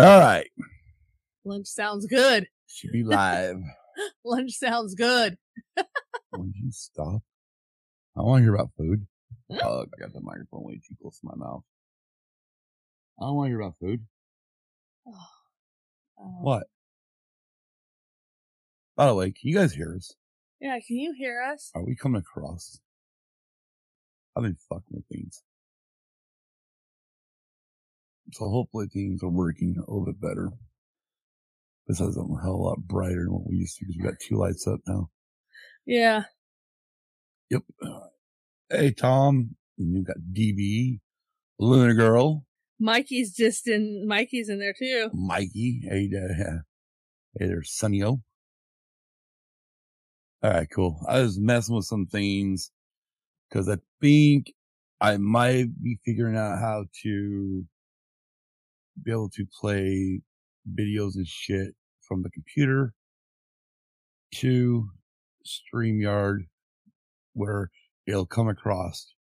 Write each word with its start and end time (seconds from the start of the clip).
All 0.00 0.18
right. 0.20 0.48
Lunch 1.44 1.66
sounds 1.66 2.06
good. 2.06 2.46
Should 2.68 2.92
be 2.92 3.04
live. 3.04 3.60
Lunch 4.24 4.52
sounds 4.52 4.94
good. 4.94 5.36
Would 5.76 6.54
you 6.54 6.70
stop? 6.70 7.20
I 8.16 8.22
want 8.22 8.40
to 8.40 8.44
hear 8.44 8.54
about 8.54 8.70
food. 8.78 9.06
Oh, 9.62 9.82
I 9.82 10.00
got 10.00 10.12
the 10.14 10.20
microphone 10.22 10.64
way 10.64 10.74
too 10.76 10.94
close 11.02 11.18
to 11.20 11.26
my 11.26 11.34
mouth. 11.36 11.62
I 13.20 13.26
don't 13.26 13.34
want 13.36 13.48
to 13.48 13.50
hear 13.50 13.60
about 13.60 13.76
food. 13.78 14.00
Oh, 15.06 15.12
What? 16.40 16.64
By 18.96 19.06
the 19.06 19.14
way, 19.14 19.32
can 19.32 19.48
you 19.48 19.54
guys 19.54 19.74
hear 19.74 19.94
us? 19.94 20.14
Yeah, 20.60 20.78
can 20.86 20.96
you 20.96 21.12
hear 21.16 21.42
us? 21.42 21.70
Are 21.74 21.84
we 21.84 21.94
coming 21.94 22.20
across? 22.20 22.80
I've 24.36 24.44
been 24.44 24.56
fucking 24.68 24.84
with 24.92 25.06
things. 25.12 25.42
So 28.32 28.48
hopefully 28.48 28.86
things 28.92 29.22
are 29.22 29.28
working 29.30 29.74
a 29.76 29.80
little 29.90 30.04
bit 30.06 30.20
better. 30.20 30.50
This 31.86 31.98
has 31.98 32.16
a 32.16 32.20
hell 32.20 32.36
of 32.36 32.46
a 32.46 32.50
lot 32.52 32.78
brighter 32.86 33.24
than 33.24 33.32
what 33.32 33.48
we 33.48 33.56
used 33.56 33.76
to 33.78 33.84
because 33.86 33.96
we 33.98 34.04
got 34.04 34.20
two 34.20 34.36
lights 34.36 34.66
up 34.66 34.80
now. 34.86 35.10
Yeah. 35.86 36.22
Yep. 37.50 37.62
Uh, 37.82 38.00
Hey, 38.70 38.92
Tom. 38.92 39.56
And 39.78 39.96
you 39.96 40.04
got 40.04 40.16
DB, 40.32 41.00
Luna 41.58 41.94
Girl, 41.94 42.44
Mikey's 42.78 43.34
just 43.34 43.66
in 43.66 44.06
Mikey's 44.06 44.48
in 44.48 44.58
there 44.58 44.74
too. 44.78 45.10
Mikey. 45.12 45.80
Hey, 45.82 46.08
there. 46.12 46.64
Hey, 47.38 47.46
there's 47.46 47.76
Sunnyo. 47.80 48.22
All 50.42 50.50
right, 50.50 50.68
cool. 50.74 50.98
I 51.08 51.20
was 51.20 51.38
messing 51.38 51.74
with 51.76 51.84
some 51.84 52.06
things 52.06 52.70
because 53.48 53.68
I 53.68 53.76
think 54.00 54.52
I 55.00 55.16
might 55.18 55.82
be 55.82 55.98
figuring 56.04 56.36
out 56.36 56.58
how 56.58 56.84
to 57.02 57.64
be 59.02 59.10
able 59.10 59.30
to 59.30 59.46
play 59.60 60.20
videos 60.78 61.16
and 61.16 61.26
shit 61.26 61.74
from 62.02 62.22
the 62.22 62.30
computer 62.30 62.92
to 64.34 64.88
StreamYard 65.46 66.40
where 67.34 67.70
it'll 68.06 68.26
come 68.26 68.48
across. 68.48 69.14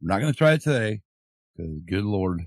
I'm 0.00 0.08
not 0.08 0.20
going 0.20 0.32
to 0.32 0.36
try 0.36 0.52
it 0.52 0.62
today 0.62 1.00
because 1.56 1.72
good 1.86 2.04
Lord, 2.04 2.42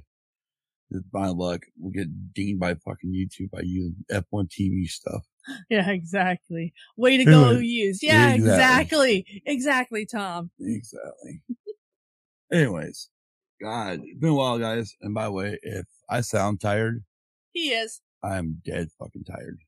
my 1.11 1.27
luck, 1.27 1.61
we'll 1.77 1.91
get 1.91 2.33
dinged 2.33 2.59
by 2.59 2.75
fucking 2.75 3.11
YouTube 3.11 3.51
by 3.51 3.61
using 3.63 3.95
F1 4.11 4.49
TV 4.49 4.87
stuff. 4.87 5.25
Yeah, 5.69 5.89
exactly. 5.89 6.73
Way 6.95 7.17
to 7.17 7.25
go, 7.25 7.51
used. 7.53 8.03
Yeah, 8.03 8.33
exactly. 8.33 9.19
exactly. 9.19 9.41
Exactly, 9.47 10.05
Tom. 10.05 10.51
Exactly. 10.59 11.41
Anyways, 12.51 13.09
God, 13.59 14.01
it's 14.03 14.19
been 14.19 14.29
a 14.29 14.33
while, 14.35 14.59
guys. 14.59 14.95
And 15.01 15.15
by 15.15 15.23
the 15.23 15.31
way, 15.31 15.57
if 15.63 15.85
I 16.09 16.21
sound 16.21 16.59
tired, 16.61 17.03
He 17.51 17.69
is. 17.69 18.01
I'm 18.23 18.61
dead 18.65 18.89
fucking 18.99 19.23
tired. 19.25 19.59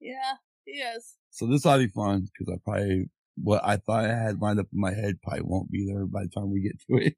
Yeah, 0.00 0.34
he 0.64 0.72
is. 0.72 1.14
So 1.30 1.46
this 1.46 1.64
ought 1.66 1.76
to 1.76 1.84
be 1.86 1.92
fun 1.92 2.26
because 2.38 2.52
I 2.52 2.58
probably, 2.64 3.10
what 3.36 3.62
I 3.64 3.76
thought 3.76 4.04
I 4.04 4.08
had 4.14 4.40
lined 4.40 4.58
up 4.60 4.66
in 4.72 4.80
my 4.80 4.92
head 4.92 5.20
probably 5.22 5.42
won't 5.44 5.70
be 5.70 5.86
there 5.86 6.04
by 6.06 6.22
the 6.24 6.28
time 6.28 6.50
we 6.50 6.60
get 6.62 6.80
to 6.90 7.06
it. 7.06 7.14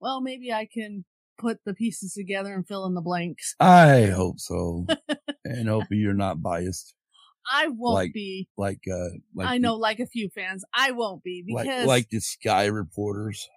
Well, 0.00 0.20
maybe 0.20 0.52
I 0.52 0.66
can 0.72 1.04
put 1.38 1.58
the 1.64 1.74
pieces 1.74 2.12
together 2.14 2.52
and 2.54 2.66
fill 2.66 2.84
in 2.86 2.94
the 2.94 3.00
blanks. 3.00 3.54
I 3.60 4.06
hope 4.06 4.40
so. 4.40 4.86
and 5.44 5.68
hope 5.68 5.84
you're 5.90 6.12
not 6.14 6.42
biased. 6.42 6.94
I 7.52 7.68
won't 7.68 7.94
Like, 7.94 8.12
be. 8.12 8.48
Like, 8.58 8.80
uh, 8.92 9.10
like, 9.34 9.46
I 9.48 9.52
the- 9.54 9.60
know, 9.60 9.74
like 9.76 10.00
a 10.00 10.06
few 10.06 10.28
fans, 10.34 10.64
I 10.74 10.90
won't 10.90 11.22
be 11.22 11.44
like, 11.48 11.64
because 11.66 11.86
like 11.86 12.08
the 12.10 12.20
Sky 12.20 12.66
reporters. 12.66 13.48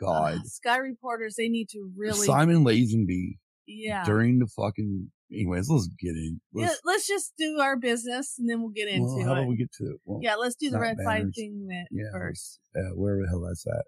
God. 0.00 0.34
uh, 0.34 0.42
Sky 0.44 0.76
reporters 0.78 1.34
they 1.36 1.48
need 1.48 1.68
to 1.70 1.90
really, 1.96 2.26
Simon 2.26 2.64
Lazenby 2.64 3.38
yeah. 3.66 4.04
during 4.04 4.38
the 4.38 4.46
fucking, 4.46 5.10
anyways, 5.32 5.68
let's 5.68 5.88
get 6.00 6.10
in. 6.16 6.40
Let's, 6.52 6.80
Let's 6.84 7.06
just 7.06 7.34
do 7.38 7.58
our 7.60 7.76
business 7.76 8.36
and 8.38 8.48
then 8.48 8.60
we'll 8.60 8.70
get 8.70 8.88
into 8.88 9.04
well, 9.04 9.24
how 9.24 9.34
it. 9.34 9.42
do 9.42 9.48
we 9.48 9.56
get 9.56 9.72
to 9.78 9.84
it? 9.84 10.00
Well, 10.04 10.20
yeah, 10.22 10.34
let's 10.36 10.54
do 10.56 10.70
the 10.70 10.78
red 10.78 10.96
five 11.04 11.20
banners. 11.22 11.34
thing 11.36 11.66
that 11.68 11.86
Yeah. 11.90 12.10
first. 12.12 12.60
uh, 12.76 12.94
where 12.94 13.16
the 13.20 13.28
hell 13.28 13.40
that's 13.40 13.66
at? 13.66 13.84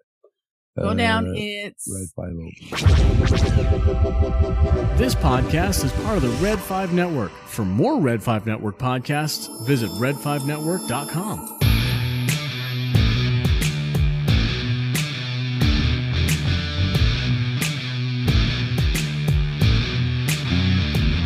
Go 0.77 0.93
down. 0.93 1.27
Uh, 1.27 1.33
It's 1.35 1.87
Red 1.93 2.07
Five 2.15 2.35
Open. 2.35 2.53
This 4.97 5.13
podcast 5.15 5.83
is 5.83 5.91
part 6.03 6.15
of 6.17 6.21
the 6.23 6.29
Red 6.41 6.57
5 6.59 6.93
Network. 6.93 7.31
For 7.47 7.65
more 7.65 7.99
Red 7.99 8.23
5 8.23 8.45
Network 8.45 8.77
podcasts, 8.77 9.49
visit 9.65 9.89
red5network.com. 9.91 11.59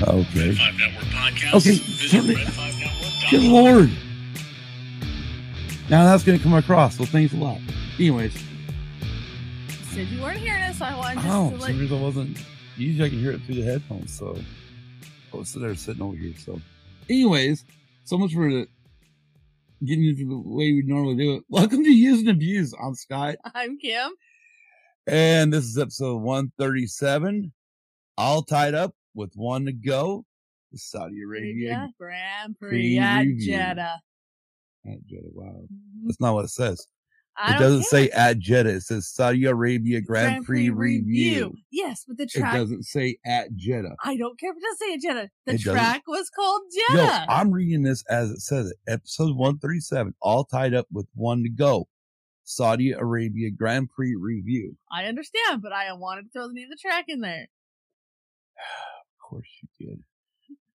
Okay. 0.08 0.50
Red 0.50 0.58
5 0.58 0.78
Network 0.78 1.04
podcasts. 1.06 1.54
Okay, 1.56 1.72
Visit 1.76 2.12
damn 2.12 2.30
it. 2.30 2.38
red5network.com. 2.38 3.30
Good 3.32 3.44
lord. 3.44 3.90
Now 5.90 6.06
that's 6.06 6.24
going 6.24 6.38
to 6.38 6.44
come 6.44 6.54
across. 6.54 6.98
So 6.98 7.06
thanks 7.06 7.34
a 7.34 7.38
lot. 7.38 7.60
Anyways, 8.00 8.34
said 9.92 10.08
you 10.08 10.22
weren't 10.22 10.38
hearing 10.40 10.64
us, 10.64 10.80
so 10.80 10.86
I 10.86 10.96
wanted 10.96 11.16
just 11.22 11.28
oh, 11.28 11.50
to 11.52 11.56
for 11.56 11.62
let 11.62 11.70
some 11.72 11.80
reason 11.80 11.98
I 11.98 12.02
wasn't. 12.02 12.38
Usually 12.78 13.06
I 13.06 13.10
can 13.10 13.20
hear 13.20 13.32
it 13.32 13.42
through 13.42 13.56
the 13.56 13.64
headphones. 13.64 14.12
So 14.18 14.38
I 15.34 15.38
was 15.38 15.50
sitting 15.50 15.68
there 15.68 15.76
sitting 15.76 16.02
over 16.02 16.16
here. 16.16 16.34
So, 16.38 16.60
anyways, 17.10 17.66
so 18.04 18.18
much 18.18 18.34
for 18.34 18.50
the 18.50 18.68
getting 19.86 20.06
into 20.06 20.28
the 20.28 20.38
way 20.38 20.72
we 20.72 20.82
normally 20.84 21.16
do 21.16 21.36
it. 21.36 21.44
Welcome 21.50 21.84
to 21.84 21.92
Use 21.92 22.20
and 22.22 22.30
Abuse. 22.30 22.74
I'm 22.82 22.96
Scott, 22.96 23.36
I'm 23.54 23.78
Kim. 23.78 24.12
and 25.08 25.52
this 25.54 25.66
is 25.66 25.78
episode 25.78 26.22
137. 26.22 27.52
All 28.18 28.42
tied 28.44 28.74
up 28.74 28.96
with 29.14 29.32
one 29.36 29.66
to 29.66 29.74
go. 29.74 30.26
The 30.72 30.78
Saudi 30.80 31.22
Arabia 31.22 31.90
Grand 32.00 32.58
Prix 32.58 32.70
Prix 32.70 32.98
at 33.00 33.20
review. 33.22 33.52
Jeddah. 33.52 34.02
at 34.86 35.06
Jeddah. 35.06 35.30
Wow, 35.34 35.64
Mhm. 35.72 36.06
that's 36.06 36.20
not 36.20 36.34
what 36.34 36.46
it 36.46 36.50
says. 36.50 36.88
I 37.38 37.56
it 37.56 37.60
doesn't 37.60 37.84
say 37.86 38.10
at 38.10 38.38
Jeddah. 38.38 38.76
It 38.76 38.82
says 38.82 39.08
Saudi 39.08 39.46
Arabia 39.46 40.02
Grand, 40.02 40.46
Prix, 40.46 40.70
review. 40.70 41.56
Yes, 41.72 42.04
but 42.08 42.18
the 42.18 42.28
track. 42.28 42.54
It 42.54 42.58
doesn't 42.58 42.84
say 42.84 43.18
at 43.26 43.56
Jeddah. 43.56 43.96
I 44.04 44.18
don't 44.18 44.40
care 44.40 44.52
if 44.52 44.58
it 44.58 44.62
does 44.62 44.78
say 44.80 44.98
Jeddah. 45.00 45.30
The 45.48 45.54
It 45.54 45.58
doesn't. 45.58 45.74
track 45.74 46.04
was 46.08 46.30
called 46.30 46.62
Yo, 46.90 46.96
Jeddah. 46.96 47.26
I'm 47.30 47.52
reading 47.52 47.82
this 47.84 48.04
as 48.10 48.30
it 48.30 48.40
says 48.42 48.68
it. 48.72 48.78
Episode 48.88 49.36
137, 49.36 50.14
all 50.22 50.44
tied 50.44 50.74
up 50.76 50.86
with 50.92 51.08
one 51.16 51.42
to 51.44 51.50
go. 51.50 51.88
Saudi 52.44 52.92
Arabia 52.92 53.50
Grand 53.52 53.90
Prix 53.90 54.16
review. 54.16 54.78
I 54.92 55.06
understand, 55.06 55.62
but 55.64 55.72
I 55.72 55.92
wanted 55.94 56.24
to 56.24 56.30
throw 56.34 56.48
the 56.48 56.54
name 56.54 56.66
of 56.66 56.72
the 56.72 56.78
track 56.82 57.06
in 57.08 57.22
there 57.22 57.48
course 59.34 59.48
you 59.80 59.98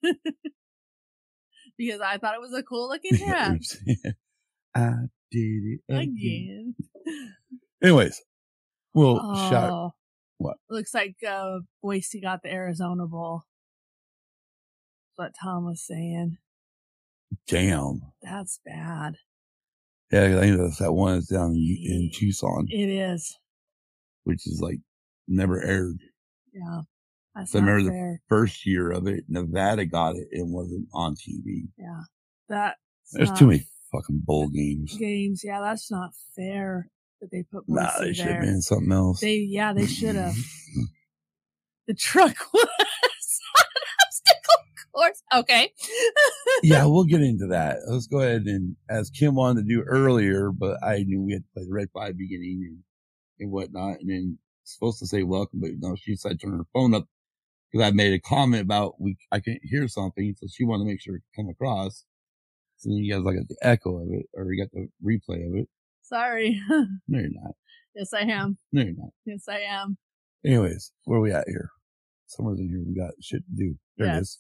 did. 0.03 0.15
because 1.77 2.01
I 2.01 2.17
thought 2.17 2.35
it 2.35 2.41
was 2.41 2.53
a 2.53 2.63
cool 2.63 2.89
looking. 2.89 3.13
Oops. 3.55 3.77
I 4.75 4.91
did 5.31 5.63
it 5.63 5.79
again. 5.89 6.73
Again. 7.05 7.35
Anyways, 7.83 8.21
well, 8.93 9.17
shout 9.49 9.71
Oh, 9.71 9.91
What? 10.37 10.57
Looks 10.69 10.93
like 10.93 11.15
uh, 11.27 11.59
Boise 11.81 12.21
got 12.21 12.41
the 12.43 12.51
Arizona 12.51 13.05
Bowl. 13.07 13.43
That's 15.17 15.27
what 15.27 15.35
Tom 15.41 15.65
was 15.65 15.85
saying. 15.85 16.37
damn. 17.47 18.01
That's 18.21 18.59
bad. 18.65 19.15
Yeah, 20.11 20.23
I 20.37 20.39
think 20.39 20.57
that's 20.57 20.77
that 20.79 20.93
one 20.93 21.15
that's 21.15 21.27
down 21.27 21.51
in 21.55 22.09
Tucson, 22.13 22.67
It 22.69 22.87
is. 22.89 23.35
which 24.23 24.47
is 24.47 24.59
like 24.61 24.79
never 25.27 25.61
aired. 25.61 25.99
Yeah. 26.53 26.81
That's 27.37 27.51
So 27.51 27.59
I 27.59 27.61
remember 27.61 27.91
the. 27.91 28.17
First 28.27 28.65
year 28.65 28.91
of 28.91 29.07
it, 29.07 29.25
Nevada 29.29 29.85
got 29.85 30.15
it. 30.15 30.27
It 30.31 30.45
wasn't 30.47 30.87
on 30.93 31.15
TV. 31.15 31.67
Yeah. 31.77 32.01
That 32.49 32.77
There's 33.13 33.31
too 33.31 33.47
many 33.47 33.67
fucking 33.91 34.21
bowl 34.25 34.49
games. 34.49 34.95
games. 34.97 35.41
Yeah, 35.43 35.61
that's 35.61 35.91
not 35.91 36.11
fair 36.35 36.89
that 37.21 37.29
they 37.31 37.43
put 37.43 37.63
Nah, 37.67 37.91
Boise 37.97 38.05
they 38.05 38.13
should 38.13 38.25
have 38.27 38.41
been 38.41 38.61
something 38.61 38.91
else. 38.91 39.19
They 39.19 39.37
yeah, 39.37 39.73
they 39.73 39.85
should 39.87 40.15
have. 40.15 40.35
the 41.87 41.93
truck 41.93 42.35
was 42.53 42.63
on 43.59 43.65
an 43.65 44.05
obstacle 44.05 44.67
course. 44.97 45.23
Okay. 45.35 45.71
yeah, 46.63 46.85
we'll 46.87 47.03
get 47.03 47.21
into 47.21 47.47
that. 47.47 47.77
Let's 47.87 48.07
go 48.07 48.19
ahead 48.19 48.43
and 48.45 48.75
as 48.89 49.09
Kim 49.09 49.35
wanted 49.35 49.67
to 49.67 49.67
do 49.75 49.83
earlier, 49.83 50.51
but 50.51 50.77
I 50.83 51.03
knew 51.03 51.21
we 51.21 51.33
had 51.33 51.43
to 51.43 51.49
play 51.53 51.63
the 51.65 51.73
Red 51.73 51.89
Five 51.93 52.17
beginning 52.17 52.63
and, 52.67 52.77
and 53.39 53.51
whatnot, 53.51 53.99
and 53.99 54.09
then 54.09 54.37
supposed 54.63 54.99
to 54.99 55.07
say 55.07 55.23
welcome, 55.23 55.59
but 55.61 55.71
no, 55.79 55.95
she 55.95 56.13
decided 56.13 56.39
to 56.39 56.47
turn 56.47 56.57
her 56.57 56.65
phone 56.73 56.93
up 56.93 57.05
because 57.71 57.87
I 57.87 57.91
made 57.91 58.13
a 58.13 58.19
comment 58.19 58.63
about 58.63 58.99
we 58.99 59.17
I 59.31 59.39
couldn't 59.39 59.61
hear 59.63 59.87
something, 59.87 60.35
so 60.37 60.47
she 60.51 60.63
wanted 60.65 60.83
to 60.85 60.89
make 60.89 61.01
sure 61.01 61.15
it 61.15 61.23
come 61.35 61.49
across. 61.49 62.03
So 62.77 62.89
then 62.89 62.97
you 62.99 63.13
guys 63.13 63.23
like 63.23 63.37
got 63.37 63.47
the 63.47 63.57
echo 63.61 63.97
of 64.01 64.07
it, 64.11 64.25
or 64.33 64.51
you 64.53 64.63
got 64.63 64.71
the 64.71 64.87
replay 65.03 65.47
of 65.47 65.55
it. 65.55 65.67
Sorry. 66.03 66.59
No, 67.09 67.19
you're 67.19 67.29
not. 67.31 67.53
yes, 67.95 68.13
I 68.13 68.21
am. 68.21 68.57
No, 68.71 68.81
you're 68.83 68.93
not. 68.95 69.09
Yes, 69.25 69.45
I 69.49 69.59
am. 69.59 69.97
Anyways, 70.45 70.91
where 71.05 71.17
are 71.19 71.21
we 71.21 71.31
at 71.31 71.47
here? 71.47 71.69
Somewhere 72.27 72.55
in 72.55 72.69
here 72.69 72.83
we 72.85 72.93
got 72.95 73.11
shit 73.21 73.43
to 73.49 73.55
do. 73.55 73.75
There 73.97 74.07
it 74.07 74.11
Yes. 74.11 74.21
is. 74.21 74.37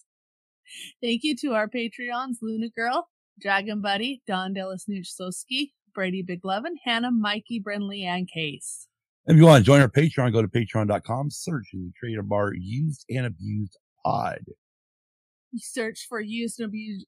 Thank 1.01 1.21
you 1.23 1.35
to 1.37 1.53
our 1.55 1.67
Patreons, 1.67 2.35
Luna 2.41 2.69
Girl, 2.69 3.07
Dragon 3.39 3.81
Buddy, 3.81 4.21
Don 4.27 4.53
Delasnooch 4.53 5.07
Soski, 5.19 5.71
Brady 5.95 6.21
Big 6.21 6.43
Lovin', 6.43 6.75
Hannah, 6.83 7.11
Mikey, 7.11 7.61
Brenly, 7.65 8.03
and 8.03 8.29
Case. 8.29 8.87
If 9.29 9.35
you 9.35 9.43
want 9.43 9.59
to 9.59 9.65
join 9.65 9.81
our 9.81 9.89
Patreon, 9.89 10.31
go 10.31 10.41
to 10.41 10.47
patreon.com, 10.47 11.31
search 11.31 11.67
in 11.73 11.83
the 11.83 11.91
Trader 11.99 12.23
Bar 12.23 12.53
Used 12.53 13.03
and 13.09 13.25
Abused 13.25 13.77
Pod. 14.05 14.39
Search 15.57 16.05
for 16.07 16.21
used 16.21 16.61
and 16.61 16.67
abused. 16.67 17.05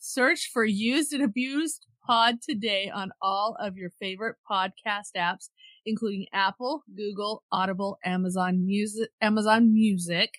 Search 0.00 0.50
for 0.50 0.64
used 0.64 1.12
and 1.12 1.22
abused 1.22 1.86
pod 2.06 2.36
today 2.40 2.90
on 2.94 3.10
all 3.20 3.54
of 3.60 3.76
your 3.76 3.90
favorite 3.90 4.36
podcast 4.50 5.10
apps, 5.14 5.50
including 5.84 6.24
Apple, 6.32 6.84
Google, 6.96 7.42
Audible, 7.52 7.98
Amazon 8.02 8.64
Music, 8.64 9.10
Amazon 9.20 9.70
Music, 9.70 10.38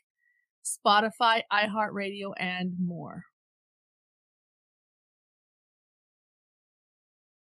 Spotify, 0.65 1.43
iHeartRadio, 1.53 2.33
and 2.37 2.73
more. 2.83 3.25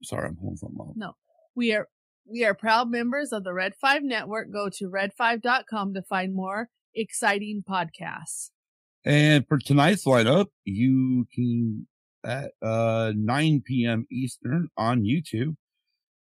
Sorry, 0.02 0.28
I'm 0.28 0.36
pulling 0.38 0.56
something 0.56 0.80
up. 0.80 0.96
No, 0.96 1.16
we 1.56 1.74
are 1.74 1.88
we 2.30 2.46
are 2.46 2.54
proud 2.54 2.90
members 2.90 3.32
of 3.32 3.44
the 3.44 3.54
Red 3.54 3.74
5 3.76 4.04
Network. 4.04 4.52
Go 4.52 4.70
to 4.70 4.90
red5.com 4.90 5.94
to 5.94 6.02
find 6.04 6.34
more 6.34 6.70
exciting 6.96 7.64
podcasts. 7.68 8.52
And 9.06 9.48
for 9.48 9.58
tonight's 9.58 10.06
lineup, 10.06 10.48
you 10.66 11.26
can 11.34 11.88
at 12.26 12.52
uh 12.62 13.14
9 13.16 13.64
p.m. 13.66 14.06
Eastern 14.12 14.68
on 14.78 15.04
YouTube. 15.04 15.56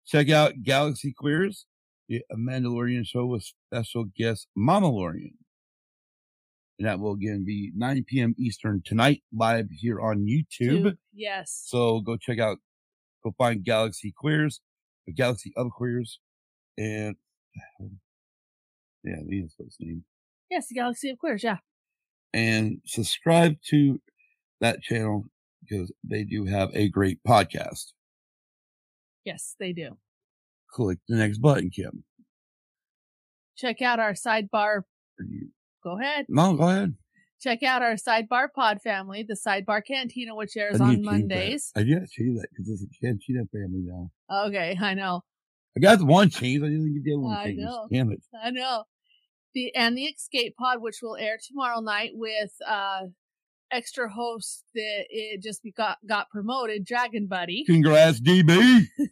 Check 0.06 0.30
out 0.30 0.62
Galaxy 0.62 1.12
Queers, 1.12 1.66
the 2.08 2.22
Mandalorian 2.32 3.04
show 3.04 3.26
with 3.26 3.42
special 3.42 4.06
guest 4.16 4.46
Mama 4.56 4.88
Lorian. 4.88 5.34
And 6.78 6.86
that 6.86 7.00
will 7.00 7.12
again 7.14 7.44
be 7.44 7.72
9 7.76 8.04
p.m. 8.06 8.34
Eastern 8.38 8.80
tonight, 8.84 9.22
live 9.36 9.66
here 9.70 10.00
on 10.00 10.26
YouTube. 10.26 10.84
Tube, 10.84 10.96
Yes. 11.12 11.64
So 11.66 12.00
go 12.00 12.16
check 12.16 12.38
out, 12.38 12.58
go 13.24 13.34
find 13.36 13.64
Galaxy 13.64 14.14
Queers, 14.16 14.60
the 15.08 15.14
Galaxy 15.14 15.52
of 15.56 15.70
Queers, 15.70 16.20
and 16.76 17.16
um, 17.80 17.98
yeah, 19.02 19.14
I 19.14 19.24
think 19.28 19.42
that's 19.42 19.54
what 19.56 19.66
it's 19.66 19.76
named. 19.80 20.02
Yes, 20.50 20.68
the 20.68 20.74
Galaxy 20.74 21.10
of 21.10 21.18
Queers. 21.18 21.42
Yeah. 21.42 21.56
And 22.34 22.80
subscribe 22.84 23.56
to 23.70 24.00
that 24.60 24.82
channel 24.82 25.24
because 25.62 25.90
they 26.04 26.24
do 26.24 26.44
have 26.44 26.70
a 26.74 26.88
great 26.88 27.20
podcast. 27.26 27.92
Yes, 29.24 29.56
they 29.58 29.72
do. 29.72 29.96
Click 30.70 30.98
the 31.08 31.16
next 31.16 31.38
button, 31.38 31.70
Kim. 31.70 32.04
Check 33.56 33.80
out 33.80 33.98
our 33.98 34.12
sidebar. 34.12 34.82
Go 35.82 35.98
ahead. 35.98 36.26
No, 36.28 36.54
go 36.54 36.68
ahead. 36.68 36.94
Check 37.40 37.62
out 37.62 37.82
our 37.82 37.94
sidebar 37.94 38.48
pod 38.54 38.80
family, 38.82 39.22
the 39.26 39.34
sidebar 39.36 39.80
cantina, 39.86 40.34
which 40.34 40.56
airs 40.56 40.80
on 40.80 40.94
change 40.96 41.04
that. 41.06 41.10
Mondays. 41.12 41.70
I 41.76 41.80
gotta 41.82 42.06
change 42.10 42.36
that 42.38 42.48
because 42.50 42.68
it's 42.70 42.82
a 42.82 43.06
Cantina 43.06 43.44
family 43.52 43.82
now. 43.84 44.10
Okay, 44.46 44.76
I 44.80 44.94
know. 44.94 45.22
I 45.76 45.80
got 45.80 46.02
one 46.02 46.30
change. 46.30 46.62
I 46.62 46.66
didn't 46.66 46.94
get 46.94 47.04
the 47.04 47.12
other 47.12 47.20
one 47.20 47.36
I 47.36 47.44
changed. 47.44 47.60
know. 47.62 47.88
Damn 47.92 48.10
it. 48.12 48.20
I 48.42 48.50
know. 48.50 48.84
The 49.54 49.74
and 49.74 49.96
the 49.96 50.04
Escape 50.06 50.56
Pod, 50.56 50.82
which 50.82 50.96
will 51.02 51.16
air 51.16 51.38
tomorrow 51.46 51.80
night 51.80 52.10
with 52.14 52.50
uh 52.66 53.02
extra 53.70 54.10
host 54.10 54.64
that 54.74 55.04
it 55.10 55.42
just 55.42 55.60
got 55.76 55.98
got 56.08 56.28
promoted, 56.30 56.84
Dragon 56.84 57.26
Buddy. 57.26 57.64
Congrats, 57.66 58.20
DB. 58.20 58.82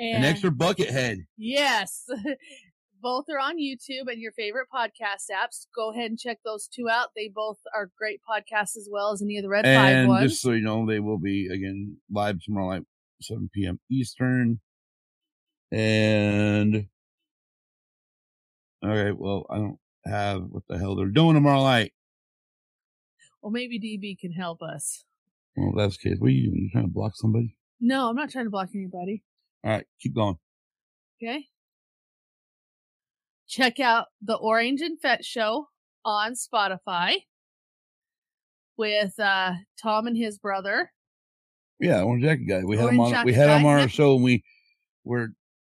And 0.00 0.18
An 0.22 0.30
extra 0.30 0.52
bucket 0.52 0.90
head. 0.90 1.18
yes. 1.36 2.04
Both 3.00 3.26
are 3.30 3.38
on 3.38 3.58
YouTube 3.58 4.10
and 4.10 4.20
your 4.20 4.32
favorite 4.32 4.66
podcast 4.74 5.30
apps. 5.32 5.66
Go 5.74 5.92
ahead 5.92 6.10
and 6.10 6.18
check 6.18 6.38
those 6.44 6.66
two 6.66 6.88
out. 6.88 7.08
They 7.14 7.28
both 7.32 7.58
are 7.74 7.90
great 7.96 8.20
podcasts 8.28 8.76
as 8.76 8.88
well 8.90 9.12
as 9.12 9.22
any 9.22 9.36
of 9.36 9.42
the 9.44 9.48
Red 9.48 9.64
Five 9.64 9.74
And 9.96 10.08
ones. 10.08 10.30
just 10.30 10.42
so 10.42 10.50
you 10.52 10.62
know, 10.62 10.84
they 10.86 10.98
will 11.00 11.18
be 11.18 11.46
again 11.46 11.98
live 12.10 12.40
tomorrow 12.42 12.70
night, 12.70 12.82
7 13.22 13.50
p.m. 13.54 13.78
Eastern. 13.90 14.60
And 15.70 16.86
okay, 18.84 19.12
well, 19.12 19.46
I 19.50 19.56
don't 19.58 19.78
have 20.06 20.42
what 20.48 20.62
the 20.68 20.78
hell 20.78 20.96
they're 20.96 21.06
doing 21.06 21.34
tomorrow 21.34 21.62
night. 21.62 21.92
well, 23.42 23.50
maybe 23.52 23.78
DB 23.78 24.18
can 24.18 24.32
help 24.32 24.62
us. 24.62 25.04
Well, 25.56 25.72
that's 25.76 25.98
the 25.98 26.10
case. 26.10 26.18
What 26.18 26.28
are 26.28 26.30
you 26.30 26.50
doing? 26.50 26.62
You 26.64 26.70
trying 26.72 26.84
to 26.86 26.90
block 26.92 27.12
somebody? 27.16 27.56
No, 27.80 28.08
I'm 28.08 28.16
not 28.16 28.30
trying 28.30 28.46
to 28.46 28.50
block 28.50 28.70
anybody. 28.74 29.22
All 29.64 29.70
right, 29.72 29.86
keep 30.00 30.14
going. 30.14 30.36
Okay. 31.22 31.46
Check 33.48 33.80
out 33.80 34.06
the 34.22 34.36
Orange 34.36 34.80
and 34.80 35.00
Fett 35.00 35.24
show 35.24 35.68
on 36.04 36.34
Spotify 36.34 37.16
with 38.76 39.18
uh 39.18 39.54
Tom 39.82 40.06
and 40.06 40.16
his 40.16 40.38
brother. 40.38 40.92
Yeah, 41.80 42.02
Orange 42.02 42.24
Jacket 42.24 42.46
guy. 42.48 42.64
We 42.64 42.76
had 42.76 42.90
him 42.90 43.00
on. 43.00 43.24
We 43.24 43.32
had 43.32 43.48
him 43.48 43.66
on 43.66 43.80
our 43.80 43.88
show, 43.88 44.14
and 44.14 44.24
we 44.24 44.42
were 45.04 45.28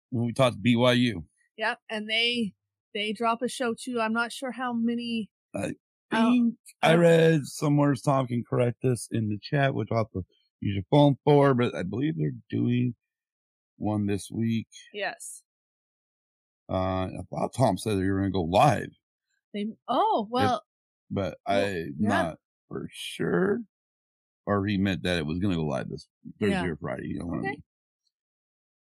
when 0.09 0.25
we 0.25 0.33
talked 0.33 0.61
BYU. 0.63 1.23
Yep, 1.57 1.79
and 1.89 2.09
they 2.09 2.53
they 2.93 3.13
drop 3.13 3.41
a 3.41 3.47
show 3.47 3.73
too. 3.79 3.99
I'm 3.99 4.13
not 4.13 4.31
sure 4.31 4.51
how 4.51 4.73
many. 4.73 5.29
I 5.53 5.73
think 6.11 6.55
I 6.81 6.93
oh. 6.93 6.97
read 6.97 7.45
somewhere 7.45 7.93
Tom 7.95 8.27
can 8.27 8.43
correct 8.49 8.83
us 8.85 9.07
in 9.11 9.29
the 9.29 9.37
chat, 9.41 9.73
which 9.73 9.89
I'll 9.91 9.99
have 9.99 10.11
to 10.13 10.23
use 10.61 10.75
your 10.75 10.83
phone 10.89 11.17
for, 11.23 11.53
but 11.53 11.75
I 11.75 11.83
believe 11.83 12.15
they're 12.17 12.31
doing 12.49 12.95
one 13.77 14.05
this 14.05 14.29
week. 14.31 14.67
Yes. 14.93 15.43
Uh, 16.69 17.05
I 17.07 17.21
thought 17.29 17.53
Tom 17.53 17.77
said 17.77 17.97
they 17.97 18.07
were 18.07 18.19
going 18.19 18.31
to 18.31 18.33
go 18.33 18.43
live, 18.43 18.89
They 19.53 19.67
oh 19.87 20.27
well 20.29 20.63
but 21.11 21.37
Well, 21.47 21.65
I'm 21.65 21.95
yeah. 21.99 22.07
not 22.09 22.37
for 22.67 22.87
sure. 22.91 23.61
Or 24.45 24.65
he 24.65 24.77
meant 24.77 25.03
that 25.03 25.17
it 25.17 25.25
was 25.25 25.39
going 25.39 25.51
to 25.53 25.59
go 25.61 25.65
live 25.65 25.89
this 25.89 26.07
Thursday 26.39 26.55
Yeah. 26.65 26.65
or 26.71 26.75
Friday. 26.77 27.07
You 27.07 27.19
know 27.19 27.25
what 27.25 27.39
I 27.39 27.41
mean? 27.41 27.63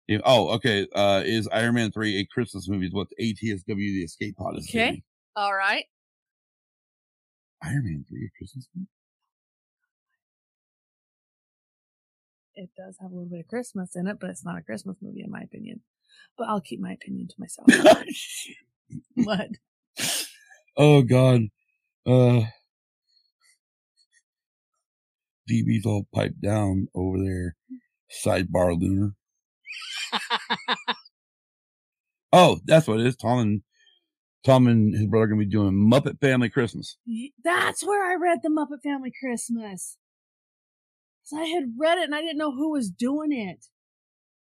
Yeah, 0.07 0.19
oh, 0.25 0.49
okay. 0.55 0.87
Uh, 0.93 1.21
is 1.25 1.47
Iron 1.49 1.75
Man 1.75 1.91
3 1.91 2.17
a 2.19 2.25
Christmas 2.25 2.67
movie? 2.67 2.87
Is 2.87 2.93
what 2.93 3.07
the 3.15 3.33
ATSW, 3.33 3.65
the 3.75 4.03
escape 4.03 4.35
pod 4.37 4.57
is 4.57 4.67
Okay. 4.69 4.87
doing. 4.89 5.03
all 5.35 5.53
right. 5.53 5.85
Iron 7.63 7.83
Man 7.85 8.05
3 8.09 8.25
a 8.25 8.37
Christmas 8.37 8.67
movie? 8.75 8.87
It 12.55 12.69
does 12.75 12.97
have 12.99 13.11
a 13.11 13.13
little 13.13 13.29
bit 13.29 13.41
of 13.41 13.47
Christmas 13.47 13.95
in 13.95 14.07
it, 14.07 14.19
but 14.19 14.29
it's 14.31 14.43
not 14.43 14.57
a 14.57 14.61
Christmas 14.61 14.97
movie 15.01 15.21
in 15.23 15.31
my 15.31 15.41
opinion. 15.41 15.81
But 16.37 16.47
I'll 16.47 16.61
keep 16.61 16.79
my 16.79 16.93
opinion 16.93 17.27
to 17.27 17.35
myself. 17.37 17.67
what? 19.15 19.49
oh 20.77 21.01
god. 21.03 21.41
Uh 22.05 22.41
DB's 25.49 25.85
all 25.85 26.07
piped 26.13 26.41
down 26.41 26.87
over 26.93 27.17
there. 27.17 27.55
Sidebar 28.23 28.79
lunar. 28.79 29.15
Oh, 32.31 32.59
that's 32.65 32.87
what 32.87 32.99
it 32.99 33.07
is. 33.07 33.15
Tom 33.15 33.39
and 33.39 33.61
Tom 34.45 34.67
and 34.67 34.93
his 34.93 35.07
brother 35.07 35.23
are 35.25 35.27
gonna 35.29 35.39
be 35.39 35.45
doing 35.45 35.73
Muppet 35.73 36.19
Family 36.21 36.49
Christmas. 36.49 36.97
That's 37.43 37.83
where 37.83 38.09
I 38.09 38.15
read 38.15 38.39
the 38.43 38.49
Muppet 38.49 38.83
Family 38.83 39.11
Christmas. 39.19 39.97
I 41.35 41.45
had 41.45 41.73
read 41.77 41.97
it 41.97 42.05
and 42.05 42.15
I 42.15 42.21
didn't 42.21 42.37
know 42.37 42.51
who 42.51 42.71
was 42.71 42.89
doing 42.89 43.31
it. 43.31 43.65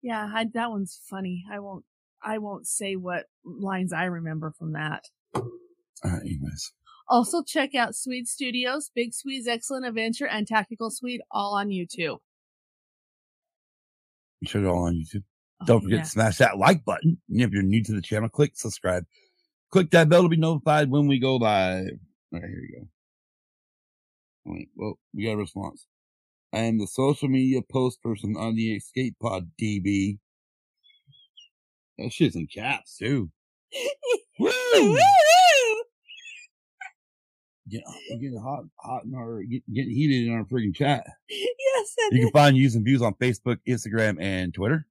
Yeah, 0.01 0.30
I, 0.34 0.46
that 0.54 0.70
one's 0.70 1.00
funny. 1.10 1.46
I 1.51 1.60
won't. 1.60 1.86
I 2.24 2.39
won't 2.39 2.68
say 2.68 2.96
what 2.96 3.25
lines 3.46 3.94
I 3.94 4.06
remember 4.06 4.54
from 4.58 4.74
that. 4.74 5.04
Alright, 5.36 6.22
anyways. 6.22 6.74
Also, 7.10 7.44
check 7.44 7.74
out 7.75 7.96
Swede 7.96 8.27
Studios, 8.27 8.92
Big 8.94 9.13
Swede's 9.13 9.48
Excellent 9.48 9.86
Adventure, 9.86 10.27
and 10.27 10.46
Tactical 10.48 10.89
Swede, 10.89 11.22
all 11.32 11.56
on 11.56 11.70
YouTube. 11.70 12.18
It 14.42 14.56
all 14.66 14.86
on 14.86 14.96
YouTube. 14.96 15.24
Oh, 15.62 15.66
Don't 15.66 15.82
forget 15.82 16.00
yeah. 16.00 16.04
to 16.04 16.10
smash 16.10 16.38
that 16.38 16.58
like 16.58 16.84
button. 16.86 17.18
And 17.30 17.42
if 17.42 17.51
you're 17.51 17.63
new 17.63 17.84
to 17.84 17.94
the 17.94 18.01
channel, 18.01 18.30
click 18.30 18.51
subscribe. 18.56 19.06
Click 19.72 19.92
that 19.92 20.10
bell 20.10 20.24
to 20.24 20.30
be 20.30 20.38
notified 20.38 20.89
when 20.89 21.08
we 21.08 21.20
go 21.20 21.36
live. 21.38 21.88
All 22.34 22.39
right, 22.39 22.44
here 22.44 22.62
we 22.62 22.75
go. 22.77 22.88
All 24.46 24.54
right, 24.54 24.68
well, 24.75 25.00
we 25.13 25.25
got 25.25 25.34
a 25.34 25.38
response. 25.38 25.88
I 26.54 26.60
am 26.60 26.77
the 26.77 26.88
social 26.88 27.27
media 27.27 27.62
post 27.62 28.01
person 28.01 28.36
on 28.38 28.56
the 28.56 28.75
Escape 28.75 29.16
Pod 29.22 29.51
DB. 29.62 30.20
That 31.98 32.12
shit's 32.12 32.36
in 32.36 32.48
caps 32.48 32.98
too. 32.98 33.30
Woo! 34.39 35.00
Get, 37.70 37.84
getting 38.22 38.39
hot, 38.42 38.63
hot 38.80 39.04
in 39.04 39.13
our, 39.13 39.42
get, 39.44 39.62
getting 39.74 39.92
heated 39.92 40.27
in 40.27 40.34
our 40.34 40.46
freaking 40.46 40.74
chat. 40.74 41.06
yes, 41.30 41.96
You 42.12 42.22
can 42.22 42.32
find 42.32 42.56
Used 42.56 42.75
and 42.75 42.84
Abused 42.84 43.04
on 43.04 43.13
Facebook, 43.16 43.58
Instagram, 43.68 44.22
and 44.22 44.54
Twitter. 44.54 44.88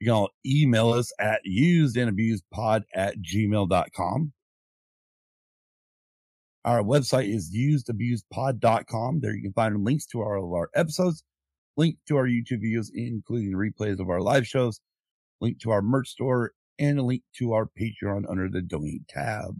You 0.00 0.06
can 0.06 0.14
all 0.14 0.30
email 0.46 0.90
us 0.90 1.12
at 1.18 1.40
usedandabusedpod 1.46 2.84
at 2.94 3.16
gmail.com. 3.18 4.32
Our 6.66 6.82
website 6.82 7.32
is 7.32 7.54
usedabusedpod.com. 7.54 9.20
There 9.20 9.36
you 9.36 9.42
can 9.42 9.52
find 9.52 9.84
links 9.84 10.04
to 10.06 10.20
all 10.20 10.44
of 10.44 10.52
our 10.52 10.68
episodes, 10.74 11.22
link 11.76 11.96
to 12.08 12.16
our 12.16 12.26
YouTube 12.26 12.64
videos, 12.64 12.88
including 12.92 13.52
replays 13.52 14.00
of 14.00 14.10
our 14.10 14.20
live 14.20 14.48
shows, 14.48 14.80
link 15.40 15.60
to 15.60 15.70
our 15.70 15.80
merch 15.80 16.08
store, 16.08 16.50
and 16.80 16.98
a 16.98 17.04
link 17.04 17.22
to 17.38 17.52
our 17.52 17.66
Patreon 17.66 18.28
under 18.28 18.48
the 18.48 18.62
donate 18.62 19.06
tab. 19.06 19.56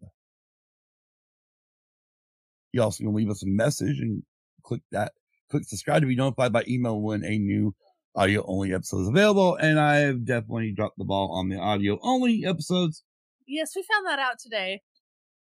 You 2.73 2.83
also 2.83 3.05
can 3.05 3.15
leave 3.15 3.31
us 3.31 3.45
a 3.45 3.47
message 3.47 4.01
and 4.01 4.25
click 4.65 4.83
that 4.91 5.13
click 5.49 5.63
subscribe 5.63 6.03
to 6.03 6.09
be 6.09 6.17
notified 6.17 6.53
by 6.53 6.65
email 6.67 7.01
when 7.01 7.25
a 7.25 7.39
new 7.39 7.73
audio 8.17 8.45
only 8.49 8.75
episode 8.75 9.03
is 9.03 9.09
available. 9.09 9.55
And 9.55 9.79
I've 9.79 10.25
definitely 10.25 10.73
dropped 10.73 10.99
the 10.99 11.05
ball 11.05 11.31
on 11.31 11.51
the 11.51 11.57
audio 11.57 12.01
only 12.03 12.45
episodes 12.45 13.05
yes, 13.47 13.73
we 13.75 13.83
found 13.83 14.07
that 14.07 14.19
out 14.19 14.39
today. 14.39 14.83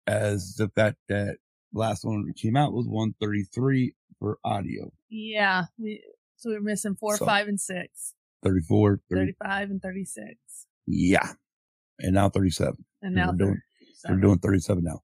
As 0.06 0.56
the 0.56 0.70
fact 0.70 0.98
that 1.10 1.38
last 1.74 2.04
one 2.04 2.26
that 2.26 2.36
came 2.36 2.56
out 2.56 2.74
was 2.74 2.88
133 2.88 3.96
for 4.20 4.38
audio. 4.44 4.92
Yeah. 5.10 5.66
We 5.78 6.04
so 6.38 6.50
we're 6.50 6.62
missing 6.62 6.96
four, 7.00 7.18
So- 7.18 7.26
five, 7.26 7.48
and 7.48 7.60
six. 7.60 8.14
34, 8.44 9.00
30, 9.10 9.22
35 9.40 9.70
and 9.72 9.82
36. 9.82 10.68
yeah. 10.86 11.34
And 12.00 12.16
now 12.16 12.30
37. 12.30 12.84
And 13.02 13.16
now 13.16 13.32
we're 13.32 13.38
doing- 13.38 13.62
37. 13.80 14.16
We're 14.16 14.22
doing 14.22 14.40
37 14.40 14.84
now. 14.84 15.00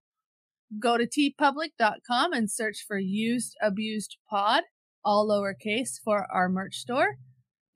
Go 0.78 0.98
to 0.98 1.08
teepublic.com 1.08 2.34
and 2.34 2.52
search 2.52 2.84
for 2.86 2.98
Used 3.00 3.56
Abused 3.62 4.18
Pod, 4.30 4.64
all 5.06 5.28
lowercase, 5.30 6.00
for 6.04 6.28
our 6.32 6.50
merch 6.50 6.76
store. 6.76 7.18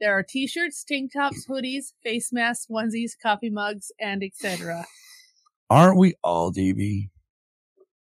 There 0.01 0.18
are 0.18 0.24
t-shirts, 0.24 0.84
tank 0.84 1.13
tops, 1.13 1.48
mm. 1.48 1.53
hoodies, 1.56 1.94
face 2.03 2.34
masks, 2.34 2.68
onesies, 2.70 3.12
coffee 3.22 3.50
mugs, 3.50 3.92
and 4.00 4.22
etc. 4.22 4.86
Aren't 5.70 5.98
we 5.98 6.15
all, 6.24 6.51
DB? 6.51 7.10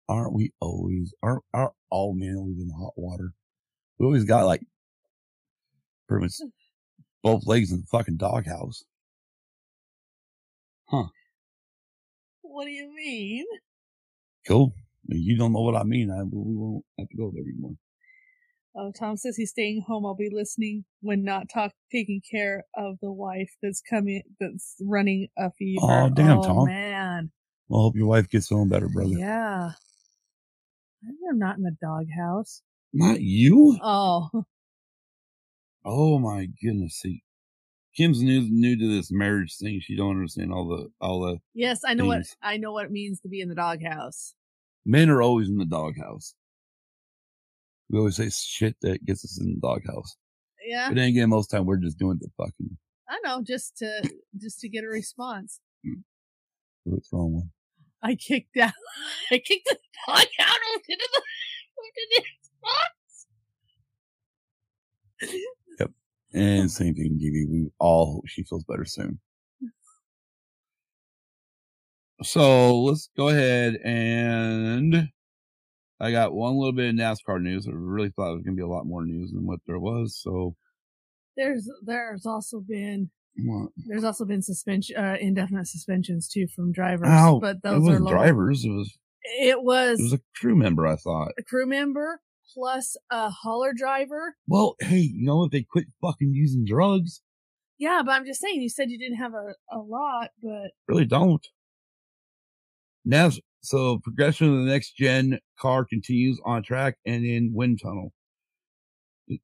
Aren't 0.09 0.35
we 0.35 0.53
always, 0.61 1.13
aren't, 1.23 1.43
aren't 1.53 1.73
all 1.91 2.15
men 2.15 2.37
always 2.37 2.59
in 2.59 2.71
hot 2.71 2.93
water? 2.97 3.33
We 3.99 4.07
always 4.07 4.25
got 4.25 4.47
like 4.47 4.63
pretty 6.09 6.25
much 6.25 6.35
both 7.23 7.47
legs 7.47 7.73
in 7.73 7.81
the 7.81 7.87
fucking 7.87 8.17
doghouse. 8.17 8.85
Huh. 10.87 11.07
What 12.43 12.67
do 12.67 12.71
you 12.71 12.95
mean? 12.95 13.45
Cool. 14.47 14.73
You 15.09 15.37
don't 15.37 15.53
know 15.53 15.63
what 15.63 15.77
I 15.77 15.83
mean. 15.83 16.11
I, 16.11 16.23
we 16.23 16.55
won't 16.55 16.85
have 16.99 17.09
to 17.09 17.17
go 17.17 17.33
there 17.35 17.43
anymore. 17.43 17.75
Oh, 18.79 18.93
Tom 18.93 19.17
says 19.17 19.37
he's 19.37 19.51
staying 19.51 19.85
home. 19.87 20.05
I'll 20.05 20.15
be 20.15 20.31
listening 20.31 20.85
when 21.01 21.25
not 21.25 21.49
talk 21.53 21.73
taking 21.91 22.21
care 22.31 22.65
of 22.77 22.99
the 23.01 23.11
wife 23.11 23.51
that's 23.63 23.81
coming 23.89 24.23
that's 24.39 24.77
running 24.83 25.29
a 25.39 25.51
fever. 25.51 25.81
Oh, 25.83 26.11
damn, 26.11 26.39
oh, 26.39 26.43
Tom. 26.43 26.67
man. 26.67 27.31
Well, 27.69 27.81
I 27.81 27.85
hope 27.85 27.97
your 27.97 28.07
wife 28.07 28.29
gets 28.29 28.49
feeling 28.49 28.69
better, 28.69 28.89
brother. 28.89 29.15
Yeah. 29.17 29.73
I'm 31.05 31.38
not 31.38 31.57
in 31.57 31.62
the 31.62 31.76
doghouse. 31.81 32.62
Not 32.93 33.21
you? 33.21 33.79
Oh, 33.83 34.31
Oh 35.85 36.19
my 36.19 36.49
goodness. 36.61 36.97
See, 36.97 37.23
Kim's 37.97 38.21
new, 38.21 38.41
new 38.50 38.76
to 38.76 38.88
this 38.97 39.12
marriage 39.12 39.57
thing. 39.57 39.81
She 39.81 39.97
don't 39.97 40.11
understand 40.17 40.53
all 40.53 40.67
the, 40.67 40.88
all 41.00 41.21
the 41.21 41.38
yes, 41.55 41.83
I 41.87 41.95
know 41.95 42.07
what 42.07 42.26
I 42.43 42.57
know 42.57 42.73
what 42.73 42.87
it 42.87 42.91
means 42.91 43.21
to 43.21 43.29
be 43.29 43.41
in 43.41 43.49
the 43.49 43.55
doghouse. 43.55 44.35
men 44.85 45.09
are 45.11 45.23
always 45.23 45.49
in 45.49 45.59
the 45.59 45.65
doghouse. 45.65 46.35
We 47.88 47.99
always 47.99 48.17
say 48.17 48.31
shit 48.31 48.76
that 48.83 49.05
gets 49.05 49.25
us 49.25 49.41
in 49.41 49.55
the 49.55 49.61
doghouse. 49.61 50.17
Yeah, 50.67 50.88
But 50.88 50.97
then 50.97 51.09
again, 51.09 51.29
most 51.31 51.49
time 51.53 51.65
we're 51.67 51.76
just 51.76 51.99
doing 51.99 52.19
the 52.21 52.29
fucking 52.37 52.76
I 53.09 53.21
know, 53.25 53.41
just 53.43 53.76
to 53.79 54.11
just 54.37 54.59
to 54.61 54.69
get 54.69 54.83
a 54.83 54.88
response. 54.88 55.61
Hmm. 55.85 56.00
what's 56.83 57.09
wrong 57.12 57.33
one. 57.35 57.50
I 58.03 58.15
kicked 58.15 58.57
out. 58.57 58.73
I 59.31 59.38
kicked 59.38 59.67
the 59.67 59.79
dog 60.07 60.26
out 60.38 60.57
over 60.75 60.83
to 60.85 60.97
the 60.97 61.23
over 61.79 61.91
to 61.95 62.07
the 62.11 62.23
Xbox. 65.29 65.47
And 66.35 66.71
same 66.71 66.95
thing, 66.95 67.19
DB. 67.23 67.49
We 67.50 67.71
all 67.79 68.15
hope 68.15 68.29
she 68.29 68.45
feels 68.45 68.65
better 68.65 68.85
soon. 68.85 69.21
So 72.23 72.83
let's 72.83 73.11
go 73.17 73.29
ahead 73.29 73.76
and 73.85 75.11
I 76.00 76.11
got 76.11 76.35
one 76.35 76.57
little 76.57 76.73
bit 76.73 76.88
of 76.88 76.95
NASCAR 76.95 77.43
news. 77.43 77.67
I 77.67 77.73
really 77.75 78.11
thought 78.11 78.31
it 78.31 78.37
was 78.37 78.43
going 78.43 78.57
to 78.57 78.61
be 78.61 78.62
a 78.62 78.69
lot 78.69 78.87
more 78.87 79.05
news 79.05 79.33
than 79.33 79.47
what 79.47 79.61
there 79.67 79.79
was. 79.79 80.19
So 80.23 80.57
There's 81.37 81.71
there's 81.85 82.25
also 82.26 82.61
been 82.61 83.11
what? 83.45 83.71
there's 83.87 84.05
also 84.05 84.25
been 84.25 84.43
suspension 84.43 84.97
uh, 84.97 85.16
indefinite 85.21 85.66
suspensions 85.66 86.28
too 86.28 86.47
from 86.55 86.73
drivers, 86.73 87.09
Ow, 87.09 87.38
but 87.40 87.62
those 87.62 87.78
are 87.78 87.81
wasn't 87.81 88.09
drivers. 88.09 88.64
It 88.64 88.71
was 88.71 88.99
It 89.25 89.62
was, 89.62 90.00
it 90.00 90.02
was 90.05 90.12
a 90.14 90.21
crew 90.38 90.57
member. 90.57 90.87
I 90.87 90.97
thought. 90.97 91.33
a 91.38 91.43
crew 91.43 91.66
member 91.66 92.21
plus 92.55 92.97
a 93.11 93.28
hauler 93.28 93.73
driver. 93.76 94.37
Well, 94.47 94.76
hey, 94.81 95.11
you 95.12 95.25
know 95.25 95.45
if 95.45 95.50
they 95.50 95.62
quit 95.62 95.87
fucking 96.00 96.33
using 96.33 96.64
drugs, 96.64 97.21
Yeah, 97.78 98.02
but 98.05 98.12
I'm 98.12 98.25
just 98.25 98.40
saying. 98.40 98.62
You 98.62 98.69
said 98.71 98.90
you 98.90 98.99
didn't 98.99 99.19
have 99.19 99.35
a, 99.35 99.55
a 99.71 99.78
lot, 99.78 100.31
but 100.43 100.71
really 100.88 101.05
don't. 101.05 101.47
Now, 103.05 103.31
so 103.62 103.99
progression 103.99 104.49
of 104.49 104.64
the 104.64 104.71
next 104.71 104.97
gen 104.97 105.38
car 105.59 105.85
continues 105.85 106.40
on 106.45 106.62
track 106.62 106.97
and 107.05 107.25
in 107.25 107.52
wind 107.52 107.81
tunnel. 107.83 108.12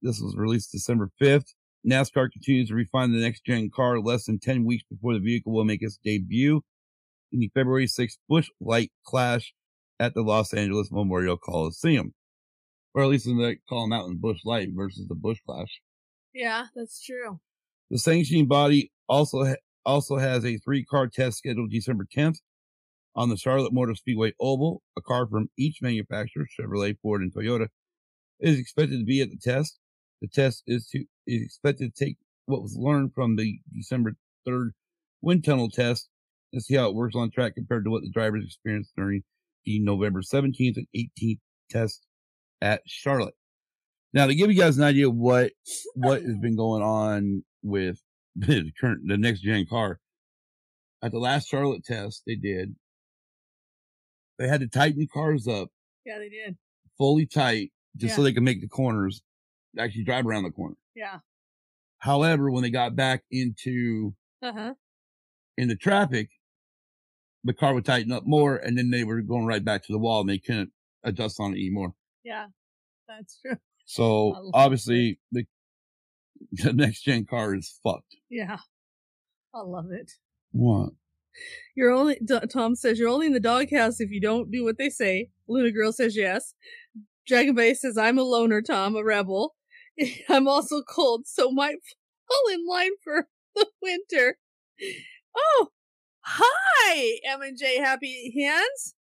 This 0.00 0.20
was 0.20 0.34
released 0.37 0.70
December 0.72 1.11
5th. 1.20 1.54
NASCAR 1.86 2.30
continues 2.30 2.68
to 2.68 2.74
refine 2.74 3.12
the 3.12 3.20
next 3.20 3.44
gen 3.44 3.70
car 3.74 3.98
less 3.98 4.26
than 4.26 4.38
10 4.38 4.64
weeks 4.64 4.84
before 4.88 5.14
the 5.14 5.20
vehicle 5.20 5.52
will 5.52 5.64
make 5.64 5.82
its 5.82 5.98
debut 6.04 6.62
in 7.32 7.40
the 7.40 7.50
February 7.54 7.86
6th 7.86 8.18
Busch 8.28 8.48
Light 8.60 8.92
Clash 9.04 9.52
at 9.98 10.14
the 10.14 10.22
Los 10.22 10.52
Angeles 10.52 10.90
Memorial 10.92 11.36
Coliseum. 11.36 12.14
Or 12.94 13.02
at 13.02 13.08
least 13.08 13.26
in 13.26 13.38
the 13.38 13.56
call 13.68 13.82
them 13.82 13.92
out 13.92 14.06
in 14.06 14.18
Busch 14.18 14.40
Light 14.44 14.68
versus 14.72 15.06
the 15.08 15.14
Busch 15.14 15.38
Clash. 15.46 15.80
yeah, 16.34 16.66
that's 16.76 17.02
true. 17.02 17.40
The 17.90 17.98
sanctioning 17.98 18.46
body 18.46 18.92
also 19.08 19.44
ha- 19.44 19.56
also 19.84 20.16
has 20.16 20.44
a 20.44 20.58
three 20.58 20.84
car 20.84 21.08
test 21.08 21.38
scheduled 21.38 21.70
December 21.70 22.06
10th 22.16 22.38
on 23.14 23.28
the 23.28 23.36
Charlotte 23.36 23.72
Motor 23.72 23.94
Speedway 23.94 24.32
Oval. 24.40 24.82
A 24.96 25.00
car 25.00 25.26
from 25.26 25.48
each 25.58 25.78
manufacturer, 25.82 26.46
Chevrolet, 26.46 26.96
Ford, 27.02 27.22
and 27.22 27.32
Toyota, 27.32 27.68
is 28.40 28.58
expected 28.58 28.98
to 28.98 29.04
be 29.04 29.20
at 29.20 29.30
the 29.30 29.36
test. 29.36 29.78
The 30.20 30.28
test 30.28 30.62
is 30.66 30.86
to 30.88 31.04
is 31.26 31.43
expected 31.43 31.95
to 31.95 32.05
take 32.05 32.17
what 32.47 32.62
was 32.62 32.76
learned 32.76 33.12
from 33.14 33.37
the 33.37 33.59
December 33.75 34.12
3rd 34.47 34.71
wind 35.21 35.45
tunnel 35.45 35.71
test 35.71 36.09
and 36.52 36.62
see 36.62 36.75
how 36.75 36.88
it 36.88 36.95
works 36.95 37.14
on 37.14 37.31
track 37.31 37.55
compared 37.55 37.85
to 37.85 37.91
what 37.91 38.02
the 38.02 38.11
drivers 38.11 38.45
experienced 38.45 38.93
during 38.97 39.23
the 39.64 39.79
November 39.79 40.21
17th 40.21 40.76
and 40.76 40.87
18th 40.97 41.38
test 41.71 42.05
at 42.61 42.83
Charlotte. 42.87 43.35
Now, 44.12 44.26
to 44.26 44.35
give 44.35 44.50
you 44.50 44.57
guys 44.59 44.76
an 44.76 44.85
idea 44.85 45.09
what 45.09 45.52
what 45.95 46.23
has 46.23 46.37
been 46.38 46.57
going 46.57 46.83
on 46.83 47.45
with 47.62 47.99
the 48.37 48.71
current 48.81 49.02
the 49.07 49.17
next 49.17 49.41
gen 49.41 49.67
car, 49.67 50.00
at 51.02 51.12
the 51.12 51.19
last 51.19 51.49
Charlotte 51.49 51.85
test 51.85 52.23
they 52.26 52.35
did, 52.37 52.75
they 54.38 54.49
had 54.49 54.61
to 54.61 54.69
tighten 54.69 54.99
the 54.99 55.07
cars 55.07 55.47
up 55.49 55.69
Yeah, 56.05 56.19
they 56.19 56.29
did. 56.29 56.57
fully 56.99 57.26
tight 57.26 57.71
just 57.97 58.17
so 58.17 58.23
they 58.23 58.33
could 58.33 58.43
make 58.43 58.61
the 58.61 58.69
corners 58.69 59.23
actually 59.79 60.05
drive 60.05 60.26
around 60.26 60.43
the 60.45 60.50
corner. 60.50 60.76
Yeah. 61.02 61.18
However, 61.99 62.49
when 62.50 62.62
they 62.62 62.71
got 62.71 62.94
back 62.94 63.25
into 63.30 64.14
Uh 64.40 64.52
huh. 64.52 64.75
into 65.56 65.75
traffic, 65.76 66.30
the 67.42 67.52
car 67.54 67.75
would 67.75 67.85
tighten 67.85 68.12
up 68.12 68.25
more, 68.25 68.54
and 68.56 68.78
then 68.78 68.90
they 68.90 69.02
were 69.02 69.21
going 69.21 69.47
right 69.47 69.64
back 69.64 69.82
to 69.85 69.92
the 69.92 69.99
wall, 69.99 70.21
and 70.21 70.30
they 70.30 70.38
couldn't 70.38 70.71
adjust 71.02 71.40
on 71.40 71.52
it 71.54 71.56
anymore. 71.59 71.94
Yeah, 72.25 72.47
that's 73.09 73.40
true. 73.40 73.56
So 73.85 74.50
obviously, 74.54 75.18
the 75.32 75.44
the 76.52 76.73
next 76.73 77.02
gen 77.02 77.25
car 77.25 77.54
is 77.54 77.78
fucked. 77.82 78.16
Yeah, 78.30 78.59
I 79.52 79.61
love 79.61 79.90
it. 79.90 80.12
What? 80.52 80.90
You're 81.75 81.90
only 81.92 82.21
Tom 82.52 82.76
says 82.76 82.99
you're 82.99 83.09
only 83.09 83.26
in 83.26 83.32
the 83.32 83.40
doghouse 83.40 84.00
if 84.00 84.11
you 84.12 84.21
don't 84.21 84.52
do 84.52 84.62
what 84.64 84.78
they 84.78 84.88
say. 84.90 85.30
Luna 85.49 85.73
Girl 85.73 85.90
says 85.92 86.16
yes. 86.16 86.54
Dragon 87.26 87.54
Bay 87.56 87.75
says 87.75 87.97
I'm 87.99 88.18
a 88.18 88.23
loner, 88.23 88.62
Tom, 88.62 88.94
a 88.94 89.02
rebel. 89.02 89.54
I'm 90.28 90.49
also 90.49 90.82
cold, 90.82 91.26
so 91.26 91.50
might 91.50 91.76
fall 92.28 92.52
in 92.52 92.66
line 92.66 92.92
for 93.02 93.28
the 93.54 93.66
winter. 93.82 94.38
Oh, 95.37 95.68
hi, 96.20 97.18
M 97.28 97.42
and 97.42 97.58
J 97.58 97.78
Happy 97.78 98.32
Hands. 98.37 98.94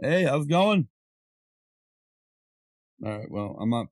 Hey, 0.00 0.24
how's 0.24 0.44
it 0.46 0.48
going? 0.50 0.88
All 3.04 3.18
right. 3.18 3.30
Well, 3.30 3.56
I'm 3.60 3.70
not. 3.70 3.86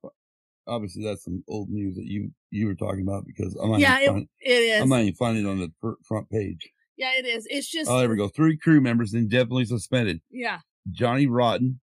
Obviously, 0.67 1.03
that's 1.03 1.23
some 1.23 1.43
old 1.47 1.69
news 1.69 1.95
that 1.95 2.05
you 2.05 2.31
you 2.51 2.67
were 2.67 2.75
talking 2.75 3.01
about 3.01 3.25
because 3.25 3.55
I'm 3.61 3.71
not. 3.71 3.79
Yeah, 3.79 3.99
it, 3.99 4.07
find, 4.07 4.27
it 4.39 4.51
is. 4.51 4.81
I'm 4.81 4.89
not 4.89 5.01
even 5.01 5.15
finding 5.15 5.45
it 5.45 5.49
on 5.49 5.59
the 5.59 5.95
front 6.07 6.29
page. 6.29 6.69
yeah, 6.97 7.11
it 7.17 7.25
is. 7.25 7.47
It's 7.49 7.69
just 7.69 7.89
Oh, 7.89 7.99
there 7.99 8.09
we 8.09 8.17
go. 8.17 8.27
Three 8.27 8.57
crew 8.57 8.79
members 8.81 9.13
indefinitely 9.13 9.65
suspended. 9.65 10.21
yeah. 10.29 10.59
Johnny 10.91 11.27
Rotten. 11.27 11.79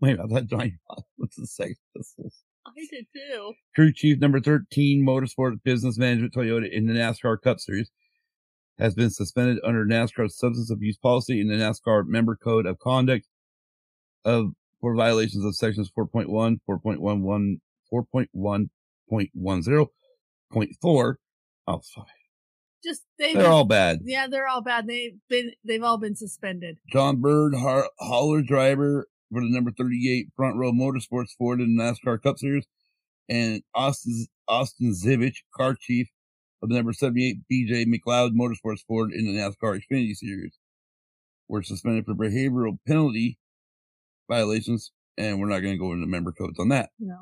Wait, 0.00 0.18
I 0.22 0.26
thought 0.26 0.46
Johnny 0.46 0.74
Rotten 0.88 1.04
was 1.18 1.30
the 1.36 1.46
Sex 1.46 1.74
Pistols. 1.96 2.34
I 2.66 2.70
did 2.90 3.06
too. 3.14 3.52
Crew 3.74 3.92
chief 3.92 4.18
number 4.18 4.40
13, 4.40 5.04
Motorsport 5.06 5.62
Business 5.64 5.96
Management 5.98 6.34
Toyota 6.34 6.70
in 6.70 6.86
the 6.86 6.92
NASCAR 6.92 7.40
Cup 7.40 7.58
Series 7.60 7.90
has 8.78 8.94
been 8.94 9.10
suspended 9.10 9.58
under 9.64 9.84
NASCAR's 9.84 10.38
substance 10.38 10.70
abuse 10.70 10.98
policy 10.98 11.40
in 11.40 11.48
the 11.48 11.54
NASCAR 11.54 12.06
member 12.06 12.36
code 12.36 12.66
of 12.66 12.78
conduct 12.78 13.26
of 14.24 14.50
for 14.80 14.94
violations 14.94 15.44
of 15.44 15.56
sections 15.56 15.90
4.1, 15.98 16.58
4.11, 16.68 17.58
4.1.10, 17.92 19.86
point 20.52 20.70
four. 20.80 21.18
Oh, 21.66 21.80
sorry. 21.82 22.06
Just 22.84 23.02
they. 23.18 23.34
They're 23.34 23.46
all 23.50 23.64
bad. 23.64 23.98
yeah, 24.04 24.28
they're 24.28 24.46
all 24.46 24.62
bad. 24.62 24.86
They've 24.86 25.16
been. 25.28 25.52
They've 25.64 25.82
all 25.82 25.98
been 25.98 26.14
suspended. 26.14 26.78
John 26.92 27.20
Bird, 27.20 27.54
har- 27.56 27.90
hauler 27.98 28.40
driver 28.42 29.08
for 29.32 29.40
the 29.40 29.50
number 29.50 29.70
38 29.70 30.28
Front 30.36 30.56
Row 30.56 30.72
Motorsports 30.72 31.36
Ford 31.36 31.60
in 31.60 31.76
the 31.76 31.82
NASCAR 31.82 32.22
Cup 32.22 32.38
Series, 32.38 32.66
and 33.28 33.62
Austin, 33.74 34.26
Austin 34.46 34.94
Zivich, 34.94 35.44
car 35.54 35.76
chief 35.78 36.08
of 36.62 36.68
the 36.68 36.74
number 36.74 36.92
78 36.92 37.38
BJ 37.50 37.86
McLeod 37.86 38.30
Motorsports 38.32 38.80
Ford 38.86 39.12
in 39.12 39.26
the 39.26 39.38
NASCAR 39.38 39.80
Xfinity 39.80 40.14
Series, 40.14 40.56
were 41.48 41.62
suspended 41.62 42.04
for 42.04 42.14
behavioral 42.14 42.78
penalty 42.86 43.38
violations, 44.28 44.92
and 45.16 45.40
we're 45.40 45.48
not 45.48 45.60
going 45.60 45.74
to 45.74 45.78
go 45.78 45.92
into 45.92 46.06
member 46.06 46.32
codes 46.32 46.58
on 46.58 46.68
that. 46.70 46.90
No. 46.98 47.16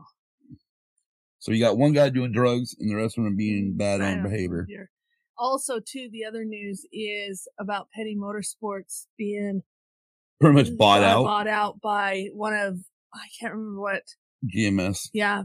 So 1.39 1.53
you 1.53 1.61
got 1.61 1.79
one 1.79 1.93
guy 1.93 2.09
doing 2.09 2.33
drugs, 2.33 2.75
and 2.79 2.91
the 2.91 2.97
rest 2.97 3.19
of 3.19 3.25
them 3.25 3.37
being 3.37 3.77
bad 3.77 4.01
on 4.01 4.23
behavior. 4.23 4.67
Also, 5.39 5.81
too, 5.81 6.09
the 6.11 6.25
other 6.25 6.45
news 6.45 6.87
is 6.93 7.47
about 7.61 7.89
Petty 7.95 8.17
Motorsports 8.17 9.07
being 9.19 9.63
Pretty 10.41 10.55
much 10.55 10.77
bought 10.77 11.03
out 11.03 11.25
bought 11.25 11.49
out 11.49 11.81
by 11.81 12.29
one 12.35 12.53
of 12.55 12.79
I 13.15 13.27
can't 13.41 13.55
remember 13.55 13.81
what. 13.81 14.03
GMS. 14.55 15.09
Yeah, 15.15 15.45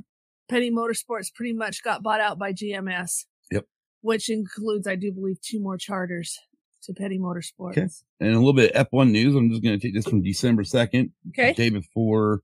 Petty 0.50 0.70
Motorsports 0.70 1.34
pretty 1.34 1.54
much 1.54 1.82
got 1.84 2.04
bought 2.04 2.20
out 2.20 2.38
by 2.38 2.52
GMS. 2.54 3.26
Yep. 3.52 3.66
Which 4.02 4.30
includes, 4.30 4.86
I 4.88 4.96
do 4.96 5.12
believe, 5.14 5.38
two 5.42 5.62
more 5.62 5.78
charters 5.78 6.38
to 6.84 6.94
Petty 6.94 7.18
Motorsports. 7.18 7.72
Okay. 7.78 7.88
And 8.20 8.34
a 8.34 8.38
little 8.38 8.54
bit 8.54 8.74
of 8.74 8.90
F1 8.90 9.12
news. 9.12 9.34
I'm 9.36 9.50
just 9.50 9.64
going 9.64 9.80
to 9.80 9.86
take 9.86 9.96
this 9.96 10.06
from 10.08 10.22
December 10.22 10.64
2nd, 10.64 11.12
Okay. 11.30 11.54
day 11.54 11.70
before 11.70 12.42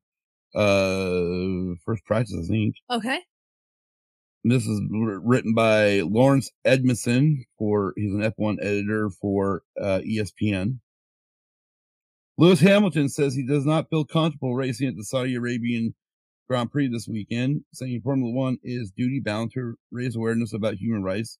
uh 0.55 1.75
first 1.85 2.05
practice, 2.05 2.35
I 2.41 2.47
think. 2.47 2.75
Okay. 2.89 3.19
This 4.43 4.65
is 4.65 4.79
written 4.89 5.53
by 5.53 5.99
Laurence 6.01 6.49
Edmondson 6.63 7.43
for 7.59 7.93
he's 7.97 8.13
an 8.13 8.21
F1 8.21 8.57
editor 8.61 9.09
for 9.09 9.63
uh, 9.79 9.99
ESPN. 10.07 10.79
Lewis 12.39 12.59
Hamilton 12.59 13.09
says 13.09 13.33
he 13.33 13.43
does 13.43 13.65
not 13.65 13.89
feel 13.89 14.05
comfortable 14.05 14.53
racing 14.53 14.87
at 14.87 14.95
the 14.95 15.03
Saudi 15.03 15.33
Arabian 15.33 15.95
Grand 16.47 16.71
Prix 16.71 16.87
this 16.87 17.07
weekend, 17.07 17.61
saying 17.73 18.01
Formula 18.03 18.31
One 18.31 18.59
is 18.61 18.91
duty 18.91 19.19
bound 19.19 19.51
to 19.53 19.73
raise 19.91 20.15
awareness 20.15 20.53
about 20.53 20.75
human 20.75 21.01
rights 21.01 21.39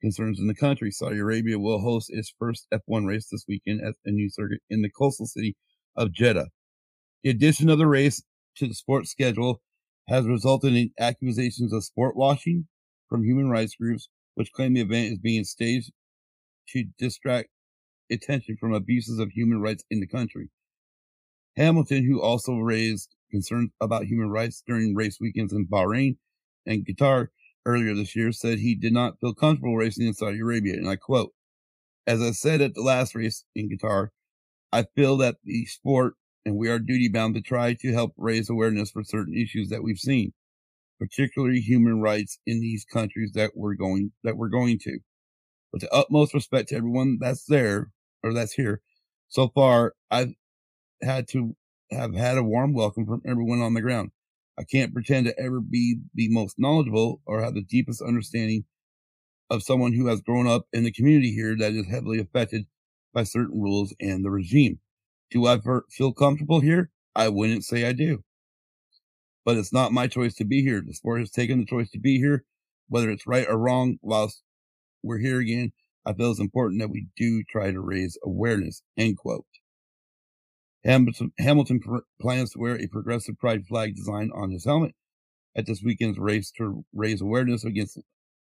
concerns 0.00 0.40
in 0.40 0.48
the 0.48 0.54
country. 0.54 0.90
Saudi 0.90 1.18
Arabia 1.18 1.60
will 1.60 1.78
host 1.78 2.10
its 2.12 2.34
first 2.36 2.66
F1 2.74 3.06
race 3.06 3.28
this 3.30 3.44
weekend 3.46 3.80
at 3.86 3.94
a 4.04 4.10
new 4.10 4.28
circuit 4.28 4.58
in 4.68 4.82
the 4.82 4.90
coastal 4.90 5.26
city 5.26 5.56
of 5.96 6.12
Jeddah. 6.12 6.48
The 7.22 7.30
addition 7.30 7.70
of 7.70 7.78
the 7.78 7.86
race 7.86 8.20
to 8.56 8.66
the 8.66 8.74
sports 8.74 9.12
schedule 9.12 9.62
has 10.08 10.26
resulted 10.26 10.74
in 10.74 10.90
accusations 10.98 11.72
of 11.72 11.84
sport 11.84 12.16
washing 12.16 12.66
from 13.08 13.22
human 13.22 13.50
rights 13.50 13.76
groups, 13.76 14.08
which 14.34 14.52
claim 14.52 14.74
the 14.74 14.80
event 14.80 15.12
is 15.12 15.18
being 15.18 15.44
staged 15.44 15.92
to 16.70 16.86
distract 16.98 17.50
attention 18.10 18.56
from 18.58 18.72
abuses 18.72 19.18
of 19.18 19.30
human 19.30 19.60
rights 19.60 19.84
in 19.90 20.00
the 20.00 20.06
country. 20.06 20.50
Hamilton, 21.56 22.04
who 22.04 22.20
also 22.20 22.54
raised 22.56 23.14
concerns 23.30 23.70
about 23.80 24.04
human 24.04 24.28
rights 24.30 24.62
during 24.66 24.94
race 24.94 25.18
weekends 25.20 25.52
in 25.52 25.66
Bahrain 25.66 26.16
and 26.66 26.86
Qatar 26.86 27.28
earlier 27.64 27.94
this 27.94 28.16
year, 28.16 28.32
said 28.32 28.58
he 28.58 28.74
did 28.74 28.92
not 28.92 29.18
feel 29.20 29.34
comfortable 29.34 29.76
racing 29.76 30.06
in 30.06 30.14
Saudi 30.14 30.40
Arabia. 30.40 30.74
And 30.74 30.88
I 30.88 30.96
quote, 30.96 31.32
as 32.06 32.20
I 32.20 32.32
said 32.32 32.60
at 32.60 32.74
the 32.74 32.82
last 32.82 33.14
race 33.14 33.44
in 33.54 33.70
Qatar, 33.70 34.08
I 34.72 34.86
feel 34.96 35.16
that 35.18 35.36
the 35.44 35.64
sport 35.66 36.14
and 36.44 36.56
we 36.56 36.68
are 36.68 36.78
duty 36.78 37.08
bound 37.08 37.34
to 37.34 37.40
try 37.40 37.74
to 37.74 37.92
help 37.92 38.12
raise 38.16 38.50
awareness 38.50 38.90
for 38.90 39.02
certain 39.02 39.34
issues 39.34 39.70
that 39.70 39.82
we've 39.82 39.98
seen, 39.98 40.32
particularly 40.98 41.60
human 41.60 42.00
rights 42.00 42.38
in 42.46 42.60
these 42.60 42.84
countries 42.84 43.32
that 43.34 43.52
we're 43.54 43.74
going, 43.74 44.12
that 44.24 44.36
we're 44.36 44.48
going 44.48 44.78
to. 44.80 44.98
With 45.74 45.80
the 45.82 45.92
utmost 45.92 46.34
respect 46.34 46.68
to 46.68 46.76
everyone 46.76 47.18
that's 47.20 47.46
there 47.46 47.90
or 48.22 48.32
that's 48.32 48.52
here. 48.52 48.80
So 49.28 49.48
far, 49.48 49.94
I've 50.08 50.32
had 51.02 51.26
to 51.30 51.56
have 51.90 52.14
had 52.14 52.38
a 52.38 52.44
warm 52.44 52.74
welcome 52.74 53.04
from 53.04 53.22
everyone 53.26 53.60
on 53.60 53.74
the 53.74 53.80
ground. 53.80 54.12
I 54.56 54.62
can't 54.62 54.92
pretend 54.92 55.26
to 55.26 55.36
ever 55.36 55.60
be 55.60 55.96
the 56.14 56.28
most 56.28 56.60
knowledgeable 56.60 57.22
or 57.26 57.42
have 57.42 57.54
the 57.54 57.62
deepest 57.64 58.00
understanding 58.00 58.66
of 59.50 59.64
someone 59.64 59.92
who 59.92 60.06
has 60.06 60.20
grown 60.20 60.46
up 60.46 60.68
in 60.72 60.84
the 60.84 60.92
community 60.92 61.32
here 61.32 61.56
that 61.58 61.72
is 61.72 61.88
heavily 61.88 62.20
affected 62.20 62.66
by 63.12 63.24
certain 63.24 63.60
rules 63.60 63.92
and 63.98 64.24
the 64.24 64.30
regime. 64.30 64.78
Do 65.32 65.44
I 65.48 65.58
feel 65.90 66.12
comfortable 66.12 66.60
here? 66.60 66.92
I 67.16 67.30
wouldn't 67.30 67.64
say 67.64 67.84
I 67.84 67.94
do. 67.94 68.22
But 69.44 69.56
it's 69.56 69.72
not 69.72 69.90
my 69.90 70.06
choice 70.06 70.36
to 70.36 70.44
be 70.44 70.62
here. 70.62 70.84
The 70.86 70.94
sport 70.94 71.18
has 71.18 71.32
taken 71.32 71.58
the 71.58 71.66
choice 71.66 71.90
to 71.90 71.98
be 71.98 72.18
here, 72.18 72.44
whether 72.86 73.10
it's 73.10 73.26
right 73.26 73.48
or 73.48 73.58
wrong. 73.58 73.98
Whilst 74.00 74.43
we're 75.04 75.18
here 75.18 75.40
again, 75.40 75.72
I 76.06 76.12
feel 76.12 76.30
it's 76.30 76.40
important 76.40 76.80
that 76.80 76.90
we 76.90 77.06
do 77.16 77.42
try 77.48 77.70
to 77.70 77.80
raise 77.80 78.18
awareness. 78.24 78.82
End 78.96 79.16
quote. 79.16 79.46
Hamilton, 80.84 81.32
Hamilton 81.38 81.80
pr- 81.80 81.98
plans 82.20 82.50
to 82.50 82.58
wear 82.58 82.78
a 82.78 82.86
progressive 82.88 83.38
pride 83.38 83.66
flag 83.66 83.96
design 83.96 84.30
on 84.34 84.50
his 84.50 84.64
helmet 84.64 84.94
at 85.56 85.66
this 85.66 85.82
weekend's 85.82 86.18
race 86.18 86.50
to 86.58 86.84
raise 86.92 87.20
awareness 87.20 87.64
against 87.64 87.98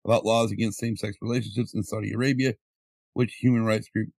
about 0.05 0.25
laws 0.25 0.51
against 0.51 0.79
same-sex 0.79 1.17
relationships 1.21 1.73
in 1.73 1.83
Saudi 1.83 2.13
Arabia, 2.13 2.53
which 3.13 3.33
human 3.41 3.65
rights 3.65 3.89
group 3.89 4.09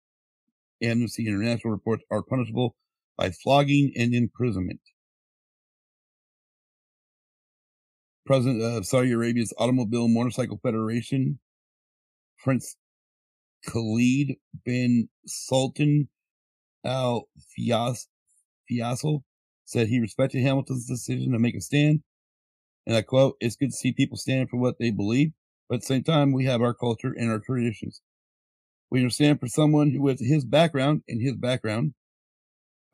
Amnesty 0.83 1.27
International 1.27 1.73
reports 1.73 2.05
are 2.11 2.23
punishable 2.23 2.77
by 3.17 3.31
flogging 3.31 3.93
and 3.97 4.15
imprisonment. 4.15 4.81
President 8.27 8.63
of 8.63 8.85
Saudi 8.85 9.13
Arabia's 9.13 9.55
Automobile 9.57 10.09
Motorcycle 10.09 10.61
Federation, 10.63 11.39
Prince 12.43 12.77
Khalid 13.67 14.37
bin 14.65 15.09
Sultan 15.27 16.09
Al 16.85 17.29
Fias, 17.39 18.07
Fiasel, 18.71 19.23
said 19.65 19.89
he 19.89 20.01
respected 20.01 20.43
Hamilton's 20.43 20.87
decision 20.87 21.33
to 21.33 21.39
make 21.39 21.55
a 21.55 21.61
stand. 21.61 22.03
And 22.87 22.97
I 22.97 23.03
quote, 23.03 23.37
it's 23.41 23.57
good 23.57 23.71
to 23.71 23.77
see 23.77 23.93
people 23.93 24.17
stand 24.17 24.49
for 24.49 24.57
what 24.57 24.79
they 24.79 24.91
believe, 24.91 25.33
but 25.69 25.77
at 25.77 25.81
the 25.83 25.87
same 25.87 26.05
time, 26.05 26.33
we 26.33 26.47
have 26.47 26.63
our 26.63 26.73
culture 26.73 27.13
and 27.15 27.31
our 27.31 27.39
traditions. 27.39 28.01
We 28.91 29.01
understand 29.01 29.41
for 29.41 29.49
someone 29.49 29.91
who 29.91 30.01
with 30.01 30.21
his 30.21 30.45
background 30.47 31.03
and 31.07 31.21
his 31.21 31.37
background, 31.37 31.93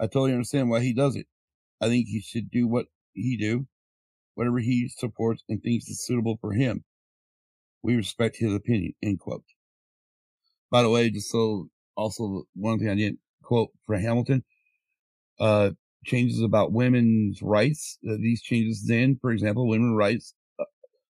I 0.01 0.07
totally 0.07 0.33
understand 0.33 0.71
why 0.71 0.81
he 0.81 0.93
does 0.93 1.15
it. 1.15 1.27
I 1.81 1.89
think 1.89 2.09
he 2.09 2.21
should 2.21 2.51
do 2.51 2.67
what 2.67 2.87
he 3.13 3.37
do, 3.37 3.67
whatever 4.35 4.59
he 4.59 4.89
supports 4.89 5.45
and 5.49 5.63
thinks 5.63 5.89
is 5.89 6.05
suitable 6.05 6.39
for 6.41 6.53
him. 6.53 6.85
We 7.85 7.97
respect 7.97 8.39
his 8.39 8.55
opinion. 8.55 8.95
End 9.03 9.21
quote. 9.21 9.45
By 10.71 10.83
the 10.83 10.89
way, 10.89 11.11
just 11.11 11.31
so 11.31 11.69
also 11.97 12.45
one 12.57 12.79
thing 12.79 12.89
I 12.89 12.95
didn't 12.95 13.19
quote 13.43 13.69
for 13.85 13.97
Hamilton, 13.97 14.43
uh, 15.39 15.71
changes 16.07 16.41
about 16.41 16.73
women's 16.73 17.43
rights. 17.43 17.99
Uh, 18.09 18.17
these 18.19 18.41
changes 18.41 18.87
then, 18.89 19.19
for 19.21 19.31
example, 19.31 19.69
women's 19.69 19.97
rights 19.97 20.35
uh, 20.59 20.65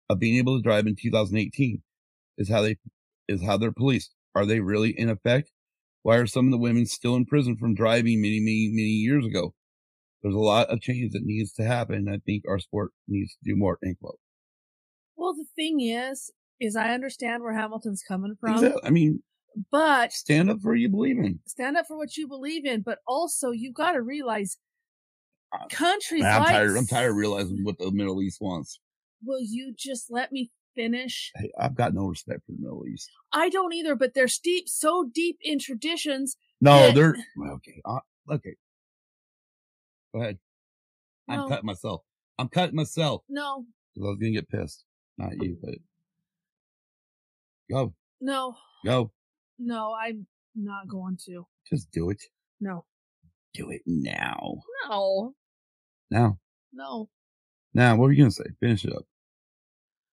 of 0.09 0.20
being 0.20 0.37
able 0.37 0.56
to 0.56 0.62
drive 0.62 0.87
in 0.87 0.94
2018 0.94 1.83
is 2.38 2.48
how 2.48 2.62
they 2.62 2.76
is 3.26 3.42
how 3.42 3.56
they're 3.56 3.72
policed. 3.72 4.14
Are 4.37 4.46
they 4.46 4.61
really 4.61 4.90
in 4.90 5.11
effect? 5.11 5.50
Why 6.02 6.16
are 6.18 6.26
some 6.26 6.46
of 6.46 6.52
the 6.52 6.59
women 6.59 6.87
still 6.87 7.16
in 7.16 7.26
prison 7.26 7.56
from 7.56 7.74
driving 7.74 8.22
many, 8.22 8.38
many, 8.38 8.70
many 8.72 8.88
years 8.88 9.26
ago? 9.26 9.54
There's 10.22 10.37
a 10.37 10.38
lot 10.38 10.68
of 10.68 10.80
change 10.80 11.12
that 11.12 11.24
needs 11.24 11.52
to 11.54 11.64
happen. 11.64 12.09
I 12.09 12.18
think 12.24 12.44
our 12.48 12.61
sport 12.61 12.92
needs 13.09 13.33
to 13.33 13.50
do 13.50 13.56
more. 13.56 13.78
End 13.85 13.96
quote. 14.00 14.20
Well, 15.16 15.35
the 15.35 15.46
thing 15.56 15.80
is, 15.80 16.30
is 16.61 16.77
I 16.77 16.90
understand 16.92 17.42
where 17.42 17.55
Hamilton's 17.55 18.03
coming 18.07 18.37
from, 18.38 18.55
Exactly. 18.55 18.81
I 18.85 18.90
mean, 18.90 19.23
but 19.70 20.12
stand 20.12 20.51
up 20.51 20.61
for 20.61 20.70
what 20.73 20.79
you 20.79 20.88
believe 20.88 21.18
in. 21.18 21.40
stand 21.46 21.77
up 21.77 21.87
for 21.87 21.96
what 21.96 22.16
you 22.16 22.29
believe 22.29 22.64
in. 22.64 22.83
But 22.83 22.99
also, 23.07 23.51
you've 23.51 23.75
got 23.75 23.92
to 23.92 24.03
realize 24.03 24.59
countries 25.70 26.25
I'm 26.25 26.42
like 26.42 26.53
tired. 26.53 26.77
I'm 26.77 26.87
tired 26.87 27.11
of 27.11 27.16
realizing 27.16 27.64
what 27.64 27.79
the 27.79 27.90
Middle 27.90 28.23
East 28.23 28.38
wants. 28.40 28.81
Will 29.25 29.40
you 29.40 29.75
just 29.77 30.07
let 30.11 30.31
me 30.33 30.51
finish? 30.77 31.33
Hey, 31.35 31.51
I've 31.59 31.75
got 31.75 31.94
no 31.94 32.07
respect 32.07 32.40
for 32.46 32.53
the 32.53 32.59
Middle 32.61 32.87
East. 32.87 33.11
I 33.33 33.49
don't 33.49 33.73
either, 33.75 33.96
but 33.96 34.14
they're 34.14 34.29
steep, 34.29 34.68
so 34.68 35.11
deep 35.12 35.38
in 35.42 35.59
traditions. 35.59 36.37
No, 36.61 36.87
Yeah. 36.87 36.92
they're 36.92 37.16
okay. 37.49 37.83
Okay, 38.31 38.55
go 40.14 40.20
ahead. 40.20 40.38
I'm 41.29 41.49
cutting 41.49 41.66
myself. 41.66 42.03
I'm 42.38 42.49
cutting 42.49 42.77
myself 42.77 43.23
No, 43.29 43.64
because 43.94 44.07
I 44.07 44.11
was 44.11 44.18
gonna 44.18 44.31
get 44.33 44.49
pissed. 44.49 44.85
Not 45.18 45.33
you, 45.42 45.57
oh. 45.59 45.66
but 45.66 45.75
go, 47.70 47.94
no, 48.20 48.54
go. 48.85 49.12
no, 49.59 49.94
I'm 49.94 50.26
not 50.54 50.88
going 50.88 51.16
to. 51.26 51.46
Just 51.68 51.90
do 51.90 52.11
it. 52.11 52.22
No, 52.61 52.85
Do 53.54 53.70
it 53.70 53.83
now. 53.87 54.59
no, 54.88 55.35
Now, 56.11 56.38
no, 56.72 57.09
now. 57.74 57.96
What 57.96 58.04
were 58.06 58.12
you 58.12 58.18
gonna 58.24 58.30
say? 58.33 58.44
Finish 58.61 58.85
it 58.85 58.92
up. 58.92 59.04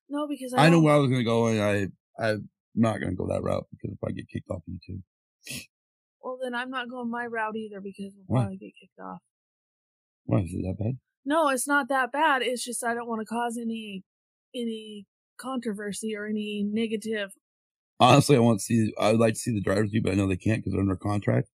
no, 0.10 0.28
because 0.28 0.54
I, 0.54 0.66
I 0.66 0.70
know 0.70 0.80
where 0.82 0.94
I 0.96 0.98
was 1.00 1.10
gonna 1.10 1.24
go, 1.24 1.48
and 1.48 1.62
I, 1.62 1.88
I'm 2.24 2.50
not 2.76 3.00
gonna 3.02 3.16
go 3.16 3.28
that 3.28 3.44
route 3.44 3.66
because 3.72 3.92
if 3.92 4.04
I 4.08 4.12
get 4.12 4.30
kicked 4.30 4.50
off 4.50 4.62
YouTube. 4.70 5.02
Well, 6.22 6.38
then 6.42 6.54
I'm 6.56 6.70
not 6.70 6.90
going 6.90 7.10
my 7.10 7.26
route 7.26 7.56
either 7.56 7.80
because 7.82 8.12
we'll 8.16 8.26
Why? 8.28 8.42
probably 8.42 8.58
get 8.58 8.74
kicked 8.80 9.00
off. 9.00 9.20
Why 10.26 10.40
is 10.40 10.54
it 10.54 10.62
that 10.64 10.78
bad? 10.78 10.98
No, 11.26 11.50
it's 11.50 11.68
not 11.68 11.90
that 11.90 12.12
bad. 12.12 12.42
It's 12.42 12.64
just 12.64 12.84
I 12.84 12.94
don't 12.94 13.08
want 13.08 13.22
to 13.22 13.26
cause 13.26 13.58
any 13.62 14.04
any 14.56 15.06
controversy 15.38 16.16
or 16.16 16.26
any 16.26 16.64
negative. 16.70 17.32
Honestly, 18.00 18.36
I 18.36 18.40
want 18.40 18.60
to 18.60 18.66
see. 18.66 18.94
I 19.00 19.12
would 19.12 19.20
like 19.20 19.34
to 19.34 19.40
see 19.40 19.54
the 19.54 19.62
drivers 19.62 19.92
do, 19.92 20.02
but 20.02 20.12
I 20.12 20.16
know 20.16 20.28
they 20.28 20.38
can't 20.38 20.60
because 20.60 20.74
they're 20.74 20.82
under 20.82 20.96
contract. 20.96 21.50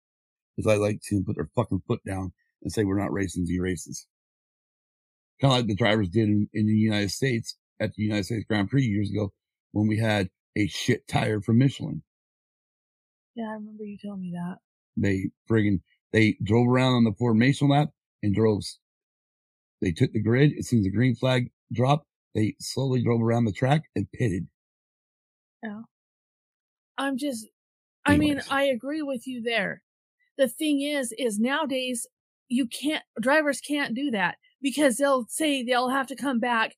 Because 0.56 0.72
I 0.72 0.76
like 0.76 0.96
to 0.96 1.04
see 1.04 1.16
them 1.16 1.24
put 1.24 1.36
their 1.36 1.50
fucking 1.54 1.82
foot 1.86 2.00
down 2.06 2.32
and 2.62 2.72
say 2.72 2.84
we're 2.84 2.98
not 2.98 3.12
racing 3.12 3.46
Z 3.46 3.58
races. 3.58 4.06
Kind 5.40 5.52
of 5.52 5.58
like 5.58 5.66
the 5.66 5.74
drivers 5.74 6.08
did 6.08 6.28
in, 6.28 6.48
in 6.52 6.66
the 6.66 6.74
United 6.74 7.10
States 7.10 7.56
at 7.80 7.94
the 7.94 8.02
United 8.02 8.24
States 8.24 8.44
Grand 8.46 8.70
Prix 8.70 8.84
years 8.84 9.10
ago 9.10 9.32
when 9.72 9.86
we 9.86 9.98
had 9.98 10.28
a 10.56 10.66
shit 10.68 11.08
tire 11.08 11.40
from 11.40 11.58
Michelin. 11.58 12.02
Yeah, 13.34 13.48
I 13.50 13.54
remember 13.54 13.84
you 13.84 13.96
telling 13.98 14.20
me 14.20 14.32
that. 14.34 14.58
They 14.96 15.30
friggin' 15.50 15.80
they 16.12 16.36
drove 16.42 16.68
around 16.68 16.92
on 16.92 17.04
the 17.04 17.14
formation 17.18 17.68
lap 17.68 17.88
and 18.22 18.34
drove. 18.34 18.62
They 19.80 19.92
took 19.92 20.12
the 20.12 20.22
grid. 20.22 20.52
As 20.58 20.68
soon 20.68 20.80
as 20.80 20.84
the 20.84 20.90
green 20.90 21.16
flag 21.16 21.50
dropped, 21.72 22.06
they 22.34 22.54
slowly 22.60 23.02
drove 23.02 23.22
around 23.22 23.46
the 23.46 23.52
track 23.52 23.84
and 23.96 24.06
pitted. 24.12 24.46
I'm 26.98 27.16
just, 27.18 27.46
I 28.04 28.16
mean, 28.16 28.32
Anyways. 28.32 28.48
I 28.50 28.62
agree 28.64 29.02
with 29.02 29.26
you 29.26 29.42
there. 29.42 29.82
The 30.38 30.48
thing 30.48 30.80
is, 30.80 31.12
is 31.18 31.38
nowadays 31.38 32.06
you 32.48 32.66
can't, 32.66 33.02
drivers 33.20 33.60
can't 33.60 33.94
do 33.94 34.10
that 34.10 34.36
because 34.60 34.96
they'll 34.96 35.26
say 35.28 35.62
they'll 35.62 35.90
have 35.90 36.06
to 36.08 36.16
come 36.16 36.38
back 36.38 36.74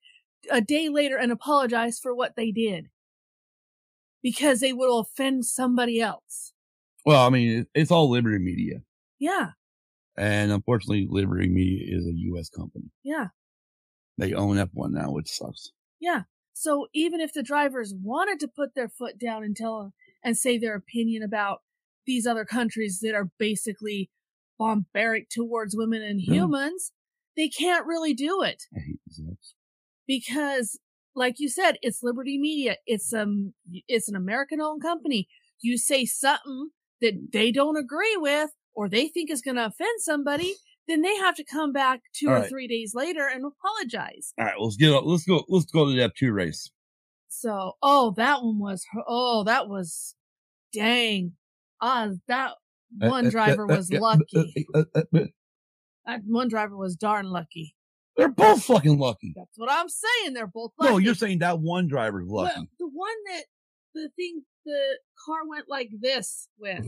a 0.50 0.60
day 0.60 0.88
later 0.88 1.16
and 1.16 1.32
apologize 1.32 1.98
for 1.98 2.14
what 2.14 2.36
they 2.36 2.50
did 2.50 2.88
because 4.22 4.60
they 4.60 4.72
will 4.72 4.98
offend 4.98 5.44
somebody 5.44 6.00
else. 6.00 6.52
Well, 7.04 7.26
I 7.26 7.30
mean, 7.30 7.66
it's 7.74 7.90
all 7.90 8.10
Liberty 8.10 8.38
Media. 8.38 8.80
Yeah. 9.18 9.50
And 10.16 10.52
unfortunately, 10.52 11.06
Liberty 11.08 11.48
Media 11.48 11.96
is 11.96 12.06
a 12.06 12.12
U.S. 12.14 12.48
company. 12.48 12.90
Yeah. 13.02 13.28
They 14.16 14.32
own 14.32 14.56
F1 14.56 14.92
now, 14.92 15.10
which 15.10 15.28
sucks. 15.28 15.72
Yeah. 16.00 16.22
So 16.52 16.86
even 16.94 17.20
if 17.20 17.32
the 17.32 17.42
drivers 17.42 17.92
wanted 17.94 18.40
to 18.40 18.48
put 18.48 18.74
their 18.74 18.88
foot 18.88 19.18
down 19.18 19.42
and 19.42 19.56
tell 19.56 19.92
and 20.24 20.36
say 20.36 20.56
their 20.58 20.74
opinion 20.74 21.22
about 21.22 21.60
these 22.06 22.26
other 22.26 22.44
countries 22.44 23.00
that 23.02 23.14
are 23.14 23.30
basically 23.38 24.10
barbaric 24.58 25.28
towards 25.30 25.76
women 25.76 26.02
and 26.02 26.20
Yeah. 26.20 26.34
humans, 26.34 26.92
they 27.36 27.48
can't 27.48 27.86
really 27.86 28.14
do 28.14 28.42
it 28.42 28.64
I 28.74 28.80
hate 28.80 29.00
these 29.06 29.20
apps. 29.20 29.52
because 30.06 30.78
like 31.16 31.36
you 31.38 31.48
said, 31.48 31.78
it's 31.80 32.02
Liberty 32.02 32.38
Media. 32.38 32.76
It's 32.86 33.12
um 33.12 33.54
it's 33.88 34.08
an 34.08 34.16
American 34.16 34.60
owned 34.60 34.82
company. 34.82 35.28
You 35.60 35.78
say 35.78 36.04
something 36.04 36.70
that 37.00 37.28
they 37.32 37.52
don't 37.52 37.76
agree 37.76 38.16
with 38.16 38.50
or 38.74 38.88
they 38.88 39.06
think 39.08 39.30
is 39.30 39.40
going 39.42 39.56
to 39.56 39.66
offend 39.66 40.00
somebody, 40.00 40.54
then 40.88 41.02
they 41.02 41.14
have 41.16 41.36
to 41.36 41.44
come 41.44 41.72
back 41.72 42.00
two 42.12 42.26
All 42.28 42.34
or 42.34 42.38
right. 42.40 42.48
three 42.48 42.66
days 42.66 42.92
later 42.94 43.28
and 43.32 43.44
apologize. 43.44 44.32
All 44.38 44.44
right, 44.44 44.54
let's 44.58 44.76
get 44.76 44.92
up. 44.92 45.04
let's 45.06 45.24
go 45.24 45.44
let's 45.48 45.66
go 45.66 45.84
to 45.86 45.92
the 45.94 46.02
F2 46.08 46.32
race. 46.34 46.70
So, 47.40 47.72
oh, 47.82 48.14
that 48.16 48.42
one 48.42 48.58
was, 48.58 48.84
oh, 49.06 49.44
that 49.44 49.68
was, 49.68 50.14
dang. 50.72 51.32
Ah, 51.80 52.10
that 52.28 52.52
Uh, 53.02 53.08
one 53.08 53.26
uh, 53.26 53.30
driver 53.30 53.64
uh, 53.70 53.76
was 53.76 53.90
lucky. 53.92 54.66
That 56.06 56.20
one 56.26 56.48
driver 56.48 56.76
was 56.76 56.96
darn 56.96 57.26
lucky. 57.26 57.74
They're 58.16 58.28
both 58.28 58.62
fucking 58.64 58.98
lucky. 58.98 59.32
That's 59.34 59.56
what 59.56 59.70
I'm 59.70 59.88
saying. 59.88 60.34
They're 60.34 60.46
both 60.46 60.72
lucky. 60.78 60.92
No, 60.92 60.98
you're 60.98 61.14
saying 61.14 61.40
that 61.40 61.58
one 61.58 61.88
driver's 61.88 62.28
lucky. 62.28 62.68
the 62.78 62.88
one 62.88 63.14
that 63.26 63.44
the 63.94 64.08
thing 64.16 64.42
the 64.64 64.98
car 65.26 65.46
went 65.48 65.64
like 65.68 65.90
this 66.00 66.48
with. 66.58 66.86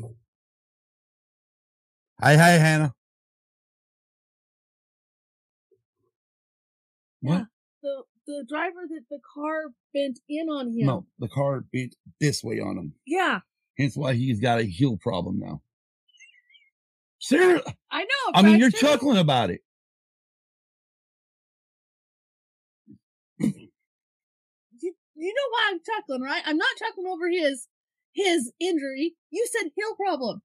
Hi, 2.20 2.36
hi, 2.36 2.50
Hannah. 2.50 2.94
What? 7.20 7.34
Yeah. 7.34 7.44
The 7.82 8.02
the 8.26 8.44
driver 8.48 8.86
that 8.88 9.02
the 9.10 9.18
car 9.34 9.72
bent 9.94 10.18
in 10.28 10.48
on 10.48 10.68
him. 10.68 10.86
No, 10.86 11.06
the 11.18 11.28
car 11.28 11.64
bent 11.72 11.94
this 12.20 12.42
way 12.42 12.60
on 12.60 12.76
him. 12.76 12.94
Yeah, 13.06 13.40
Hence 13.78 13.96
why 13.96 14.14
he's 14.14 14.40
got 14.40 14.60
a 14.60 14.64
heel 14.64 14.96
problem 14.96 15.38
now. 15.38 15.62
Seriously, 17.18 17.74
I 17.90 18.02
know. 18.02 18.32
I 18.34 18.42
mean, 18.42 18.58
you're 18.58 18.70
chuckling 18.70 19.18
about 19.18 19.50
it. 19.50 19.60
You, 23.38 23.52
you 25.14 25.34
know 25.34 25.50
why 25.50 25.70
I'm 25.70 25.80
chuckling, 25.84 26.22
right? 26.22 26.42
I'm 26.46 26.56
not 26.56 26.68
chuckling 26.78 27.06
over 27.06 27.28
his 27.30 27.68
his 28.14 28.52
injury. 28.60 29.14
You 29.30 29.46
said 29.50 29.70
heel 29.74 29.94
problem. 29.96 30.40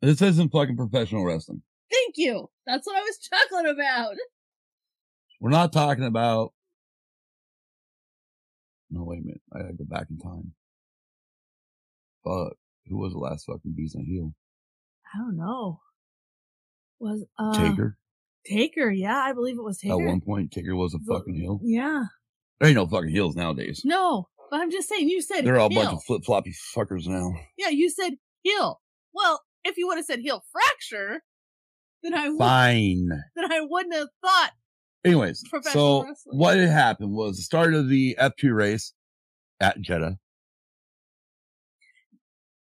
This 0.00 0.22
isn't 0.22 0.52
fucking 0.52 0.76
professional 0.76 1.24
wrestling. 1.24 1.62
Thank 1.90 2.14
you. 2.16 2.48
That's 2.66 2.86
what 2.86 2.96
I 2.96 3.00
was 3.00 3.18
chuckling 3.30 3.66
about. 3.66 4.14
We're 5.40 5.50
not 5.50 5.72
talking 5.72 6.04
about. 6.04 6.52
No, 8.90 9.04
wait 9.04 9.18
a 9.20 9.22
minute. 9.22 9.40
I 9.52 9.58
gotta 9.62 9.74
go 9.74 9.84
back 9.84 10.06
in 10.10 10.18
time. 10.18 10.52
Fuck. 12.24 12.56
Who 12.88 12.98
was 12.98 13.12
the 13.12 13.18
last 13.18 13.46
fucking 13.46 13.74
Beast 13.76 13.96
on 13.96 14.04
heel? 14.04 14.32
I 15.12 15.18
don't 15.18 15.36
know. 15.36 15.80
Was 17.00 17.24
uh 17.38 17.52
Taker. 17.70 17.98
Taker, 18.46 18.90
yeah, 18.90 19.16
I 19.16 19.32
believe 19.32 19.58
it 19.58 19.64
was 19.64 19.78
Taker. 19.78 19.94
At 19.94 20.06
one 20.06 20.20
point, 20.20 20.52
Taker 20.52 20.76
was 20.76 20.94
a 20.94 20.98
fucking 21.00 21.34
heel. 21.34 21.60
Yeah. 21.64 22.04
There 22.60 22.68
ain't 22.68 22.76
no 22.76 22.86
fucking 22.86 23.10
heels 23.10 23.34
nowadays. 23.34 23.82
No, 23.84 24.28
but 24.50 24.60
I'm 24.60 24.70
just 24.70 24.88
saying 24.88 25.08
you 25.08 25.20
said 25.20 25.44
They're 25.44 25.58
all 25.58 25.66
a 25.66 25.70
heel. 25.72 25.82
bunch 25.82 25.94
of 25.96 26.04
flip 26.04 26.24
floppy 26.24 26.54
fuckers 26.74 27.06
now. 27.08 27.34
Yeah, 27.58 27.68
you 27.70 27.90
said 27.90 28.14
heel. 28.42 28.80
Well, 29.12 29.42
if 29.64 29.76
you 29.76 29.88
would 29.88 29.96
have 29.96 30.06
said 30.06 30.20
heel 30.20 30.44
fracture, 30.52 31.22
then 32.04 32.14
I 32.14 32.28
would 32.28 32.38
Fine. 32.38 33.08
then 33.34 33.52
I 33.52 33.60
wouldn't 33.68 33.94
have 33.94 34.08
thought 34.24 34.52
Anyways, 35.06 35.42
so 35.72 36.02
wrestling. 36.04 36.38
what 36.38 36.56
had 36.56 36.68
happened 36.68 37.12
was 37.12 37.36
the 37.36 37.42
start 37.42 37.74
of 37.74 37.88
the 37.88 38.16
F2 38.20 38.54
race 38.54 38.92
at 39.60 39.80
Jeddah. 39.80 40.18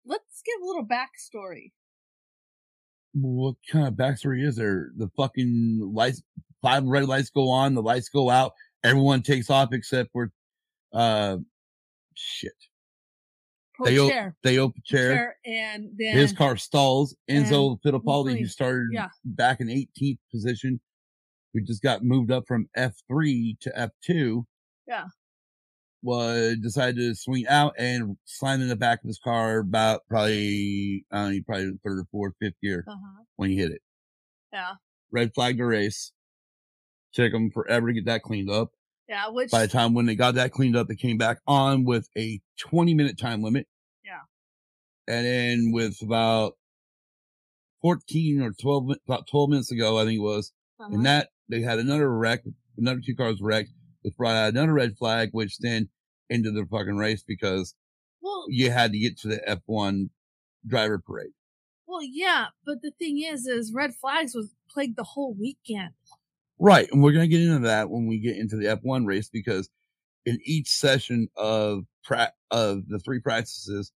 let's 0.06 0.42
give 0.44 0.62
a 0.62 0.66
little 0.66 0.84
backstory. 0.86 1.72
What 3.14 3.54
kind 3.70 3.86
of 3.88 3.94
backstory 3.94 4.44
is 4.46 4.56
there? 4.56 4.90
The 4.96 5.08
fucking 5.16 5.90
lights, 5.94 6.22
five 6.62 6.84
red 6.84 7.06
lights 7.06 7.30
go 7.30 7.48
on, 7.48 7.74
the 7.74 7.82
lights 7.82 8.08
go 8.08 8.28
out, 8.28 8.52
everyone 8.82 9.22
takes 9.22 9.48
off 9.50 9.72
except 9.72 10.10
for, 10.12 10.30
uh, 10.92 11.38
shit. 12.14 12.52
They. 13.84 13.96
Theo 13.96 14.68
Pourchaire. 14.68 14.72
chair 14.84 15.36
and 15.44 15.88
then 15.98 16.16
His 16.16 16.32
car 16.32 16.56
stalls. 16.56 17.16
Enzo 17.28 17.76
Fittipaldi, 17.84 18.38
who 18.38 18.46
started 18.46 18.88
Yeah. 18.92 19.08
back 19.24 19.60
in 19.60 19.68
18th 19.68 20.18
position, 20.30 20.80
who 21.54 21.60
just 21.60 21.82
got 21.82 22.02
moved 22.02 22.30
up 22.30 22.44
from 22.46 22.68
F3 22.76 23.58
to 23.60 23.90
F2. 24.10 24.44
Yeah. 24.86 25.04
Was 26.02 26.56
decided 26.60 26.96
to 26.96 27.14
swing 27.14 27.46
out 27.46 27.74
and 27.78 28.18
slam 28.26 28.60
in 28.60 28.68
the 28.68 28.76
back 28.76 29.02
of 29.02 29.08
his 29.08 29.18
car 29.18 29.60
about 29.60 30.02
probably, 30.10 31.06
I 31.10 31.16
don't 31.16 31.34
know, 31.36 31.40
probably 31.46 31.70
third 31.82 32.00
or 32.00 32.04
fourth, 32.12 32.34
fifth 32.42 32.60
gear 32.62 32.84
uh-huh. 32.86 33.22
when 33.36 33.48
he 33.48 33.56
hit 33.56 33.70
it. 33.70 33.80
Yeah. 34.52 34.72
Red 35.10 35.32
flag 35.34 35.56
to 35.56 35.64
race. 35.64 36.12
Took 37.14 37.32
them 37.32 37.50
forever 37.50 37.86
to 37.86 37.92
get 37.94 38.04
that 38.06 38.22
cleaned 38.22 38.50
up. 38.50 38.72
Yeah, 39.08 39.28
which 39.28 39.50
By 39.50 39.62
the 39.62 39.68
time 39.68 39.94
when 39.94 40.06
they 40.06 40.14
got 40.14 40.34
that 40.34 40.52
cleaned 40.52 40.76
up, 40.76 40.88
they 40.88 40.96
came 40.96 41.16
back 41.16 41.38
on 41.46 41.84
with 41.84 42.08
a 42.18 42.40
20 42.58 42.92
minute 42.94 43.18
time 43.18 43.42
limit. 43.42 43.66
Yeah. 44.04 44.20
And 45.06 45.24
then 45.24 45.72
with 45.72 46.02
about 46.02 46.54
14 47.82 48.42
or 48.42 48.52
12, 48.52 48.90
about 49.06 49.26
12 49.28 49.50
minutes 49.50 49.70
ago, 49.70 49.98
I 49.98 50.04
think 50.04 50.18
it 50.18 50.22
was, 50.22 50.52
uh-huh. 50.80 50.90
and 50.92 51.06
that 51.06 51.28
they 51.48 51.60
had 51.60 51.78
another 51.78 52.10
wreck, 52.12 52.42
another 52.78 53.00
two 53.04 53.14
cars 53.14 53.40
wrecked, 53.40 53.70
which 54.02 54.16
brought 54.16 54.36
out 54.36 54.50
another 54.52 54.72
red 54.72 54.96
flag, 54.96 55.30
which 55.32 55.58
then 55.58 55.88
ended 56.30 56.54
the 56.54 56.66
fucking 56.70 56.96
race 56.96 57.22
because 57.26 57.74
well 58.22 58.46
you 58.48 58.70
had 58.70 58.92
to 58.92 58.98
get 58.98 59.18
to 59.18 59.28
the 59.28 59.60
F1 59.68 60.08
driver 60.66 60.98
parade. 60.98 61.32
well 61.86 62.00
yeah, 62.02 62.46
but 62.64 62.80
the 62.82 62.90
thing 62.98 63.22
is 63.22 63.46
is 63.46 63.72
red 63.74 63.94
flags 63.94 64.34
was 64.34 64.54
plagued 64.70 64.96
the 64.96 65.04
whole 65.04 65.34
weekend. 65.38 65.90
Right. 66.58 66.88
And 66.90 67.02
we're 67.02 67.12
going 67.12 67.28
to 67.28 67.36
get 67.36 67.42
into 67.46 67.66
that 67.66 67.90
when 67.90 68.06
we 68.06 68.18
get 68.18 68.36
into 68.36 68.56
the 68.56 68.66
F1 68.66 69.06
race 69.06 69.28
because 69.28 69.68
in 70.24 70.38
each 70.44 70.68
session 70.68 71.28
of 71.36 71.84
pra- 72.04 72.32
of 72.50 72.88
the 72.88 72.98
three 73.00 73.20
practices 73.20 73.92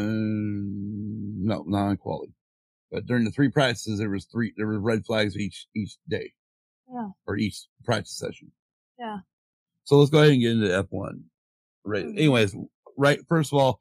and 0.00 1.44
no, 1.44 1.64
not 1.66 1.90
in 1.90 1.96
quality, 1.96 2.32
but 2.90 3.06
during 3.06 3.24
the 3.24 3.30
three 3.30 3.48
practices, 3.50 3.98
there 3.98 4.10
was 4.10 4.24
three, 4.26 4.52
there 4.56 4.66
were 4.66 4.80
red 4.80 5.04
flags 5.04 5.36
each, 5.36 5.66
each 5.74 5.96
day 6.08 6.32
Yeah. 6.92 7.08
or 7.26 7.36
each 7.36 7.66
practice 7.84 8.16
session. 8.16 8.50
Yeah. 8.98 9.18
So 9.84 9.98
let's 9.98 10.10
go 10.10 10.18
ahead 10.20 10.32
and 10.32 10.40
get 10.42 10.52
into 10.52 10.68
F1. 10.68 11.22
Right. 11.84 12.04
Mhm. 12.04 12.16
Anyways, 12.18 12.54
right. 12.96 13.20
First 13.28 13.52
of 13.52 13.58
all, 13.58 13.80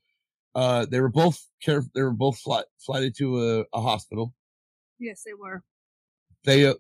uh, 0.56 0.86
they 0.86 1.00
were 1.02 1.10
both 1.10 1.46
care, 1.62 1.84
they 1.94 2.02
were 2.02 2.12
both 2.14 2.40
fly, 2.40 2.64
flighted 2.80 3.16
to 3.18 3.40
a, 3.40 3.66
a 3.74 3.82
hospital. 3.82 4.34
Yes, 5.00 5.24
they 5.26 5.34
were. 5.34 5.64
Theo, 6.46 6.76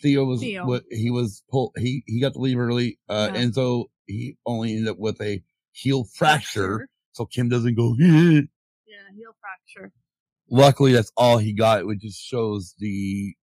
Theo 0.00 0.24
was 0.24 0.40
Theo. 0.40 0.66
what 0.66 0.84
he 0.90 1.10
was 1.10 1.42
pulled. 1.50 1.72
He 1.76 2.02
he 2.06 2.20
got 2.20 2.32
to 2.34 2.38
leave 2.38 2.58
early. 2.58 2.98
Uh, 3.08 3.30
Yeah. 3.34 3.42
Enzo 3.42 3.86
he 4.06 4.36
only 4.46 4.72
ended 4.76 4.88
up 4.88 4.98
with 4.98 5.20
a 5.20 5.42
heel 5.72 6.04
fracture, 6.04 6.78
Fracture. 6.78 6.88
so 7.12 7.26
Kim 7.26 7.48
doesn't 7.48 7.74
go. 7.74 7.94
Yeah, 7.98 8.40
heel 9.16 9.34
fracture. 9.40 9.92
Luckily, 10.50 10.92
that's 10.92 11.12
all 11.16 11.38
he 11.38 11.52
got, 11.52 11.86
which 11.86 12.00
just 12.00 12.20
shows 12.20 12.74
the 12.78 13.34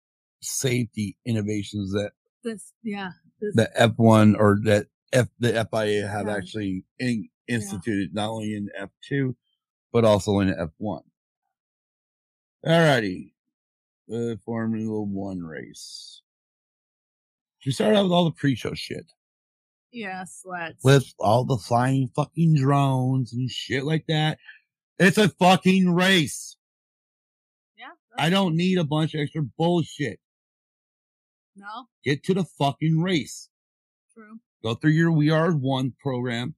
safety 0.42 1.18
innovations 1.26 1.92
that 1.94 2.12
This 2.44 2.74
yeah. 2.84 3.12
This 3.40 3.56
the 3.56 3.70
F1 3.80 4.36
or 4.38 4.60
that 4.64 4.88
F 5.14 5.28
the 5.40 5.68
FIA 5.72 6.08
have 6.08 6.28
Yeah. 6.28 6.36
actually 6.36 6.84
in, 7.00 7.28
instituted 7.48 8.14
not 8.14 8.30
only 8.30 8.54
in 8.56 8.70
F2 8.80 9.36
but 9.92 10.06
also 10.06 10.40
in 10.40 10.50
F1. 10.54 11.02
Alrighty, 12.66 13.34
the 14.08 14.40
Formula 14.46 15.02
One 15.02 15.42
race. 15.42 16.22
We 17.66 17.72
start 17.72 17.96
out 17.96 18.04
with 18.04 18.12
all 18.12 18.26
the 18.26 18.32
pre-show 18.32 18.74
shit. 18.74 19.12
yes, 19.92 20.42
let's 20.46 20.84
with 20.84 21.14
all 21.20 21.44
the 21.46 21.58
flying 21.58 22.10
fucking 22.16 22.56
drones 22.56 23.34
and 23.34 23.50
shit 23.50 23.84
like 23.84 24.06
that. 24.08 24.38
It's 25.00 25.18
a 25.18 25.30
fucking 25.30 25.94
race. 25.94 26.56
I 28.18 28.30
don't 28.30 28.56
need 28.56 28.78
a 28.78 28.84
bunch 28.84 29.14
of 29.14 29.22
extra 29.22 29.42
bullshit. 29.58 30.20
No, 31.56 31.88
Get 32.04 32.24
to 32.26 32.34
the 32.34 32.46
fucking 32.46 33.02
race. 33.02 33.50
true. 34.14 34.40
Go 34.64 34.76
through 34.76 34.92
your 34.92 35.12
We 35.12 35.30
Are 35.30 35.52
One 35.52 35.94
program. 36.00 36.56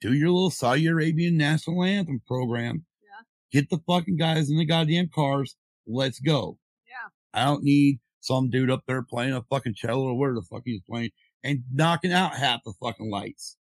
Do 0.00 0.12
your 0.12 0.28
little 0.30 0.50
Saudi 0.50 0.86
Arabian 0.86 1.36
national 1.36 1.82
anthem 1.84 2.20
program. 2.26 2.84
Yeah. 3.02 3.60
Get 3.60 3.70
the 3.70 3.80
fucking 3.86 4.16
guys 4.16 4.50
in 4.50 4.56
the 4.56 4.64
goddamn 4.64 5.08
cars. 5.14 5.56
Let's 5.86 6.20
go. 6.20 6.58
Yeah. 6.86 7.08
I 7.40 7.44
don't 7.44 7.64
need 7.64 8.00
some 8.20 8.50
dude 8.50 8.70
up 8.70 8.82
there 8.86 9.02
playing 9.02 9.32
a 9.32 9.42
fucking 9.42 9.74
cello 9.74 10.04
or 10.08 10.18
where 10.18 10.34
the 10.34 10.42
fuck 10.42 10.62
he's 10.64 10.82
playing 10.88 11.10
and 11.42 11.62
knocking 11.72 12.12
out 12.12 12.34
half 12.34 12.60
the 12.64 12.74
fucking 12.82 13.10
lights. 13.10 13.56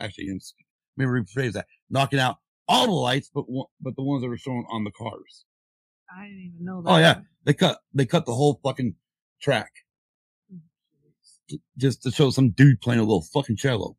Actually, 0.00 0.28
let 0.28 0.42
me 0.96 1.04
rephrase 1.06 1.52
that. 1.52 1.66
Knocking 1.88 2.18
out 2.18 2.36
all 2.68 2.86
the 2.86 2.92
lights, 2.92 3.30
but 3.32 3.44
but 3.80 3.94
the 3.96 4.02
ones 4.02 4.22
that 4.22 4.30
are 4.30 4.36
shown 4.36 4.64
on 4.70 4.84
the 4.84 4.90
cars. 4.90 5.44
I 6.10 6.24
didn't 6.26 6.40
even 6.54 6.64
know 6.64 6.82
that. 6.82 6.90
Oh, 6.90 6.96
yeah. 6.98 7.20
They 7.44 7.52
cut, 7.54 7.78
they 7.92 8.06
cut 8.06 8.26
the 8.26 8.34
whole 8.34 8.60
fucking 8.62 8.94
track 9.40 9.70
Mm, 10.52 11.60
just 11.76 12.02
to 12.02 12.10
show 12.10 12.30
some 12.30 12.50
dude 12.50 12.80
playing 12.80 13.00
a 13.00 13.04
little 13.04 13.22
fucking 13.32 13.56
cello 13.56 13.96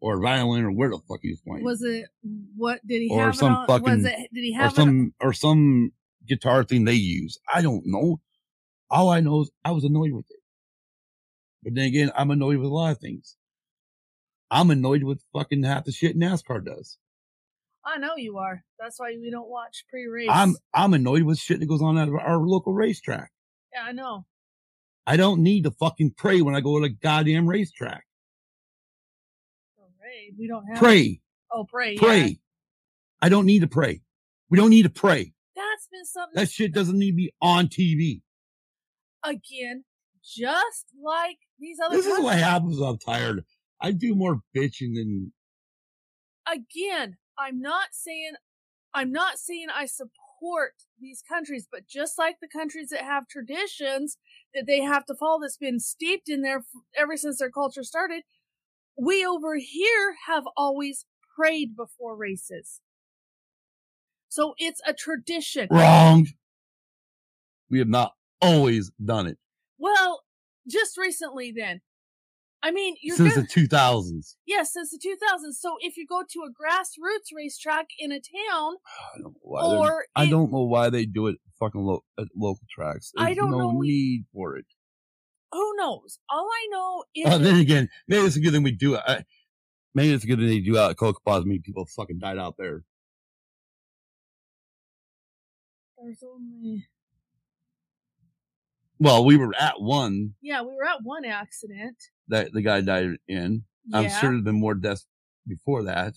or 0.00 0.20
violin 0.20 0.64
or 0.64 0.72
where 0.72 0.90
the 0.90 0.98
fuck 1.08 1.20
he 1.22 1.30
was 1.30 1.40
playing. 1.40 1.64
Was 1.64 1.82
it 1.82 2.06
what 2.56 2.80
did 2.86 3.00
he 3.02 3.10
Or 3.10 3.26
have 3.26 3.36
some 3.36 3.54
on? 3.54 3.66
fucking- 3.66 3.84
was 3.84 4.04
it 4.04 4.16
did 4.32 4.42
he 4.44 4.54
or 4.54 4.58
have 4.62 4.72
it 4.72 4.76
some, 4.76 5.14
or 5.20 5.32
some 5.32 5.92
guitar 6.26 6.64
thing 6.64 6.84
they 6.84 6.94
use. 6.94 7.38
I 7.52 7.62
don't 7.62 7.82
know. 7.86 8.20
All 8.90 9.08
I 9.10 9.20
know 9.20 9.42
is 9.42 9.50
I 9.64 9.70
was 9.72 9.84
annoyed 9.84 10.12
with 10.12 10.26
it. 10.30 10.40
But 11.62 11.74
then 11.74 11.84
again, 11.86 12.10
I'm 12.16 12.30
annoyed 12.30 12.56
with 12.58 12.66
a 12.68 12.74
lot 12.74 12.92
of 12.92 12.98
things. 12.98 13.36
I'm 14.50 14.70
annoyed 14.70 15.04
with 15.04 15.22
fucking 15.32 15.62
half 15.62 15.84
the 15.84 15.92
shit 15.92 16.16
NASCAR 16.18 16.64
does. 16.64 16.98
I 17.84 17.98
know 17.98 18.16
you 18.16 18.36
are. 18.38 18.62
That's 18.78 18.98
why 19.00 19.16
we 19.20 19.30
don't 19.30 19.48
watch 19.48 19.84
pre-race. 19.88 20.28
I'm, 20.30 20.54
I'm 20.74 20.92
annoyed 20.94 21.22
with 21.22 21.38
shit 21.38 21.60
that 21.60 21.66
goes 21.66 21.80
on 21.82 21.96
at 21.98 22.08
our 22.08 22.38
local 22.38 22.72
racetrack. 22.74 23.30
yeah, 23.72 23.84
I 23.84 23.92
know. 23.92 24.26
I 25.06 25.16
don't 25.16 25.42
need 25.42 25.64
to 25.64 25.70
fucking 25.70 26.12
pray 26.16 26.42
when 26.42 26.54
I 26.54 26.60
go 26.60 26.78
to 26.78 26.88
the 26.88 26.94
goddamn 26.94 27.46
racetrack. 27.48 28.04
Parade. 29.76 30.34
We 30.38 30.46
don't 30.46 30.66
have 30.66 30.78
Pray, 30.78 31.20
Oh, 31.52 31.64
pray. 31.64 31.96
pray. 31.96 32.18
Yeah. 32.26 32.34
I 33.22 33.28
don't 33.28 33.46
need 33.46 33.60
to 33.60 33.66
pray. 33.66 34.02
We 34.50 34.58
don't 34.58 34.70
need 34.70 34.82
to 34.82 34.90
pray. 34.90 35.32
That's 35.56 35.88
been 35.90 36.04
something 36.04 36.34
That 36.40 36.50
shit 36.50 36.72
doesn't 36.72 36.98
need 36.98 37.10
to 37.12 37.16
be 37.16 37.32
on 37.40 37.68
TV. 37.68 38.20
again, 39.24 39.84
just 40.22 40.86
like 41.02 41.38
these 41.58 41.78
other. 41.84 41.96
This 41.96 42.06
is 42.06 42.20
what 42.20 42.38
happens. 42.38 42.78
when 42.78 42.88
I'm 42.90 42.98
tired. 42.98 43.44
I 43.80 43.92
do 43.92 44.14
more 44.14 44.40
bitching 44.56 44.94
than 44.94 45.32
again, 46.50 47.16
I'm 47.40 47.60
not 47.60 47.88
saying 47.92 48.32
I'm 48.92 49.12
not 49.12 49.38
saying 49.38 49.68
I 49.74 49.86
support 49.86 50.74
these 51.00 51.22
countries, 51.26 51.68
but 51.70 51.86
just 51.86 52.18
like 52.18 52.36
the 52.40 52.48
countries 52.48 52.88
that 52.90 53.02
have 53.02 53.28
traditions 53.28 54.18
that 54.54 54.66
they 54.66 54.80
have 54.80 55.04
to 55.06 55.14
follow 55.14 55.40
that's 55.40 55.56
been 55.56 55.78
steeped 55.78 56.28
in 56.28 56.42
there 56.42 56.64
ever 56.96 57.16
since 57.16 57.38
their 57.38 57.50
culture 57.50 57.84
started, 57.84 58.22
we 58.98 59.24
over 59.24 59.56
here 59.56 60.16
have 60.26 60.44
always 60.56 61.06
prayed 61.36 61.76
before 61.76 62.16
races. 62.16 62.80
So 64.28 64.54
it's 64.58 64.80
a 64.86 64.92
tradition. 64.92 65.68
wrong. 65.70 66.26
We 67.70 67.78
have 67.78 67.88
not 67.88 68.14
always 68.40 68.90
done 69.04 69.26
it 69.28 69.38
Well, 69.78 70.22
just 70.68 70.96
recently 70.98 71.52
then. 71.52 71.80
I 72.62 72.70
mean, 72.72 72.94
you're 73.00 73.16
since 73.16 73.34
gonna, 73.36 73.46
the 73.54 73.66
2000s. 73.68 74.36
yes, 74.46 74.72
since 74.74 74.90
the 74.90 74.98
2000s. 74.98 75.54
So 75.54 75.76
if 75.80 75.96
you 75.96 76.06
go 76.06 76.22
to 76.28 76.40
a 76.40 76.50
grassroots 76.50 77.34
racetrack 77.34 77.86
in 77.98 78.12
a 78.12 78.20
town, 78.20 78.74
I 79.14 79.18
don't 79.18 79.22
know 79.24 79.34
why. 79.40 79.62
they're- 79.68 79.78
or 79.78 80.06
I 80.14 80.24
in- 80.24 80.30
don't 80.30 80.52
know 80.52 80.64
why 80.64 80.90
they 80.90 81.06
do 81.06 81.26
it 81.28 81.36
fucking 81.58 81.80
lo- 81.80 82.04
at 82.18 82.26
local 82.36 82.66
tracks. 82.70 83.12
I 83.16 83.26
There's 83.26 83.36
don't 83.38 83.50
no 83.52 83.58
know. 83.72 83.80
need 83.80 84.26
for 84.32 84.56
it. 84.58 84.66
who 85.52 85.74
knows? 85.76 86.18
All 86.28 86.48
I 86.48 86.66
know 86.70 87.04
is 87.14 87.26
Uh, 87.26 87.38
then 87.38 87.56
again, 87.58 87.88
maybe 88.06 88.24
it's 88.26 88.36
a 88.36 88.40
good 88.40 88.52
thing 88.52 88.62
we 88.62 88.72
do 88.72 88.94
it. 88.94 89.02
I, 89.06 89.24
maybe 89.94 90.12
it's 90.12 90.24
a 90.24 90.26
good 90.26 90.38
thing 90.38 90.46
they 90.48 90.60
do 90.60 90.76
out 90.78 90.90
at 90.90 90.96
Coca 90.98 91.18
Pause. 91.24 91.44
Maybe 91.46 91.60
people 91.60 91.86
fucking 91.86 92.18
died 92.18 92.38
out 92.38 92.56
there. 92.58 92.84
there's 96.02 96.22
only 96.22 96.86
Well, 98.98 99.24
we 99.24 99.36
were 99.36 99.54
at 99.58 99.80
one 99.80 100.34
yeah, 100.40 100.62
we 100.62 100.74
were 100.74 100.84
at 100.86 101.02
one 101.02 101.24
accident. 101.24 101.96
That 102.30 102.52
the 102.52 102.62
guy 102.62 102.80
died 102.80 103.16
in. 103.28 103.64
I'm 103.92 104.08
sure 104.08 104.30
there's 104.30 104.42
been 104.42 104.60
more 104.60 104.74
deaths 104.74 105.06
before 105.46 105.82
that 105.84 106.14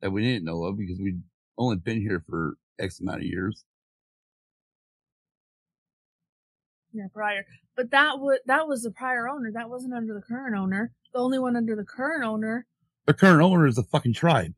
that 0.00 0.10
we 0.10 0.22
didn't 0.22 0.44
know 0.44 0.64
of 0.64 0.76
because 0.76 0.98
we'd 0.98 1.22
only 1.58 1.76
been 1.76 2.00
here 2.00 2.24
for 2.28 2.56
X 2.78 3.00
amount 3.00 3.18
of 3.18 3.26
years. 3.26 3.64
Yeah, 6.92 7.06
prior. 7.12 7.44
But 7.76 7.90
that 7.90 8.18
was 8.18 8.40
that 8.46 8.68
was 8.68 8.82
the 8.82 8.90
prior 8.90 9.28
owner. 9.28 9.50
That 9.52 9.70
wasn't 9.70 9.94
under 9.94 10.14
the 10.14 10.20
current 10.20 10.56
owner. 10.56 10.92
The 11.12 11.20
only 11.20 11.38
one 11.38 11.56
under 11.56 11.76
the 11.76 11.84
current 11.84 12.24
owner. 12.24 12.66
The 13.06 13.14
current 13.14 13.42
owner 13.42 13.66
is 13.66 13.76
the 13.76 13.82
fucking 13.82 14.14
tribe. 14.14 14.54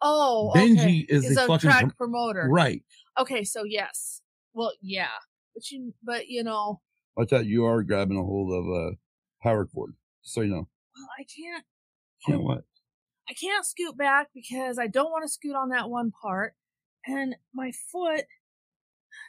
Oh, 0.00 0.52
Benji 0.54 1.04
okay. 1.04 1.06
is 1.08 1.34
the 1.34 1.44
a 1.44 1.46
fucking 1.46 1.70
track 1.70 1.80
prom- 1.80 1.90
promoter. 1.96 2.48
Right. 2.48 2.82
Okay, 3.18 3.42
so 3.44 3.64
yes. 3.64 4.22
Well, 4.54 4.72
yeah. 4.80 5.08
But 5.54 5.70
you 5.70 5.92
but 6.02 6.28
you 6.28 6.44
know, 6.44 6.80
Watch 7.16 7.32
out, 7.32 7.46
you 7.46 7.64
are 7.64 7.82
grabbing 7.82 8.16
a 8.16 8.22
hold 8.22 8.52
of 8.52 8.64
a 8.68 8.92
power 9.42 9.66
cord. 9.66 9.94
Just 10.22 10.34
so 10.34 10.40
you 10.42 10.48
know. 10.50 10.68
well, 10.96 11.08
I 11.18 11.24
can't 11.24 11.64
Can't 12.26 12.42
what? 12.42 12.64
I 13.28 13.34
can't 13.34 13.66
scoot 13.66 13.96
back 13.96 14.28
because 14.34 14.78
I 14.78 14.86
don't 14.86 15.10
want 15.10 15.24
to 15.24 15.28
scoot 15.28 15.54
on 15.54 15.68
that 15.68 15.90
one 15.90 16.10
part 16.22 16.54
and 17.06 17.36
my 17.54 17.72
foot 17.92 18.24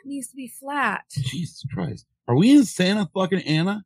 needs 0.06 0.30
to 0.30 0.36
be 0.36 0.48
flat. 0.48 1.04
Jesus 1.12 1.64
Christ. 1.74 2.06
Are 2.28 2.36
we 2.36 2.52
in 2.52 2.66
Santa 2.66 3.10
fucking 3.14 3.42
Anna? 3.42 3.84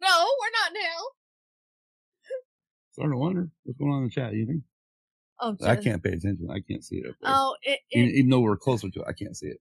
No, 0.00 0.08
we're 0.08 0.64
not 0.64 0.72
now. 0.74 1.02
Starting 2.92 3.12
to 3.12 3.18
wonder 3.18 3.48
what's 3.64 3.78
going 3.78 3.92
on 3.92 3.98
in 3.98 4.04
the 4.04 4.10
chat. 4.10 4.32
You 4.32 4.46
think? 4.46 4.62
Oh, 5.40 5.56
I 5.66 5.76
can't 5.76 6.02
pay 6.02 6.10
attention. 6.10 6.48
I 6.50 6.60
can't 6.60 6.84
see 6.84 6.96
it 6.96 7.08
up 7.08 7.16
there. 7.20 7.32
Oh, 7.34 7.56
it, 7.62 7.80
it, 7.90 7.98
even, 7.98 8.10
even 8.10 8.30
though 8.30 8.40
we're 8.40 8.56
closer 8.56 8.88
to 8.88 9.00
it, 9.00 9.06
I 9.08 9.12
can't 9.12 9.36
see 9.36 9.48
it. 9.48 9.58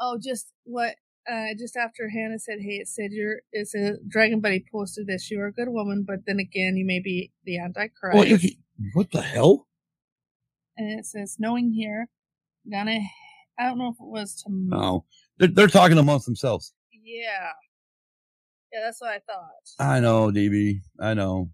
Oh, 0.00 0.18
just 0.22 0.52
what? 0.64 0.94
Uh, 1.30 1.54
just 1.58 1.76
after 1.76 2.08
Hannah 2.10 2.38
said, 2.38 2.58
"Hey, 2.60 2.76
it 2.76 2.88
said 2.88 3.10
you're." 3.12 3.40
It 3.52 3.68
said 3.68 3.96
Dragon 4.08 4.40
Buddy 4.40 4.64
posted 4.70 5.06
this. 5.06 5.30
You 5.30 5.40
are 5.40 5.46
a 5.46 5.52
good 5.52 5.68
woman, 5.70 6.04
but 6.06 6.20
then 6.26 6.38
again, 6.38 6.76
you 6.76 6.84
may 6.84 7.00
be 7.00 7.32
the 7.44 7.58
Antichrist. 7.58 8.42
You- 8.42 8.56
what 8.92 9.10
the 9.12 9.22
hell? 9.22 9.68
and 10.76 10.98
it 10.98 11.06
says, 11.06 11.36
"Knowing 11.38 11.72
here, 11.72 12.08
gonna." 12.70 12.98
I 13.58 13.66
don't 13.68 13.78
know 13.78 13.88
if 13.88 13.94
it 14.00 14.06
was 14.06 14.34
to. 14.42 14.50
No, 14.50 15.04
they're, 15.38 15.48
they're 15.48 15.68
talking 15.68 15.96
amongst 15.96 16.26
themselves. 16.26 16.74
Yeah. 16.92 17.52
Yeah, 18.72 18.80
that's 18.82 19.00
what 19.00 19.10
I 19.10 19.20
thought. 19.20 19.50
I 19.78 20.00
know, 20.00 20.30
DB. 20.32 20.80
I 20.98 21.14
know. 21.14 21.50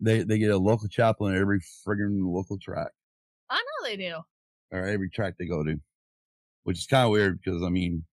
They 0.00 0.22
they 0.22 0.38
get 0.38 0.50
a 0.50 0.56
local 0.56 0.88
chaplain 0.88 1.34
at 1.34 1.40
every 1.40 1.60
friggin' 1.60 2.20
local 2.22 2.56
track 2.58 2.92
I 3.50 3.56
know 3.56 3.88
they 3.88 3.96
do. 3.96 4.16
or 4.70 4.86
every 4.86 5.10
track 5.10 5.34
they 5.38 5.46
go 5.46 5.62
to, 5.64 5.76
which 6.68 6.80
is 6.80 6.86
kind 6.86 7.06
of 7.06 7.10
weird 7.12 7.40
because 7.42 7.62
I 7.62 7.70
mean, 7.70 8.04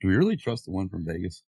do 0.00 0.08
we 0.08 0.16
really 0.16 0.38
trust 0.38 0.64
the 0.64 0.70
one 0.70 0.88
from 0.88 1.04
Vegas? 1.04 1.42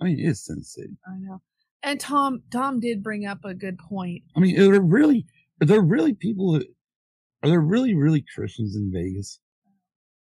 I 0.00 0.04
mean, 0.06 0.18
it's 0.18 0.46
Sin 0.46 0.64
City. 0.64 0.96
I 1.06 1.16
know. 1.20 1.40
And 1.84 2.00
Tom, 2.00 2.42
Tom 2.50 2.80
did 2.80 3.04
bring 3.04 3.24
up 3.24 3.44
a 3.44 3.54
good 3.54 3.78
point. 3.78 4.24
I 4.36 4.40
mean, 4.40 4.58
are 4.60 4.72
there 4.72 4.80
really 4.80 5.26
are 5.62 5.66
there 5.66 5.80
really 5.80 6.12
people 6.12 6.54
that 6.54 6.66
are 7.44 7.48
there 7.48 7.60
really 7.60 7.94
really 7.94 8.24
Christians 8.34 8.74
in 8.74 8.90
Vegas? 8.92 9.38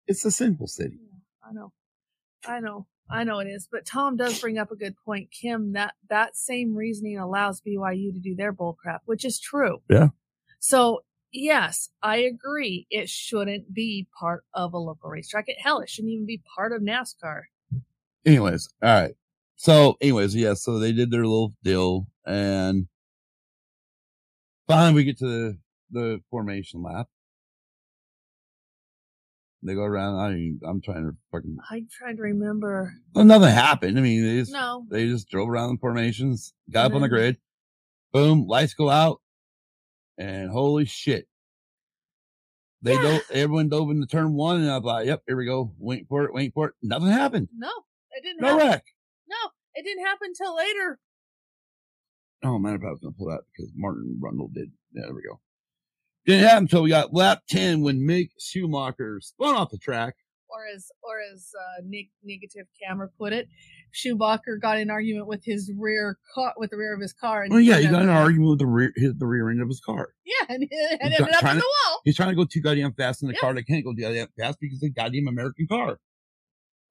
It's 0.09 0.25
a 0.25 0.33
sinful 0.33 0.67
city. 0.67 0.99
Yeah, 1.01 1.49
I 1.49 1.53
know. 1.53 1.73
I 2.49 2.59
know. 2.59 2.89
I 3.09 3.23
know 3.23 3.39
it 3.39 3.47
is. 3.47 3.69
But 3.71 3.87
Tom 3.87 4.17
does 4.17 4.41
bring 4.41 4.59
up 4.59 4.73
a 4.73 4.77
good 4.77 4.97
point, 5.05 5.31
Kim, 5.31 5.75
that 5.75 5.95
that 6.11 6.37
same 6.37 6.75
reasoning 6.75 7.17
allows 7.17 7.61
BYU 7.61 8.13
to 8.13 8.19
do 8.19 8.35
their 8.35 8.51
bull 8.51 8.77
crap, 8.83 9.03
which 9.05 9.25
is 9.25 9.39
true. 9.39 9.83
Yeah. 9.89 10.09
So 10.59 11.03
yes, 11.37 11.91
I 12.03 12.17
agree. 12.19 12.87
It 12.91 13.09
shouldn't 13.09 13.73
be 13.73 14.07
part 14.19 14.45
of 14.55 14.73
a 14.75 14.79
local 14.79 15.11
racetrack. 15.11 15.49
It, 15.49 15.57
hell, 15.61 15.81
it 15.81 15.89
shouldn't 15.89 16.13
even 16.13 16.27
be 16.27 16.43
part 16.57 16.73
of 16.73 16.83
NASCAR. 16.83 17.43
anyways, 18.25 18.69
all 18.83 18.89
right. 19.01 19.15
So, 19.57 19.97
anyways, 20.01 20.35
yeah, 20.35 20.55
so 20.55 20.79
they 20.79 20.93
did 20.93 21.11
their 21.11 21.23
little 21.25 21.55
deal 21.63 22.07
and 22.27 22.89
finally 24.67 24.95
we 24.95 25.05
get 25.05 25.19
to 25.19 25.27
the, 25.27 25.59
the 25.91 26.21
formation 26.31 26.83
lap. 26.83 27.07
They 29.63 29.75
go 29.75 29.83
around. 29.83 30.17
I 30.21 30.31
mean, 30.35 30.61
I'm 30.65 30.81
trying 30.83 31.05
to 31.11 31.17
fucking, 31.33 31.57
I'm 31.71 31.89
trying 31.91 32.17
to 32.17 32.23
remember. 32.23 32.95
well, 33.15 33.25
nothing 33.25 33.49
happened. 33.49 33.99
I 33.99 34.03
mean, 34.03 34.23
they 34.25 34.41
just, 34.41 34.53
No. 34.53 34.85
they 34.91 35.07
just 35.09 35.29
drove 35.29 35.49
around 35.49 35.75
the 35.77 35.79
formations, 35.81 36.53
got 36.71 36.87
up 36.87 36.95
on 36.95 37.01
the 37.01 37.07
Mhm. 37.09 37.11
grid, 37.11 37.39
boom, 38.13 38.47
lights 38.47 38.75
go 38.75 38.91
out 38.91 39.21
and 40.19 40.51
holy 40.51 40.85
shit. 40.85 41.29
They 42.83 42.95
Yeah. 42.95 43.03
dove, 43.03 43.23
everyone 43.33 43.69
dove 43.69 43.91
into 43.91 44.07
turn 44.07 44.35
one 44.35 44.61
and 44.61 44.71
I'm 44.71 44.83
like, 44.83 45.07
yep, 45.07 45.23
here 45.27 45.37
we 45.37 45.47
go. 45.47 45.73
Wait 45.79 46.07
for 46.09 46.25
it, 46.25 46.33
wait 46.33 46.53
for 46.55 46.69
it. 46.69 46.75
Nothing 46.83 47.09
happened. 47.09 47.49
No. 47.57 47.71
It 48.13 48.23
didn't 48.23 48.41
No 48.41 48.49
happen. 48.49 48.67
wreck. 48.69 48.85
No. 49.29 49.37
It 49.75 49.85
didn't 49.85 50.05
happen 50.05 50.33
till 50.35 50.57
later. 50.57 50.99
Oh, 52.43 52.59
man, 52.59 52.75
I 52.75 52.91
was 52.91 53.01
going 53.01 53.13
to 53.15 53.19
pull 53.19 53.29
that 53.31 53.41
because 53.53 53.73
Martin 53.75 54.19
Brundle 54.23 54.53
did. 54.53 54.71
Yeah, 54.93 55.03
there 55.07 55.15
we 55.15 55.23
go. 55.23 55.41
Didn't 56.27 56.47
happen 56.47 56.65
until 56.65 56.83
we 56.83 56.91
got 56.91 57.15
lap 57.15 57.43
10 57.49 57.81
when 57.83 57.99
Mick 58.01 58.31
Schumacher 58.39 59.21
spun 59.21 59.55
off 59.55 59.71
the 59.71 59.79
track. 59.79 60.15
Or 60.49 60.61
as 60.75 60.87
or 61.03 61.17
as 61.33 61.51
uh, 61.59 61.83
Nick 61.85 62.09
negative 62.23 62.67
camera 62.81 63.09
put 63.19 63.33
it, 63.33 63.49
Schumacher 63.91 64.59
got 64.63 64.77
in 64.77 64.83
an 64.83 64.91
argument 64.91 65.27
with 65.27 65.45
his 65.45 65.73
rear 65.77 66.19
car 66.35 66.55
with 66.57 66.71
the 66.71 66.77
rear 66.77 66.95
of 66.95 67.01
his 67.01 67.13
car. 67.13 67.43
And 67.43 67.53
Well, 67.53 67.61
yeah, 67.61 67.79
he 67.79 67.87
got 67.89 68.03
in 68.03 68.09
an 68.09 68.15
argument 68.17 68.51
with 68.51 68.59
the 68.61 68.67
rear, 68.67 68.93
his, 68.97 69.15
the 69.17 69.27
rear 69.27 69.51
end 69.51 69.61
of 69.61 69.69
his 69.69 69.81
car. 69.81 70.11
Yeah, 70.25 70.47
and, 70.49 70.63
and 70.71 71.01
ended 71.03 71.19
got- 71.19 71.35
up 71.35 71.43
in 71.43 71.49
to- 71.49 71.55
the 71.57 71.67
wall. 71.89 72.01
He's 72.05 72.15
trying 72.17 72.29
to 72.31 72.37
go 72.37 72.45
too 72.45 72.61
goddamn 72.61 72.93
fast 72.93 73.23
in 73.23 73.29
the 73.29 73.35
Yeah. 73.35 73.41
car 73.41 73.55
that 73.55 73.65
can't 73.67 73.85
go 73.85 73.93
goddamn 73.93 74.29
fast 74.39 74.59
because 74.61 74.77
it's 74.83 74.85
a 74.85 74.91
goddamn 74.91 75.27
American 75.29 75.67
car. 75.67 75.99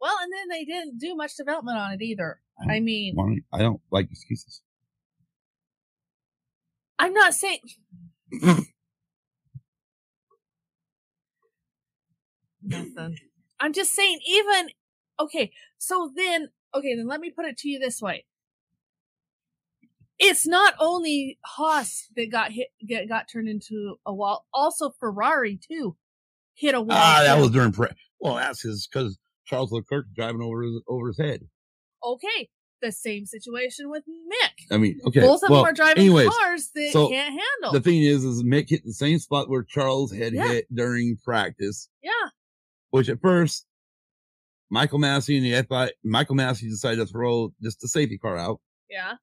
Well, 0.02 0.16
and 0.22 0.32
then 0.34 0.50
they 0.50 0.66
didn't 0.66 1.00
do 1.00 1.16
much 1.16 1.36
development 1.38 1.78
on 1.78 1.94
it 1.94 2.02
either. 2.02 2.42
I 2.70 2.80
mean, 2.82 3.16
Well, 3.18 3.34
I 3.54 3.60
don't 3.60 3.80
like 3.92 4.12
excuses. 4.12 4.62
I'm 7.00 7.14
not 7.14 7.34
saying. 7.34 7.60
Nothing. 12.62 13.18
I'm 13.60 13.74
just 13.74 13.94
saying, 13.94 14.20
even 14.28 14.70
okay. 15.20 15.52
So 15.78 16.12
then, 16.16 16.50
okay, 16.74 16.96
then 16.96 17.08
let 17.08 17.20
me 17.20 17.30
put 17.30 17.46
it 17.46 17.58
to 17.60 17.70
you 17.70 17.80
this 17.80 18.02
way: 18.02 18.26
it's 20.20 20.48
not 20.48 20.74
only 20.80 21.38
Haas 21.46 22.08
that 22.16 22.32
got 22.32 22.52
hit, 22.52 22.68
get, 22.88 23.08
got 23.10 23.26
turned 23.32 23.50
into 23.50 23.96
a 24.06 24.14
wall. 24.14 24.46
Also, 24.54 24.92
Ferrari 25.00 25.58
too 25.58 25.96
hit 26.54 26.76
a 26.76 26.82
wall. 26.82 26.98
Ah, 26.98 27.22
that 27.24 27.38
was 27.40 27.52
during 27.52 27.72
pre. 27.72 27.88
Well, 28.20 28.36
that's 28.36 28.62
his 28.62 28.88
because 28.92 29.18
Charles 29.46 29.72
Leclerc 29.72 30.08
driving 30.16 30.42
over 30.42 30.64
his 30.64 30.82
over 30.88 31.08
his 31.08 31.18
head. 31.20 31.42
okay. 32.04 32.50
The 32.82 32.92
same 32.92 33.26
situation 33.26 33.90
with 33.90 34.04
Mick. 34.04 34.66
I 34.70 34.78
mean, 34.78 35.00
okay. 35.08 35.22
Both 35.22 35.42
of 35.44 35.50
well, 35.50 35.64
them 35.64 35.72
are 35.72 35.74
driving 35.74 36.04
anyways, 36.04 36.28
cars 36.30 36.70
that 36.76 36.90
so 36.92 37.08
can't 37.08 37.30
handle. 37.32 37.72
the 37.72 37.80
thing 37.80 38.04
is, 38.04 38.24
is 38.26 38.44
Mick 38.44 38.66
hit 38.70 38.84
the 38.84 38.94
same 38.94 39.18
spot 39.18 39.50
where 39.50 39.64
Charles 39.64 40.12
had 40.12 40.34
Yeah. 40.34 40.50
hit 40.50 40.68
during 40.76 41.18
practice, 41.24 41.90
yeah, 42.04 42.12
which 42.96 43.10
at 43.10 43.20
first 43.22 43.66
Michael 44.70 45.00
Masi 45.00 45.36
and 45.38 45.46
the 45.46 45.64
FI, 45.68 45.92
Michael 46.06 46.36
Masi 46.38 46.62
decided 46.70 46.96
to 46.98 47.06
throw 47.06 47.52
just 47.62 47.82
the 47.82 47.90
safety 47.90 48.18
car 48.18 48.38
out. 48.38 48.62
yeah. 48.90 49.16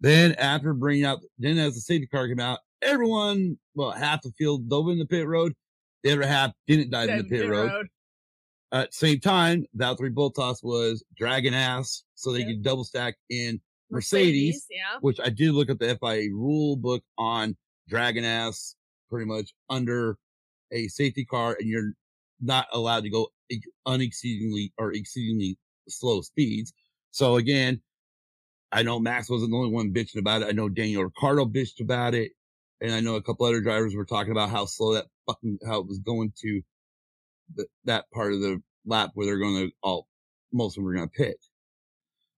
Then 0.00 0.34
after 0.34 0.72
bringing 0.74 1.04
out, 1.04 1.20
then 1.38 1.56
as 1.58 1.74
the 1.74 1.80
safety 1.80 2.06
car 2.06 2.28
came 2.28 2.40
out, 2.40 2.58
everyone, 2.82 3.58
well, 3.74 3.90
half 3.90 4.22
the 4.22 4.32
field 4.32 4.68
dove 4.68 4.88
in 4.88 4.98
the 4.98 5.06
pit 5.06 5.26
road. 5.26 5.54
The 6.02 6.12
other 6.12 6.26
half 6.26 6.52
didn't 6.66 6.90
dive 6.90 7.08
in 7.10 7.16
the 7.18 7.22
Then 7.22 7.40
pit 7.40 7.48
road. 7.50 7.86
At 8.72 8.90
the 8.90 8.96
same 8.96 9.20
time, 9.20 9.64
Valtteri 9.76 10.12
Bottas 10.14 10.62
was 10.62 11.02
dragging 11.16 11.54
ass 11.54 12.04
so 12.14 12.32
they 12.32 12.40
Yeah. 12.40 12.46
could 12.48 12.62
double 12.62 12.84
stack 12.84 13.16
in 13.30 13.60
Mercedes, 13.90 14.66
yeah. 14.70 14.98
which 15.00 15.18
I 15.20 15.28
did 15.30 15.52
look 15.52 15.68
at 15.70 15.78
the 15.78 15.88
FIA 15.96 16.30
rule 16.32 16.76
book 16.76 17.02
on 17.18 17.56
dragging 17.88 18.24
ass 18.24 18.76
pretty 19.08 19.26
much 19.26 19.52
under 19.68 20.16
a 20.70 20.86
safety 20.88 21.24
car 21.24 21.56
and 21.58 21.68
you're 21.68 21.92
not 22.40 22.66
allowed 22.72 23.04
to 23.04 23.10
go 23.10 23.28
unexceedingly 23.86 24.72
or 24.78 24.92
exceedingly 24.92 25.58
slow 25.88 26.20
speeds. 26.22 26.72
So 27.10 27.36
again, 27.36 27.80
I 28.72 28.82
know 28.82 29.00
Max 29.00 29.28
wasn't 29.28 29.50
the 29.50 29.56
only 29.56 29.70
one 29.70 29.92
bitching 29.92 30.18
about 30.18 30.42
it. 30.42 30.48
I 30.48 30.52
know 30.52 30.68
Daniel 30.68 31.04
Ricciardo 31.04 31.44
bitched 31.46 31.80
about 31.80 32.14
it. 32.14 32.32
And 32.80 32.92
I 32.92 33.00
know 33.00 33.16
a 33.16 33.22
couple 33.22 33.46
other 33.46 33.60
drivers 33.60 33.94
were 33.94 34.06
talking 34.06 34.32
about 34.32 34.50
how 34.50 34.64
slow 34.64 34.94
that 34.94 35.06
fucking, 35.26 35.58
how 35.66 35.80
it 35.80 35.86
was 35.86 35.98
going 35.98 36.32
to 36.40 36.62
the, 37.54 37.66
that 37.84 38.10
part 38.12 38.32
of 38.32 38.40
the 38.40 38.62
lap 38.86 39.10
where 39.14 39.26
they're 39.26 39.38
going 39.38 39.68
to 39.68 39.72
all, 39.82 40.06
most 40.52 40.72
of 40.72 40.76
them 40.76 40.84
were 40.84 40.94
going 40.94 41.08
to 41.08 41.14
pit. 41.14 41.36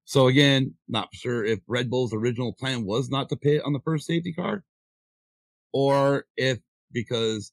So 0.04 0.26
again, 0.26 0.74
not 0.88 1.08
sure 1.12 1.44
if 1.44 1.60
Red 1.68 1.88
Bull's 1.88 2.12
original 2.12 2.52
plan 2.52 2.84
was 2.84 3.08
not 3.08 3.28
to 3.28 3.36
pit 3.36 3.62
on 3.64 3.72
the 3.72 3.80
first 3.80 4.06
safety 4.06 4.32
car 4.32 4.64
or 5.72 6.24
if 6.36 6.58
because 6.92 7.52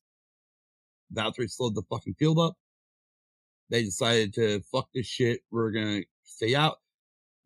Valtteri 1.14 1.50
slowed 1.50 1.76
the 1.76 1.84
fucking 1.90 2.16
field 2.20 2.40
up, 2.40 2.56
they 3.70 3.84
decided 3.84 4.34
to 4.36 4.62
fuck 4.72 4.90
this 4.94 5.06
shit. 5.06 5.42
We're 5.52 5.72
going 5.72 6.02
to 6.02 6.06
stay 6.24 6.56
out. 6.56 6.78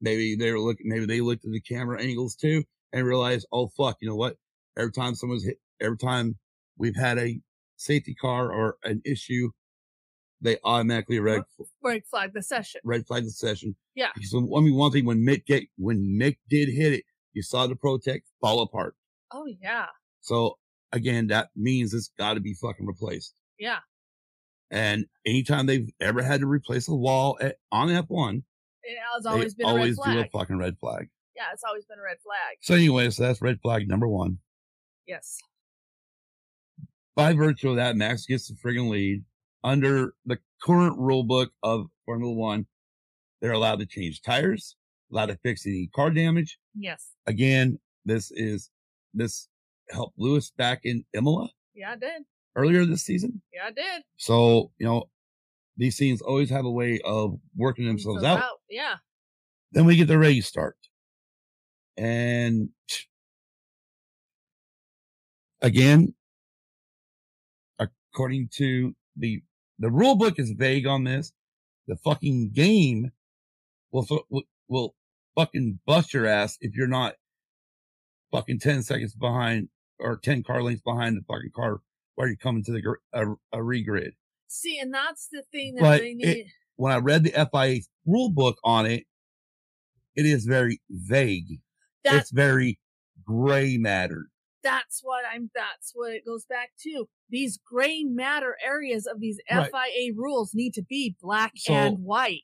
Maybe 0.02 0.36
they 0.36 0.52
were 0.52 0.60
looking, 0.60 0.89
maybe 0.89 1.06
they 1.06 1.21
looked 1.21 1.45
at 1.45 1.52
the 1.52 1.62
camera 1.62 2.02
angles 2.02 2.36
too 2.36 2.63
and 2.91 3.06
realized, 3.06 3.47
oh 3.52 3.67
fuck, 3.67 3.97
you 4.02 4.08
know 4.10 4.15
what? 4.15 4.36
Every 4.78 4.91
time 4.91 5.15
someone's 5.15 5.45
hit, 5.45 5.58
every 5.82 5.97
time 5.97 6.38
we've 6.78 6.95
had 6.95 7.17
a 7.17 7.39
safety 7.78 8.13
car 8.15 8.52
or 8.52 8.78
an 8.84 9.02
issue, 9.06 9.49
they 10.41 10.58
automatically 10.65 11.19
red, 11.19 11.43
Red 11.82 12.04
flag 12.06 12.34
the 12.34 12.41
session. 12.41 12.82
red 12.84 13.08
flag 13.08 13.23
the 13.23 13.32
session. 13.32 13.76
Yeah. 13.95 14.10
So 14.23 14.39
I 14.39 14.60
mean, 14.62 14.76
one 14.76 14.91
thing 14.91 15.06
when 15.06 15.19
Mick 15.26 15.45
get, 15.45 15.63
when 15.78 16.19
Mick 16.19 16.38
did 16.49 16.67
hit 16.67 16.91
it, 16.93 17.04
you 17.32 17.41
saw 17.41 17.65
the 17.65 17.76
Protect 17.76 18.28
fall 18.41 18.62
apart. 18.62 18.95
Oh 19.32 19.45
yeah, 19.62 19.86
So 20.21 20.58
again, 20.91 21.28
that 21.28 21.49
means 21.56 21.93
it's 21.93 22.12
got 22.19 22.34
to 22.36 22.39
be 22.41 22.54
fucking 22.54 22.86
replaced. 22.86 23.34
Yeah. 23.59 23.79
And 24.71 25.05
anytime 25.25 25.65
they've 25.67 25.89
ever 26.01 26.23
had 26.23 26.39
to 26.41 26.47
replace 26.47 26.87
a 26.87 26.95
wall 26.95 27.37
at, 27.41 27.57
on 27.71 27.89
F1, 27.89 28.41
It 28.83 28.97
has 29.15 29.25
always 29.25 29.53
been 29.53 29.67
a 29.67 29.69
always 29.69 29.97
red 30.03 30.13
do 30.13 30.19
a 30.19 30.21
flag. 30.23 30.31
fucking 30.31 30.57
red 30.57 30.77
flag. 30.79 31.09
Yeah, 31.35 31.43
it's 31.53 31.63
always 31.63 31.85
been 31.85 31.99
a 31.99 32.03
red 32.03 32.17
flag. 32.23 32.57
So 32.61 32.73
anyway, 32.73 33.09
so 33.11 33.23
that's 33.23 33.41
red 33.41 33.59
flag 33.61 33.87
number 33.87 34.07
one. 34.07 34.39
Yes. 35.07 35.37
By 37.15 37.33
virtue 37.33 37.69
of 37.69 37.75
that, 37.75 37.95
Max 37.95 38.25
gets 38.25 38.47
the 38.47 38.55
friggin' 38.55 38.89
lead. 38.89 39.23
Under 39.63 40.13
the 40.25 40.39
current 40.61 40.97
rule 40.97 41.23
book 41.23 41.51
of 41.61 41.85
Formula 42.05 42.33
One, 42.33 42.65
they're 43.41 43.51
allowed 43.53 43.79
to 43.79 43.85
change 43.85 44.21
tires, 44.21 44.75
allowed 45.11 45.27
to 45.27 45.37
fix 45.43 45.65
any 45.67 45.89
car 45.95 46.09
damage. 46.09 46.57
Yes. 46.75 47.11
Again, 47.27 47.79
this 48.05 48.31
is, 48.31 48.69
this 49.13 49.47
helped 49.91 50.17
Lewis 50.17 50.51
back 50.57 50.81
in 50.83 51.05
Imola 51.13 51.49
Yeah, 51.75 51.91
I 51.91 51.95
did. 51.95 52.23
Earlier 52.55 52.85
this 52.85 53.03
season. 53.03 53.41
Yeah, 53.53 53.65
I 53.67 53.71
did. 53.71 54.03
So, 54.17 54.71
you 54.77 54.85
know, 54.85 55.09
these 55.77 55.97
teams 55.97 56.21
always 56.21 56.49
have 56.49 56.65
a 56.65 56.71
way 56.71 56.99
of 57.03 57.39
working 57.55 57.85
themselves 57.85 58.21
So 58.21 58.27
out. 58.27 58.43
Yeah. 58.69 58.95
Then 59.71 59.85
we 59.85 59.95
get 59.95 60.07
the 60.07 60.19
race 60.19 60.47
start. 60.47 60.77
And 61.97 62.69
again, 65.61 66.13
according 67.79 68.49
to 68.53 68.95
the, 69.17 69.41
the 69.79 69.89
rule 69.89 70.15
book 70.15 70.37
is 70.37 70.51
vague 70.51 70.85
on 70.85 71.03
this. 71.03 71.33
The 71.87 71.95
fucking 71.97 72.51
game 72.51 73.11
will, 73.91 74.07
will, 74.29 74.43
will 74.67 74.95
fucking 75.35 75.79
bust 75.85 76.13
your 76.13 76.27
ass 76.27 76.57
if 76.61 76.75
you're 76.75 76.87
not 76.87 77.15
fucking 78.31 78.59
10 78.59 78.83
seconds 78.83 79.13
behind 79.13 79.69
or 79.99 80.17
10 80.17 80.43
car 80.43 80.61
lengths 80.61 80.81
behind 80.83 81.17
the 81.17 81.23
fucking 81.27 81.51
car 81.55 81.81
while 82.15 82.28
you're 82.28 82.38
coming 82.38 82.63
to 82.63 82.71
the, 82.71 82.95
a, 83.13 83.32
a 83.58 83.62
regrid. 83.62 84.12
See, 84.47 84.78
and 84.80 84.93
that's 84.93 85.28
the 85.32 85.43
thing 85.52 85.76
that 85.76 85.82
But 85.82 85.99
they 86.02 86.10
it- 86.12 86.15
need. 86.17 86.45
when 86.76 86.91
I 86.91 86.97
read 86.97 87.23
the 87.23 87.32
FIA 87.52 87.82
rule 88.06 88.30
book 88.30 88.58
on 88.63 88.86
it, 88.86 89.06
it 90.15 90.26
is 90.26 90.45
very 90.45 90.80
vague. 90.89 91.60
that 92.04 92.15
it's 92.21 92.32
very 92.32 92.80
gray 93.26 93.78
matter. 93.78 94.28
that's 94.63 94.99
what 95.04 95.23
I'm. 95.30 95.49
That's 95.56 95.91
what 95.93 96.13
it 96.13 96.26
goes 96.26 96.45
back 96.45 96.71
to. 96.84 97.08
These 97.30 97.60
gray 97.65 98.04
matter 98.04 98.56
areas 98.63 99.08
of 99.08 99.19
these 99.19 99.39
Right. 99.52 99.69
FIA 99.71 100.13
rules 100.15 100.52
need 100.54 100.73
to 100.76 100.84
be 100.84 101.15
black 101.21 101.54
So- 101.56 101.73
and 101.73 101.99
white. 102.04 102.43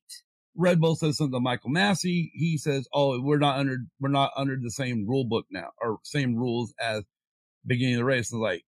Red 0.55 0.81
Bull 0.81 0.95
says 0.95 1.15
something 1.17 1.33
to 1.33 1.39
Michael 1.39 1.69
Masi. 1.69 2.31
He 2.33 2.57
says, 2.57 2.87
"Oh, 2.93 3.21
we're 3.21 3.37
not 3.37 3.57
under 3.59 3.77
we're 4.01 4.09
not 4.09 4.31
under 4.35 4.57
the 4.61 4.71
same 4.71 5.07
rule 5.07 5.23
book 5.25 5.45
now, 5.51 5.69
or 5.81 5.99
same 6.03 6.35
rules 6.35 6.73
as 6.81 7.03
beginning 7.65 7.95
of 7.95 7.99
the 7.99 8.05
race." 8.05 8.31
And 8.33 8.41
like, 8.41 8.63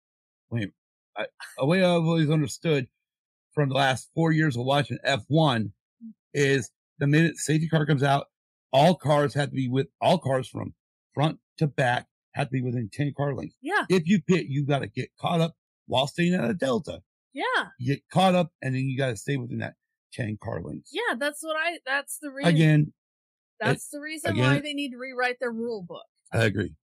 wait, 0.50 0.70
I, 1.16 1.26
a 1.58 1.66
way 1.66 1.82
I've 1.82 2.02
always 2.02 2.30
understood 2.30 2.88
from 3.52 3.68
the 3.68 3.74
last 3.74 4.10
four 4.14 4.32
years 4.32 4.56
of 4.56 4.64
watching 4.64 4.98
F1 5.06 5.70
is 6.34 6.70
the 6.98 7.06
minute 7.06 7.36
safety 7.36 7.68
car 7.68 7.86
comes 7.86 8.02
out, 8.02 8.26
all 8.72 8.94
cars 8.94 9.34
have 9.34 9.50
to 9.50 9.54
be 9.54 9.68
with 9.68 9.86
all 10.00 10.18
cars 10.18 10.48
from 10.48 10.74
front 11.14 11.38
to 11.58 11.66
back 11.66 12.06
have 12.34 12.48
to 12.48 12.52
be 12.52 12.62
within 12.62 12.90
ten 12.92 13.12
car 13.16 13.34
lengths. 13.34 13.56
Yeah. 13.62 13.84
if 13.88 14.06
you 14.06 14.20
pit, 14.20 14.46
you 14.48 14.66
got 14.66 14.80
to 14.80 14.86
get 14.88 15.08
caught 15.18 15.40
up 15.40 15.54
while 15.86 16.06
staying 16.06 16.34
at 16.34 16.48
a 16.48 16.54
delta. 16.54 17.00
Yeah. 17.32 17.44
You 17.78 17.94
get 17.94 18.02
caught 18.12 18.34
up, 18.34 18.50
and 18.62 18.74
then 18.74 18.82
you 18.82 18.98
got 18.98 19.08
to 19.08 19.16
stay 19.16 19.36
within 19.36 19.58
that 19.58 19.74
ten 20.12 20.38
car 20.42 20.60
lengths. 20.62 20.90
Yeah. 20.92 21.14
That's 21.18 21.42
what 21.42 21.56
I. 21.56 21.78
That's 21.86 22.18
the 22.20 22.30
reason. 22.30 22.54
Again, 22.54 22.92
That's 23.58 23.88
the 23.88 24.00
reason 24.00 24.32
again- 24.32 24.44
why 24.44 24.60
they 24.60 24.74
need 24.74 24.90
to 24.90 24.98
rewrite 24.98 25.40
their 25.40 25.52
rule 25.52 25.82
book. 25.82 26.04
I 26.32 26.44
agree. 26.44 26.74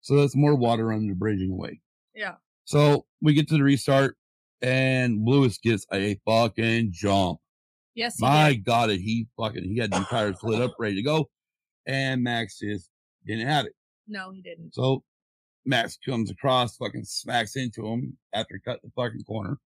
So 0.00 0.16
that's 0.16 0.34
more 0.34 0.54
water 0.54 0.92
under 0.92 1.12
the 1.12 1.14
bridge 1.18 1.40
way. 1.42 1.80
Yeah. 2.14 2.36
So 2.70 3.04
we 3.20 3.34
get 3.34 3.48
to 3.48 3.54
the 3.54 3.64
restart, 3.64 4.16
and 4.62 5.26
Lewis 5.26 5.58
gets 5.58 5.84
a 5.92 6.20
fucking 6.24 6.92
jump. 6.92 7.40
Yes. 7.96 8.14
he 8.16 8.24
My 8.24 8.52
did. 8.52 8.64
God, 8.64 8.90
he 8.90 9.26
fucking 9.36 9.64
he 9.64 9.78
had 9.78 9.90
the 9.90 10.06
tires 10.08 10.36
lit 10.44 10.62
up, 10.62 10.76
ready 10.78 10.94
to 10.94 11.02
go, 11.02 11.28
and 11.84 12.22
Max 12.22 12.60
just 12.60 12.88
didn't 13.26 13.48
have 13.48 13.66
it. 13.66 13.72
No, 14.06 14.30
he 14.30 14.40
didn't. 14.40 14.72
So 14.72 15.02
Max 15.66 15.98
comes 16.06 16.30
across, 16.30 16.76
fucking 16.76 17.02
smacks 17.02 17.56
into 17.56 17.84
him 17.88 18.16
after 18.32 18.54
he 18.54 18.60
cut 18.60 18.78
the 18.84 18.90
fucking 18.94 19.24
corner. 19.24 19.58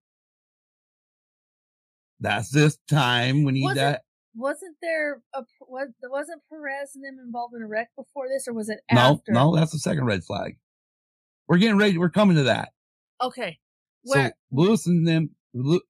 That's 2.19 2.49
this 2.49 2.79
time 2.89 3.43
when 3.43 3.53
he 3.53 3.61
Was 3.61 3.73
it 3.73 3.81
that 3.81 4.01
Wasn't 4.33 4.77
there 4.81 5.21
a 5.35 5.43
was 5.61 5.89
wasn't 6.01 6.41
Perez 6.49 6.95
and 6.95 7.05
them 7.05 7.23
involved 7.23 7.53
in 7.53 7.61
a 7.61 7.67
wreck 7.67 7.89
before 7.95 8.27
this, 8.27 8.47
or 8.47 8.53
was 8.53 8.67
it 8.69 8.79
no 8.91 8.99
after? 8.99 9.31
no 9.31 9.55
that's 9.55 9.73
the 9.73 9.77
second 9.77 10.05
red 10.05 10.23
flag. 10.23 10.57
We're 11.47 11.59
getting 11.59 11.77
ready. 11.77 11.99
We're 11.99 12.09
coming 12.09 12.37
to 12.37 12.43
that. 12.45 12.69
Okay. 13.21 13.59
So 14.05 14.29
Lewis 14.51 14.85
and 14.85 15.07
them, 15.07 15.31
Lew- 15.53 15.81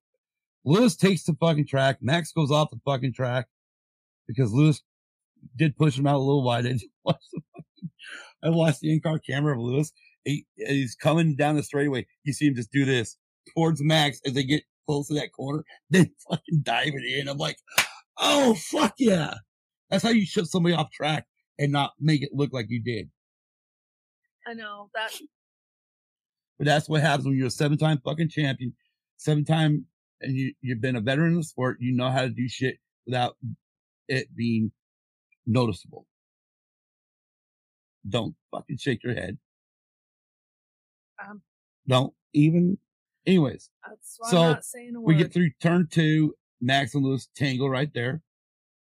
Lewis 0.64 0.96
takes 0.96 1.24
the 1.24 1.34
fucking 1.34 1.66
track. 1.66 1.98
Max 2.00 2.32
goes 2.32 2.50
off 2.50 2.70
the 2.70 2.80
fucking 2.84 3.12
track 3.12 3.46
because 4.26 4.52
Lewis 4.52 4.82
did 5.54 5.76
push 5.76 5.98
him 5.98 6.06
out 6.06 6.16
a 6.16 6.18
little 6.18 6.42
wide. 6.42 6.66
I 6.66 6.72
just 6.72 6.86
watched 7.04 7.28
the 7.32 7.40
fucking, 7.54 7.90
I 8.42 8.50
watched 8.50 8.80
the 8.80 8.92
in-car 8.92 9.18
camera 9.18 9.54
of 9.54 9.60
Lewis. 9.60 9.92
He, 10.24 10.46
he's 10.56 10.94
coming 10.94 11.36
down 11.36 11.56
the 11.56 11.62
straightaway. 11.62 12.06
You 12.24 12.32
see 12.32 12.48
him 12.48 12.54
just 12.54 12.72
do 12.72 12.84
this 12.84 13.16
towards 13.54 13.82
Max 13.82 14.20
as 14.26 14.32
they 14.32 14.42
get 14.42 14.62
close 14.86 15.08
to 15.08 15.14
that 15.14 15.32
corner, 15.32 15.64
then 15.90 16.10
fucking 16.28 16.62
dive 16.62 16.92
it 16.94 17.20
in. 17.20 17.28
I'm 17.28 17.38
like, 17.38 17.58
oh 18.18 18.54
fuck 18.54 18.94
yeah. 18.98 19.34
That's 19.90 20.02
how 20.02 20.10
you 20.10 20.26
shut 20.26 20.46
somebody 20.46 20.74
off 20.74 20.90
track 20.90 21.26
and 21.58 21.70
not 21.70 21.92
make 22.00 22.22
it 22.22 22.30
look 22.32 22.52
like 22.52 22.66
you 22.68 22.82
did. 22.82 23.10
I 24.46 24.54
know 24.54 24.90
that 24.94 25.12
But 26.58 26.66
that's 26.66 26.88
what 26.88 27.02
happens 27.02 27.26
when 27.26 27.36
you're 27.36 27.48
a 27.48 27.50
seven 27.50 27.76
time 27.76 28.00
fucking 28.04 28.30
champion, 28.30 28.74
seven 29.16 29.44
time, 29.44 29.84
and 30.20 30.34
you, 30.36 30.54
you've 30.62 30.80
been 30.80 30.96
a 30.96 31.00
veteran 31.00 31.32
in 31.32 31.38
the 31.38 31.44
sport. 31.44 31.78
You 31.80 31.92
know 31.92 32.10
how 32.10 32.22
to 32.22 32.30
do 32.30 32.48
shit 32.48 32.78
without 33.06 33.36
it 34.08 34.34
being 34.34 34.72
noticeable. 35.46 36.06
Don't 38.08 38.34
fucking 38.50 38.78
shake 38.78 39.02
your 39.02 39.14
head. 39.14 39.38
Um. 41.22 41.42
Don't 41.88 42.12
even, 42.32 42.78
anyways, 43.26 43.70
that's 43.86 44.16
why 44.18 44.30
So, 44.30 44.42
I'm 44.42 44.52
not 44.52 44.64
saying 44.64 44.96
a 44.96 45.00
word. 45.00 45.06
we 45.06 45.14
get 45.14 45.32
through 45.32 45.50
turn 45.60 45.88
two, 45.90 46.34
Max 46.60 46.94
and 46.94 47.04
Lewis 47.04 47.28
tangle 47.36 47.70
right 47.70 47.92
there. 47.94 48.22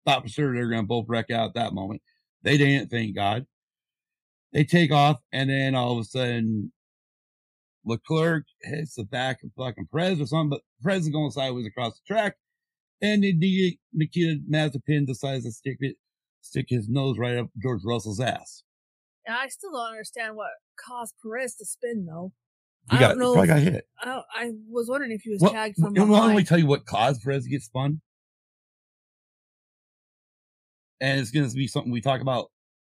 Thought 0.07 0.23
for 0.23 0.29
sure 0.29 0.55
they're 0.55 0.69
going 0.69 0.83
to 0.83 0.87
both 0.87 1.07
wreck 1.09 1.31
out 1.31 1.49
at 1.49 1.55
that 1.55 1.75
moment. 1.75 2.01
They 2.43 2.57
didn't, 2.57 2.91
thank 2.91 3.15
God. 3.15 3.45
They 4.53 4.65
take 4.65 4.93
off, 4.93 5.21
and 5.33 5.51
then 5.51 5.75
all 5.75 5.93
of 5.93 5.99
a 5.99 6.05
sudden, 6.05 6.73
Leclerc 7.87 8.45
hits 8.63 8.97
the 8.97 9.05
back 9.05 9.39
of 9.45 9.51
fucking 9.57 9.89
Perez 9.93 10.21
or 10.21 10.27
something, 10.27 10.51
but 10.51 10.61
Perez 10.83 11.05
is 11.05 11.09
going 11.09 11.31
sideways 11.31 11.67
across 11.67 11.95
the 11.95 12.15
track, 12.15 12.35
and 13.01 13.23
the 13.23 13.79
Nikita 13.93 14.41
Mazepin 14.51 15.07
decides 15.07 15.45
to 15.45 15.53
stick 15.53 15.77
it, 15.81 15.97
stick 16.41 16.67
his 16.69 16.89
nose 16.89 17.17
right 17.17 17.37
up 17.37 17.47
George 17.63 17.83
Russell's 17.85 18.21
ass. 18.21 18.65
And 19.25 19.37
I 19.37 19.49
still 19.49 19.73
don't 19.73 19.91
understand 19.91 20.37
what 20.37 20.51
caused 20.85 21.15
Perez 21.23 21.55
to 21.57 21.65
spin 21.65 22.07
though. 22.07 22.33
He 22.91 22.97
I 22.97 23.01
got 23.01 23.09
don't 23.11 23.19
know. 23.19 23.33
probably 23.33 23.49
got 23.49 23.61
hit. 23.61 23.85
I, 24.01 24.23
I 24.35 24.51
was 24.69 24.89
wondering 24.89 25.13
if 25.13 25.23
he 25.23 25.31
was 25.31 25.41
Well, 25.41 25.53
tagged 25.53 25.77
from 25.77 25.97
you 25.97 26.07
know, 26.07 26.15
I'll 26.15 26.29
only 26.29 26.45
tell 26.45 26.59
you 26.59 26.67
what 26.67 26.87
caused 26.87 27.23
Perez 27.23 27.45
to 27.45 27.51
get 27.51 27.63
spun. 27.63 28.01
And 31.01 31.21
it's 31.21 31.31
going 31.31 31.49
to 31.49 31.55
be 31.55 31.67
something 31.67 31.93
we 31.93 32.01
talk 32.01 32.21
about 32.21 32.47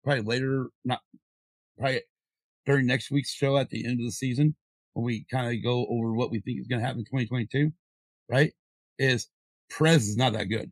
probably 0.05 0.23
later, 0.23 0.69
not 0.85 1.01
probably 1.79 2.03
during 2.67 2.87
next 2.87 3.11
week's 3.11 3.33
show 3.33 3.57
at 3.59 3.71
the 3.71 3.85
end 3.85 4.01
of 4.01 4.07
the 4.07 4.13
season 4.13 4.55
when 4.93 5.05
we 5.05 5.25
kind 5.31 5.55
of 5.55 5.63
go 5.63 5.87
over 5.89 6.13
what 6.13 6.31
we 6.31 6.41
think 6.41 6.61
is 6.61 6.67
going 6.67 6.81
to 6.81 6.87
happen 6.87 7.01
in 7.01 7.05
2022, 7.05 7.71
right? 8.29 8.53
Is 8.99 9.29
Perez 9.71 10.09
is 10.09 10.17
not 10.17 10.33
that 10.33 10.47
good. 10.47 10.71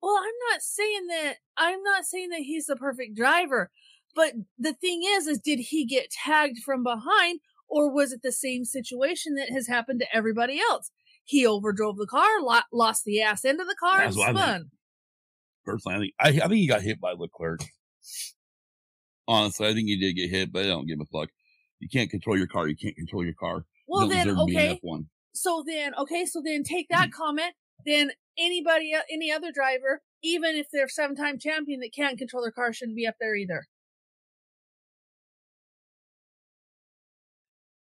Well, 0.00 0.16
I'm 0.16 0.50
not 0.50 0.62
saying 0.62 1.06
that. 1.08 1.34
I'm 1.56 1.82
not 1.82 2.04
saying 2.04 2.30
that 2.30 2.40
he's 2.40 2.66
the 2.66 2.76
perfect 2.76 3.16
driver, 3.16 3.70
but 4.14 4.32
the 4.58 4.72
thing 4.72 5.02
is, 5.04 5.26
is 5.26 5.38
did 5.38 5.58
he 5.58 5.84
get 5.84 6.10
tagged 6.10 6.58
from 6.64 6.82
behind, 6.82 7.40
or 7.68 7.92
was 7.92 8.12
it 8.12 8.20
the 8.22 8.32
same 8.32 8.64
situation 8.64 9.34
that 9.36 9.50
has 9.50 9.68
happened 9.68 10.00
to 10.00 10.16
everybody 10.16 10.60
else? 10.60 10.90
He 11.24 11.46
overdrove 11.46 11.98
the 11.98 12.06
car, 12.06 12.28
lost 12.72 13.04
the 13.04 13.22
ass 13.22 13.44
end 13.44 13.60
of 13.60 13.68
the 13.68 13.76
car, 13.78 13.98
That's 13.98 14.16
and 14.16 14.18
what 14.18 14.28
I 14.28 14.32
think. 14.32 14.38
spun. 14.44 14.70
Personally, 15.64 16.14
I 16.18 16.30
think, 16.32 16.42
I, 16.42 16.44
I 16.44 16.48
think 16.48 16.60
he 16.60 16.66
got 16.66 16.82
hit 16.82 17.00
by 17.00 17.12
Leclerc. 17.12 17.60
Honestly, 19.28 19.68
I 19.68 19.72
think 19.72 19.86
he 19.86 19.96
did 19.96 20.14
get 20.14 20.30
hit, 20.30 20.52
but 20.52 20.64
I 20.64 20.68
don't 20.68 20.88
give 20.88 20.98
a 21.00 21.04
fuck. 21.04 21.28
You 21.82 21.88
can't 21.88 22.08
control 22.10 22.38
your 22.38 22.46
car. 22.46 22.68
You 22.68 22.76
can't 22.76 22.94
control 22.94 23.24
your 23.24 23.34
car. 23.34 23.64
Well, 23.88 24.06
then 24.06 24.28
deserve 24.28 24.38
to 24.38 24.44
be 24.46 24.56
in 24.56 24.62
okay. 24.70 24.80
F1. 24.84 25.06
So 25.34 25.64
then, 25.66 25.92
okay, 25.96 26.24
so 26.24 26.40
then 26.44 26.62
take 26.62 26.88
that 26.90 27.08
mm-hmm. 27.08 27.22
comment. 27.22 27.54
Then 27.84 28.12
anybody, 28.38 28.94
uh, 28.94 29.00
any 29.10 29.32
other 29.32 29.50
driver, 29.50 30.00
even 30.22 30.54
if 30.54 30.68
they're 30.72 30.88
seven-time 30.88 31.40
champion 31.40 31.80
that 31.80 31.92
can't 31.92 32.16
control 32.16 32.44
their 32.44 32.52
car, 32.52 32.72
shouldn't 32.72 32.96
be 32.96 33.04
up 33.04 33.16
there 33.20 33.34
either. 33.34 33.66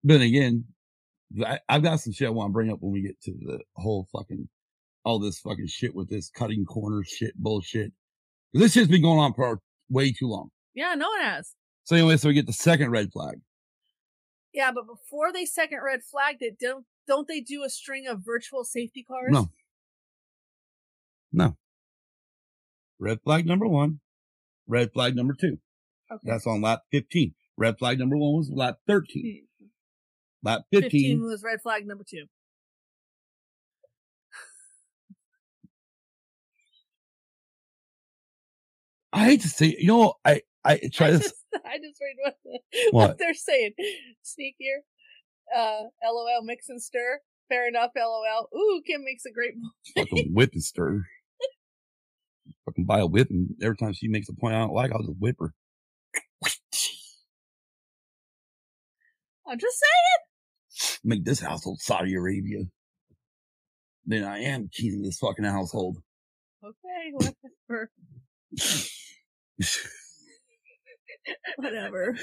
Then 0.04 0.20
again, 0.20 0.66
I, 1.44 1.58
I've 1.68 1.82
got 1.82 1.98
some 1.98 2.12
shit 2.12 2.28
I 2.28 2.30
want 2.30 2.50
to 2.50 2.52
bring 2.52 2.70
up 2.70 2.78
when 2.80 2.92
we 2.92 3.02
get 3.02 3.20
to 3.22 3.32
the 3.32 3.58
whole 3.74 4.06
fucking, 4.12 4.48
all 5.04 5.18
this 5.18 5.40
fucking 5.40 5.66
shit 5.66 5.92
with 5.92 6.08
this 6.08 6.30
cutting 6.30 6.64
corner 6.64 7.02
shit 7.02 7.34
bullshit. 7.36 7.92
This 8.52 8.74
shit's 8.74 8.86
been 8.86 9.02
going 9.02 9.18
on 9.18 9.34
for 9.34 9.58
way 9.90 10.12
too 10.12 10.28
long. 10.28 10.50
Yeah, 10.72 10.94
no 10.94 11.08
one 11.08 11.22
has. 11.22 11.56
So 11.82 11.96
anyway, 11.96 12.16
so 12.16 12.28
we 12.28 12.34
get 12.34 12.46
the 12.46 12.52
second 12.52 12.90
red 12.90 13.10
flag. 13.12 13.40
Yeah, 14.52 14.70
but 14.72 14.86
before 14.86 15.32
they 15.32 15.46
second 15.46 15.80
red 15.82 16.02
flagged 16.02 16.42
it, 16.42 16.58
don't 16.60 16.84
don't 17.06 17.26
they 17.26 17.40
do 17.40 17.64
a 17.64 17.70
string 17.70 18.06
of 18.06 18.20
virtual 18.24 18.64
safety 18.64 19.02
cars? 19.02 19.30
No. 19.30 19.50
No. 21.32 21.56
Red 22.98 23.20
flag 23.24 23.46
number 23.46 23.66
one. 23.66 24.00
Red 24.66 24.92
flag 24.92 25.16
number 25.16 25.34
two. 25.38 25.58
Okay. 26.10 26.20
That's 26.24 26.46
on 26.46 26.60
lap 26.60 26.82
15. 26.92 27.34
Red 27.56 27.78
flag 27.78 27.98
number 27.98 28.16
one 28.16 28.36
was 28.36 28.50
lap 28.50 28.76
13. 28.86 29.46
Hmm. 29.58 29.66
Lap 30.42 30.62
15. 30.72 30.90
15 30.90 31.22
was 31.22 31.42
red 31.42 31.62
flag 31.62 31.86
number 31.86 32.04
two. 32.08 32.26
I 39.12 39.24
hate 39.24 39.42
to 39.42 39.48
say, 39.48 39.76
you 39.78 39.88
know, 39.88 40.14
I, 40.24 40.42
I 40.64 40.80
try 40.92 41.08
I 41.08 41.10
this. 41.12 41.32
I 41.66 41.78
just 41.78 42.00
read 42.00 42.16
what, 42.22 42.36
What? 42.92 43.08
what 43.08 43.18
they're 43.18 43.34
saying. 43.34 43.72
Sneakier. 44.24 44.82
Uh, 45.54 45.88
LOL 46.04 46.42
mix 46.44 46.68
and 46.68 46.82
stir. 46.82 47.20
Fair 47.48 47.68
enough, 47.68 47.90
LOL. 47.96 48.48
Ooh, 48.56 48.82
Kim 48.86 49.04
makes 49.04 49.24
a 49.26 49.32
great 49.32 49.54
fucking 49.96 50.32
whip 50.32 50.50
and 50.52 50.62
stir. 50.62 51.04
Fucking 52.64 52.84
buy 52.86 53.00
a 53.00 53.06
whip 53.06 53.28
and 53.30 53.50
every 53.62 53.76
time 53.76 53.92
she 53.92 54.08
makes 54.08 54.28
a 54.28 54.34
point 54.34 54.54
I 54.54 54.58
don't 54.58 54.72
like, 54.72 54.92
I'll 54.92 55.02
just 55.02 55.18
whip 55.18 55.36
her. 55.40 55.52
I'm 59.46 59.58
just 59.58 59.78
saying. 59.78 61.00
Make 61.04 61.24
this 61.24 61.40
household 61.40 61.80
Saudi 61.80 62.14
Arabia. 62.14 62.64
Then 64.06 64.24
I 64.24 64.38
am 64.40 64.70
king 64.72 64.96
of 64.96 65.04
this 65.04 65.18
fucking 65.18 65.44
household. 65.44 65.98
Okay, 66.64 67.12
whatever. 67.12 67.90
whatever. 71.56 72.16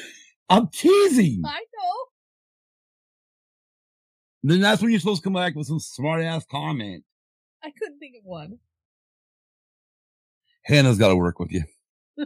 I'm 0.50 0.68
teasing. 0.70 1.42
I 1.46 1.60
know. 1.60 2.06
Then 4.44 4.62
that's 4.62 4.82
when 4.82 4.92
you're 4.92 5.00
supposed 5.00 5.22
to 5.22 5.26
come 5.26 5.34
back 5.34 5.56
with 5.56 5.68
some 5.68 5.80
smart 5.80 6.24
ass 6.24 6.46
comment. 6.50 7.04
I 7.64 7.72
couldn't 7.78 8.00
think 8.00 8.16
of 8.18 8.24
one. 8.24 8.60
Hannah's 10.64 10.98
got 10.98 11.10
to 11.10 11.16
work 11.16 11.40
with 11.40 11.52
you. 11.52 11.64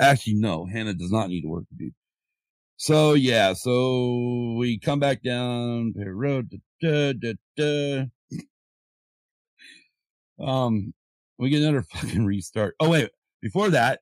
Actually, 0.00 0.34
no, 0.34 0.66
Hannah 0.66 0.94
does 0.94 1.10
not 1.10 1.28
need 1.28 1.42
to 1.42 1.48
work 1.48 1.64
with 1.70 1.80
you. 1.80 1.92
So 2.76 3.14
yeah, 3.14 3.54
so 3.54 4.54
we 4.56 4.78
come 4.78 5.00
back 5.00 5.22
down 5.22 5.94
the 5.96 6.12
road. 6.12 6.50
Da, 6.80 7.12
da, 7.12 7.34
da. 7.56 8.04
Um, 10.40 10.94
we 11.38 11.50
get 11.50 11.62
another 11.62 11.82
fucking 11.92 12.24
restart. 12.24 12.76
Oh 12.78 12.90
wait, 12.90 13.10
before 13.42 13.70
that. 13.70 14.00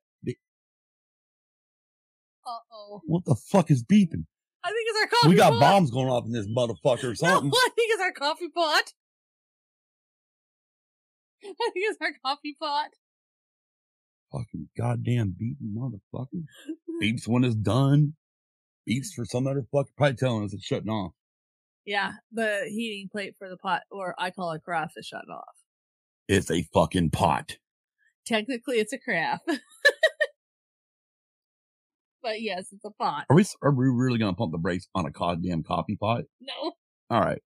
What 3.07 3.24
the 3.24 3.34
fuck 3.34 3.70
is 3.70 3.82
beeping? 3.84 4.24
I 4.64 4.68
think 4.70 4.86
it's 4.88 4.99
our 5.01 5.07
coffee 5.09 5.28
We 5.28 5.36
got 5.36 5.53
pot. 5.53 5.61
bombs 5.61 5.90
going 5.90 6.09
off 6.09 6.24
in 6.26 6.32
this 6.32 6.47
motherfucker 6.49 7.12
or 7.12 7.14
something. 7.14 7.51
No. 7.51 7.57
I 7.57 7.68
think 7.76 7.92
it's 7.92 8.03
our 8.03 8.12
coffee 8.12 8.49
pot. 8.49 8.92
I 11.44 11.70
think 11.72 11.72
it's 11.76 11.99
our 12.01 12.12
coffee 12.24 12.57
pot. 12.61 12.88
Fucking 14.32 14.68
goddamn 14.76 15.36
beeping 15.40 15.74
motherfucker. 15.76 16.44
Beeps 17.03 17.28
when 17.28 17.44
it's 17.44 17.55
done. 17.55 18.14
Beeps 18.88 19.12
for 19.14 19.24
some 19.24 19.47
other 19.47 19.64
fucker. 19.72 19.86
Probably 19.97 20.16
telling 20.16 20.44
us 20.44 20.53
it's 20.53 20.64
shutting 20.64 20.88
off. 20.90 21.12
Yeah, 21.84 22.14
the 22.32 22.62
heating 22.68 23.09
plate 23.11 23.34
for 23.38 23.49
the 23.49 23.57
pot, 23.57 23.82
or 23.92 24.14
I 24.18 24.30
call 24.30 24.51
it 24.53 24.62
carafe, 24.64 24.90
is 24.97 25.07
shutting 25.07 25.30
off. 25.30 25.55
It's 26.26 26.51
a 26.51 26.62
fucking 26.74 27.11
pot. 27.11 27.59
Technically, 28.26 28.78
it's 28.78 28.92
a 28.92 28.99
carafe. 28.99 29.38
But 32.27 32.43
yes, 32.43 32.66
it's 32.72 32.85
a 32.85 32.91
pot. 32.91 33.27
Are 33.31 33.37
we, 33.37 33.45
are 33.62 33.70
we 33.70 33.87
really 33.87 34.18
going 34.18 34.35
to 34.35 34.37
pump 34.37 34.51
the 34.51 34.59
brakes 34.59 34.89
on 34.97 35.07
a 35.07 35.11
goddamn 35.12 35.62
coffee 35.62 35.95
pot? 35.95 36.24
No, 36.41 36.72
All 37.09 37.20
right. 37.20 37.41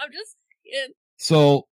I'm 0.00 0.10
just 0.10 0.34
saying. 0.66 0.88
So, 1.16 1.68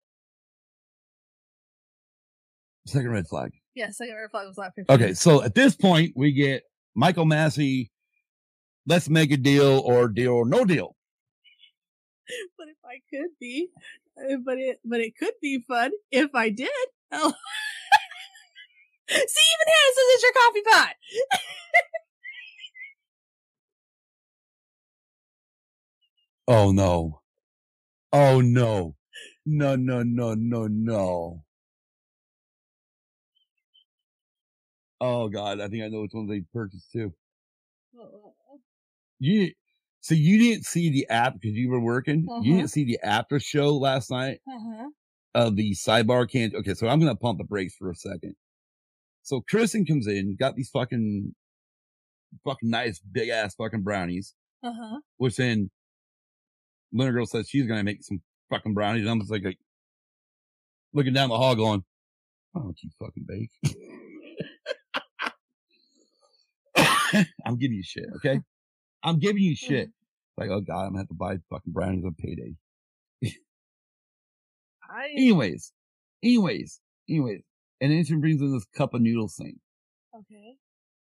second 2.88 3.12
red 3.12 3.26
flag. 3.26 3.54
Yeah, 3.74 3.92
second 3.92 4.16
red 4.16 4.32
flag 4.32 4.48
was 4.48 4.58
not 4.58 4.74
15. 4.76 4.94
Okay. 4.94 5.14
So 5.14 5.42
at 5.44 5.56
this 5.56 5.78
point, 5.78 6.12
we 6.14 6.34
get 6.34 6.64
Michael 6.94 7.24
Masi. 7.24 7.88
Let's 8.86 9.08
make 9.08 9.32
a 9.32 9.38
deal 9.38 9.80
or 9.86 10.10
deal 10.10 10.34
or 10.34 10.46
no 10.46 10.66
deal. 10.66 10.98
But 12.58 12.68
if 12.68 12.78
I 12.84 13.00
could 13.10 13.30
be, 13.40 13.70
uh, 14.18 14.36
but 14.46 14.58
it, 14.58 14.80
but 14.84 15.00
it 15.00 15.14
could 15.18 15.36
be 15.42 15.64
fun 15.66 15.92
if 16.12 16.36
I 16.36 16.50
did. 16.50 16.70
Oh. 17.12 17.34
See, 19.10 19.16
even 19.16 19.68
Hannah 19.74 19.94
says 19.96 20.06
it's 20.14 20.24
your 20.24 20.34
coffee 20.34 20.62
pot. 20.62 20.94
Oh 26.50 26.72
no. 26.72 27.22
Oh 28.12 28.42
no. 28.42 28.96
No, 29.46 29.76
no, 29.76 30.04
no, 30.04 30.34
no, 30.34 30.68
no. 30.68 31.44
Oh 35.02 35.30
god, 35.30 35.62
I 35.62 35.68
think 35.70 35.84
I 35.84 35.88
know 35.88 36.02
which 36.02 36.14
ones 36.14 36.30
they 36.30 36.42
purchased 36.54 36.92
too. 36.92 37.14
You 39.20 39.52
so 40.02 40.16
you 40.16 40.40
didn't 40.40 40.66
see 40.66 40.90
the 40.90 41.08
app 41.10 41.34
because 41.36 41.56
you 41.56 41.70
were 41.70 41.80
working. 41.80 42.24
You 42.24 42.32
Uh-huh. 42.32 42.56
didn't 42.58 42.72
see 42.72 42.84
the 42.86 43.00
after 43.04 43.40
show 43.40 43.78
last 43.78 44.10
night 44.10 44.42
Uh-huh. 44.48 44.90
of 45.36 45.56
the 45.56 45.72
sidebar 45.74 46.30
can. 46.30 46.56
Okay, 46.56 46.74
so 46.74 46.88
I'm 46.88 47.00
gonna 47.00 47.16
pump 47.16 47.38
the 47.38 47.44
brakes 47.44 47.76
for 47.76 47.92
a 47.92 47.96
second. 47.96 48.36
So 49.24 49.42
Kristen 49.42 49.86
comes 49.86 50.08
in, 50.08 50.36
got 50.36 50.56
these 50.56 50.70
fucking 50.70 51.36
fucking 52.44 52.70
nice 52.70 53.00
big 53.00 53.30
ass 53.30 53.56
fucking 53.56 53.84
brownies, 53.84 54.36
Uh-huh. 54.64 55.00
which 55.18 55.36
then 55.38 55.70
Lunar 56.92 57.12
Girl 57.12 57.26
says 57.26 57.50
she's 57.50 57.68
gonna 57.68 57.84
make 57.84 58.04
some 58.04 58.22
fucking 58.50 58.74
brownies. 58.74 59.02
And 59.02 59.12
I'm 59.12 59.20
just 59.20 59.32
like, 59.32 59.44
like 59.44 59.60
looking 60.94 61.14
down 61.14 61.30
the 61.30 61.38
hall 61.38 61.56
going, 61.56 61.84
Why 62.54 62.62
don't 62.62 62.78
you 62.82 62.90
fucking 63.00 63.26
bake? 63.28 63.52
I'm 67.46 67.58
giving 67.58 67.78
you 67.78 67.84
shit, 67.84 68.06
okay? 68.18 68.40
I'm 69.04 69.20
giving 69.20 69.44
you 69.44 69.56
shit. 69.56 69.90
Like, 70.38 70.52
oh 70.52 70.62
god, 70.62 70.84
I'm 70.84 70.90
gonna 70.92 71.00
have 71.00 71.10
to 71.10 71.16
buy 71.16 71.36
fucking 71.50 71.74
brownies 71.74 72.06
on 72.06 72.14
payday. 72.18 72.56
I 74.90 75.10
Anyways, 75.14 75.74
anyways, 76.24 76.80
anyways. 77.10 77.42
And 77.82 77.92
then 77.92 78.06
she 78.06 78.16
brings 78.16 78.40
in 78.40 78.54
this 78.54 78.64
cup 78.74 78.94
of 78.94 79.02
noodles 79.02 79.36
thing. 79.36 79.60
okay. 80.18 80.56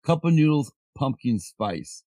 Cup 0.06 0.24
of 0.24 0.32
noodles, 0.32 0.72
pumpkin 0.98 1.38
spice. 1.40 2.06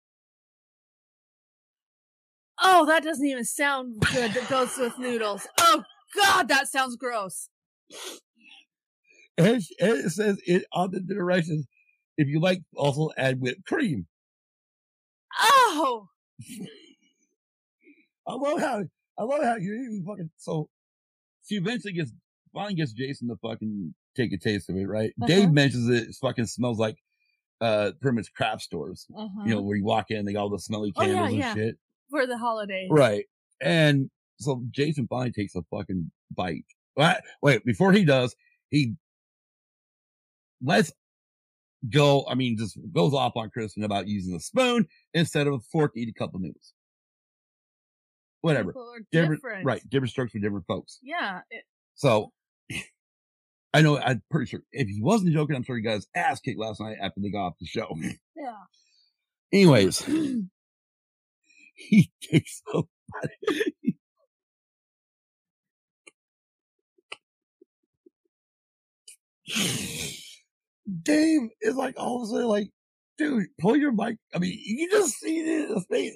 Oh, 2.61 2.87
that 2.87 3.03
doesn't 3.05 3.25
even 3.27 3.45
sound 3.45 4.01
good. 4.13 4.33
That 4.33 4.49
goes 4.49 4.77
with 4.77 4.99
noodles. 4.99 5.47
Oh 5.61 5.83
God, 6.17 6.49
that 6.49 6.69
sounds 6.69 6.97
gross. 6.97 7.49
And 9.37 9.47
it- 9.59 9.67
it 9.79 10.11
says 10.11 10.41
it 10.47 10.65
on 10.73 10.91
the 10.91 11.01
directions. 11.01 11.67
If 12.17 12.27
you 12.29 12.41
like, 12.41 12.63
also 12.75 13.11
add 13.17 13.41
whipped 13.41 13.65
cream. 13.65 14.07
Oh, 15.41 16.09
I 18.27 18.35
love 18.35 18.61
how 18.61 18.85
I 19.19 19.23
love 19.23 19.43
how 19.43 19.57
you 19.57 19.75
even 19.75 20.05
fucking 20.07 20.31
so. 20.37 20.69
She 21.47 21.57
eventually 21.57 21.93
gets 21.93 22.13
finally 22.53 22.75
gets 22.75 22.93
Jason 22.93 23.29
to 23.29 23.37
fucking 23.37 23.95
take 24.17 24.33
a 24.33 24.39
taste 24.39 24.69
of 24.69 24.77
it, 24.77 24.87
right? 24.87 25.11
Uh-huh. 25.11 25.27
Dave 25.27 25.51
mentions 25.53 25.89
it, 25.89 26.09
it 26.09 26.17
fucking 26.21 26.47
smells 26.47 26.79
like 26.79 26.97
uh 27.61 27.93
pretty 28.01 28.17
much 28.17 28.33
craft 28.35 28.63
stores. 28.63 29.07
uh-huh. 29.17 29.43
You 29.47 29.55
know, 29.55 29.63
where 29.63 29.77
you 29.77 29.85
walk 29.85 30.07
in, 30.11 30.25
they 30.25 30.33
got 30.33 30.41
all 30.43 30.51
the 30.51 30.59
smelly 30.59 30.93
Oh, 30.97 31.03
yeah, 31.03 31.09
candles 31.15 31.31
and 31.31 31.39
yeah. 31.39 31.55
shit. 31.55 31.77
For 32.11 32.27
the 32.27 32.39
holidays. 32.39 32.89
Right. 32.91 33.25
And 33.61 34.11
so 34.39 34.63
Jason 34.71 35.07
finally 35.09 35.33
takes 35.33 35.55
a 35.55 35.63
fucking 35.71 36.11
bite. 36.35 36.65
Wait, 36.97 37.17
wait, 37.43 37.65
before 37.65 37.93
he 37.93 38.05
does, 38.05 38.35
he 38.71 38.95
lets 40.63 40.93
go. 41.89 42.25
I 42.29 42.35
mean, 42.35 42.57
just 42.59 42.79
goes 42.93 43.15
off 43.15 43.33
on 43.37 43.51
Kristen 43.51 43.85
about 43.85 44.09
using 44.09 44.35
a 44.35 44.41
spoon 44.41 44.87
instead 45.15 45.47
of 45.47 45.55
a 45.55 45.59
fork 45.61 45.95
to 45.95 46.01
eat 46.01 46.09
a 46.09 46.19
couple 46.19 46.41
noodles. 46.41 46.73
Whatever. 48.41 48.73
Different, 49.13 49.41
different. 49.43 49.65
right. 49.65 49.83
Different 49.89 50.11
strokes 50.11 50.33
for 50.33 50.39
different 50.39 50.67
folks. 50.67 50.99
Yeah. 51.03 51.41
it- 51.51 51.65
So 51.97 52.33
I 53.75 53.83
know, 53.83 53.99
I'm 53.99 54.23
pretty 54.31 54.47
sure 54.49 54.61
if 54.73 54.89
he 54.89 55.01
wasn't 55.03 55.33
joking, 55.33 55.55
I'm 55.57 55.63
sure 55.65 55.77
he 55.77 55.83
got 55.83 55.95
his 55.95 56.07
ass 56.15 56.41
kicked 56.41 56.59
last 56.59 56.81
night 56.81 56.97
after 57.01 57.21
they 57.21 57.31
got 57.31 57.47
off 57.49 57.55
the 57.61 57.67
show. 57.67 57.95
yeah. 58.37 58.55
Anyways, 59.53 60.03
he 61.79 62.11
takes 62.23 62.63
a 62.75 62.83
Dave 71.03 71.43
is 71.61 71.77
like 71.77 71.95
all 71.99 72.23
of 72.23 72.29
a 72.29 72.33
sudden 72.33 72.47
like, 72.49 72.71
dude, 73.19 73.47
pull 73.61 73.77
your 73.77 73.93
mic. 73.93 74.17
I 74.35 74.39
mean, 74.39 74.59
you 74.65 74.89
can 74.89 75.01
just 75.01 75.15
see 75.19 75.41
it 75.41 75.47
in 75.69 75.75
his 75.75 75.87
face. 75.91 76.15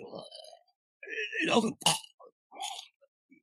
And 1.43 1.51
also, 1.51 1.73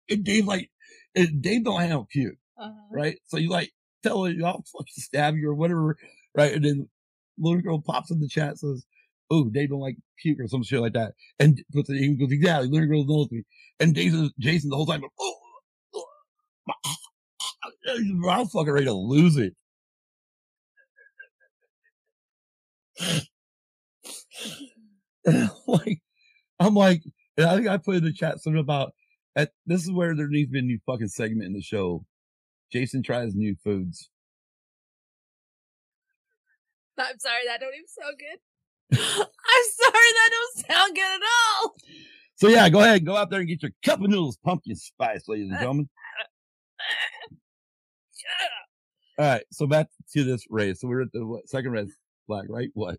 and 0.09 0.23
Dave 0.23 0.45
like, 0.45 0.69
and 1.15 1.41
Dave 1.41 1.63
don't 1.65 1.81
have 1.81 2.07
puke, 2.09 2.35
Uh-huh. 2.57 2.71
right? 2.91 3.17
So 3.27 3.37
you 3.37 3.49
like 3.49 3.71
tell 4.03 4.25
him, 4.25 4.43
I'll 4.43 4.63
fucking 4.71 4.87
stab 4.97 5.35
you 5.35 5.49
or 5.49 5.55
whatever, 5.55 5.97
right? 6.35 6.53
And 6.53 6.65
then 6.65 6.89
little 7.37 7.61
girl 7.61 7.81
pops 7.81 8.11
in 8.11 8.19
the 8.19 8.27
chat 8.27 8.57
says, 8.57 8.85
"Oh, 9.29 9.49
Dave 9.49 9.69
don't 9.69 9.79
like 9.79 9.97
puke 10.21 10.39
or 10.39 10.47
some 10.47 10.63
shit 10.63 10.81
like 10.81 10.93
that," 10.93 11.13
and 11.39 11.59
it. 11.59 11.87
He 11.87 12.15
goes, 12.15 12.29
"Yeah, 12.31 12.59
little 12.61 12.87
girl 12.87 13.05
knows 13.05 13.31
me." 13.31 13.43
And 13.79 13.95
Jason, 13.95 14.31
Jason, 14.39 14.69
the 14.69 14.75
whole 14.75 14.85
time, 14.85 15.03
oh, 15.19 15.35
oh 15.95 16.05
I'm 18.29 18.47
fucking 18.47 18.71
ready 18.71 18.85
to 18.85 18.93
lose 18.93 19.37
it. 19.37 19.55
Like, 25.67 26.01
I'm 26.59 26.73
like, 26.73 27.03
and 27.37 27.45
I 27.45 27.55
think 27.55 27.67
I 27.67 27.77
put 27.77 27.97
in 27.97 28.03
the 28.03 28.11
chat 28.11 28.39
something 28.39 28.59
about 28.59 28.93
at 29.35 29.51
this 29.65 29.83
is 29.83 29.91
where 29.91 30.15
there 30.15 30.27
needs 30.27 30.49
to 30.49 30.53
be 30.53 30.59
a 30.59 30.63
new 30.63 30.79
fucking 30.85 31.09
segment 31.09 31.45
in 31.45 31.53
the 31.53 31.61
show. 31.61 32.03
Jason 32.71 33.03
tries 33.03 33.35
new 33.35 33.55
foods. 33.63 34.09
I'm 36.97 37.19
sorry, 37.19 37.41
that 37.47 37.59
don't 37.59 37.73
even 37.73 37.87
sound 37.87 38.17
good. 38.17 38.39
I'm 38.91 38.99
sorry, 38.99 40.11
that 40.13 40.29
don't 40.31 40.65
sound 40.67 40.95
good 40.95 41.03
at 41.03 41.21
all. 41.63 41.75
So 42.35 42.47
yeah, 42.47 42.69
go 42.69 42.79
ahead, 42.79 43.05
go 43.05 43.15
out 43.15 43.29
there 43.29 43.39
and 43.39 43.49
get 43.49 43.61
your 43.61 43.71
cup 43.83 44.01
of 44.01 44.09
noodles, 44.09 44.37
pumpkin 44.37 44.75
spice, 44.75 45.27
ladies 45.27 45.49
and 45.49 45.57
uh, 45.57 45.59
gentlemen. 45.59 45.89
Uh, 49.17 49.21
all 49.21 49.25
right, 49.33 49.43
so 49.51 49.67
back 49.67 49.87
to 50.13 50.23
this 50.23 50.45
race. 50.49 50.79
So 50.79 50.87
we're 50.87 51.01
at 51.01 51.11
the 51.11 51.25
what, 51.25 51.49
second 51.49 51.71
red 51.71 51.89
flag, 52.27 52.49
right? 52.49 52.69
What? 52.73 52.97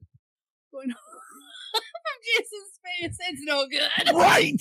Going 0.72 0.88
Jason's 2.38 2.78
face, 2.84 3.16
it's 3.30 3.42
no 3.44 3.66
good. 3.66 3.88
Right. 4.14 4.60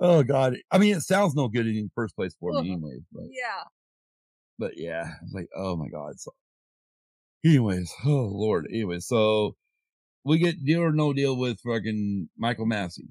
oh 0.00 0.22
God. 0.22 0.56
I 0.70 0.78
mean, 0.78 0.96
it 0.96 1.02
sounds 1.02 1.34
no 1.34 1.48
good 1.48 1.66
in 1.66 1.74
the 1.74 1.90
first 1.94 2.16
place 2.16 2.34
for 2.40 2.52
me, 2.52 2.72
anyway. 2.72 2.98
But 3.12 3.24
Yeah. 3.30 3.64
but 4.58 4.78
yeah, 4.78 5.12
it's 5.22 5.34
like, 5.34 5.48
oh 5.54 5.76
my 5.76 5.88
God. 5.88 6.18
So, 6.18 6.32
anyways, 7.44 7.92
oh 8.06 8.10
Lord. 8.32 8.66
Anyways, 8.70 9.06
so 9.06 9.56
we 10.24 10.38
get 10.38 10.64
deal 10.64 10.82
or 10.82 10.92
no 10.92 11.12
deal 11.12 11.36
with 11.36 11.60
fucking 11.60 12.28
Michael 12.38 12.66
Masi, 12.66 13.08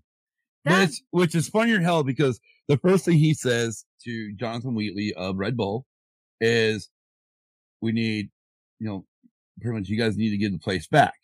That- 0.66 0.90
which 0.90 1.02
which 1.12 1.36
is 1.36 1.50
funnier 1.50 1.80
hell 1.80 2.04
because 2.04 2.40
the 2.68 2.78
first 2.78 3.06
thing 3.06 3.18
he 3.18 3.34
says 3.34 3.86
to 4.04 4.34
Jonathan 4.36 4.76
Wheatley 4.76 5.14
of 5.16 5.38
Red 5.38 5.58
Bull 5.58 5.86
is, 6.42 6.90
"We 7.82 7.92
need, 7.92 8.30
you 8.80 8.88
know, 8.88 9.06
pretty 9.62 9.78
much 9.80 9.90
you 9.90 9.98
guys 9.98 10.18
need 10.18 10.30
to 10.32 10.38
give 10.38 10.52
the 10.52 10.60
place 10.60 10.88
back." 10.88 11.16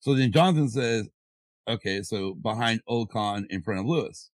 So 0.00 0.14
then 0.14 0.32
Jonathan 0.32 0.68
says, 0.68 1.08
"Okay, 1.68 2.02
so 2.02 2.34
behind 2.34 2.80
Ocon 2.88 3.46
in 3.50 3.62
front 3.62 3.80
of 3.80 3.86
Lewis," 3.86 4.30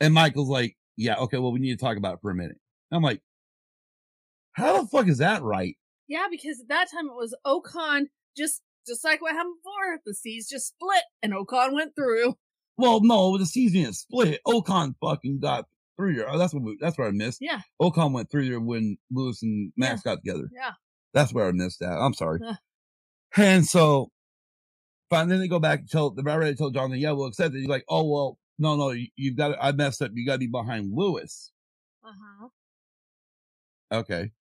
and 0.00 0.12
Michael's 0.14 0.48
like, 0.50 0.76
"Yeah, 0.96 1.16
okay, 1.16 1.38
well 1.38 1.52
we 1.52 1.60
need 1.60 1.78
to 1.78 1.84
talk 1.84 1.96
about 1.96 2.14
it 2.16 2.20
for 2.22 2.30
a 2.30 2.34
minute." 2.34 2.58
I'm 2.92 3.02
like, 3.02 3.22
"How 4.52 4.82
the 4.82 4.88
fuck 4.88 5.08
is 5.08 5.18
that 5.18 5.42
right?" 5.42 5.76
Yeah, 6.08 6.26
because 6.30 6.60
at 6.60 6.68
that 6.68 6.90
time 6.90 7.06
it 7.06 7.14
was 7.14 7.36
Ocon 7.46 8.06
just 8.36 8.62
just 8.86 9.04
like 9.04 9.20
what 9.20 9.34
happened 9.34 9.56
before. 9.62 10.00
The 10.06 10.14
seas 10.14 10.48
just 10.48 10.68
split 10.68 11.02
and 11.22 11.32
Ocon 11.32 11.74
went 11.74 11.94
through. 11.94 12.34
Well, 12.76 13.00
no, 13.02 13.36
the 13.36 13.46
season 13.46 13.82
is 13.82 14.00
split. 14.00 14.40
Ocon 14.46 14.94
fucking 15.00 15.40
got 15.40 15.66
through 15.96 16.14
there. 16.14 16.30
Oh, 16.30 16.38
that's 16.38 16.54
what 16.54 16.62
we, 16.62 16.78
that's 16.80 16.96
where 16.96 17.08
I 17.08 17.12
missed. 17.12 17.38
Yeah. 17.40 17.60
Ocon 17.82 18.12
went 18.12 18.30
through 18.30 18.48
there 18.48 18.60
when 18.60 18.96
Lewis 19.10 19.42
and 19.42 19.72
Max 19.76 20.02
got 20.02 20.16
together. 20.24 20.48
Yeah. 20.54 20.72
That's 21.12 21.34
where 21.34 21.46
I 21.46 21.52
missed 21.52 21.80
that. 21.80 21.92
I'm 21.92 22.14
sorry. 22.14 22.40
Yeah. 22.42 22.56
And 23.36 23.66
so. 23.66 24.10
Then 25.10 25.28
they 25.30 25.48
go 25.48 25.58
back 25.58 25.78
and 25.80 25.90
tell 25.90 26.10
the 26.10 26.22
ready 26.22 26.50
to 26.50 26.56
tell 26.56 26.70
Jonathan, 26.70 26.98
yeah, 26.98 27.12
we'll 27.12 27.28
accept 27.28 27.54
it. 27.54 27.60
He's 27.60 27.66
like, 27.68 27.84
oh 27.88 28.04
well, 28.04 28.38
no, 28.58 28.76
no, 28.76 28.90
you, 28.90 29.08
you've 29.16 29.36
got. 29.36 29.48
to 29.48 29.64
I 29.64 29.72
messed 29.72 30.02
up. 30.02 30.10
You 30.14 30.26
got 30.26 30.34
to 30.34 30.38
be 30.38 30.48
behind 30.48 30.92
Lewis. 30.94 31.50
Uh-huh. 32.04 32.48
Okay. 33.90 34.32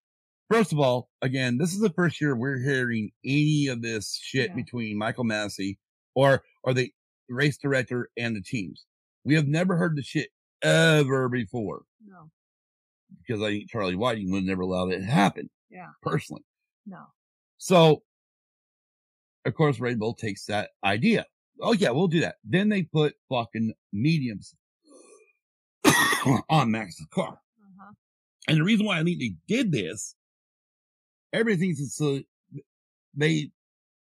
First 0.50 0.72
of 0.72 0.80
all, 0.80 1.10
again, 1.22 1.58
this 1.58 1.74
is 1.74 1.80
the 1.80 1.90
first 1.90 2.22
year 2.22 2.36
we're 2.36 2.60
hearing 2.60 3.12
any 3.26 3.68
of 3.68 3.82
this 3.82 4.18
shit 4.22 4.50
Yeah. 4.50 4.56
between 4.56 4.98
Michael 4.98 5.26
Masi 5.26 5.78
or 6.16 6.44
or 6.64 6.74
the 6.74 6.92
race 7.30 7.58
director 7.58 8.10
and 8.18 8.36
the 8.36 8.42
teams. 8.42 8.86
We 9.26 9.36
have 9.36 9.48
never 9.48 9.76
heard 9.76 9.98
the 9.98 10.04
shit 10.04 10.30
ever 10.62 11.28
before 11.28 11.84
No. 12.06 12.32
because 13.20 13.42
I 13.42 13.50
think 13.50 13.70
Charlie 13.70 13.96
Whiting 13.96 14.32
would 14.32 14.46
never 14.46 14.62
allow 14.62 14.88
it 14.88 15.00
to 15.00 15.04
happen. 15.04 15.50
Yeah. 15.70 15.90
Personally. 16.02 16.44
No. 16.86 17.04
So, 17.58 18.04
of 19.46 19.54
course, 19.54 19.80
Red 19.82 20.00
Bull 20.00 20.14
takes 20.14 20.46
that 20.46 20.70
idea. 20.84 21.26
Oh 21.60 21.74
yeah, 21.74 21.90
we'll 21.90 22.08
do 22.08 22.22
that. 22.22 22.36
Then 22.46 22.70
they 22.70 22.84
put 22.84 23.16
fucking 23.30 23.74
mediums 23.92 24.56
on 26.50 26.72
Max's 26.72 27.06
car. 27.12 27.34
Uh-huh. 27.60 27.92
And 28.48 28.58
the 28.60 28.64
reason 28.64 28.86
why 28.86 29.00
I 29.00 29.04
think 29.04 29.20
they 29.20 29.34
did 29.48 29.72
this, 29.72 30.16
everything's 31.34 31.96
so 31.96 32.20
they 33.16 33.50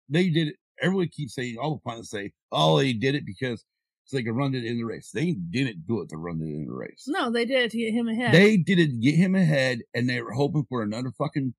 they 0.09 0.29
did 0.29 0.49
it. 0.49 0.55
Everyone 0.81 1.07
keeps 1.09 1.35
saying 1.35 1.57
all 1.59 1.75
the 1.75 1.89
pilots 1.89 2.09
say, 2.09 2.31
oh, 2.51 2.77
they 2.77 2.93
did 2.93 3.15
it 3.15 3.25
because 3.25 3.63
so 4.05 4.17
they 4.17 4.23
could 4.23 4.35
run 4.35 4.53
it 4.53 4.65
in 4.65 4.77
the 4.77 4.83
race. 4.83 5.09
They 5.11 5.31
didn't 5.31 5.87
do 5.87 6.01
it 6.01 6.09
to 6.09 6.17
run 6.17 6.39
it 6.41 6.45
in 6.45 6.65
the 6.67 6.73
race. 6.73 7.05
No, 7.07 7.31
they 7.31 7.45
did 7.45 7.63
it 7.63 7.71
to 7.71 7.77
get 7.77 7.93
him 7.93 8.07
ahead. 8.07 8.33
They 8.33 8.57
did 8.57 8.77
it 8.77 8.87
to 8.87 8.97
get 8.97 9.15
him 9.15 9.35
ahead, 9.35 9.79
and 9.93 10.07
they 10.07 10.21
were 10.21 10.33
hoping 10.33 10.65
for 10.69 10.83
another 10.83 11.11
fucking 11.17 11.53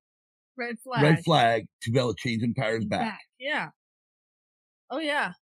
red 0.55 0.79
flag. 0.79 1.03
red 1.03 1.23
flag 1.23 1.67
to 1.81 1.91
be 1.91 1.99
able 1.99 2.13
to 2.13 2.19
change 2.19 2.41
them 2.41 2.53
tires 2.53 2.85
back. 2.85 3.19
Yeah. 3.39 3.69
Oh 4.89 4.99
yeah. 4.99 5.33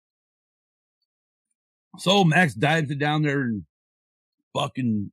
So 1.99 2.23
Max 2.23 2.53
dives 2.53 2.91
it 2.91 2.99
down 2.99 3.21
there 3.21 3.41
and 3.41 3.63
fucking 4.53 5.11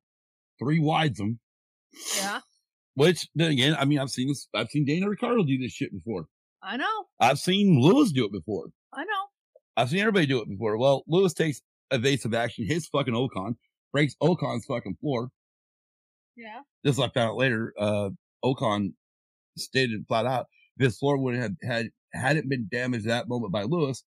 three 0.58 0.78
wides 0.78 1.18
them. 1.18 1.38
Yeah. 2.16 2.40
Which 2.95 3.28
then 3.34 3.51
again, 3.53 3.74
I 3.78 3.84
mean, 3.84 3.99
I've 3.99 4.11
seen 4.11 4.28
this. 4.28 4.49
I've 4.55 4.68
seen 4.70 4.84
Daniel 4.84 5.09
Ricciardo 5.09 5.45
do 5.45 5.59
this 5.59 5.72
shit 5.72 5.93
before. 5.93 6.26
I 6.62 6.76
know. 6.76 7.07
I've 7.18 7.38
seen 7.38 7.80
Lewis 7.80 8.12
do 8.12 8.24
it 8.24 8.32
before. 8.32 8.66
I 8.93 9.05
know. 9.05 9.11
I've 9.76 9.88
seen 9.88 10.01
everybody 10.01 10.26
do 10.26 10.40
it 10.40 10.49
before. 10.49 10.76
Well, 10.76 11.03
Lewis 11.07 11.32
takes 11.32 11.62
evasive 11.90 12.34
action, 12.34 12.66
hits 12.66 12.88
fucking 12.88 13.14
Ocon, 13.14 13.55
breaks 13.93 14.14
Ocon's 14.22 14.66
fucking 14.66 14.97
floor. 15.01 15.30
Yeah. 16.36 16.61
This 16.84 16.99
I 16.99 17.09
found 17.09 17.30
out 17.30 17.36
later. 17.36 17.72
Uh, 17.78 18.11
Ocon 18.45 18.93
stated 19.57 20.05
flat 20.09 20.26
out, 20.26 20.47
if 20.78 20.84
his 20.84 20.99
floor 20.99 21.18
would 21.18 21.34
have 21.36 21.53
had 21.62 21.88
hadn't 22.12 22.49
been 22.49 22.68
damaged 22.70 23.07
that 23.07 23.28
moment 23.28 23.53
by 23.53 23.62
Lewis, 23.62 24.05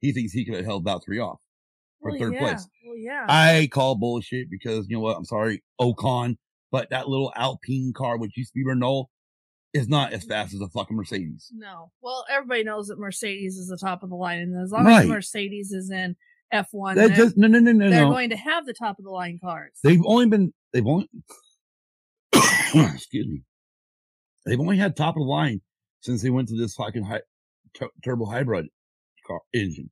he 0.00 0.12
thinks 0.12 0.32
he 0.32 0.44
could 0.44 0.56
have 0.56 0.64
held 0.64 0.82
about 0.82 1.02
three 1.04 1.18
off 1.18 1.38
for 2.00 2.10
Well, 2.10 2.20
third 2.20 2.34
yeah. 2.34 2.40
place. 2.40 2.68
Well, 2.84 2.98
yeah. 2.98 3.26
I 3.28 3.68
call 3.72 3.96
bullshit 3.96 4.50
because 4.50 4.86
you 4.88 4.96
know 4.96 5.02
what? 5.02 5.16
I'm 5.16 5.24
sorry, 5.24 5.62
Ocon, 5.80 6.36
but 6.72 6.90
that 6.90 7.08
little 7.08 7.32
Alpine 7.36 7.92
car, 7.94 8.18
which 8.18 8.36
used 8.36 8.50
to 8.52 8.54
be 8.58 8.64
Renault, 8.64 9.08
is 9.74 9.88
not 9.88 10.12
as 10.12 10.24
fast 10.24 10.52
as 10.54 10.60
a 10.60 10.68
fucking 10.68 10.96
Mercedes. 10.96 11.48
no. 11.54 11.92
Well, 12.02 12.24
everybody 12.28 12.64
knows 12.64 12.88
that 12.88 12.98
Mercedes 12.98 13.56
is 13.56 13.68
the 13.68 13.76
top 13.78 14.02
of 14.02 14.10
the 14.10 14.16
line, 14.16 14.40
and 14.40 14.60
as 14.60 14.72
long 14.72 14.84
Right. 14.84 15.02
as 15.04 15.08
Mercedes 15.08 15.70
is 15.72 15.90
in 15.90 16.16
F1, 16.52 16.96
That 16.96 17.08
they're, 17.08 17.16
just 17.16 17.36
no, 17.38 17.46
no, 17.46 17.58
no, 17.60 17.72
no, 17.72 17.88
they're 17.88 18.02
no. 18.04 18.10
going 18.10 18.30
to 18.30 18.36
have 18.36 18.66
the 18.66 18.74
top 18.74 18.98
of 18.98 19.04
the 19.04 19.10
line 19.10 19.38
cars. 19.42 19.72
They've 19.84 20.04
only 20.04 20.26
been 20.28 20.52
they've 20.72 20.86
only 20.86 21.08
excuse 22.74 23.26
me. 23.26 23.42
They've 24.44 24.60
only 24.60 24.76
had 24.76 24.96
top 24.96 25.16
of 25.16 25.20
the 25.22 25.28
line 25.28 25.60
since 26.00 26.22
they 26.22 26.30
went 26.30 26.48
to 26.48 26.56
this 26.56 26.74
fucking 26.74 27.04
hi- 27.04 27.20
tu- 27.74 27.90
turbo 28.04 28.26
hybrid 28.26 28.66
car 29.26 29.40
engine. 29.54 29.90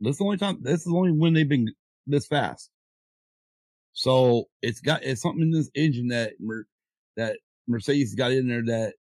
This 0.00 0.12
is 0.14 0.18
the 0.18 0.24
only 0.24 0.36
time. 0.38 0.58
This 0.62 0.80
is 0.80 0.84
the 0.84 0.94
only 0.94 1.12
when 1.12 1.32
they've 1.34 1.48
been 1.48 1.68
this 2.06 2.26
fast. 2.26 2.70
So 4.00 4.44
it's 4.62 4.80
got 4.80 5.02
it's 5.04 5.20
something 5.20 5.42
in 5.42 5.50
this 5.50 5.70
engine 5.74 6.08
that 6.08 6.32
Mer, 6.40 6.64
that 7.18 7.36
Mercedes 7.68 8.14
got 8.14 8.32
in 8.32 8.48
there 8.48 8.62
that 8.64 8.94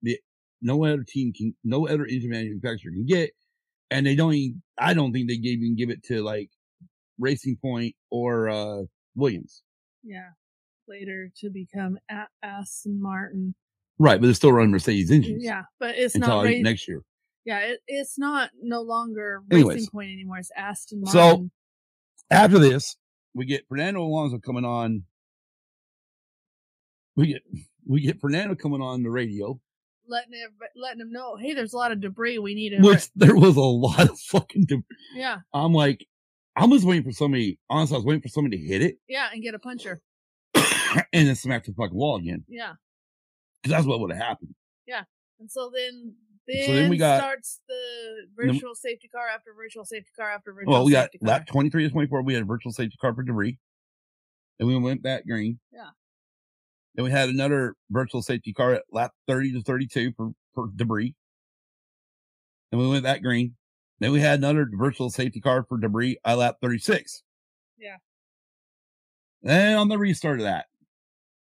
the 0.00 0.18
no 0.62 0.82
other 0.86 1.04
team 1.06 1.34
can, 1.34 1.54
no 1.62 1.86
other 1.86 2.06
engine 2.06 2.30
manufacturer 2.30 2.90
can 2.90 3.04
get, 3.04 3.32
and 3.90 4.06
they 4.06 4.14
don't. 4.14 4.32
Even, 4.32 4.62
I 4.78 4.94
don't 4.94 5.12
think 5.12 5.28
they 5.28 5.34
even 5.34 5.76
give 5.76 5.90
it 5.90 6.02
to 6.04 6.22
like 6.22 6.48
Racing 7.18 7.58
Point 7.60 7.94
or 8.10 8.48
uh 8.48 8.82
Williams. 9.14 9.62
yeah. 10.02 10.30
Later 10.88 11.30
to 11.40 11.50
become 11.50 11.98
Aston 12.42 13.02
Martin. 13.02 13.54
Right, 13.98 14.18
but 14.20 14.26
they're 14.28 14.34
still 14.34 14.52
running 14.52 14.70
Mercedes 14.70 15.10
engines. 15.10 15.44
Yeah, 15.44 15.64
but 15.80 15.96
it's 15.96 16.16
not. 16.16 16.44
Ra- 16.44 16.50
next 16.60 16.86
year. 16.88 17.02
yeah, 17.44 17.58
it, 17.58 17.80
it's 17.88 18.18
not 18.18 18.50
no 18.62 18.80
longer 18.80 19.42
Anyways. 19.50 19.74
Racing 19.74 19.90
Point 19.90 20.12
anymore. 20.12 20.38
It's 20.38 20.50
Aston 20.56 21.04
So- 21.06 21.50
After 22.30 22.58
this, 22.58 22.96
we 23.36 23.44
get 23.44 23.68
Fernando 23.68 24.02
Alonso 24.02 24.38
coming 24.38 24.64
on. 24.64 25.04
We 27.14 27.28
get 27.28 27.42
we 27.86 28.00
get 28.00 28.20
Fernando 28.20 28.54
coming 28.56 28.80
on 28.80 29.02
the 29.02 29.10
radio, 29.10 29.60
letting 30.08 30.34
everybody, 30.34 30.70
letting 30.74 30.98
them 30.98 31.12
know, 31.12 31.36
hey, 31.36 31.54
there's 31.54 31.74
a 31.74 31.76
lot 31.76 31.92
of 31.92 32.00
debris. 32.00 32.38
We 32.38 32.54
need 32.54 32.70
to. 32.70 32.80
which 32.80 33.08
there 33.14 33.36
was 33.36 33.56
a 33.56 33.60
lot 33.60 34.08
of 34.08 34.18
fucking. 34.18 34.64
debris. 34.64 34.96
yeah, 35.14 35.38
I'm 35.52 35.72
like, 35.72 36.06
I 36.56 36.64
was 36.64 36.84
waiting 36.84 37.04
for 37.04 37.12
somebody. 37.12 37.58
Honestly, 37.68 37.94
I 37.94 37.98
was 37.98 38.06
waiting 38.06 38.22
for 38.22 38.28
somebody 38.28 38.58
to 38.58 38.64
hit 38.64 38.82
it 38.82 38.96
yeah, 39.06 39.28
and 39.32 39.42
get 39.42 39.54
a 39.54 39.58
puncher. 39.58 40.00
and 40.54 41.28
then 41.28 41.34
smack 41.36 41.64
the 41.64 41.72
fucking 41.74 41.96
wall 41.96 42.16
again 42.16 42.42
Yeah, 42.48 42.72
because 43.62 43.76
that's 43.76 43.86
what 43.86 44.00
would 44.00 44.12
have 44.12 44.22
happened. 44.22 44.54
Yeah, 44.86 45.02
and 45.38 45.50
so 45.50 45.70
then. 45.72 46.14
Then, 46.48 46.66
So 46.66 46.74
then 46.74 46.90
we 46.90 46.96
got- 46.96 47.20
starts 47.20 47.60
the 47.68 48.28
virtual 48.36 48.74
safety 48.74 49.08
car 49.08 49.26
after 49.28 49.52
virtual 49.52 49.84
safety 49.84 50.10
car 50.16 50.30
after 50.30 50.52
virtual 50.52 50.72
Well, 50.72 50.84
we 50.84 50.92
got 50.92 51.10
car. 51.12 51.18
lap 51.28 51.46
23 51.46 51.84
to 51.84 51.90
24. 51.90 52.22
We 52.22 52.34
had 52.34 52.42
a 52.42 52.46
virtual 52.46 52.72
safety 52.72 52.96
car 53.00 53.14
for 53.14 53.22
debris. 53.24 53.58
Then 54.58 54.68
we 54.68 54.78
went 54.78 55.02
back 55.02 55.26
green. 55.26 55.58
Yeah. 55.72 55.90
Then 56.94 57.04
we 57.04 57.10
had 57.10 57.28
another 57.28 57.74
virtual 57.90 58.22
safety 58.22 58.52
car 58.52 58.72
at 58.74 58.84
lap 58.90 59.12
30 59.26 59.52
to 59.52 59.62
32 59.62 60.12
for, 60.16 60.30
for 60.54 60.68
debris. 60.74 61.14
Then 62.70 62.80
we 62.80 62.88
went 62.88 63.02
back 63.04 63.22
green. 63.22 63.56
Then 63.98 64.12
we 64.12 64.20
had 64.20 64.38
another 64.38 64.68
virtual 64.72 65.10
safety 65.10 65.40
car 65.40 65.64
for 65.68 65.78
debris 65.78 66.18
at 66.24 66.34
lap 66.38 66.56
36. 66.62 67.22
Yeah. 67.76 67.96
Then 69.42 69.76
on 69.76 69.88
the 69.88 69.98
restart 69.98 70.38
of 70.38 70.44
that, 70.44 70.66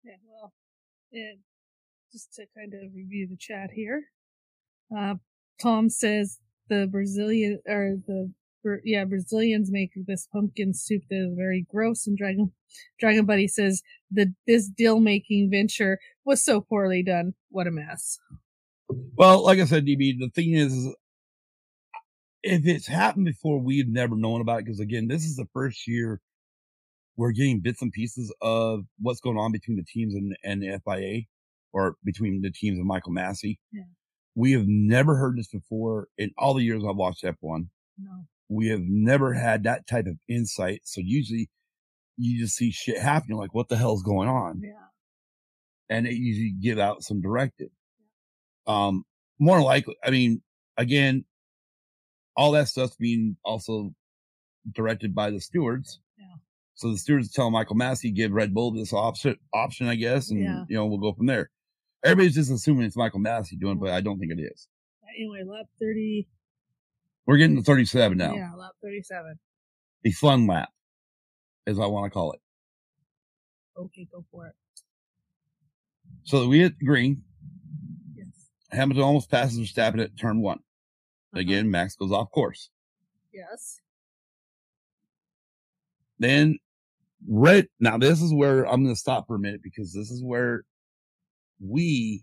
Yeah, 0.03 0.16
well, 0.26 0.53
and 1.12 1.40
just 2.12 2.32
to 2.34 2.47
kind 2.57 2.72
of 2.74 2.95
review 2.95 3.26
the 3.28 3.36
chat 3.36 3.70
here, 3.70 4.05
uh, 4.97 5.14
Tom 5.61 5.89
says 5.89 6.39
the 6.68 6.87
Brazilian 6.91 7.61
or 7.66 7.97
the 8.07 8.32
yeah 8.85 9.05
Brazilians 9.05 9.70
make 9.70 9.91
this 9.95 10.26
pumpkin 10.32 10.72
soup 10.74 11.03
that 11.11 11.28
is 11.28 11.35
very 11.37 11.66
gross, 11.68 12.07
and 12.07 12.16
Dragon 12.16 12.53
Dragon 12.99 13.26
Buddy 13.26 13.49
says 13.49 13.82
the 14.11 14.32
this 14.47 14.68
deal 14.68 15.01
making 15.01 15.51
venture 15.51 15.99
was 16.24 16.45
so 16.45 16.61
poorly 16.61 17.03
done. 17.03 17.35
What 17.51 17.66
a 17.66 17.70
mess. 17.70 18.18
well, 19.16 19.45
like 19.45 19.59
I 19.59 19.64
said, 19.64 19.87
DB, 19.87 20.18
the 20.18 20.30
thing 20.35 20.55
is, 20.55 20.72
is 20.72 20.95
if 22.43 22.66
it's 22.66 22.87
happened 22.87 23.26
before, 23.26 23.59
we've 23.61 23.89
never 23.89 24.16
known 24.16 24.41
about 24.41 24.61
it. 24.61 24.66
Cause 24.66 24.80
again, 24.80 25.09
this 25.09 25.24
is 25.24 25.37
the 25.37 25.49
first 25.53 25.87
year 25.87 26.20
we're 27.16 27.32
getting 27.32 27.61
bits 27.61 27.80
and 27.82 27.93
pieces 27.93 28.35
of 28.43 28.85
what's 29.01 29.20
going 29.20 29.39
on 29.39 29.53
between 29.53 29.76
the 29.76 29.85
teams 29.85 30.14
and, 30.14 30.37
and 30.43 30.62
the 30.62 30.80
FIA 30.85 31.22
or 31.72 31.97
between 32.05 32.41
the 32.43 32.51
teams 32.51 32.78
and 32.78 32.87
Michael 32.87 33.12
Masi. 33.12 33.59
Yeah. 33.72 33.82
We 34.35 34.53
have 34.53 34.66
never 34.66 35.16
heard 35.16 35.37
this 35.39 35.49
before 35.49 36.09
in 36.18 36.32
all 36.37 36.55
the 36.55 36.62
years 36.64 36.82
I've 36.89 36.97
watched 36.97 37.22
F1. 37.24 37.68
No. 37.99 38.24
We 38.49 38.68
have 38.68 38.82
never 38.82 39.32
had 39.32 39.62
that 39.64 39.87
type 39.87 40.07
of 40.07 40.18
insight. 40.28 40.80
So 40.85 41.01
usually 41.01 41.49
you 42.16 42.39
just 42.41 42.57
see 42.57 42.70
shit 42.70 42.99
happening 42.99 43.39
like, 43.39 43.55
what 43.55 43.68
the 43.68 43.76
hell's 43.76 44.03
going 44.03 44.28
on? 44.28 44.61
Yeah. 44.62 44.72
and 45.91 46.07
it 46.07 46.14
usually 46.14 46.51
give 46.61 46.78
out 46.78 47.03
some 47.03 47.20
directive. 47.20 47.68
Um, 48.66 49.05
more 49.39 49.61
likely, 49.61 49.97
I 50.03 50.11
mean, 50.11 50.43
again, 50.76 51.24
all 52.37 52.53
that 52.53 52.68
stuff's 52.68 52.97
being 52.97 53.37
also 53.45 53.95
directed 54.72 55.14
by 55.14 55.30
the 55.30 55.41
stewards. 55.41 56.01
Yeah. 56.18 56.24
So 56.74 56.91
the 56.91 56.99
stewards 56.99 57.30
tell 57.30 57.51
Michael 57.51 57.76
Masi 57.76 58.12
give 58.14 58.32
Red 58.32 58.55
Bull 58.55 58.72
this 58.72 58.93
option, 58.93 59.37
option, 59.53 59.87
I 59.89 59.95
guess, 59.97 60.30
and 60.30 60.43
Yeah. 60.43 60.64
you 60.68 60.76
know 60.76 60.87
we'll 60.87 60.99
go 60.99 61.12
from 61.12 61.26
there. 61.26 61.51
Everybody's 62.05 62.34
just 62.34 62.50
assuming 62.50 62.84
it's 62.84 62.96
Michael 62.96 63.20
Masi 63.20 63.59
doing, 63.59 63.78
but 63.78 63.90
I 63.90 64.00
don't 64.02 64.18
think 64.18 64.32
it 64.32 64.40
is. 64.40 64.68
Anyway, 65.16 65.42
lap 65.44 65.66
thirty. 65.80 66.28
We're 67.26 67.38
getting 67.38 67.57
to 67.57 67.62
37 67.62 68.18
now. 68.18 68.34
Yeah, 68.34 68.50
lap 68.55 68.72
thirty-seven. 68.82 69.38
The 70.02 70.12
fun 70.12 70.46
lap, 70.46 70.68
as 71.66 71.78
I 71.78 71.86
want 71.86 72.05
to 72.05 72.11
call 72.11 72.32
it. 72.32 72.40
Okay, 73.78 74.07
go 74.12 74.24
for 74.30 74.46
it. 74.48 74.55
So 76.24 76.46
we 76.46 76.61
hit 76.61 76.78
green. 76.78 77.22
Yes. 78.14 78.50
Hamilton 78.70 79.02
almost 79.02 79.30
passes 79.30 79.59
Verstappen 79.59 80.02
at 80.02 80.18
turn 80.18 80.42
one. 80.42 80.59
Uh-huh. 80.59 81.40
Again, 81.40 81.70
Max 81.70 81.96
goes 81.96 82.12
off 82.12 82.30
course. 82.30 82.68
Yes. 83.32 83.80
Then 86.18 86.59
red. 87.26 87.68
Now 87.80 87.98
this 87.98 88.20
is 88.20 88.32
where 88.32 88.64
I'm 88.64 88.84
going 88.84 88.94
to 88.94 89.00
stop 89.00 89.26
for 89.26 89.36
a 89.36 89.40
minute 89.40 89.62
because 89.62 89.92
this 89.92 90.11
is 90.11 90.22
where 90.22 90.64
we, 91.64 92.22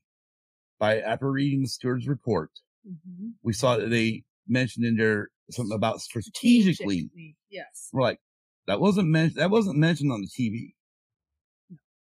by 0.80 1.00
after 1.00 1.32
reading 1.32 1.62
the 1.62 1.68
steward's 1.68 2.08
report, 2.08 2.52
Mm-hmm. 2.88 3.28
we 3.44 3.54
saw 3.54 3.78
that 3.78 3.92
they 3.92 4.24
mentioned 4.48 4.88
in 4.88 4.98
there 4.98 5.30
something 5.52 5.76
about 5.76 6.02
strategically. 6.02 7.12
Yes. 7.52 7.90
We're 7.94 8.02
like, 8.02 8.20
that 8.66 8.80
wasn't 8.80 9.08
mentioned. 9.10 9.40
That 9.40 9.52
wasn't 9.52 9.78
mentioned 9.78 10.12
on 10.12 10.22
the 10.22 10.28
TV. 10.28 10.74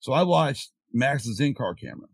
So 0.02 0.14
I 0.14 0.22
watched 0.22 0.72
Max's 0.94 1.40
in-car 1.40 1.74
camera 1.76 2.08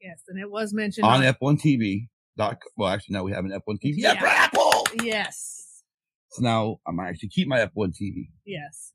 Yes, 0.00 0.22
and 0.28 0.38
it 0.38 0.48
was 0.48 0.72
mentioned 0.72 1.06
on 1.06 1.22
F1 1.22 1.60
TV. 1.60 2.06
Dot, 2.36 2.58
well, 2.76 2.88
actually, 2.88 3.14
now 3.14 3.24
we 3.24 3.32
have 3.32 3.44
an 3.44 3.50
F1 3.50 3.78
TV. 3.84 3.94
Yeah. 3.96 4.12
Apple. 4.24 4.86
Yes. 5.02 5.82
So 6.30 6.42
now 6.42 6.76
I'm 6.86 7.00
actually 7.00 7.30
keep 7.30 7.48
my 7.48 7.58
F1 7.58 7.94
TV. 8.00 8.28
Yes. 8.46 8.92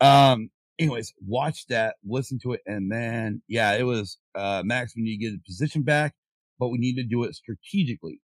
Um, 0.00 0.50
anyways, 0.78 1.12
watch 1.26 1.66
that, 1.66 1.96
listen 2.06 2.38
to 2.42 2.52
it, 2.52 2.60
and 2.66 2.90
then, 2.90 3.42
yeah, 3.48 3.72
it 3.74 3.82
was, 3.84 4.18
uh, 4.34 4.62
Max, 4.64 4.94
we 4.96 5.02
need 5.02 5.18
to 5.18 5.24
get 5.24 5.32
the 5.32 5.40
position 5.46 5.82
back, 5.82 6.14
but 6.58 6.68
we 6.68 6.78
need 6.78 6.96
to 6.96 7.02
do 7.02 7.24
it 7.24 7.34
strategically. 7.34 8.20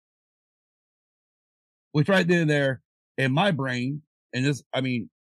Which 1.93 2.09
right 2.09 2.27
then 2.27 2.43
and 2.43 2.51
there, 2.51 2.83
in 3.19 3.33
my 3.33 3.51
brain, 3.51 4.03
and 4.33 4.45
this, 4.45 4.63
I 4.73 4.81
mean, 4.81 5.11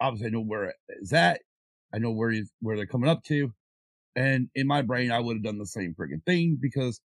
obviously 0.00 0.28
I 0.28 0.30
know 0.30 0.40
where 0.40 0.74
it's 0.88 1.12
at. 1.12 1.40
I 1.94 1.98
know 1.98 2.10
where 2.10 2.30
he's, 2.30 2.50
where 2.60 2.76
they're 2.76 2.86
coming 2.86 3.08
up 3.08 3.22
to. 3.24 3.52
And 4.16 4.48
in 4.54 4.66
my 4.66 4.82
brain, 4.82 5.12
I 5.12 5.20
would 5.20 5.36
have 5.36 5.44
done 5.44 5.58
the 5.58 5.66
same 5.66 5.94
freaking 5.98 6.24
thing 6.26 6.58
because 6.60 7.00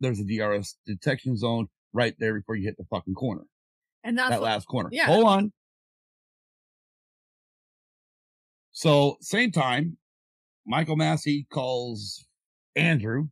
there's 0.00 0.20
a 0.20 0.24
DRS 0.24 0.76
detection 0.86 1.36
zone 1.36 1.68
right 1.92 2.14
there 2.18 2.34
before 2.34 2.56
you 2.56 2.66
hit 2.66 2.76
the 2.76 2.84
fucking 2.90 3.14
corner, 3.14 3.42
And 4.04 4.18
that's 4.18 4.30
that 4.30 4.40
what, 4.40 4.46
last 4.46 4.66
corner. 4.66 4.88
yeah. 4.92 5.06
Hold 5.06 5.26
on. 5.26 5.52
So 8.72 9.16
same 9.20 9.50
time, 9.52 9.96
Michael 10.66 10.96
Masi 10.96 11.48
calls 11.48 12.26
Andrew 12.76 13.28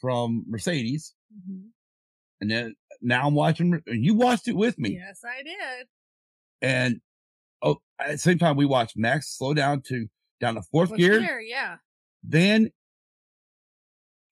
from 0.00 0.44
Mercedes, 0.46 1.14
Mhm. 1.36 1.70
and 2.40 2.50
then 2.50 2.74
now 3.02 3.26
I'm 3.26 3.34
watching. 3.34 3.82
You 3.86 4.14
watched 4.14 4.48
it 4.48 4.56
with 4.56 4.78
me, 4.78 4.94
Yes, 4.94 5.22
I 5.24 5.42
did. 5.42 5.88
and 6.62 7.00
oh, 7.62 7.82
at 7.98 8.12
the 8.12 8.18
same 8.18 8.38
time 8.38 8.56
we 8.56 8.66
watched 8.66 8.96
Max 8.96 9.36
slow 9.36 9.52
down 9.54 9.82
to 9.88 10.08
down 10.40 10.54
to 10.54 10.62
fourth 10.62 10.94
gear, 10.96 11.20
here? 11.20 11.40
Yeah. 11.40 11.78
then 12.22 12.70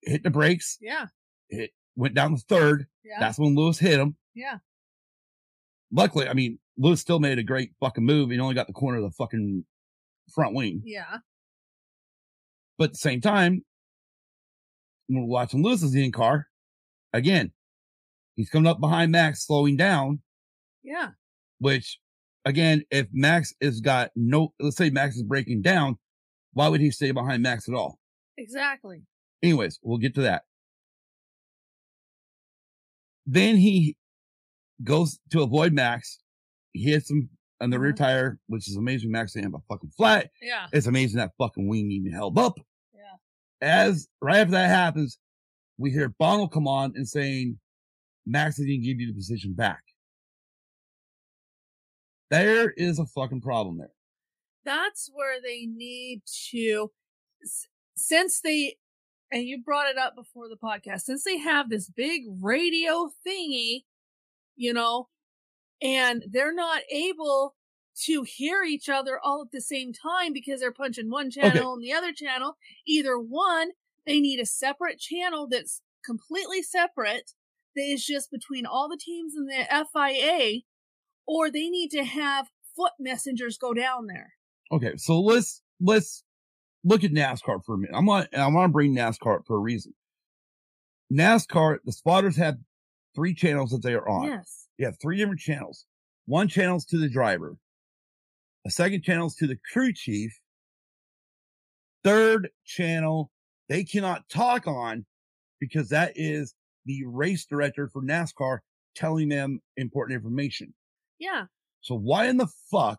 hit 0.02 0.22
the 0.22 0.30
brakes, 0.30 0.78
Yeah. 0.80 1.06
It 1.50 1.72
went 1.96 2.14
down 2.14 2.36
to 2.36 2.38
third. 2.42 2.86
Yeah. 3.04 3.18
That's 3.20 3.38
when 3.38 3.54
Lewis 3.56 3.78
hit 3.78 3.98
him. 3.98 4.16
yeah. 4.34 4.58
Luckily, 5.90 6.28
I 6.28 6.34
mean, 6.34 6.58
Lewis 6.76 7.00
still 7.00 7.18
made 7.18 7.38
a 7.38 7.42
great 7.42 7.72
fucking 7.80 8.04
move. 8.04 8.30
He 8.30 8.38
only 8.38 8.54
got 8.54 8.66
the 8.66 8.72
corner 8.74 8.98
of 8.98 9.04
the 9.04 9.10
fucking 9.10 9.64
front 10.34 10.54
wing. 10.54 10.82
Yeah. 10.84 11.18
But 12.78 12.84
at 12.84 12.92
the 12.92 12.98
same 12.98 13.20
time, 13.20 13.64
when 15.08 15.22
we're 15.22 15.28
watching 15.28 15.62
Lewis's 15.62 15.94
in 15.94 16.12
car, 16.12 16.46
again, 17.12 17.52
he's 18.36 18.50
coming 18.50 18.68
up 18.70 18.80
behind 18.80 19.10
Max, 19.12 19.46
slowing 19.46 19.76
down, 19.76 20.22
Yeah. 20.82 21.10
which 21.58 21.98
again, 22.44 22.84
if 22.90 23.08
Max 23.12 23.52
has 23.60 23.80
got 23.80 24.10
no, 24.14 24.52
let's 24.60 24.76
say 24.76 24.90
Max 24.90 25.16
is 25.16 25.22
breaking 25.24 25.62
down, 25.62 25.98
why 26.52 26.68
would 26.68 26.80
he 26.80 26.90
stay 26.90 27.10
behind 27.10 27.42
Max 27.42 27.68
at 27.68 27.74
all? 27.74 27.98
Exactly. 28.36 29.02
Anyways, 29.42 29.78
we'll 29.82 29.98
get 29.98 30.14
to 30.14 30.22
that. 30.22 30.42
Then 33.26 33.56
he 33.56 33.96
goes 34.82 35.18
to 35.30 35.42
avoid 35.42 35.72
Max. 35.72 36.18
He 36.72 36.84
hits 36.84 37.10
him 37.10 37.28
on 37.60 37.70
the 37.70 37.78
rear 37.78 37.92
Mhm. 37.92 37.96
tire, 37.96 38.40
which 38.46 38.68
is 38.68 38.76
amazing. 38.76 39.10
Max 39.10 39.32
didn't 39.32 39.52
have 39.52 39.60
a 39.60 39.64
fucking 39.72 39.90
flat. 39.90 40.30
Yeah. 40.40 40.68
It's 40.72 40.86
amazing 40.86 41.18
that 41.18 41.32
fucking 41.38 41.66
wing 41.68 41.90
even 41.90 42.12
held 42.12 42.38
up. 42.38 42.58
Yeah. 42.94 43.16
As 43.60 44.08
right 44.20 44.38
after 44.38 44.52
that 44.52 44.68
happens, 44.68 45.18
we 45.76 45.90
hear 45.90 46.08
Bono 46.08 46.46
come 46.48 46.68
on 46.68 46.92
and 46.96 47.08
saying, 47.08 47.58
Max 48.26 48.56
didn't 48.56 48.82
give 48.82 49.00
you 49.00 49.08
the 49.08 49.14
position 49.14 49.54
back. 49.54 49.82
There 52.30 52.70
is 52.70 52.98
a 52.98 53.06
fucking 53.06 53.40
problem 53.40 53.78
there. 53.78 53.92
That's 54.64 55.08
where 55.12 55.40
they 55.40 55.64
need 55.66 56.22
to, 56.50 56.92
since 57.96 58.40
they, 58.40 58.76
and 59.32 59.44
you 59.44 59.62
brought 59.62 59.88
it 59.88 59.96
up 59.96 60.14
before 60.14 60.48
the 60.48 60.56
podcast, 60.56 61.02
since 61.02 61.24
they 61.24 61.38
have 61.38 61.70
this 61.70 61.88
big 61.88 62.24
radio 62.40 63.10
thingy, 63.26 63.84
you 64.56 64.74
know, 64.74 65.08
and 65.82 66.24
they're 66.30 66.54
not 66.54 66.82
able 66.90 67.54
to 68.04 68.22
hear 68.22 68.62
each 68.62 68.88
other 68.88 69.18
all 69.22 69.42
at 69.42 69.52
the 69.52 69.60
same 69.60 69.92
time 69.92 70.32
because 70.32 70.60
they're 70.60 70.72
punching 70.72 71.10
one 71.10 71.30
channel 71.30 71.74
and 71.74 71.82
the 71.82 71.92
other 71.92 72.12
channel. 72.12 72.56
Either 72.86 73.18
one, 73.18 73.70
they 74.06 74.20
need 74.20 74.40
a 74.40 74.46
separate 74.46 74.98
channel 74.98 75.48
that's 75.48 75.82
completely 76.04 76.62
separate 76.62 77.32
that 77.74 77.82
is 77.82 78.04
just 78.04 78.30
between 78.30 78.66
all 78.66 78.88
the 78.88 78.98
teams 78.98 79.34
in 79.36 79.46
the 79.46 79.86
FIA, 79.92 80.60
or 81.26 81.50
they 81.50 81.68
need 81.68 81.90
to 81.90 82.04
have 82.04 82.48
foot 82.76 82.92
messengers 82.98 83.58
go 83.58 83.74
down 83.74 84.06
there. 84.06 84.34
Okay, 84.72 84.96
so 84.96 85.20
let's 85.20 85.62
let's 85.80 86.24
look 86.84 87.04
at 87.04 87.12
NASCAR 87.12 87.64
for 87.64 87.74
a 87.74 87.78
minute. 87.78 87.94
I'm 87.94 88.08
on 88.08 88.26
I 88.36 88.46
want 88.48 88.70
to 88.70 88.72
bring 88.72 88.94
NASCAR 88.94 89.40
up 89.40 89.46
for 89.46 89.56
a 89.56 89.60
reason. 89.60 89.94
NASCAR, 91.12 91.78
the 91.84 91.92
spotters 91.92 92.36
have 92.36 92.58
three 93.14 93.34
channels 93.34 93.70
that 93.70 93.82
they 93.82 93.94
are 93.94 94.08
on. 94.08 94.24
Yes. 94.24 94.67
You 94.78 94.86
have 94.86 94.96
three 95.00 95.16
different 95.16 95.40
channels. 95.40 95.84
One 96.26 96.48
channel's 96.48 96.84
to 96.86 96.98
the 96.98 97.08
driver. 97.08 97.56
A 98.66 98.70
second 98.70 99.02
channel's 99.02 99.34
to 99.36 99.46
the 99.46 99.58
crew 99.72 99.92
chief. 99.92 100.38
Third 102.04 102.50
channel, 102.64 103.30
they 103.68 103.84
cannot 103.84 104.28
talk 104.28 104.66
on 104.66 105.04
because 105.60 105.88
that 105.88 106.12
is 106.14 106.54
the 106.86 107.04
race 107.06 107.44
director 107.44 107.88
for 107.92 108.02
NASCAR 108.02 108.58
telling 108.94 109.28
them 109.28 109.60
important 109.76 110.16
information. 110.16 110.72
Yeah. 111.18 111.44
So 111.80 111.94
why 111.96 112.26
in 112.26 112.36
the 112.36 112.48
fuck 112.70 112.98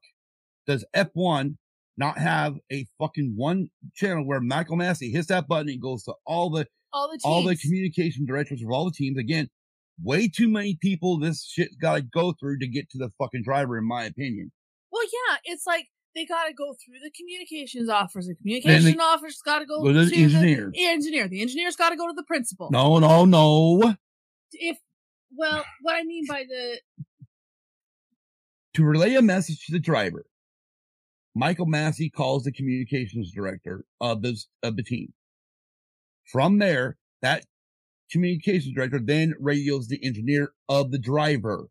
does 0.68 0.86
F1 0.96 1.56
not 1.98 2.18
have 2.18 2.56
a 2.72 2.86
fucking 3.00 3.34
one 3.36 3.70
channel 3.96 4.26
where 4.26 4.40
Michael 4.42 4.78
Masi 4.78 5.12
hits 5.12 5.28
that 5.28 5.48
button 5.48 5.70
and 5.70 5.82
goes 5.82 6.04
to 6.04 6.14
all 6.26 6.50
the 6.50 6.66
All 6.94 7.08
the 7.08 7.14
teams. 7.14 7.26
all 7.26 7.44
the 7.44 7.56
communication 7.56 8.26
directors 8.26 8.62
of 8.62 8.70
all 8.70 8.86
the 8.86 8.92
teams. 8.92 9.18
Again, 9.18 9.50
way 10.04 10.28
too 10.28 10.50
many 10.50 10.78
people 10.82 11.20
this 11.20 11.46
shit's 11.46 11.76
gotta 11.76 12.02
go 12.02 12.34
through 12.34 12.60
to 12.60 12.68
get 12.68 12.90
to 12.92 12.98
the 12.98 13.10
fucking 13.18 13.44
driver, 13.44 13.78
in 13.78 13.88
my 13.88 14.04
opinion. 14.04 14.52
well, 14.92 15.04
yeah, 15.04 15.38
it's 15.46 15.66
like 15.68 15.88
they 16.16 16.26
got 16.26 16.46
to 16.48 16.54
go 16.54 16.74
through 16.74 17.00
the 17.04 17.12
communications 17.12 17.90
officer. 17.90 18.30
The 18.30 18.36
communication 18.36 19.00
officer's 19.00 19.42
got 19.46 19.60
to 19.60 19.66
go 19.66 19.84
Go 19.84 19.94
to 19.94 20.06
the 20.06 20.24
engineer. 20.24 20.72
The 20.74 20.86
engineer. 20.86 21.28
The 21.28 21.42
engineer's 21.42 21.76
got 21.76 21.90
to 21.90 21.96
go 21.96 22.08
to 22.08 22.14
the 22.14 22.24
principal. 22.24 22.70
No, 22.72 23.00
no, 23.00 23.26
no. 23.26 23.96
If 24.52 24.78
well, 25.36 25.64
what 25.82 25.96
I 25.96 26.04
mean 26.04 26.26
by 26.28 26.46
the 26.48 26.80
To 28.76 28.84
relay 28.84 29.16
a 29.16 29.22
message 29.22 29.66
to 29.68 29.72
the 29.72 29.80
driver, 29.80 30.26
Michael 31.36 31.68
Masi 31.68 32.12
calls 32.12 32.44
the 32.44 32.52
communications 32.52 33.32
director 33.32 33.86
of 34.02 34.22
the, 34.22 34.38
of 34.64 34.76
the 34.76 34.84
team. 34.84 35.14
From 36.26 36.58
there, 36.58 36.98
that 37.22 37.46
communications 38.12 38.74
director 38.74 39.00
then 39.00 39.34
radios 39.40 39.88
the 39.88 40.04
engineer 40.04 40.52
of 40.68 40.92
the 40.92 41.00
driver. 41.00 41.68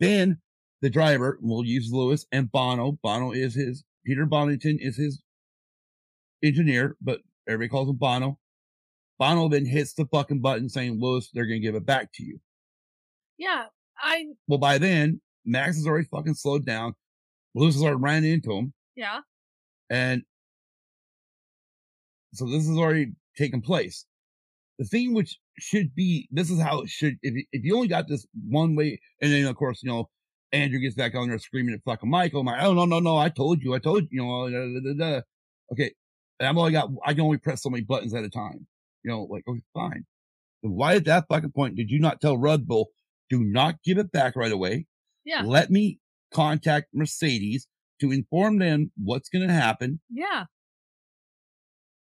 Then 0.00 0.38
the 0.80 0.90
driver 0.90 1.38
will 1.40 1.64
use 1.64 1.90
Lewis 1.92 2.26
and 2.32 2.50
Bono. 2.50 2.98
Bono 3.02 3.32
is 3.32 3.54
his, 3.54 3.84
Peter 4.04 4.26
Bonnington 4.26 4.78
is 4.80 4.96
his 4.96 5.22
engineer, 6.42 6.96
but 7.00 7.20
everybody 7.48 7.68
calls 7.68 7.88
him 7.88 7.96
Bono. 7.96 8.38
Bono 9.18 9.48
then 9.48 9.64
hits 9.64 9.94
the 9.94 10.06
fucking 10.06 10.40
button 10.40 10.68
saying, 10.68 10.98
Lewis, 11.00 11.30
they're 11.32 11.46
going 11.46 11.60
to 11.60 11.66
give 11.66 11.76
it 11.76 11.86
back 11.86 12.12
to 12.14 12.24
you. 12.24 12.40
yeah, 13.38 13.66
I 13.96 14.26
Well, 14.48 14.58
by 14.58 14.78
then, 14.78 15.20
Max 15.44 15.76
has 15.76 15.86
already 15.86 16.08
fucking 16.10 16.34
slowed 16.34 16.66
down. 16.66 16.94
Lewis 17.54 17.74
has 17.74 17.82
already 17.82 18.00
ran 18.00 18.24
into 18.24 18.52
him. 18.52 18.72
yeah 18.96 19.20
And 19.90 20.22
so 22.34 22.46
this 22.46 22.66
has 22.66 22.76
already 22.76 23.12
taken 23.36 23.60
place. 23.60 24.06
The 24.82 24.88
thing 24.88 25.14
which 25.14 25.38
should 25.60 25.94
be, 25.94 26.28
this 26.32 26.50
is 26.50 26.60
how 26.60 26.80
it 26.80 26.88
should, 26.88 27.16
if 27.22 27.34
you, 27.34 27.44
if 27.52 27.64
you 27.64 27.76
only 27.76 27.86
got 27.86 28.08
this 28.08 28.26
one 28.48 28.74
way, 28.74 29.00
and 29.20 29.32
then 29.32 29.46
of 29.46 29.54
course, 29.54 29.80
you 29.82 29.88
know, 29.88 30.10
Andrew 30.50 30.80
gets 30.80 30.96
back 30.96 31.14
on 31.14 31.28
there 31.28 31.38
screaming 31.38 31.74
at 31.74 31.84
fucking 31.84 32.10
Michael. 32.10 32.40
I'm 32.40 32.46
like, 32.46 32.62
oh, 32.62 32.74
no, 32.74 32.84
no, 32.84 32.98
no, 32.98 33.16
I 33.16 33.28
told 33.28 33.62
you, 33.62 33.74
I 33.74 33.78
told 33.78 34.02
you, 34.02 34.08
you 34.10 34.22
know, 34.22 34.50
da, 34.50 34.92
da, 34.92 35.12
da, 35.12 35.20
okay. 35.72 35.94
And 36.40 36.48
I've 36.48 36.56
only 36.56 36.72
got, 36.72 36.90
I 37.06 37.14
can 37.14 37.22
only 37.22 37.38
press 37.38 37.62
so 37.62 37.70
many 37.70 37.84
buttons 37.84 38.12
at 38.12 38.24
a 38.24 38.28
time. 38.28 38.66
You 39.04 39.12
know, 39.12 39.22
like, 39.30 39.44
okay, 39.46 39.62
fine. 39.72 40.04
Then 40.62 40.72
why 40.72 40.96
at 40.96 41.04
that 41.04 41.26
fucking 41.28 41.52
point 41.52 41.76
did 41.76 41.90
you 41.90 42.00
not 42.00 42.20
tell 42.20 42.36
Red 42.36 42.66
Bull, 42.66 42.88
do 43.30 43.44
not 43.44 43.76
give 43.84 43.98
it 43.98 44.10
back 44.10 44.34
right 44.34 44.52
away? 44.52 44.86
yeah 45.24 45.42
Let 45.42 45.70
me 45.70 46.00
contact 46.34 46.88
Mercedes 46.92 47.68
to 48.00 48.10
inform 48.10 48.58
them 48.58 48.90
what's 48.96 49.28
going 49.28 49.46
to 49.46 49.54
happen. 49.54 50.00
yeah. 50.10 50.46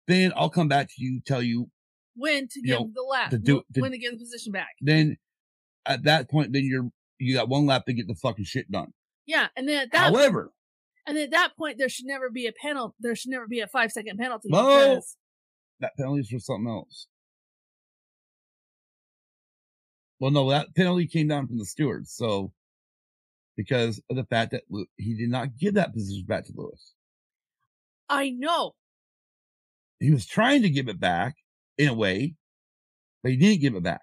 Then 0.06 0.32
I'll 0.36 0.50
come 0.50 0.68
back 0.68 0.88
to 0.88 0.94
you, 0.98 1.20
tell 1.26 1.42
you. 1.42 1.70
When 2.16 2.48
to 2.48 2.62
give 2.62 2.80
know, 2.80 2.90
the 2.94 3.02
lap? 3.02 3.30
to 3.30 3.38
do- 3.38 3.62
to- 3.74 3.80
when 3.80 3.92
to 3.92 3.98
give 3.98 4.12
the 4.12 4.18
position 4.18 4.52
back? 4.52 4.70
Then 4.80 5.16
at 5.84 6.02
that 6.04 6.30
point, 6.30 6.52
then 6.52 6.64
you're, 6.64 6.90
you 7.18 7.34
got 7.34 7.48
one 7.48 7.66
lap 7.66 7.84
to 7.86 7.92
get 7.92 8.08
the 8.08 8.14
fucking 8.14 8.44
shit 8.46 8.70
done. 8.70 8.92
Yeah, 9.26 9.48
and 9.56 9.68
then 9.68 9.82
at 9.82 9.92
that 9.92 10.12
However, 10.12 10.52
and 11.06 11.16
at 11.18 11.30
that 11.32 11.56
point 11.56 11.78
there 11.78 11.88
should 11.88 12.06
never 12.06 12.30
be 12.30 12.46
a 12.46 12.52
penalty. 12.52 12.94
There 13.00 13.14
should 13.14 13.30
never 13.30 13.46
be 13.46 13.60
a 13.60 13.66
five 13.66 13.92
second 13.92 14.18
penalty. 14.18 14.48
No. 14.50 14.62
because- 14.94 15.16
that 15.80 15.92
penalty's 15.98 16.30
for 16.30 16.38
something 16.38 16.68
else. 16.68 17.06
Well, 20.18 20.30
no, 20.30 20.48
that 20.50 20.74
penalty 20.74 21.06
came 21.06 21.28
down 21.28 21.46
from 21.46 21.58
the 21.58 21.66
stewards. 21.66 22.10
So, 22.12 22.52
because 23.56 24.00
of 24.08 24.16
the 24.16 24.24
fact 24.24 24.52
that 24.52 24.62
he 24.96 25.14
did 25.14 25.28
not 25.28 25.56
give 25.58 25.74
that 25.74 25.92
position 25.92 26.24
back 26.26 26.46
to 26.46 26.52
Lewis, 26.56 26.94
I 28.08 28.30
know. 28.30 28.74
he 30.00 30.10
was 30.10 30.24
trying 30.26 30.62
to 30.62 30.70
give 30.70 30.88
it 30.88 30.98
back 31.00 31.36
in 31.78 31.88
a 31.88 31.94
way, 31.94 32.34
but 33.22 33.32
he 33.32 33.36
didn't 33.38 33.60
give 33.60 33.74
it 33.74 33.82
back. 33.82 34.00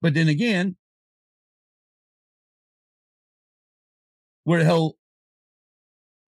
But 0.00 0.14
then 0.14 0.28
again, 0.28 0.76
where 4.44 4.58
the 4.58 4.64
hell, 4.64 4.96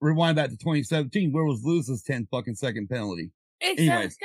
rewind 0.01 0.37
back 0.37 0.51
to 0.51 0.57
2017, 0.57 1.33
where 1.33 1.45
was 1.45 1.63
Lewis's 1.63 2.03
10 2.03 2.29
fucking 2.31 2.55
second 2.55 2.89
penalty? 2.89 3.33
Exactly. 3.61 3.89
Anyways, 3.89 4.17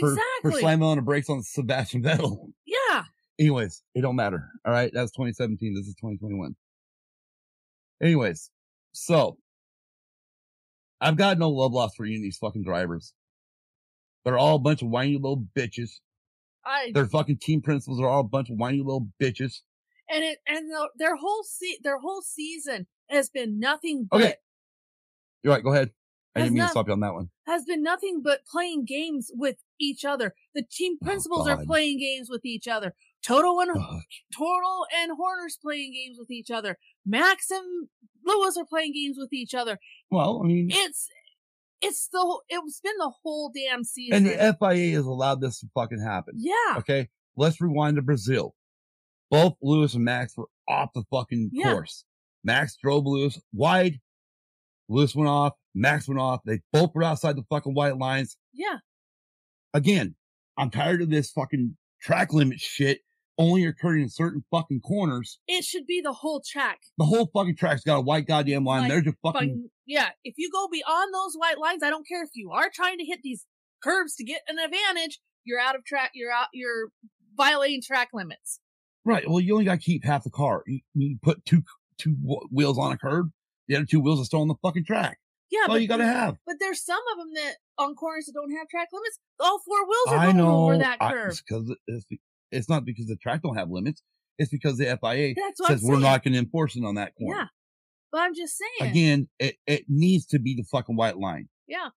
For, 0.00 0.08
exactly. 0.12 0.22
for 0.42 0.52
slamming 0.52 0.88
on 0.88 0.96
the 0.96 1.02
brakes 1.02 1.30
on 1.30 1.42
Sebastian 1.42 2.02
Vettel. 2.02 2.52
yeah. 2.66 3.04
Anyways, 3.38 3.82
it 3.94 4.00
don't 4.00 4.16
matter. 4.16 4.48
All 4.64 4.72
right. 4.72 4.90
That's 4.94 5.10
2017. 5.12 5.74
This 5.74 5.86
is 5.86 5.94
2021. 5.96 6.56
Anyways, 8.02 8.50
so 8.92 9.36
I've 11.00 11.16
got 11.16 11.38
no 11.38 11.50
love 11.50 11.72
lost 11.72 11.96
for 11.96 12.04
any 12.06 12.16
of 12.16 12.22
these 12.22 12.38
fucking 12.38 12.62
drivers. 12.62 13.12
They're 14.26 14.36
all 14.38 14.56
a 14.56 14.58
bunch 14.58 14.82
of 14.82 14.88
whiny 14.88 15.14
little 15.14 15.46
bitches. 15.56 16.00
I 16.64 16.90
Their 16.92 17.06
fucking 17.06 17.38
team 17.38 17.62
principals 17.62 18.00
are 18.00 18.08
all 18.08 18.20
a 18.20 18.24
bunch 18.24 18.50
of 18.50 18.56
whiny 18.58 18.78
little 18.78 19.08
bitches. 19.22 19.60
and 20.10 20.22
it 20.24 20.38
and 20.48 20.68
the, 20.68 20.88
their 20.98 21.14
whole 21.16 21.44
se- 21.44 21.78
their 21.82 21.98
whole 21.98 22.22
season 22.22 22.88
has 23.08 23.30
been 23.30 23.60
nothing 23.60 24.08
but 24.10 24.20
Okay. 24.20 24.34
You're 25.44 25.54
right. 25.54 25.62
Go 25.62 25.72
ahead. 25.72 25.92
I 26.34 26.40
didn't 26.40 26.54
mean 26.54 26.58
not- 26.58 26.66
to 26.66 26.70
stop 26.72 26.86
you 26.88 26.92
on 26.92 27.00
that 27.00 27.14
one. 27.14 27.30
has 27.46 27.64
been 27.64 27.82
nothing 27.84 28.20
but 28.22 28.40
playing 28.44 28.84
games 28.84 29.30
with 29.32 29.56
each 29.78 30.04
other. 30.04 30.34
The 30.56 30.64
team 30.68 30.96
oh, 31.00 31.06
principals 31.06 31.46
are 31.48 31.52
Oh, 31.54 31.56
God. 31.58 31.66
playing 31.66 32.00
games 32.00 32.28
with 32.28 32.44
each 32.44 32.66
other. 32.66 32.94
Toto 33.22 33.60
and. 33.60 33.70
Toto 34.36 34.84
and 35.00 35.12
Horner's 35.16 35.56
playing 35.62 35.92
games 35.94 36.18
with 36.18 36.30
each 36.32 36.50
other. 36.50 36.78
Max 37.06 37.50
and 37.50 37.88
Lewis 38.24 38.56
are 38.56 38.64
playing 38.66 38.92
games 38.92 39.16
with 39.18 39.32
each 39.32 39.54
other. 39.54 39.78
Well, 40.10 40.40
I 40.42 40.46
mean, 40.46 40.68
It's 40.70 41.08
it's 41.82 42.08
the 42.08 42.40
it's 42.48 42.80
been 42.80 42.96
the 42.98 43.12
whole 43.22 43.50
damn 43.54 43.84
season. 43.84 44.16
and 44.16 44.26
the 44.26 44.56
FIA 44.58 44.96
has 44.96 45.04
allowed 45.06 45.40
this 45.40 45.60
to 45.60 45.66
fucking 45.74 46.00
happen. 46.00 46.34
yeah, 46.36 46.78
Okay. 46.78 47.08
Let's 47.36 47.60
rewind 47.60 47.96
to 47.96 48.02
Brazil. 48.02 48.54
Both 49.30 49.54
Lewis 49.60 49.94
and 49.94 50.04
Max 50.04 50.36
were 50.36 50.48
off 50.68 50.90
the 50.94 51.04
fucking 51.10 51.50
Yeah. 51.52 51.72
course. 51.72 52.04
Max 52.44 52.76
drove 52.76 53.04
Lewis 53.04 53.38
wide. 53.52 54.00
Lewis 54.88 55.14
went 55.14 55.28
off. 55.28 55.52
Max 55.74 56.08
went 56.08 56.20
off. 56.20 56.40
They 56.46 56.60
both 56.72 56.94
were 56.94 57.02
outside 57.02 57.36
the 57.36 57.44
fucking 57.50 57.74
white 57.74 57.98
lines. 57.98 58.36
yeah, 58.52 58.78
Again, 59.74 60.14
I'm 60.56 60.70
tired 60.70 61.02
of 61.02 61.10
this 61.10 61.30
fucking 61.32 61.76
track 62.00 62.32
limit 62.32 62.58
shit 62.60 63.00
only 63.38 63.64
occurring 63.66 64.02
in 64.02 64.08
certain 64.08 64.44
fucking 64.50 64.80
corners. 64.80 65.38
it 65.46 65.64
should 65.64 65.86
be 65.86 66.00
the 66.00 66.12
whole 66.12 66.40
track. 66.40 66.78
The 66.98 67.04
whole 67.04 67.26
fucking 67.34 67.56
track's 67.56 67.82
got 67.84 67.96
a 67.96 68.00
white 68.00 68.26
goddamn 68.26 68.64
line. 68.64 68.82
Like, 68.82 68.90
There's 68.90 69.04
your 69.04 69.14
fucking, 69.22 69.40
Fucking, 69.40 69.70
yeah, 69.86 70.08
if 70.24 70.34
you 70.38 70.50
go 70.52 70.68
beyond 70.70 71.12
those 71.14 71.34
white 71.34 71.58
lines, 71.58 71.82
I 71.82 71.90
don't 71.90 72.06
care 72.08 72.22
if 72.22 72.30
you 72.34 72.50
are 72.52 72.70
trying 72.72 72.98
to 72.98 73.04
hit 73.04 73.20
these 73.22 73.44
curves 73.82 74.14
to 74.16 74.24
get 74.24 74.40
an 74.48 74.58
advantage. 74.58 75.20
You're 75.44 75.60
out 75.60 75.76
of 75.76 75.84
track. 75.84 76.12
You're 76.14 76.32
out. 76.32 76.46
You're 76.52 76.88
violating 77.36 77.82
track 77.82 78.08
limits. 78.14 78.58
right. 79.04 79.28
Well, 79.28 79.40
you 79.40 79.52
only 79.52 79.64
got 79.66 79.72
to 79.80 79.84
keep 79.84 80.04
half 80.04 80.24
the 80.24 80.30
car. 80.30 80.62
You, 80.66 80.80
you 80.94 81.18
put 81.22 81.44
two, 81.44 81.62
two 81.98 82.16
wheels 82.50 82.78
on 82.78 82.92
a 82.92 82.98
curb. 82.98 83.30
The 83.68 83.76
other 83.76 83.84
two 83.86 84.00
wheels 84.00 84.20
are 84.20 84.24
still 84.24 84.40
on 84.40 84.48
the 84.48 84.54
fucking 84.62 84.84
track. 84.86 85.18
Yeah, 85.50 85.60
That's 85.62 85.70
all 85.70 85.78
you 85.78 85.86
got 85.88 85.98
to 85.98 86.06
have. 86.06 86.36
But 86.46 86.56
there's 86.58 86.84
some 86.84 86.98
of 87.12 87.18
them 87.18 87.28
that 87.34 87.54
on 87.78 87.94
corners 87.94 88.26
that 88.26 88.32
don't 88.32 88.50
have 88.56 88.68
track 88.68 88.88
limits. 88.92 89.18
All 89.38 89.60
four 89.64 89.84
wheels 89.86 90.08
are 90.08 90.16
I 90.18 90.24
going 90.24 90.36
know. 90.38 90.64
over 90.64 90.78
that 90.78 90.96
I- 91.00 91.12
curve. 91.12 91.30
it's 91.30 91.42
because 91.42 91.76
it's, 92.56 92.68
not 92.68 92.84
because 92.84 93.06
the 93.06 93.16
track 93.16 93.42
don't 93.42 93.56
have 93.56 93.70
limits. 93.70 94.02
It's 94.38 94.50
because 94.50 94.76
the 94.76 94.98
FIA 95.00 95.34
says 95.66 95.82
we're 95.82 95.98
not 95.98 96.22
going 96.22 96.34
to 96.34 96.38
enforce 96.38 96.76
it 96.76 96.84
on 96.84 96.96
that 96.96 97.14
corner. 97.16 97.40
Yeah, 97.40 97.46
but 98.12 98.20
I'm 98.20 98.34
just 98.34 98.58
saying. 98.58 98.90
Again, 98.90 99.28
it, 99.38 99.56
it 99.66 99.84
needs 99.88 100.26
to 100.26 100.38
be 100.38 100.54
the 100.54 100.64
fucking 100.64 100.96
white 100.96 101.16
line. 101.16 101.48
Yeah. 101.66 101.88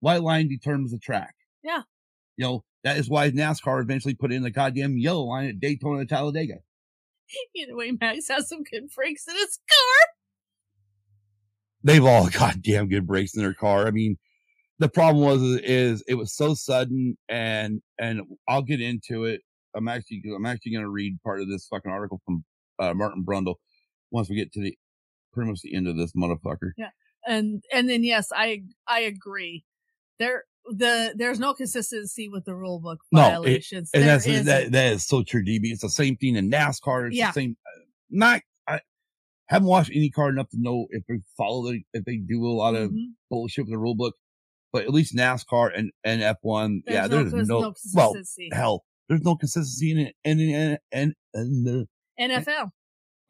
White 0.00 0.22
line 0.22 0.48
determines 0.48 0.92
the 0.92 0.98
track. 0.98 1.34
Yeah. 1.62 1.82
You 2.36 2.44
know, 2.44 2.64
that 2.84 2.96
is 2.96 3.08
why 3.08 3.30
NASCAR 3.30 3.80
eventually 3.80 4.14
put 4.14 4.32
in 4.32 4.42
the 4.42 4.50
goddamn 4.50 4.96
yellow 4.96 5.24
line 5.24 5.48
at 5.48 5.60
Daytona 5.60 6.00
and 6.00 6.08
Talladega. 6.08 6.56
Either 7.54 7.76
way, 7.76 7.92
Max 7.92 8.28
has 8.28 8.48
some 8.48 8.62
good 8.62 8.88
brakes 8.94 9.26
in 9.28 9.34
his 9.34 9.58
car. 9.68 10.08
They've 11.84 12.04
all 12.04 12.28
goddamn 12.32 12.88
good 12.88 13.06
brakes 13.06 13.34
in 13.34 13.42
their 13.42 13.54
car. 13.54 13.86
I 13.86 13.90
mean, 13.90 14.16
the 14.78 14.88
problem 14.88 15.24
was 15.24 15.42
is 15.60 16.02
it 16.08 16.14
was 16.14 16.34
so 16.34 16.54
sudden 16.54 17.16
and 17.28 17.80
and 17.98 18.22
I'll 18.48 18.62
get 18.62 18.80
into 18.80 19.24
it. 19.24 19.42
I'm 19.74 19.88
actually 19.88 20.22
I'm 20.34 20.46
actually 20.46 20.72
going 20.72 20.84
to 20.84 20.90
read 20.90 21.18
part 21.22 21.40
of 21.40 21.48
this 21.48 21.66
fucking 21.66 21.90
article 21.90 22.20
from 22.24 22.44
uh, 22.78 22.94
Martin 22.94 23.24
Brundle 23.26 23.56
once 24.10 24.28
we 24.28 24.36
get 24.36 24.52
to 24.52 24.60
the 24.60 24.76
pretty 25.32 25.50
much 25.50 25.60
the 25.62 25.74
end 25.74 25.88
of 25.88 25.96
this 25.96 26.12
motherfucker. 26.12 26.72
Yeah, 26.76 26.90
and 27.26 27.62
and 27.72 27.88
then 27.88 28.04
yes, 28.04 28.28
I 28.34 28.62
I 28.86 29.00
agree. 29.00 29.64
There 30.18 30.44
the 30.66 31.14
there's 31.16 31.40
no 31.40 31.54
consistency 31.54 32.28
with 32.28 32.44
the 32.44 32.54
rule 32.54 32.78
book 32.80 33.00
No, 33.10 33.20
it- 33.20 33.24
violations. 33.30 33.90
And 33.94 34.04
that's 34.04 34.26
isn't. 34.26 34.46
that, 34.46 34.70
that 34.72 34.92
is 34.92 35.06
so 35.06 35.22
true, 35.22 35.44
DB. 35.44 35.64
It's 35.72 35.82
the 35.82 35.88
same 35.88 36.16
thing 36.16 36.36
in 36.36 36.50
NASCAR. 36.50 37.08
It's 37.08 37.16
Yeah. 37.16 37.28
the 37.28 37.32
same. 37.32 37.56
uh, 37.66 37.80
Not 38.10 38.42
I 38.68 38.80
haven't 39.46 39.68
watched 39.68 39.90
IndyCar 39.90 40.28
enough 40.30 40.48
to 40.50 40.58
know 40.60 40.86
if 40.90 41.02
they 41.08 41.20
follow 41.36 41.72
the 41.72 41.80
if 41.94 42.04
they 42.04 42.16
do 42.18 42.44
a 42.46 42.52
lot 42.52 42.74
of 42.76 42.90
Mhm. 42.90 43.12
bullshit 43.30 43.64
with 43.64 43.72
the 43.72 43.78
rule 43.78 43.94
book. 43.96 44.14
But 44.72 44.84
at 44.84 44.90
least 44.90 45.14
NASCAR 45.16 45.70
and 45.76 45.90
and 46.04 46.22
F1, 46.22 46.82
yeah, 46.86 47.02
no, 47.02 47.08
there's 47.08 47.32
cons- 47.32 47.48
no, 47.48 47.60
no 47.60 47.74
well 47.94 48.14
hell, 48.52 48.84
there's 49.08 49.22
no 49.22 49.36
consistency 49.36 49.90
in 49.92 49.98
it. 49.98 50.14
And 50.24 50.40
and 50.40 50.78
and, 50.92 51.14
and 51.34 51.66
the, 51.66 51.86
NFL. 52.20 52.70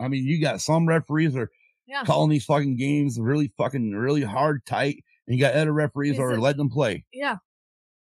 I 0.01 0.09
mean, 0.09 0.25
you 0.25 0.41
got 0.41 0.61
some 0.61 0.87
referees 0.87 1.37
are 1.37 1.51
Yeah. 1.87 2.05
calling 2.05 2.31
these 2.31 2.45
fucking 2.45 2.77
games 2.77 3.18
really 3.20 3.53
fucking 3.57 3.93
really 3.93 4.23
hard, 4.23 4.64
tight, 4.66 5.03
and 5.27 5.37
you 5.37 5.41
got 5.43 5.55
other 5.55 5.73
referees 5.73 6.16
that 6.16 6.23
are 6.23 6.39
letting 6.41 6.59
them 6.59 6.70
play. 6.70 7.05
Yeah. 7.12 7.37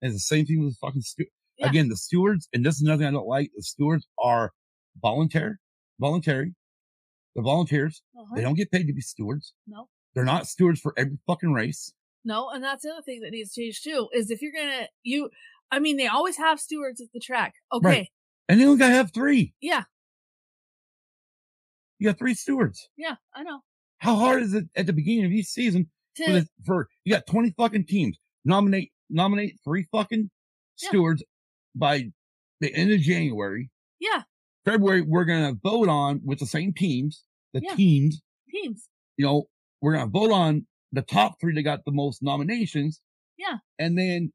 And 0.01 0.13
it's 0.13 0.15
the 0.29 0.35
same 0.35 0.45
thing 0.45 0.63
with 0.63 0.73
the 0.73 0.77
fucking 0.87 1.01
stu- 1.01 1.25
Yeah. 1.57 1.67
again 1.69 1.89
the 1.89 1.97
stewards, 1.97 2.47
and 2.53 2.65
this 2.65 2.75
is 2.75 2.81
another 2.81 2.99
thing 2.99 3.07
I 3.07 3.11
don't 3.11 3.27
like. 3.27 3.51
The 3.55 3.63
stewards 3.63 4.07
are 4.17 4.51
voluntary, 5.01 5.55
voluntary. 5.99 6.55
They're 7.35 7.43
volunteers. 7.43 8.01
Uh-huh. 8.17 8.35
They 8.35 8.41
don't 8.41 8.55
get 8.55 8.71
paid 8.71 8.87
to 8.87 8.93
be 8.93 9.01
stewards. 9.01 9.53
No. 9.67 9.87
They're 10.15 10.25
not 10.25 10.47
stewards 10.47 10.79
for 10.79 10.93
every 10.97 11.19
fucking 11.27 11.53
race. 11.53 11.93
No, 12.25 12.49
and 12.49 12.63
that's 12.63 12.83
the 12.83 12.89
other 12.91 13.01
thing 13.03 13.21
that 13.21 13.31
needs 13.31 13.53
to 13.53 13.61
change 13.61 13.81
too. 13.81 14.09
Is 14.13 14.31
if 14.31 14.41
you're 14.41 14.51
gonna 14.51 14.87
you, 15.03 15.29
I 15.71 15.79
mean, 15.79 15.97
they 15.97 16.07
always 16.07 16.37
have 16.37 16.59
stewards 16.59 16.99
at 17.01 17.07
the 17.13 17.19
track. 17.19 17.53
Okay, 17.71 17.87
Right. 17.87 18.07
And 18.47 18.59
they 18.59 18.65
only 18.65 18.77
gotta 18.79 18.93
have 18.93 19.13
three. 19.13 19.53
yeah, 19.61 19.83
You 21.99 22.07
got 22.09 22.17
three 22.17 22.33
stewards. 22.33 22.89
yeah, 22.97 23.15
I 23.33 23.43
know. 23.43 23.61
How 23.99 24.15
hard 24.15 24.41
is 24.43 24.53
it 24.53 24.65
at 24.75 24.85
the 24.85 24.93
beginning 24.93 25.25
of 25.25 25.31
each 25.31 25.47
season 25.47 25.89
for, 26.15 26.25
To 26.25 26.31
the, 26.33 26.47
for 26.65 26.87
you 27.03 27.13
got 27.13 27.27
20 27.27 27.51
fucking 27.57 27.85
teams. 27.85 28.17
Nominate 28.45 28.91
nominate 29.09 29.59
three 29.63 29.85
fucking 29.91 30.29
Yeah. 30.81 30.89
stewards 30.89 31.23
by 31.75 32.11
the 32.61 32.73
end 32.73 32.91
of 32.91 33.01
January. 33.01 33.69
yeah, 33.99 34.23
February, 34.65 35.01
we're 35.01 35.25
gonna 35.25 35.53
vote 35.61 35.89
on 35.89 36.21
with 36.23 36.39
the 36.39 36.45
same 36.45 36.73
teams, 36.73 37.23
the 37.53 37.61
Yeah. 37.63 37.75
teams, 37.75 38.21
teams. 38.49 38.87
you 39.17 39.25
know, 39.25 39.49
we're 39.81 39.93
gonna 39.93 40.09
vote 40.09 40.31
on 40.31 40.67
the 40.91 41.01
top 41.01 41.39
three 41.41 41.53
that 41.55 41.63
got 41.63 41.83
the 41.85 41.91
most 41.91 42.21
nominations. 42.23 43.01
Yeah. 43.37 43.57
And 43.77 43.97
then 43.97 44.31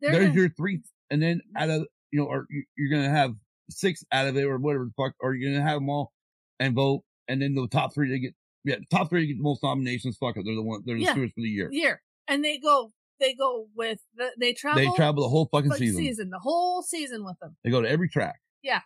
They're 0.00 0.12
there's 0.12 0.26
gonna- 0.28 0.40
your 0.40 0.48
three, 0.50 0.82
and 1.10 1.22
then 1.22 1.38
mm-hmm. 1.38 1.56
out 1.62 1.70
of, 1.70 1.86
you 2.10 2.20
know, 2.20 2.26
or 2.26 2.46
you- 2.50 2.64
you're 2.76 2.90
gonna 2.90 3.10
have 3.10 3.34
six 3.70 4.04
out 4.12 4.26
of 4.26 4.36
it 4.36 4.44
or 4.44 4.58
whatever 4.58 4.84
the 4.84 4.92
fuck, 4.96 5.14
or 5.20 5.34
you're 5.34 5.52
gonna 5.52 5.62
have 5.66 5.78
them 5.78 5.90
all 5.90 6.12
and 6.60 6.74
vote, 6.74 7.02
and 7.28 7.42
then 7.42 7.54
the 7.54 7.66
top 7.68 7.94
three 7.94 8.08
they 8.08 8.18
get, 8.18 8.34
yeah, 8.64 8.76
the 8.76 8.96
top 8.96 9.08
three 9.08 9.26
get 9.26 9.36
the 9.36 9.42
most 9.42 9.62
nominations, 9.62 10.16
fuck 10.16 10.36
it, 10.36 10.44
they're 10.44 10.54
the 10.54 10.62
one, 10.62 10.82
they're 10.84 10.96
the 10.96 11.02
Yeah. 11.02 11.12
stewards 11.12 11.32
for 11.32 11.40
the 11.40 11.48
year. 11.48 11.68
year, 11.72 12.02
and 12.28 12.44
they 12.44 12.58
go, 12.58 12.92
they 13.18 13.34
go 13.34 13.68
with 13.74 14.00
the, 14.16 14.30
they 14.38 14.52
travel. 14.52 14.82
They 14.82 14.94
travel 14.96 15.22
the 15.22 15.28
whole 15.28 15.48
fucking 15.50 15.72
season. 15.72 15.96
season, 15.96 16.30
the 16.30 16.38
whole 16.38 16.82
season 16.82 17.24
with 17.24 17.38
them. 17.40 17.56
They 17.64 17.70
go 17.70 17.80
to 17.80 17.88
every 17.88 18.08
track. 18.08 18.40
Yeah. 18.62 18.82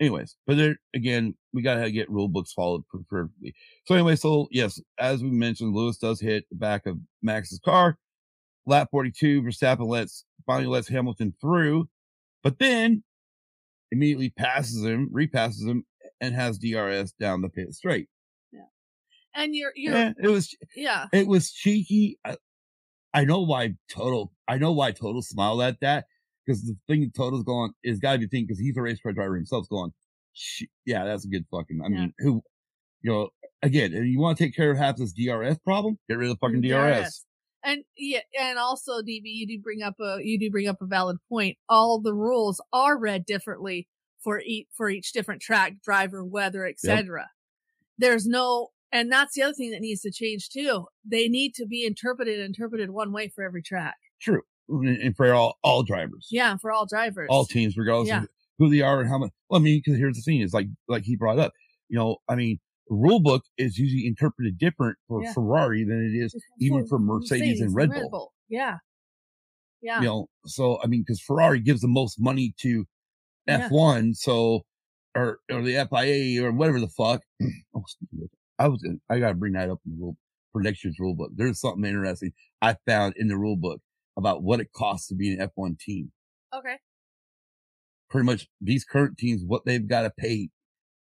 Anyways, 0.00 0.36
but 0.46 0.56
there 0.56 0.76
again, 0.94 1.34
we 1.52 1.60
gotta 1.60 1.90
get 1.90 2.08
rule 2.10 2.28
books 2.28 2.52
followed 2.54 2.82
perfectly. 3.10 3.54
So 3.84 3.94
anyway, 3.94 4.16
so 4.16 4.48
yes, 4.50 4.80
as 4.98 5.22
we 5.22 5.30
mentioned, 5.30 5.74
Lewis 5.74 5.98
does 5.98 6.18
hit 6.20 6.44
the 6.50 6.56
back 6.56 6.86
of 6.86 6.98
Max's 7.20 7.60
car. 7.62 7.98
Lap 8.70 8.88
42, 8.92 9.42
Verstappen 9.42 9.88
lets 9.88 10.24
finally 10.46 10.68
lets 10.68 10.88
Hamilton 10.88 11.34
through, 11.40 11.88
but 12.44 12.58
then 12.60 13.02
immediately 13.90 14.30
passes 14.30 14.84
him, 14.84 15.08
repasses 15.10 15.64
him, 15.66 15.84
and 16.20 16.34
has 16.34 16.56
DRS 16.58 17.12
down 17.18 17.42
the 17.42 17.48
pit 17.48 17.74
straight. 17.74 18.08
Yeah. 18.52 18.60
And 19.34 19.54
you're, 19.56 19.72
you're, 19.74 19.92
Yeah, 19.94 20.12
it 20.22 20.28
was 20.28 20.54
yeah, 20.76 21.06
it 21.12 21.26
was 21.26 21.50
cheeky. 21.50 22.18
I, 22.24 22.36
I 23.12 23.24
know 23.24 23.42
why 23.42 23.74
Toto. 23.90 24.30
I 24.46 24.56
know 24.58 24.70
why 24.72 24.92
Toto 24.92 25.20
smiled 25.20 25.62
at 25.62 25.80
that 25.80 26.04
because 26.46 26.62
the 26.62 26.76
thing 26.86 27.10
Toto's 27.14 27.42
going 27.42 27.72
is 27.82 27.98
got 27.98 28.12
to 28.12 28.18
be 28.18 28.28
thinking 28.28 28.46
because 28.46 28.60
he's 28.60 28.76
a 28.76 28.82
race 28.82 29.00
car 29.02 29.12
driver 29.12 29.34
himself. 29.34 29.68
Going, 29.68 29.92
yeah, 30.86 31.04
that's 31.04 31.24
a 31.24 31.28
good 31.28 31.44
fucking. 31.50 31.80
I 31.84 31.88
Yeah. 31.88 32.00
mean, 32.02 32.14
who, 32.20 32.40
you 33.02 33.10
know, 33.10 33.30
again, 33.62 33.90
you 33.92 34.20
want 34.20 34.38
to 34.38 34.44
take 34.44 34.54
care 34.54 34.70
of 34.70 34.78
half 34.78 34.96
this 34.96 35.12
DRS 35.12 35.58
problem, 35.64 35.98
get 36.08 36.18
rid 36.18 36.30
of 36.30 36.38
the 36.38 36.46
fucking 36.46 36.60
DRS. 36.60 37.24
And 37.62 37.84
yeah, 37.96 38.20
and 38.40 38.58
also 38.58 39.02
DB, 39.02 39.22
you 39.24 39.46
do 39.46 39.58
bring 39.60 39.82
up 39.82 39.94
a 40.00 40.18
you 40.22 40.38
do 40.38 40.50
bring 40.50 40.66
up 40.68 40.80
a 40.80 40.86
valid 40.86 41.18
point. 41.28 41.58
All 41.68 42.00
the 42.00 42.14
rules 42.14 42.60
are 42.72 42.98
read 42.98 43.26
differently 43.26 43.86
for 44.22 44.40
each 44.40 44.66
for 44.72 44.88
each 44.88 45.12
different 45.12 45.42
track, 45.42 45.74
driver, 45.84 46.24
weather, 46.24 46.66
etc. 46.66 47.28
There's 47.98 48.26
no, 48.26 48.68
and 48.92 49.12
that's 49.12 49.34
the 49.34 49.42
other 49.42 49.52
thing 49.52 49.72
that 49.72 49.80
needs 49.82 50.00
to 50.02 50.10
change 50.10 50.48
too. 50.48 50.86
They 51.04 51.28
need 51.28 51.54
to 51.56 51.66
be 51.66 51.84
interpreted 51.84 52.40
interpreted 52.40 52.90
one 52.90 53.12
way 53.12 53.28
for 53.28 53.44
every 53.44 53.62
track. 53.62 53.96
True, 54.22 54.40
and 54.68 55.14
for 55.14 55.32
all 55.34 55.58
all 55.62 55.82
drivers, 55.82 56.28
Yeah, 56.30 56.56
for 56.56 56.72
all 56.72 56.86
drivers. 56.86 57.28
all 57.30 57.44
teams, 57.44 57.76
regardless 57.76 58.08
Yeah. 58.08 58.22
of 58.22 58.28
who 58.58 58.70
they 58.70 58.80
are 58.80 59.00
and 59.00 59.08
how 59.10 59.18
much. 59.18 59.30
Well, 59.50 59.60
I 59.60 59.62
mean, 59.62 59.82
because 59.84 59.98
here's 59.98 60.16
the 60.16 60.22
thing: 60.22 60.40
is 60.40 60.54
like 60.54 60.68
like 60.88 61.04
he 61.04 61.14
brought 61.16 61.38
up, 61.38 61.52
you 61.90 61.98
know, 61.98 62.16
I 62.26 62.36
mean, 62.36 62.58
rule 62.90 63.20
book 63.20 63.44
is 63.56 63.78
usually 63.78 64.06
interpreted 64.06 64.58
different 64.58 64.98
for 65.08 65.22
Yeah. 65.22 65.32
Ferrari 65.32 65.84
than 65.84 66.02
it 66.04 66.16
is 66.18 66.34
even 66.58 66.86
for 66.86 66.98
Mercedes 66.98 67.60
and 67.60 67.74
Red 67.74 67.90
Bull. 68.10 68.32
Yeah. 68.48 68.78
Yeah. 69.82 70.00
you 70.00 70.06
know 70.06 70.28
so 70.44 70.78
i 70.84 70.86
mean 70.86 71.00
because 71.00 71.22
ferrari 71.22 71.58
gives 71.58 71.80
the 71.80 71.88
most 71.88 72.20
money 72.20 72.52
to 72.60 72.84
f1 73.48 74.14
so 74.14 74.60
or 75.16 75.38
or 75.50 75.62
the 75.62 75.86
fia 75.90 76.44
or 76.44 76.52
whatever 76.52 76.78
the 76.80 76.88
fuck 76.88 77.22
oh, 77.74 77.82
i 78.58 78.68
was 78.68 78.82
gonna, 78.82 78.98
i 79.08 79.18
gotta 79.18 79.34
bring 79.34 79.54
that 79.54 79.70
up 79.70 79.80
in 79.86 79.92
the 79.92 79.98
rule 79.98 80.16
for 80.52 80.60
next 80.60 80.84
year's 80.84 80.98
rule 80.98 81.14
book 81.14 81.30
there's 81.34 81.58
something 81.60 81.84
interesting 81.86 82.30
i 82.60 82.76
found 82.86 83.14
in 83.16 83.28
the 83.28 83.38
rule 83.38 83.56
book 83.56 83.80
about 84.18 84.42
what 84.42 84.60
it 84.60 84.70
costs 84.76 85.08
to 85.08 85.14
be 85.14 85.32
an 85.32 85.48
f1 85.56 85.78
team 85.78 86.12
Okay. 86.54 86.76
pretty 88.10 88.26
much 88.26 88.48
these 88.60 88.84
current 88.84 89.16
teams 89.16 89.42
what 89.46 89.62
they've 89.64 89.88
got 89.88 90.02
to 90.02 90.10
pay 90.10 90.50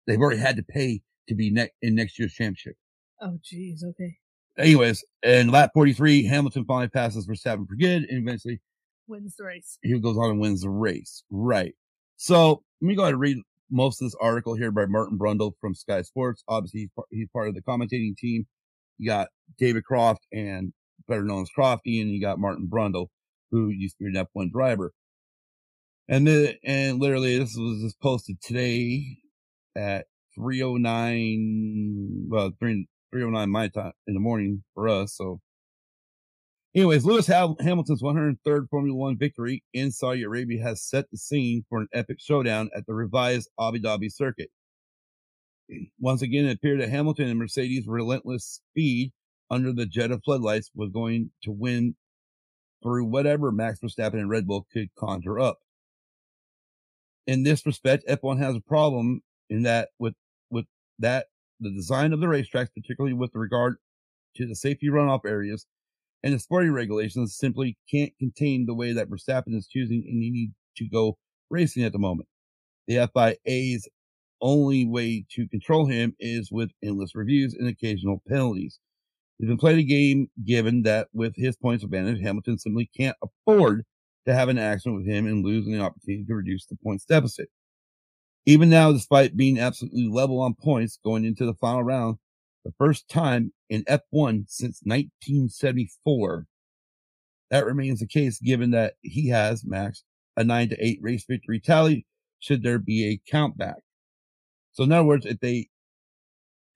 they've 0.07 0.21
already 0.21 0.39
had 0.41 0.55
to 0.57 0.63
pay 0.63 1.03
to 1.29 1.35
be 1.35 1.51
ne- 1.51 1.71
in 1.83 1.95
next 1.95 2.19
year's 2.19 2.33
championship 2.33 2.75
Oh 3.23 3.39
geez, 3.45 3.85
okay. 3.85 4.17
anyways, 4.59 5.05
in 5.23 5.51
lap 5.51 5.71
43, 5.75 6.25
Hamilton 6.25 6.65
finally 6.65 6.89
passes 6.89 7.27
Verstappen 7.27 7.67
for 7.69 7.77
good 7.77 8.05
and 8.05 8.27
eventually 8.27 8.61
Wins 9.07 9.37
the 9.37 9.45
race. 9.45 9.79
he 9.83 9.99
goes 10.01 10.17
on 10.17 10.31
and 10.31 10.41
wins 10.41 10.63
the 10.63 10.71
race. 10.71 11.25
Right. 11.31 11.75
So 12.17 12.63
let 12.81 12.89
me 12.89 12.95
go 12.95 13.03
ahead 13.03 13.15
and 13.15 13.21
read 13.21 13.37
most 13.71 14.01
of 14.01 14.07
this 14.07 14.17
article 14.21 14.55
here 14.55 14.71
by 14.71 14.87
Martin 14.87 15.19
Brundle 15.19 15.53
from 15.61 15.75
Sky 15.75 16.03
Sports. 16.03 16.43
Obviously, 16.49 16.81
he's 16.81 16.91
part, 16.95 17.09
he's 17.11 17.29
part 17.33 17.49
of 17.49 17.55
the 17.55 17.63
commentating 17.63 18.17
team. 18.17 18.47
You 18.99 19.09
got 19.09 19.29
David 19.59 19.85
Croft 19.85 20.27
and 20.33 20.73
better 21.09 21.25
known 21.25 21.43
as 21.43 21.51
Crofty, 21.57 22.01
and 22.01 22.11
you 22.11 22.21
got 22.21 22.39
Martin 22.39 22.69
Brundle, 22.73 23.09
who 23.51 23.69
used 23.69 23.97
to 23.99 24.05
be 24.11 24.17
an 24.19 24.27
F1 24.37 24.51
driver. 24.53 24.93
And 26.09 26.27
then, 26.27 26.55
and 26.65 27.01
literally 27.01 27.39
this 27.39 27.55
was 27.57 27.83
just 27.83 28.01
posted 28.01 28.41
today 28.41 29.19
at 29.77 30.07
309, 30.41 32.27
well, 32.29 32.53
3, 32.59 32.87
309 33.13 33.51
my 33.51 33.69
time 33.69 33.93
in 34.07 34.15
the 34.15 34.21
morning 34.21 34.63
for 34.75 34.89
us. 34.89 35.15
So 35.17 35.41
anyways, 36.75 37.05
Lewis 37.05 37.27
Ham- 37.27 37.57
Hamilton's 37.61 38.03
103rd 38.03 38.69
Formula 38.71 38.97
One 38.97 39.19
victory 39.19 39.63
in 39.73 39.91
Saudi 39.91 40.23
Arabia 40.23 40.63
has 40.63 40.83
set 40.83 41.11
the 41.11 41.19
scene 41.19 41.65
for 41.69 41.81
an 41.81 41.89
epic 41.93 42.19
showdown 42.21 42.71
at 42.75 42.87
the 42.87 42.95
revised 42.95 43.51
Abu 43.61 43.79
Dhabi 43.79 44.11
circuit. 44.11 44.51
Once 46.01 46.23
again, 46.23 46.47
it 46.47 46.57
appeared 46.57 46.81
that 46.81 46.91
Hamilton 46.91 47.29
and 47.29 47.39
Mercedes' 47.39 47.87
relentless 47.87 48.61
speed 48.71 49.13
under 49.51 49.73
the 49.73 49.87
Jeddah 49.87 50.21
floodlights 50.25 50.71
was 50.75 50.91
going 50.91 51.31
to 51.43 51.51
win 51.51 51.97
through 52.83 53.05
whatever 53.05 53.53
Max 53.53 53.81
Verstappen 53.81 54.15
and 54.15 54.31
Red 54.31 54.47
Bull 54.47 54.67
could 54.73 54.89
conjure 54.99 55.39
up. 55.39 55.59
In 57.27 57.43
this 57.43 57.67
respect, 57.67 58.05
F1 58.09 58.39
has 58.39 58.57
a 58.57 58.61
problem 58.61 59.21
in 59.51 59.65
that 59.65 59.91
with 59.99 60.15
that 61.01 61.27
the 61.59 61.71
design 61.71 62.13
of 62.13 62.21
the 62.21 62.27
racetracks, 62.27 62.73
particularly 62.75 63.15
with 63.15 63.31
regard 63.35 63.77
to 64.37 64.47
the 64.47 64.55
safety 64.55 64.89
runoff 64.89 65.27
areas 65.27 65.67
and 66.23 66.33
the 66.33 66.39
sporting 66.39 66.73
regulations, 66.73 67.37
simply 67.37 67.77
can't 67.91 68.13
contain 68.19 68.67
the 68.67 68.75
way 68.75 68.93
that 68.93 69.11
Verstappen 69.11 69.55
is 69.55 69.67
choosing 69.67 70.05
and 70.07 70.23
you 70.23 70.33
need 70.33 70.53
to 70.77 70.89
go 70.89 71.19
racing 71.51 71.83
at 71.83 71.93
the 71.93 71.99
moment. 71.99 72.29
The 72.87 73.09
FIA's 73.15 73.89
only 74.41 74.87
way 74.87 75.25
to 75.33 75.49
control 75.49 75.87
him 75.87 76.15
is 76.19 76.51
with 76.51 76.71
endless 76.83 77.15
reviews 77.15 77.55
and 77.55 77.69
occasional 77.69 78.23
penalties. 78.29 78.79
He's 79.39 79.49
been 79.49 79.59
playing 79.59 79.79
a 79.79 79.85
game 79.85 80.31
given 80.45 80.83
that 80.83 81.09
with 81.13 81.35
his 81.37 81.57
points 81.57 81.85
advantage, 81.85 82.21
Hamilton 82.21 82.59
simply 82.59 82.91
can't 82.97 83.17
afford 83.23 83.85
to 84.27 84.35
have 84.35 84.49
an 84.49 84.59
accident 84.59 84.99
with 84.99 85.07
him 85.07 85.27
and 85.27 85.45
lose 85.45 85.67
an 85.67 85.81
opportunity 85.81 86.25
to 86.25 86.35
reduce 86.35 86.67
the 86.67 86.77
points 86.83 87.05
deficit. 87.05 87.49
Even 88.47 88.71
now, 88.71 88.91
despite 88.93 89.37
being 89.37 89.59
absolutely 89.59 90.09
level 90.09 90.41
on 90.41 90.55
points 90.55 90.99
going 91.05 91.25
into 91.25 91.45
the 91.45 91.55
final 91.55 91.83
round, 91.83 92.17
the 92.65 92.73
first 92.79 93.09
time 93.09 93.53
in 93.69 93.85
F1 93.85 94.45
since 94.49 94.81
1974, 94.85 96.47
that 97.51 97.67
remains 97.67 98.01
the 98.01 98.07
case 98.07 98.39
given 98.41 98.71
that 98.71 98.95
he 99.03 99.29
has, 99.29 99.65
Max, 99.65 100.05
a 100.37 100.45
9 100.45 100.69
to 100.71 100.85
8 100.87 100.99
race 101.03 101.25
victory 101.29 101.61
tally 101.61 102.07
should 102.39 102.63
there 102.63 102.79
be 102.79 103.07
a 103.07 103.31
countback. 103.33 103.77
So 104.73 104.85
in 104.85 104.93
other 104.93 105.05
words, 105.07 105.27
if 105.27 105.41
they, 105.41 105.69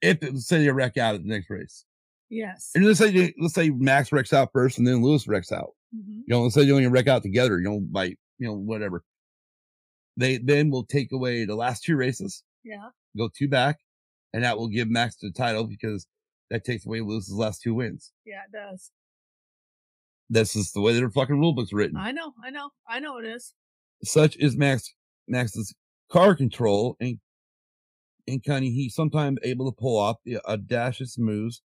if 0.01 0.21
it, 0.21 0.33
let's 0.33 0.47
say 0.47 0.59
they 0.63 0.69
wreck 0.69 0.97
out 0.97 1.15
at 1.15 1.23
the 1.23 1.29
next 1.29 1.49
race, 1.49 1.85
Yes. 2.29 2.71
and 2.75 2.85
let's 2.85 2.99
say 2.99 3.11
they- 3.11 3.33
let's 3.39 3.53
say 3.53 3.69
Max 3.69 4.11
wrecks 4.11 4.33
out 4.33 4.51
first 4.51 4.77
and 4.77 4.85
then 4.85 5.01
Lewis 5.01 5.27
wrecks 5.27 5.51
out. 5.51 5.71
Mhm. 5.95 6.17
You 6.17 6.23
know, 6.27 6.41
let's 6.43 6.55
say 6.55 6.65
they 6.65 6.71
only 6.71 6.87
wreck 6.87 7.07
out 7.07 7.23
together. 7.23 7.57
You 7.59 7.63
know, 7.69 7.79
by 7.79 8.05
you 8.37 8.47
know 8.47 8.53
whatever. 8.53 9.03
They 10.17 10.37
then 10.37 10.69
will 10.69 10.85
take 10.85 11.11
away 11.11 11.45
the 11.45 11.55
last 11.55 11.83
two 11.83 11.95
races, 11.95 12.43
Yeah. 12.63 12.89
go 13.17 13.29
two 13.35 13.47
back, 13.49 13.79
and 14.33 14.43
that 14.43 14.57
will 14.57 14.67
give 14.69 14.89
Max 14.89 15.15
the 15.17 15.31
title 15.31 15.65
because 15.65 16.07
that 16.49 16.63
takes 16.63 16.85
away 16.85 17.01
Lewis's 17.01 17.33
last 17.33 17.61
two 17.61 17.73
wins. 17.73 18.11
Yeah, 18.25 18.43
it 18.45 18.51
does. 18.51 18.91
This 20.29 20.55
is 20.55 20.71
the 20.71 20.81
way 20.81 20.93
their 20.93 21.09
fucking 21.09 21.37
rule 21.39 21.53
book's 21.53 21.73
written. 21.73 21.97
I 21.97 22.11
know. 22.11 22.33
I 22.43 22.49
know. 22.49 22.69
I 22.87 22.99
know 22.99 23.17
it 23.17 23.25
is. 23.25 23.53
Such 24.03 24.35
is 24.37 24.57
Max 24.57 24.93
Max's 25.27 25.73
car 26.11 26.35
control 26.35 26.95
and 26.99 27.19
and 28.27 28.43
kind 28.43 28.65
of 28.65 28.71
he's 28.71 28.95
sometimes 28.95 29.37
able 29.43 29.71
to 29.71 29.75
pull 29.79 29.97
off 29.99 30.17
the 30.25 30.39
audacious 30.47 31.17
moves 31.17 31.61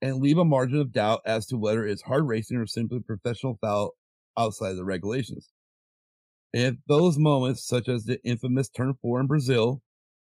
and 0.00 0.16
leave 0.20 0.38
a 0.38 0.44
margin 0.44 0.78
of 0.80 0.92
doubt 0.92 1.20
as 1.26 1.46
to 1.46 1.56
whether 1.56 1.84
it's 1.86 2.02
hard 2.02 2.26
racing 2.28 2.56
or 2.56 2.66
simply 2.66 3.00
professional 3.00 3.58
foul 3.60 3.92
outside 4.38 4.74
the 4.74 4.84
regulations. 4.84 5.48
If 6.52 6.76
those 6.88 7.18
moments, 7.18 7.66
such 7.66 7.88
as 7.88 8.04
the 8.04 8.22
infamous 8.24 8.68
turn 8.68 8.94
four 9.02 9.20
in 9.20 9.26
Brazil, 9.26 9.82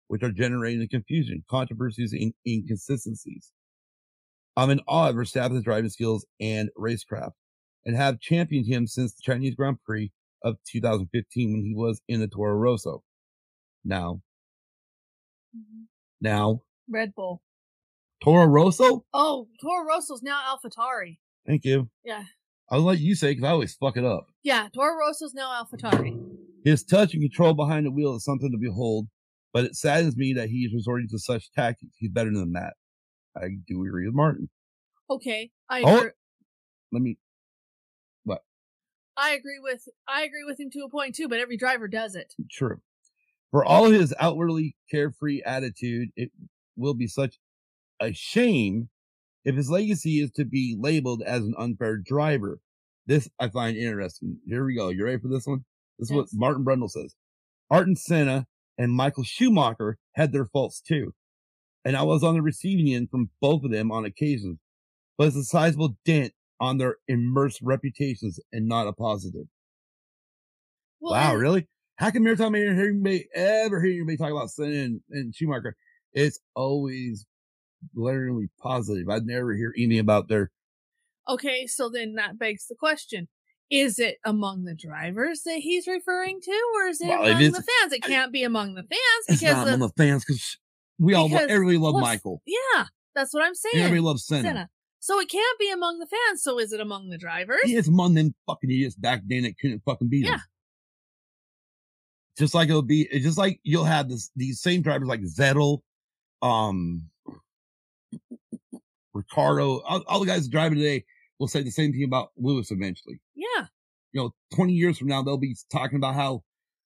which 0.09 0.23
are 0.23 0.33
generating 0.33 0.81
the 0.81 0.89
confusion, 0.89 1.45
controversies, 1.49 2.13
and 2.13 2.33
inconsistencies, 2.47 3.53
I'm 4.57 4.71
in 4.71 4.81
awe 4.87 5.09
of 5.09 5.17
Verstappen's 5.17 5.65
driving 5.65 5.91
skills 5.91 6.27
and 6.41 6.71
racecraft, 6.79 7.33
and 7.85 7.97
have 7.97 8.21
championed 8.21 8.67
him 8.67 8.87
since 8.87 9.15
the 9.15 9.23
Chinese 9.23 9.55
Grand 9.55 9.83
Prix 9.83 10.13
of 10.45 10.57
2015 10.71 11.53
when 11.53 11.63
he 11.63 11.75
was 11.75 12.01
in 12.09 12.21
the 12.21 12.29
Toro 12.29 12.55
Rosso. 12.55 13.03
Now, 13.85 14.23
Mhm. 15.57 15.87
now, 16.21 16.63
Red 16.89 17.15
Bull. 17.15 17.43
Toro 18.23 18.47
Rosso? 18.47 19.05
Oh, 19.13 19.49
Toro 19.61 19.85
Rosso's 19.85 20.23
now 20.23 20.41
AlphaTauri. 20.57 21.19
Thank 21.47 21.65
you. 21.65 21.91
Yeah. 22.05 22.25
I'll 22.71 22.81
let 22.83 22.99
you 23.01 23.15
say 23.15 23.33
because 23.33 23.45
I 23.45 23.51
always 23.51 23.75
fuck 23.75 23.97
it 23.97 24.05
up. 24.05 24.27
Yeah, 24.43 24.69
Toro 24.75 24.97
Rosso's 24.97 25.35
now 25.35 25.63
AlphaTauri. 25.63 26.19
His 26.65 26.85
touch 26.85 27.13
and 27.13 27.23
control 27.23 27.55
behind 27.55 27.87
the 27.87 27.91
wheel 27.91 28.15
is 28.17 28.25
something 28.25 28.51
to 28.53 28.59
behold, 28.59 29.09
but 29.53 29.65
it 29.65 29.75
saddens 29.77 30.17
me 30.17 30.33
that 30.35 30.49
he's 30.49 30.73
resorting 30.73 31.09
to 31.11 31.19
such 31.19 31.53
tactics. 31.53 31.97
He's 31.99 32.11
better 32.11 32.33
than 32.33 32.53
that. 32.53 32.75
I 33.37 33.49
do 33.67 33.85
agree 33.85 34.07
with 34.07 34.15
Martin. 34.15 34.49
Okay, 35.11 35.51
I 35.69 35.83
Oh. 35.83 35.99
agree. 35.99 36.11
Let 36.93 37.03
me, 37.03 37.19
I 39.17 39.33
agree 39.33 39.59
with 39.61 39.89
I 40.09 40.23
agree 40.23 40.45
with 40.45 40.59
him 40.59 40.71
to 40.71 40.81
a 40.81 40.89
point 40.89 41.15
too, 41.15 41.29
but 41.29 41.39
every 41.39 41.57
driver 41.57 41.89
does 41.89 42.15
it. 42.15 42.35
true. 42.51 42.81
For 43.51 43.65
all 43.65 43.91
his 43.91 44.15
outwardly 44.19 44.77
carefree 44.91 45.43
attitude, 45.45 46.09
it 46.17 46.31
will 46.77 46.95
be 46.95 47.07
such 47.07 47.39
a 48.01 48.13
shame 48.15 48.89
if 49.45 49.57
his 49.57 49.71
legacy 49.71 50.21
is 50.21 50.31
to 50.33 50.45
be 50.45 50.77
labeled 50.79 51.23
as 51.23 51.43
an 51.43 51.55
unfair 51.59 51.97
driver. 51.97 52.61
This 53.07 53.29
I 53.39 53.49
find 53.49 53.77
interesting. 53.77 54.39
Here 54.47 54.65
we 54.65 54.77
go. 54.77 54.89
You 54.89 55.05
ready 55.05 55.19
for 55.19 55.29
this 55.29 55.47
one? 55.47 55.65
This 55.99 56.11
is 56.11 56.17
what 56.17 56.29
Martin 56.33 56.65
Brundle 56.65 56.91
says. 56.91 57.15
Ayrton 57.73 57.97
Senna 57.97 58.47
and 58.79 58.93
Michael 58.93 59.25
Schumacher 59.25 59.99
had 60.15 60.33
their 60.33 60.47
faults 60.47 60.81
too. 60.81 61.13
And 61.85 61.97
I 61.97 62.03
was 62.03 62.23
on 62.23 62.35
the 62.35 62.43
receiving 62.43 62.95
end 62.95 63.11
from 63.11 63.31
both 63.41 63.65
of 63.65 63.73
them 63.73 63.91
on 63.91 64.05
occasions, 64.05 64.59
but 65.19 65.27
it's 65.27 65.37
a 65.37 65.43
sizable 65.43 65.97
dent 66.05 66.33
on 66.61 66.79
their 66.79 66.97
immersed 67.09 67.61
reputations 67.61 68.39
and 68.53 68.69
not 68.69 68.87
a 68.87 68.93
positive. 68.93 69.47
Well, 71.01 71.13
wow, 71.13 71.35
really? 71.35 71.67
How 71.97 72.11
come 72.13 72.27
every 72.27 72.37
time 72.37 72.55
I 72.55 72.59
hear 72.59 72.71
anybody 72.71 73.29
ever 73.35 73.83
hear 73.83 73.95
anybody 73.95 74.17
talk 74.17 74.31
about 74.31 74.51
Senna 74.51 74.77
and, 74.77 75.01
and 75.11 75.35
Schumacher, 75.35 75.77
it's 76.13 76.39
always 76.55 77.27
glaringly 77.95 78.49
positive. 78.61 79.09
I'd 79.09 79.27
never 79.27 79.55
hear 79.55 79.75
any 79.79 79.99
about 79.99 80.29
their 80.29 80.51
Okay, 81.29 81.67
so 81.67 81.89
then 81.89 82.15
that 82.15 82.39
begs 82.39 82.67
the 82.67 82.75
question. 82.75 83.29
Is 83.71 83.99
it 83.99 84.17
among 84.25 84.65
the 84.65 84.75
drivers 84.75 85.43
that 85.45 85.59
he's 85.59 85.87
referring 85.87 86.41
to, 86.43 86.63
or 86.75 86.89
is 86.89 87.01
it 87.01 87.09
Well, 87.09 87.25
among 87.25 87.53
the 87.53 87.63
fans? 87.81 87.93
It 87.93 88.03
can't 88.03 88.33
be 88.33 88.43
among 88.43 88.75
the 88.75 88.83
fans 88.83 89.25
it's 89.29 89.41
because 89.41 89.57
not 89.57 89.69
of, 89.69 89.75
among 89.75 89.89
the 89.89 90.03
fans 90.03 90.25
because 90.25 90.59
we 90.99 91.15
all 91.15 91.29
because- 91.29 91.49
everybody 91.49 91.79
love 91.79 91.95
well, 91.95 92.03
Michael. 92.03 92.43
yeah, 92.45 92.87
that's 93.15 93.33
what 93.33 93.43
I'm 93.45 93.55
saying. 93.55 93.77
And 93.77 93.85
everybody 93.85 94.05
loves 94.05 94.27
Senna. 94.27 94.43
Senna. 94.49 94.69
So 94.99 95.19
it 95.21 95.29
can't 95.29 95.59
be 95.59 95.71
among 95.71 95.99
the 96.01 96.07
fans. 96.07 96.43
So 96.43 96.59
is 96.61 96.73
it 96.73 96.81
among 96.81 97.09
the 97.09 97.19
drivers? 97.19 97.61
Is 97.67 97.89
among 97.89 98.15
them 98.15 98.35
fucking 98.47 98.71
idiots 98.71 98.95
back 98.95 99.23
then 99.27 99.43
that 99.45 99.59
couldn't 99.59 99.83
fucking 99.85 100.09
beat 100.09 100.27
him. 100.27 100.33
Yeah. 100.35 100.39
Just 102.39 102.55
like 102.55 102.69
it'll 102.69 102.83
be, 102.83 103.09
just 103.21 103.37
like 103.39 103.61
you'll 103.63 103.85
have 103.85 104.09
this 104.09 104.31
these 104.37 104.61
same 104.61 104.81
drivers 104.83 105.09
like 105.09 105.21
Vettel, 105.23 105.81
um, 106.41 107.11
Ricciardo, 109.15 109.81
all, 109.81 110.03
all 110.07 110.21
the 110.21 110.27
guys 110.27 110.49
driving 110.49 110.79
today 110.79 111.05
will 111.39 111.49
say 111.49 111.63
the 111.63 111.71
same 111.71 111.93
thing 111.93 112.05
about 112.05 112.31
Lewis 112.37 112.71
eventually. 112.71 113.21
Yeah, 113.35 113.67
you 114.13 114.21
know, 114.21 114.35
20 114.55 114.73
years 114.73 114.99
from 114.99 115.09
now, 115.09 115.23
they'll 115.23 115.39
be 115.39 115.57
talking 115.71 115.97
about 115.97 116.15
how, 116.15 116.43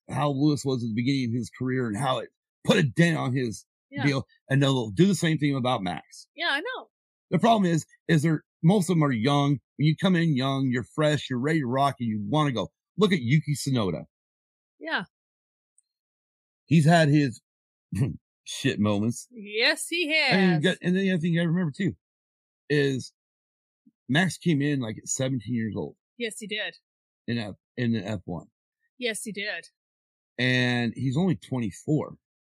how 0.09 0.29
Lewis 0.29 0.63
was 0.65 0.83
at 0.83 0.87
the 0.87 0.95
beginning 0.95 1.29
of 1.29 1.37
his 1.37 1.51
career 1.57 1.87
and 1.87 1.97
how 1.97 2.19
it 2.19 2.29
put 2.63 2.77
a 2.77 2.83
dent 2.83 3.17
on 3.17 3.35
his 3.35 3.65
yeah, 3.91 4.05
deal. 4.05 4.25
And 4.49 4.63
they'll 4.63 4.89
do 4.89 5.05
the 5.05 5.15
same 5.15 5.37
thing 5.37 5.55
about 5.55 5.83
Max. 5.83 6.27
yeah. 6.35 6.49
I 6.49 6.59
know. 6.59 6.87
The 7.29 7.39
problem 7.39 7.69
is, 7.69 7.85
is 8.07 8.23
there, 8.23 8.45
most 8.63 8.89
of 8.89 8.95
them 8.95 9.03
are 9.03 9.11
young. 9.11 9.59
When 9.75 9.85
you 9.85 9.95
come 9.97 10.15
in 10.15 10.35
young, 10.35 10.69
you're 10.71 10.85
fresh, 10.95 11.29
you're 11.29 11.39
ready 11.39 11.59
to 11.59 11.67
rock 11.67 11.95
and 11.99 12.07
you 12.07 12.23
want 12.25 12.47
to 12.47 12.53
go. 12.53 12.71
Look 12.97 13.11
at 13.11 13.19
Yuki 13.21 13.53
Tsunoda. 13.53 14.05
Yeah. 14.79 15.03
He's 16.65 16.85
had 16.85 17.09
his 17.09 17.41
shit 18.45 18.79
moments. 18.79 19.27
Yes, 19.29 19.87
he 19.89 20.09
has. 20.13 20.31
And, 20.31 20.63
got- 20.63 20.77
and 20.81 20.95
then 20.95 21.03
the 21.03 21.11
other 21.11 21.19
thing 21.19 21.33
you 21.33 21.39
gotta 21.41 21.49
remember 21.49 21.73
too 21.75 21.95
is 22.69 23.11
Max 24.09 24.37
came 24.37 24.61
in 24.61 24.79
like 24.79 24.97
at 24.97 25.07
17 25.07 25.53
years 25.53 25.75
old 25.75 25.95
yes, 26.17 26.35
he 26.39 26.47
did. 26.47 26.75
in 27.27 27.37
F, 27.37 27.55
in 27.77 27.91
the 27.93 28.01
F1 28.01 28.45
Yes, 28.97 29.23
he 29.23 29.31
did. 29.31 29.67
and 30.39 30.93
he's 30.95 31.17
only 31.17 31.35
24. 31.35 32.15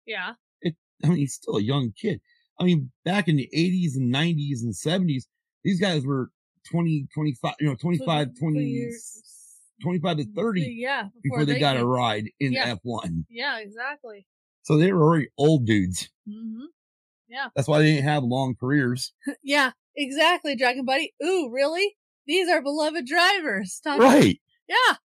Yeah. 0.05 0.33
It, 0.61 0.75
I 1.03 1.07
mean, 1.09 1.17
he's 1.17 1.33
still 1.33 1.57
a 1.57 1.61
young 1.61 1.91
kid. 1.99 2.21
I 2.59 2.63
mean, 2.63 2.91
back 3.05 3.27
in 3.27 3.35
the 3.37 3.49
80s 3.55 3.95
and 3.95 4.13
90s 4.13 4.61
and 4.63 4.73
70s, 4.73 5.23
These 5.63 5.79
guys 5.79 6.05
were 6.05 6.29
20, 6.71 7.07
25, 7.13 7.53
you 7.59 7.67
know, 7.67 7.75
25, 7.75 8.29
20, 8.39 8.59
years. 8.63 9.23
25 9.83 10.17
to 10.17 10.25
30 10.35 10.61
Yeah. 10.77 11.09
before 11.23 11.45
they, 11.45 11.59
got 11.59 11.77
a 11.77 11.85
ride 11.85 12.25
in 12.39 12.53
Yeah. 12.53 12.75
F1. 12.75 13.25
Yeah, 13.29 13.59
exactly. 13.59 14.25
So 14.63 14.77
they 14.77 14.91
were 14.91 15.03
already 15.03 15.29
old 15.37 15.65
dudes. 15.65 16.09
hmm 16.27 16.65
Yeah. 17.27 17.49
That's 17.55 17.67
why 17.67 17.79
they 17.79 17.93
didn't 17.93 18.05
have 18.05 18.23
long 18.23 18.55
careers. 18.55 19.13
Yeah, 19.43 19.71
exactly, 19.97 20.55
Dragon 20.55 20.85
Buddy. 20.85 21.13
Ooh, 21.23 21.49
really? 21.51 21.97
These 22.25 22.47
are 22.49 22.61
beloved 22.61 23.05
drivers. 23.05 23.79
Talk- 23.83 23.99
Right. 23.99 24.39
Yeah. 24.69 24.95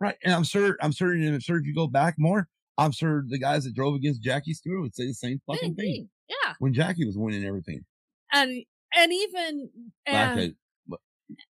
Right. 0.00 0.16
And 0.24 0.32
I'm 0.32 0.44
sure, 0.44 0.76
I'm 0.80 0.92
sure, 0.92 1.12
and 1.12 1.34
I'm 1.34 1.40
sure 1.40 1.58
if 1.58 1.66
you 1.66 1.74
go 1.74 1.86
back 1.86 2.14
more, 2.18 2.48
I'm 2.78 2.92
sure 2.92 3.22
the 3.26 3.38
guys 3.38 3.64
that 3.64 3.74
drove 3.74 3.94
against 3.94 4.22
Jackie 4.22 4.54
Stewart 4.54 4.80
would 4.80 4.94
say 4.94 5.06
the 5.06 5.14
same 5.14 5.40
fucking 5.46 5.70
Same 5.70 5.74
thing. 5.76 6.08
Yeah. 6.28 6.54
when 6.58 6.72
Jackie 6.72 7.04
was 7.04 7.18
winning 7.18 7.44
everything. 7.44 7.84
And 8.32 8.64
and 8.94 9.12
even 9.12 9.70
at- 10.06 10.52
but- 10.86 11.00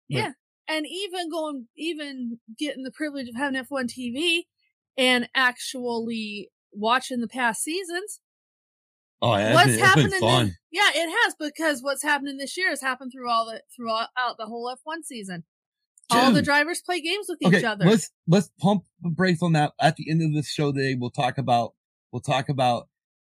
yeah. 0.08 0.32
And 0.70 0.86
even 0.86 1.30
going 1.30 1.68
even 1.76 2.40
getting 2.58 2.84
the 2.84 2.92
privilege 2.92 3.28
of 3.30 3.36
having 3.36 3.60
F1 3.62 3.88
TV 3.88 4.44
and 4.98 5.28
actually 5.34 6.50
watching 6.72 7.20
the 7.22 7.28
past 7.28 7.64
seasons. 7.64 8.20
Oh, 9.22 9.36
yeah, 9.36 9.54
what's 9.54 9.72
been, 9.72 9.80
happening 9.80 10.10
this- 10.10 10.22
yeah, 10.72 10.90
it 10.94 11.10
has 11.26 11.36
because 11.40 11.82
what's 11.82 12.04
happening 12.04 12.38
this 12.38 12.56
year 12.58 12.70
has 12.70 12.82
happened 12.82 13.12
through 13.12 13.30
all 13.30 13.46
the 13.46 13.62
throughout 13.76 14.10
the 14.38 14.46
whole 14.46 14.72
F1 14.74 15.04
season. 15.04 15.44
All 16.10 16.32
the 16.32 16.42
drivers 16.42 16.82
play 16.82 17.02
games 17.02 17.26
with 17.28 17.40
okay, 17.46 17.58
each 17.58 17.64
other. 17.66 17.84
let's 17.86 18.10
let's 18.28 18.50
pump 18.60 18.84
the 19.02 19.10
brakes 19.10 19.42
on 19.42 19.54
that. 19.54 19.74
At 19.82 19.96
the 19.98 20.10
end 20.10 20.22
of 20.22 20.34
this 20.34 20.50
show 20.50 20.72
today, 20.72 20.96
we'll 20.98 21.10
talk 21.10 21.38
about 21.38 21.74
we'll 22.12 22.22
talk 22.22 22.48
about 22.48 22.88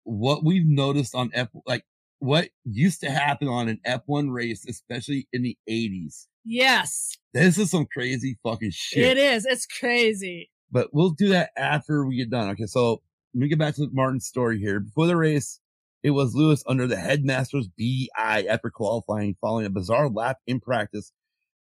what 0.04 0.44
we've 0.44 0.66
noticed 0.66 1.14
on 1.14 1.30
F 1.34 1.50
like 1.68 1.84
what 2.20 2.50
used 2.64 3.02
to 3.02 3.12
happen 3.12 3.48
on 3.48 3.68
an 3.68 3.80
F1 3.86 4.32
race, 4.32 4.66
especially 4.68 5.28
in 5.34 5.44
the 5.44 5.58
80s. 5.70 6.28
yes, 6.46 7.18
This 7.34 7.58
is 7.58 7.70
some 7.72 7.86
crazy 7.86 8.38
fucking 8.42 8.72
shit. 8.72 9.04
it 9.04 9.18
is. 9.18 9.46
It's 9.46 9.66
crazy. 9.66 10.50
but 10.72 10.90
we'll 10.94 11.10
do 11.12 11.28
that 11.30 11.52
after 11.58 12.06
we 12.06 12.16
get 12.16 12.30
done. 12.30 12.50
Okay, 12.52 12.66
so 12.66 13.02
let 13.36 13.42
me 13.42 13.50
get 13.50 13.60
back 13.60 13.76
to 13.76 13.90
Martin's 13.92 14.26
story 14.26 14.58
here. 14.58 14.80
Before 14.80 15.06
the 15.06 15.18
race, 15.18 15.60
it 16.04 16.12
was 16.12 16.36
Lewis 16.36 16.64
under 16.68 16.86
the 16.86 16.98
headmaster's 16.98 17.68
BI 17.80 18.46
after 18.50 18.70
qualifying 18.70 19.36
following 19.42 19.66
a 19.66 19.70
bizarre 19.70 20.10
lap 20.10 20.38
in 20.46 20.60
practice 20.60 21.12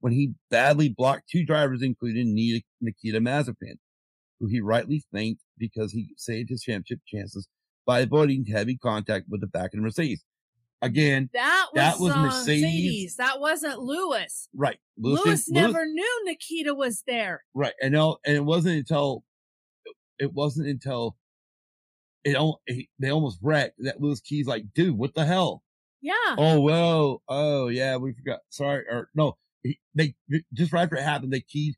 when 0.01 0.11
he 0.13 0.33
badly 0.51 0.89
blocked 0.89 1.29
two 1.29 1.45
drivers, 1.45 1.81
including 1.81 2.35
Nikita 2.81 3.19
Mazepin, 3.21 3.77
who 4.39 4.47
he 4.47 4.59
rightly 4.59 5.03
thanked 5.13 5.41
because 5.57 5.93
he 5.93 6.09
saved 6.17 6.49
his 6.49 6.61
championship 6.61 6.99
chances 7.07 7.47
by 7.85 8.01
avoiding 8.01 8.45
heavy 8.45 8.77
contact 8.77 9.27
with 9.29 9.39
the 9.41 9.47
back 9.47 9.73
of 9.73 9.77
the 9.77 9.81
Mercedes. 9.81 10.23
Again, 10.81 11.29
That 11.33 11.67
was, 11.73 11.75
That 11.75 11.99
was 12.01 12.13
uh, 12.13 12.21
Mercedes. 12.23 13.15
That 13.15 13.39
wasn't 13.39 13.79
Lewis. 13.79 14.49
right. 14.53 14.77
Lewis, 14.97 15.25
Lewis- 15.25 15.49
never 15.49 15.85
knew 15.85 16.21
Nikita 16.25 16.73
was 16.73 17.03
there. 17.07 17.45
Right. 17.53 17.73
And 17.81 17.95
and 17.95 18.17
it 18.25 18.43
wasn't 18.43 18.75
until 18.75 19.23
it 20.19 20.33
wasn't 20.33 20.67
until 20.67 21.15
it 22.25 22.87
they 22.99 23.09
almost 23.11 23.39
wrecked 23.41 23.75
that 23.79 24.01
Lewis 24.01 24.19
Keys 24.21 24.47
like, 24.47 24.65
dude, 24.73 24.97
what 24.97 25.13
the 25.13 25.25
hell? 25.25 25.63
Yeah. 26.01 26.13
Oh 26.37 26.59
well, 26.61 27.21
oh 27.27 27.67
yeah, 27.67 27.97
we 27.97 28.13
forgot. 28.13 28.39
Sorry, 28.49 28.83
or 28.89 29.09
no, 29.15 29.37
he, 29.63 29.79
they 29.95 30.15
just 30.53 30.73
right 30.73 30.83
after 30.83 30.95
it 30.97 31.03
happened, 31.03 31.31
they 31.33 31.41
keyed 31.41 31.75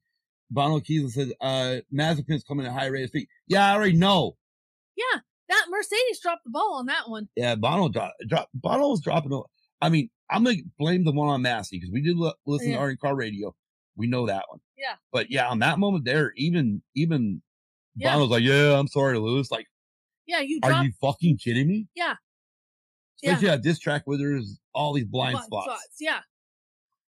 Bono 0.51 0.79
Keys 0.79 1.01
and 1.01 1.11
said, 1.11 1.29
uh, 1.41 1.77
Mazepin's 1.93 2.43
coming 2.43 2.65
at 2.65 2.71
high 2.73 2.87
rate 2.87 3.03
of 3.03 3.09
speed. 3.09 3.27
Yeah, 3.47 3.65
I 3.71 3.75
already 3.75 3.93
know. 3.97 4.37
Yeah. 4.95 5.19
That 5.49 5.65
Mercedes 5.69 6.19
dropped 6.21 6.43
the 6.43 6.49
ball 6.49 6.75
on 6.75 6.87
that 6.87 7.07
one. 7.07 7.27
Yeah, 7.35 7.53
Bono 7.55 7.89
dropped, 7.89 8.15
drop, 8.27 8.49
Bono 8.55 8.89
was 8.89 9.01
dropping. 9.01 9.39
I 9.81 9.89
mean, 9.89 10.09
I'm 10.31 10.43
gonna 10.43 10.57
blame 10.79 11.03
the 11.05 11.11
one 11.11 11.29
on 11.29 11.43
Masi 11.43 11.71
because 11.73 11.91
we 11.91 12.01
did 12.01 12.17
li- 12.17 12.33
listen 12.47 12.69
Yeah. 12.69 12.77
to 12.77 12.83
Arnie 12.83 12.99
Car 12.99 13.15
Radio. 13.15 13.55
We 13.95 14.07
know 14.07 14.25
that 14.25 14.45
one. 14.49 14.59
Yeah. 14.77 14.95
But 15.11 15.29
yeah, 15.29 15.47
on 15.47 15.59
that 15.59 15.77
moment 15.77 16.05
there, 16.05 16.33
even 16.35 16.81
even 16.95 17.43
Yeah. 17.95 18.13
Bono's 18.15 18.29
like, 18.29 18.43
yeah, 18.43 18.77
I'm 18.79 18.87
sorry, 18.87 19.19
Lewis. 19.19 19.51
Like, 19.51 19.67
Yeah, 20.27 20.39
you 20.39 20.59
are 20.63 20.83
you 20.83 20.91
fucking 21.01 21.37
kidding 21.37 21.67
me? 21.67 21.87
Yeah. 21.95 22.15
Especially 23.23 23.49
at 23.49 23.63
this 23.63 23.79
track 23.79 24.03
where 24.05 24.17
there's 24.17 24.59
all 24.73 24.93
these 24.93 25.05
blind 25.05 25.33
blind 25.49 25.65
spots, 25.65 25.95
Yeah. 25.99 26.19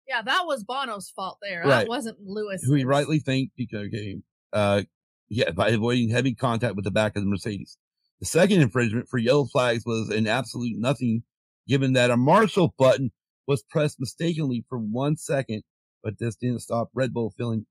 Yeah, 0.07 0.21
that 0.21 0.43
was 0.45 0.63
Bono's 0.63 1.09
fault 1.09 1.37
there. 1.41 1.61
Right. 1.61 1.79
That 1.79 1.87
wasn't 1.89 2.17
Lewis. 2.23 2.63
who 2.63 2.73
he 2.75 2.85
rightly 2.85 3.19
think 3.19 3.51
because, 3.57 3.87
okay, 3.87 4.15
uh, 4.53 4.83
yeah, 5.29 5.51
by 5.51 5.69
avoiding 5.69 6.09
heavy 6.09 6.33
contact 6.33 6.75
with 6.75 6.85
the 6.85 6.91
back 6.91 7.17
of 7.17 7.23
the 7.23 7.29
Mercedes. 7.29 7.77
The 8.21 8.25
second 8.25 8.61
infringement 8.61 9.09
for 9.09 9.17
yellow 9.17 9.45
flags 9.45 9.85
was 9.85 10.09
an 10.09 10.25
absolute 10.25 10.77
nothing, 10.77 11.23
given 11.67 11.93
that 11.93 12.09
a 12.09 12.15
Marshall 12.17 12.73
button 12.77 13.11
was 13.47 13.63
pressed 13.63 13.99
mistakenly 13.99 14.65
for 14.69 14.77
one 14.79 15.17
second, 15.17 15.63
but 16.01 16.17
this 16.19 16.35
didn't 16.37 16.61
stop 16.61 16.89
Red 16.93 17.13
Bull 17.13 17.33
feeling 17.37 17.65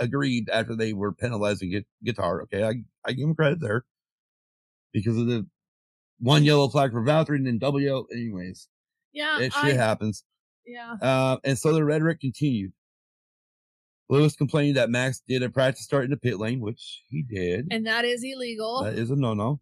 aggrieved 0.00 0.50
after 0.50 0.74
they 0.74 0.92
were 0.92 1.12
penalizing 1.12 1.70
gu- 1.70 1.84
guitar. 2.04 2.42
Okay, 2.42 2.64
I, 2.64 2.82
I 3.04 3.12
give 3.12 3.28
him 3.28 3.34
credit 3.36 3.60
there 3.60 3.84
because 4.92 5.16
of 5.18 5.26
the 5.26 5.46
one 6.20 6.44
yellow 6.44 6.68
flag 6.68 6.92
for 6.92 7.02
Valtteri 7.02 7.36
and 7.36 7.46
then 7.46 7.58
double 7.58 7.80
yellow. 7.80 8.06
Anyways, 8.12 8.68
Yeah. 9.12 9.40
it 9.40 9.54
Uh, 9.54 9.58
I, 9.60 9.68
shit 9.68 9.76
happens. 9.76 10.24
yeah. 10.66 10.94
Uh, 11.00 11.38
and 11.44 11.58
so 11.58 11.72
the 11.72 11.84
rhetoric 11.84 12.20
continued. 12.20 12.72
Lewis 14.10 14.34
complained 14.36 14.76
that 14.76 14.88
Max 14.90 15.20
did 15.28 15.42
a 15.42 15.50
practice 15.50 15.84
start 15.84 16.04
in 16.04 16.10
the 16.10 16.16
pit 16.16 16.38
lane, 16.38 16.60
which 16.60 17.02
he 17.08 17.22
did. 17.22 17.68
And 17.70 17.86
that 17.86 18.04
is 18.06 18.22
illegal. 18.24 18.82
That 18.84 18.94
is 18.94 19.10
a 19.10 19.16
no-no. 19.16 19.60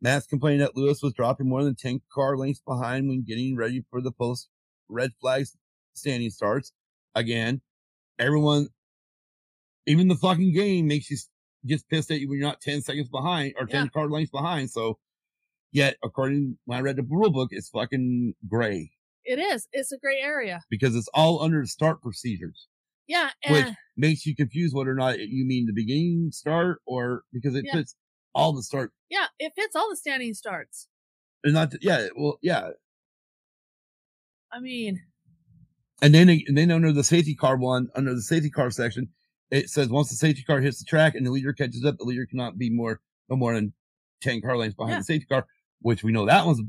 Max 0.00 0.26
complained 0.26 0.62
that 0.62 0.76
Lewis 0.76 1.02
was 1.02 1.12
dropping 1.12 1.48
more 1.48 1.64
than 1.64 1.74
10 1.74 2.00
car 2.12 2.36
lengths 2.36 2.62
behind 2.66 3.08
when 3.08 3.22
getting 3.24 3.56
ready 3.56 3.84
for 3.90 4.00
the 4.00 4.12
post 4.12 4.48
red 4.88 5.10
flags 5.20 5.56
standing 5.94 6.30
starts. 6.30 6.72
Again, 7.16 7.60
everyone, 8.18 8.68
even 9.86 10.06
the 10.08 10.14
fucking 10.14 10.54
game 10.54 10.86
makes 10.86 11.10
you 11.10 11.16
gets 11.66 11.82
pissed 11.82 12.10
at 12.10 12.20
you 12.20 12.28
when 12.28 12.38
you're 12.38 12.48
not 12.48 12.60
10 12.60 12.82
seconds 12.82 13.08
behind 13.08 13.54
or 13.58 13.66
10 13.66 13.84
Yeah. 13.84 13.88
car 13.90 14.08
lengths 14.08 14.30
behind. 14.30 14.70
So 14.70 14.98
yet, 15.72 15.96
according 16.02 16.58
when 16.64 16.78
I 16.78 16.82
read 16.82 16.96
the 16.96 17.02
rule 17.02 17.30
book, 17.30 17.48
it's 17.52 17.68
fucking 17.68 18.34
gray 18.48 18.90
it 19.24 19.38
is. 19.38 19.68
It's 19.72 19.92
a 19.92 19.98
gray 19.98 20.18
area. 20.20 20.62
because 20.70 20.96
it's 20.96 21.08
all 21.14 21.42
under 21.42 21.60
the 21.60 21.66
start 21.66 22.00
procedures. 22.02 22.68
Yeah. 23.06 23.30
which 23.48 23.66
makes 23.96 24.24
you 24.24 24.34
confused 24.36 24.74
whether 24.74 24.90
or 24.92 24.94
not 24.94 25.18
you 25.18 25.44
mean 25.44 25.66
the 25.66 25.72
beginning 25.72 26.30
start 26.32 26.80
or 26.86 27.24
because 27.32 27.54
it 27.56 27.64
Yeah. 27.66 27.72
puts 27.74 27.96
all 28.34 28.52
the 28.52 28.62
start 28.62 28.92
yeah, 29.10 29.26
it 29.40 29.52
fits 29.56 29.74
all 29.76 29.90
the 29.90 29.96
standing 29.96 30.32
starts. 30.34 30.88
and 31.44 31.52
not 31.54 31.74
yeah 31.82 32.06
well 32.16 32.38
yeah 32.42 32.70
I 34.52 34.60
mean, 34.60 35.00
and 36.02 36.14
then 36.14 36.28
and 36.28 36.56
then 36.56 36.70
under 36.70 36.92
the 36.92 37.04
safety 37.04 37.34
car 37.34 37.56
one 37.56 37.88
under 37.94 38.14
the 38.14 38.22
safety 38.22 38.50
car 38.50 38.70
section 38.70 39.08
it 39.50 39.68
says 39.70 39.88
once 39.88 40.08
the 40.10 40.16
safety 40.16 40.42
car 40.42 40.60
hits 40.60 40.78
the 40.78 40.84
track 40.84 41.14
and 41.14 41.26
the 41.26 41.30
leader 41.30 41.52
catches 41.52 41.84
up 41.84 41.96
the 41.98 42.04
leader 42.04 42.26
cannot 42.26 42.56
be 42.58 42.70
more 42.70 43.00
no 43.28 43.36
more 43.36 43.54
than 43.54 43.72
10 44.22 44.40
car 44.42 44.56
lengths 44.56 44.76
behind 44.76 44.92
Yeah. 44.92 44.98
the 44.98 45.04
safety 45.04 45.26
car 45.26 45.46
which 45.82 46.02
we 46.04 46.12
know 46.12 46.26
that 46.26 46.46
one's 46.46 46.60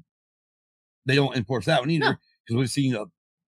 they 1.06 1.16
don't 1.16 1.36
enforce 1.36 1.66
that 1.66 1.82
one 1.82 1.90
either 1.90 2.06
No. 2.06 2.16
because 2.46 2.60
we've 2.60 2.70
seen 2.70 2.96
a 2.96 3.06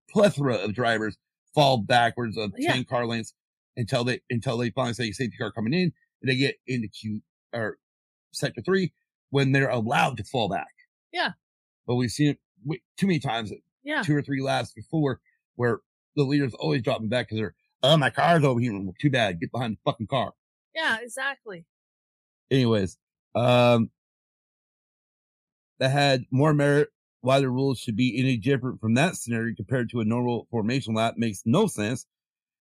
plethora 0.09 0.55
of 0.55 0.73
drivers 0.73 1.17
fall 1.53 1.77
backwards 1.77 2.37
of 2.37 2.51
Yeah. 2.57 2.73
10 2.73 2.85
car 2.85 3.05
lengths 3.05 3.33
until 3.77 4.03
they 4.03 4.21
until 4.29 4.57
they 4.57 4.69
finally 4.71 4.93
say 4.93 5.11
safety 5.11 5.37
car 5.37 5.51
coming 5.51 5.73
in 5.73 5.91
and 6.21 6.29
they 6.29 6.35
get 6.35 6.55
into 6.67 6.87
Q 6.87 7.21
or 7.53 7.77
sector 8.31 8.61
three 8.61 8.93
when 9.29 9.51
they're 9.51 9.69
allowed 9.69 10.17
to 10.17 10.23
fall 10.23 10.47
back. 10.49 10.67
Yeah. 11.11 11.31
But 11.87 11.95
we've 11.95 12.11
seen 12.11 12.29
it 12.29 12.79
too 12.97 13.07
many 13.07 13.19
times, 13.19 13.51
yeah. 13.83 14.01
two 14.03 14.15
or 14.15 14.21
three 14.21 14.41
laps 14.41 14.71
before, 14.73 15.19
where 15.55 15.79
the 16.15 16.23
leaders 16.23 16.53
always 16.53 16.81
dropping 16.81 17.09
back 17.09 17.27
because 17.27 17.37
they're, 17.39 17.55
oh, 17.83 17.97
my 17.97 18.09
car's 18.09 18.43
over 18.43 18.59
here. 18.59 18.73
Well, 18.73 18.95
too 18.99 19.09
bad. 19.09 19.39
Get 19.39 19.51
behind 19.51 19.75
the 19.75 19.91
fucking 19.91 20.07
car. 20.07 20.33
Yeah, 20.73 20.97
exactly. 21.01 21.65
Anyways, 22.49 22.97
um, 23.35 23.91
that 25.79 25.89
had 25.89 26.25
more 26.31 26.53
merit. 26.53 26.89
Why 27.21 27.39
the 27.39 27.49
rules 27.49 27.79
should 27.79 27.95
be 27.95 28.19
any 28.19 28.37
different 28.37 28.81
from 28.81 28.95
that 28.95 29.15
scenario 29.15 29.55
compared 29.55 29.89
to 29.91 30.01
a 30.01 30.05
normal 30.05 30.47
formation 30.51 30.93
lap 30.93 31.15
makes 31.17 31.41
no 31.45 31.67
sense 31.67 32.05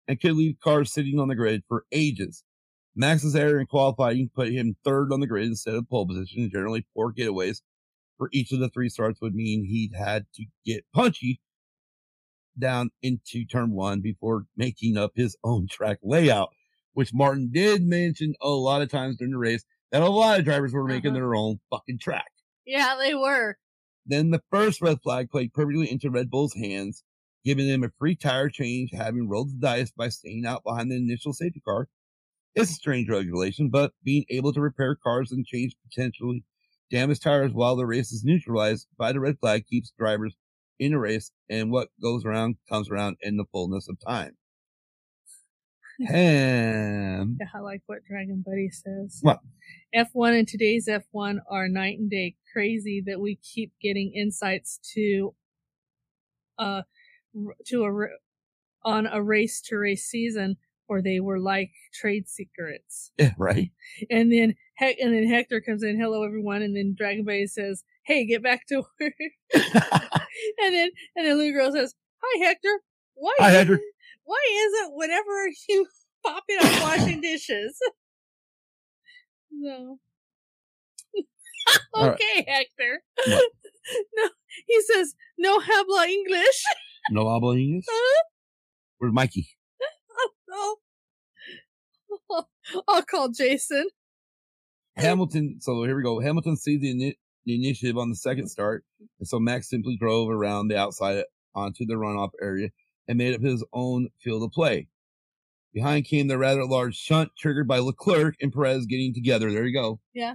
and 0.06 0.20
could 0.20 0.34
leave 0.34 0.56
cars 0.62 0.92
sitting 0.92 1.18
on 1.18 1.28
the 1.28 1.34
grid 1.34 1.62
for 1.68 1.84
ages. 1.90 2.44
Max's 2.94 3.34
error 3.34 3.58
in 3.58 3.66
qualifying 3.66 4.30
put 4.34 4.52
him 4.52 4.76
third 4.84 5.12
on 5.12 5.20
the 5.20 5.26
grid 5.26 5.46
instead 5.46 5.74
of 5.74 5.88
pole 5.88 6.06
position. 6.06 6.50
Generally, 6.50 6.86
four 6.94 7.12
getaways 7.12 7.62
for 8.18 8.28
each 8.32 8.52
of 8.52 8.60
the 8.60 8.68
three 8.68 8.88
starts 8.88 9.20
would 9.20 9.34
mean 9.34 9.64
he'd 9.64 9.94
had 9.96 10.26
to 10.34 10.44
get 10.64 10.84
punchy 10.94 11.40
down 12.58 12.90
into 13.02 13.44
turn 13.44 13.72
one 13.72 14.00
before 14.00 14.44
making 14.56 14.96
up 14.96 15.12
his 15.14 15.36
own 15.44 15.66
track 15.68 15.98
layout, 16.02 16.50
which 16.92 17.12
Martin 17.14 17.50
did 17.52 17.82
mention 17.82 18.34
a 18.40 18.48
lot 18.48 18.82
of 18.82 18.90
times 18.90 19.16
during 19.16 19.32
the 19.32 19.38
race 19.38 19.64
that 19.90 20.02
a 20.02 20.08
lot 20.08 20.38
of 20.38 20.44
drivers 20.44 20.72
were 20.72 20.84
making 20.86 21.10
Uh-huh. 21.10 21.18
their 21.20 21.34
own 21.34 21.60
fucking 21.70 21.98
track. 21.98 22.30
Yeah, 22.66 22.96
they 22.98 23.14
were. 23.14 23.56
Then 24.06 24.30
the 24.30 24.42
first 24.50 24.80
red 24.82 25.00
flag 25.02 25.30
played 25.30 25.52
perfectly 25.52 25.90
into 25.90 26.10
Red 26.10 26.30
Bull's 26.30 26.54
hands, 26.54 27.04
giving 27.44 27.68
them 27.68 27.84
a 27.84 27.90
free 27.98 28.16
tire 28.16 28.48
change, 28.48 28.90
having 28.92 29.28
rolled 29.28 29.50
the 29.50 29.58
dice 29.60 29.90
by 29.90 30.08
staying 30.08 30.44
out 30.46 30.64
behind 30.64 30.90
the 30.90 30.96
initial 30.96 31.32
safety 31.32 31.60
car. 31.60 31.88
It's 32.54 32.70
a 32.70 32.74
strange 32.74 33.08
regulation, 33.08 33.70
but 33.70 33.92
being 34.02 34.24
able 34.28 34.52
to 34.52 34.60
repair 34.60 34.94
cars 34.94 35.32
and 35.32 35.46
change 35.46 35.74
potentially 35.88 36.44
damaged 36.90 37.22
tires 37.22 37.52
while 37.52 37.76
the 37.76 37.86
race 37.86 38.12
is 38.12 38.24
neutralized 38.24 38.86
by 38.98 39.12
the 39.12 39.20
red 39.20 39.38
flag 39.40 39.66
keeps 39.66 39.92
drivers 39.98 40.36
in 40.82 40.94
a 40.94 40.98
race, 40.98 41.30
and 41.48 41.70
what 41.70 41.88
goes 42.02 42.24
around 42.24 42.56
comes 42.68 42.90
around 42.90 43.16
in 43.20 43.36
the 43.36 43.44
fullness 43.52 43.88
of 43.88 43.98
time. 44.00 44.36
Ham. 46.08 47.36
Yeah, 47.40 47.46
I 47.54 47.60
like 47.60 47.82
what 47.86 48.04
Dragon 48.04 48.42
Buddy 48.44 48.68
says. 48.70 49.18
What? 49.22 49.40
F1 49.94 50.38
and 50.38 50.48
today's 50.48 50.88
F1 50.88 51.38
are 51.48 51.68
night 51.68 51.98
and 51.98 52.10
day. 52.10 52.34
Crazy 52.52 53.02
that 53.06 53.20
we 53.20 53.36
keep 53.36 53.72
getting 53.80 54.12
insights 54.12 54.80
to, 54.94 55.34
uh, 56.58 56.82
to 57.66 57.84
a, 57.84 58.06
on 58.84 59.06
a 59.06 59.22
race 59.22 59.60
to 59.66 59.76
race 59.76 60.04
season, 60.04 60.56
or 60.88 61.00
they 61.00 61.20
were 61.20 61.38
like 61.38 61.70
trade 61.94 62.28
secrets. 62.28 63.12
Yeah, 63.18 63.34
right. 63.38 63.70
And 64.10 64.32
then, 64.32 64.56
heck, 64.74 64.96
and 64.98 65.14
then 65.14 65.28
Hector 65.28 65.60
comes 65.60 65.84
in, 65.84 66.00
hello 66.00 66.24
everyone, 66.24 66.62
and 66.62 66.76
then 66.76 66.96
Dragon 66.98 67.24
Buddy 67.24 67.46
says, 67.46 67.84
hey, 68.04 68.26
get 68.26 68.42
back 68.42 68.66
to 68.66 68.82
work. 69.00 69.12
and 70.62 70.74
then, 70.74 70.90
and 71.16 71.26
then 71.26 71.38
little 71.38 71.52
Girl 71.52 71.72
says, 71.72 71.94
hi 72.22 72.44
Hector, 72.44 72.80
why, 73.14 73.34
Hi, 73.38 73.50
Hector. 73.50 73.80
why 74.24 74.40
is 74.50 74.86
it 74.86 74.90
whenever 74.94 75.48
you 75.68 75.86
pop 76.24 76.44
in, 76.48 76.58
I'm 76.60 76.82
washing 76.82 77.20
dishes? 77.20 77.78
No. 79.50 79.98
All 81.94 82.08
right. 82.08 82.14
okay, 82.14 82.44
Hector. 82.48 83.02
What? 83.26 83.50
no, 84.16 84.28
he 84.66 84.80
says, 84.82 85.14
no 85.38 85.60
habla 85.60 86.06
English. 86.08 86.62
no 87.10 87.28
habla 87.28 87.56
English? 87.56 87.84
Huh? 87.88 88.22
Where's 88.98 89.12
Mikey? 89.12 89.48
oh. 90.50 90.76
oh. 92.30 92.44
I'll 92.88 93.02
call 93.02 93.28
Jason. 93.28 93.88
Hamilton. 94.96 95.58
So 95.60 95.84
here 95.84 95.96
we 95.96 96.02
go. 96.02 96.20
Hamilton 96.20 96.56
sees 96.56 96.80
the, 96.80 97.16
the 97.44 97.54
initiative 97.54 97.98
on 97.98 98.10
the 98.10 98.16
second 98.16 98.48
start, 98.48 98.84
and 99.18 99.26
so 99.26 99.38
Max 99.38 99.68
simply 99.68 99.96
drove 99.96 100.30
around 100.30 100.68
the 100.68 100.76
outside 100.76 101.24
onto 101.54 101.84
the 101.84 101.94
runoff 101.94 102.30
area 102.40 102.70
and 103.08 103.18
made 103.18 103.34
up 103.34 103.42
his 103.42 103.64
own 103.72 104.08
field 104.20 104.42
of 104.42 104.52
play. 104.52 104.88
Behind 105.72 106.04
came 106.04 106.28
the 106.28 106.38
rather 106.38 106.64
large 106.64 106.96
shunt 106.96 107.30
triggered 107.38 107.66
by 107.66 107.78
Leclerc 107.78 108.36
and 108.40 108.52
Perez 108.52 108.86
getting 108.86 109.14
together. 109.14 109.50
There 109.50 109.64
you 109.66 109.72
go. 109.72 110.00
Yeah. 110.12 110.34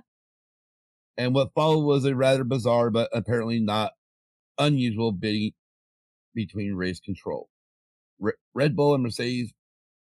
And 1.16 1.34
what 1.34 1.54
followed 1.54 1.86
was 1.86 2.06
a 2.06 2.16
rather 2.16 2.44
bizarre 2.44 2.90
but 2.90 3.10
apparently 3.14 3.60
not 3.60 3.94
unusual 4.58 5.12
bidding 5.12 5.52
between 6.34 6.74
race 6.74 7.00
control. 7.00 7.50
Re- 8.20 8.34
Red 8.54 8.76
Bull 8.76 8.96
and 8.96 9.04
Mercedes 9.04 9.54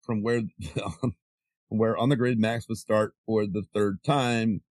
from 0.02 0.22
where 0.22 0.38
um, 0.82 1.14
from 1.68 1.78
where 1.78 1.96
on 1.96 2.08
the 2.08 2.16
grid 2.16 2.38
Max 2.38 2.68
would 2.68 2.78
start 2.78 3.14
for 3.26 3.46
the 3.46 3.64
third 3.74 4.02
time 4.04 4.62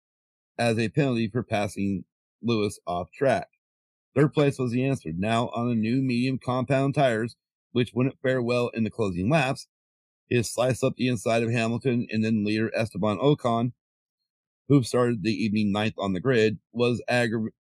as 0.58 0.78
a 0.78 0.88
penalty 0.88 1.28
for 1.28 1.42
passing 1.42 2.04
Lewis 2.44 2.78
off 2.86 3.10
track. 3.10 3.48
Third 4.14 4.32
place 4.32 4.58
was 4.58 4.70
the 4.70 4.84
answer. 4.84 5.10
Now 5.16 5.48
on 5.54 5.68
the 5.68 5.74
new 5.74 6.00
medium 6.02 6.38
compound 6.38 6.94
tires, 6.94 7.36
which 7.72 7.92
wouldn't 7.94 8.20
fare 8.22 8.40
well 8.40 8.68
in 8.68 8.84
the 8.84 8.90
closing 8.90 9.28
laps, 9.28 9.66
His 10.28 10.52
slice 10.52 10.82
up 10.82 10.94
the 10.96 11.08
inside 11.08 11.42
of 11.42 11.50
Hamilton 11.50 12.06
and 12.10 12.24
then 12.24 12.44
leader 12.44 12.70
Esteban 12.74 13.18
Ocon, 13.18 13.72
who 14.68 14.82
started 14.82 15.22
the 15.22 15.32
evening 15.32 15.72
ninth 15.72 15.94
on 15.98 16.12
the 16.12 16.20
grid, 16.20 16.58
was 16.72 17.02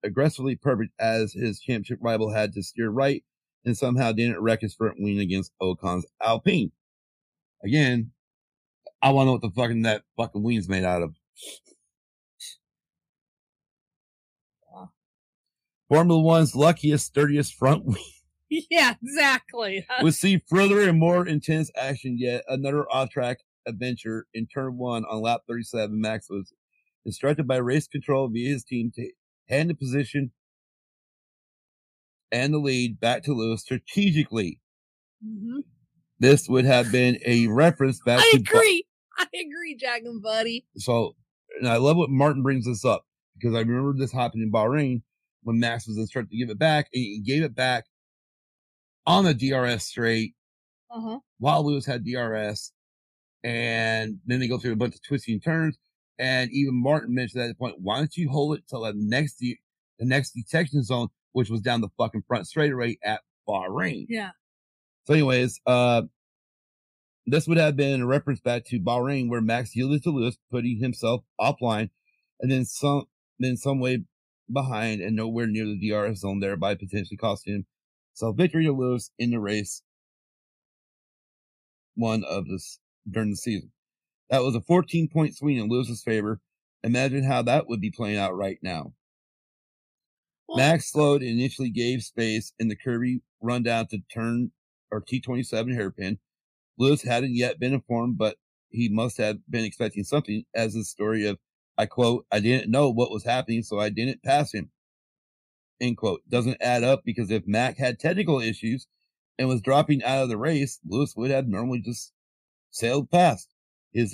aggressively 0.03 0.55
perfect 0.55 0.91
as 0.99 1.33
his 1.33 1.59
championship 1.59 1.99
rival 2.01 2.31
had 2.31 2.53
to 2.53 2.63
steer 2.63 2.89
right 2.89 3.23
and 3.65 3.77
somehow 3.77 4.11
didn't 4.11 4.41
wreck 4.41 4.61
his 4.61 4.75
front 4.75 4.97
wing 4.99 5.19
against 5.19 5.53
Ocon's 5.61 6.05
Alpine. 6.21 6.71
Again, 7.63 8.11
I 9.01 9.11
want 9.11 9.23
to 9.23 9.27
know 9.27 9.31
what 9.33 9.41
the 9.41 9.51
fucking 9.51 9.83
that 9.83 10.03
fucking 10.17 10.43
wing's 10.43 10.67
made 10.67 10.83
out 10.83 11.01
of. 11.01 11.15
Formula 15.93 16.19
One's 16.21 16.55
luckiest, 16.55 17.05
sturdiest 17.05 17.53
front 17.53 17.85
wing 17.85 17.97
Yeah, 18.49 18.95
exactly. 19.03 19.85
would 20.01 20.15
see 20.15 20.41
further 20.47 20.81
and 20.87 20.99
more 20.99 21.27
intense 21.27 21.69
action 21.75 22.17
yet 22.19 22.43
another 22.47 22.85
off-track 22.91 23.39
adventure 23.67 24.25
in 24.33 24.47
turn 24.47 24.77
one 24.77 25.05
on 25.05 25.21
lap 25.21 25.41
37. 25.47 25.99
Max 25.99 26.29
was 26.29 26.51
instructed 27.05 27.47
by 27.47 27.57
race 27.57 27.87
control 27.87 28.27
via 28.27 28.49
his 28.49 28.63
team 28.63 28.91
to 28.95 29.11
hand 29.49 29.69
the 29.69 29.75
position 29.75 30.31
and 32.31 32.53
the 32.53 32.57
lead 32.57 32.99
back 32.99 33.23
to 33.23 33.33
Lewis 33.33 33.61
strategically. 33.61 34.59
hmm 35.23 35.59
This 36.19 36.49
would 36.49 36.65
have 36.65 36.91
been 36.91 37.19
a 37.25 37.47
reference 37.47 37.99
back 38.03 38.19
I 38.19 38.29
to 38.31 38.37
agree. 38.37 38.85
I 39.17 39.27
agree, 39.35 39.75
Jack 39.79 40.01
and 40.05 40.21
Buddy. 40.23 40.65
so 40.75 41.15
and 41.59 41.67
I 41.69 41.77
love 41.77 41.97
what 41.97 42.09
Martin 42.09 42.41
brings 42.41 42.65
this 42.65 42.83
up 42.83 43.05
because 43.35 43.53
I 43.55 43.59
remember 43.59 43.93
this 43.95 44.11
happened 44.11 44.41
in 44.41 44.51
Bahrain 44.51 45.03
when 45.43 45.59
Max 45.59 45.87
was 45.87 45.97
instructed 45.97 46.31
to 46.31 46.37
give 46.37 46.49
it 46.49 46.59
back 46.59 46.87
and 46.93 47.01
he 47.01 47.19
gave 47.25 47.43
it 47.43 47.55
back 47.55 47.85
on 49.05 49.25
the 49.25 49.33
DRS 49.33 49.83
straight 49.85 50.33
Uh 50.89 51.01
huh. 51.01 51.19
while 51.39 51.65
Lewis 51.65 51.85
had 51.85 52.03
DRS. 52.05 52.71
And 53.43 54.19
then 54.25 54.39
they 54.39 54.47
go 54.47 54.57
through 54.57 54.73
a 54.73 54.77
bunch 54.77 54.95
of 54.95 55.03
twisting 55.03 55.39
turns. 55.41 55.77
And 56.17 56.49
even 56.51 56.75
Martin 56.81 57.13
mentioned 57.13 57.41
at 57.43 57.47
the 57.47 57.55
point, 57.55 57.75
why 57.79 57.97
don't 57.97 58.15
you 58.15 58.29
hold 58.29 58.57
it 58.57 58.63
till 58.69 58.81
the 58.83 58.93
next, 58.95 59.35
de- 59.39 59.59
the 59.99 60.05
next 60.05 60.31
detection 60.31 60.81
zone, 60.83 61.09
which 61.33 61.49
was 61.49 61.59
down 61.61 61.81
the 61.81 61.89
fucking 61.97 62.23
front 62.27 62.47
straightaway 62.47 62.97
at 63.03 63.21
Bahrain. 63.47 64.05
Yeah. 64.07 64.29
So 65.05 65.13
anyways, 65.13 65.59
uh, 65.65 66.03
this 67.25 67.47
would 67.47 67.57
have 67.57 67.75
been 67.75 68.01
a 68.01 68.05
reference 68.05 68.39
back 68.39 68.63
to 68.65 68.79
Bahrain 68.79 69.29
where 69.29 69.41
Max 69.41 69.75
yielded 69.75 70.03
to 70.03 70.11
Lewis, 70.11 70.37
putting 70.51 70.77
himself 70.79 71.23
offline 71.41 71.89
and 72.39 72.49
then 72.51 72.63
some, 72.63 73.05
then 73.39 73.57
some 73.57 73.79
way 73.81 74.03
behind 74.51 75.01
and 75.01 75.15
nowhere 75.15 75.47
near 75.47 75.65
the 75.65 75.89
DRS 75.89 76.19
zone, 76.19 76.39
thereby 76.39 76.75
potentially 76.75 77.17
costing 77.17 77.55
him 77.55 77.65
self 78.13 78.35
victory 78.35 78.65
to 78.65 78.71
Lewis 78.71 79.11
in 79.17 79.31
the 79.31 79.39
race 79.39 79.81
one 81.95 82.23
of 82.23 82.47
this 82.47 82.79
during 83.09 83.31
the 83.31 83.37
season. 83.37 83.71
That 84.29 84.43
was 84.43 84.55
a 84.55 84.61
14 84.61 85.09
point 85.09 85.35
swing 85.35 85.57
in 85.57 85.69
Lewis's 85.69 86.03
favor. 86.03 86.39
Imagine 86.83 87.23
how 87.23 87.41
that 87.43 87.67
would 87.67 87.81
be 87.81 87.91
playing 87.91 88.17
out 88.17 88.35
right 88.35 88.57
now. 88.61 88.93
Well, 90.47 90.57
Max 90.57 90.91
slowed 90.91 91.23
initially 91.23 91.69
gave 91.69 92.03
space 92.03 92.53
in 92.59 92.67
the 92.67 92.75
curvy 92.75 93.21
rundown 93.41 93.87
to 93.87 93.99
turn 94.13 94.51
or 94.91 95.01
T27 95.01 95.73
hairpin. 95.73 96.19
Lewis 96.77 97.03
hadn't 97.03 97.35
yet 97.35 97.59
been 97.59 97.73
informed, 97.73 98.17
but 98.17 98.37
he 98.69 98.89
must 98.89 99.17
have 99.17 99.37
been 99.49 99.63
expecting 99.63 100.03
something 100.03 100.43
as 100.53 100.73
the 100.73 100.83
story 100.83 101.25
of, 101.25 101.37
I 101.77 101.85
quote, 101.87 102.25
I 102.31 102.39
didn't 102.39 102.71
know 102.71 102.89
what 102.89 103.11
was 103.11 103.23
happening, 103.23 103.63
so 103.63 103.79
I 103.79 103.89
didn't 103.89 104.23
pass 104.23 104.53
him. 104.53 104.71
End 105.81 105.97
quote. 105.97 106.21
Doesn't 106.29 106.61
add 106.61 106.83
up 106.83 107.03
because 107.03 107.31
if 107.31 107.47
Mac 107.47 107.77
had 107.77 107.99
technical 107.99 108.39
issues 108.39 108.87
and 109.39 109.47
was 109.47 109.61
dropping 109.61 110.03
out 110.03 110.23
of 110.23 110.29
the 110.29 110.37
race, 110.37 110.79
Lewis 110.85 111.15
would 111.15 111.31
have 111.31 111.47
normally 111.47 111.81
just 111.81 112.13
sailed 112.71 113.09
past. 113.09 113.49
His 113.91 114.13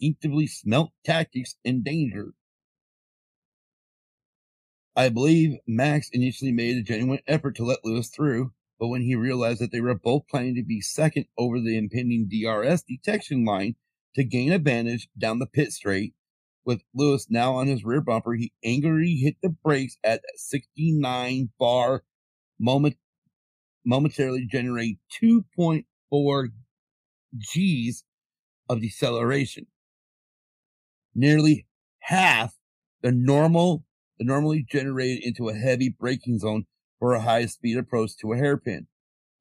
instinctively 0.00 0.46
smelt 0.46 0.92
tactics 1.04 1.56
in 1.64 1.82
danger. 1.82 2.34
I 4.96 5.08
believe 5.08 5.58
Max 5.66 6.08
initially 6.12 6.52
made 6.52 6.76
a 6.76 6.82
genuine 6.82 7.20
effort 7.26 7.56
to 7.56 7.64
let 7.64 7.84
Lewis 7.84 8.08
through, 8.08 8.52
but 8.78 8.88
when 8.88 9.02
he 9.02 9.16
realized 9.16 9.60
that 9.60 9.72
they 9.72 9.80
were 9.80 9.94
both 9.94 10.28
planning 10.28 10.54
to 10.54 10.62
be 10.62 10.80
second 10.80 11.26
over 11.36 11.60
the 11.60 11.76
impending 11.76 12.28
DRS 12.28 12.82
detection 12.82 13.44
line 13.44 13.74
to 14.14 14.22
gain 14.22 14.52
advantage 14.52 15.08
down 15.18 15.40
the 15.40 15.46
pit 15.46 15.72
straight, 15.72 16.14
with 16.64 16.82
Lewis 16.94 17.26
now 17.30 17.54
on 17.54 17.66
his 17.66 17.84
rear 17.84 18.00
bumper, 18.00 18.34
he 18.34 18.52
angrily 18.64 19.16
hit 19.16 19.36
the 19.42 19.50
brakes 19.50 19.96
at 20.02 20.22
69 20.36 21.50
bar 21.58 22.04
moment, 22.58 22.96
momentarily 23.84 24.46
generate 24.46 24.98
2.4 25.22 26.48
G's 27.36 28.04
of 28.68 28.80
deceleration. 28.80 29.66
Nearly 31.14 31.66
half 32.00 32.54
the 33.02 33.12
normal, 33.12 33.84
the 34.18 34.24
normally 34.24 34.64
generated 34.68 35.24
into 35.24 35.48
a 35.48 35.54
heavy 35.54 35.88
braking 35.88 36.38
zone 36.38 36.64
for 36.98 37.12
a 37.12 37.20
high 37.20 37.46
speed 37.46 37.76
approach 37.76 38.16
to 38.18 38.32
a 38.32 38.36
hairpin 38.36 38.86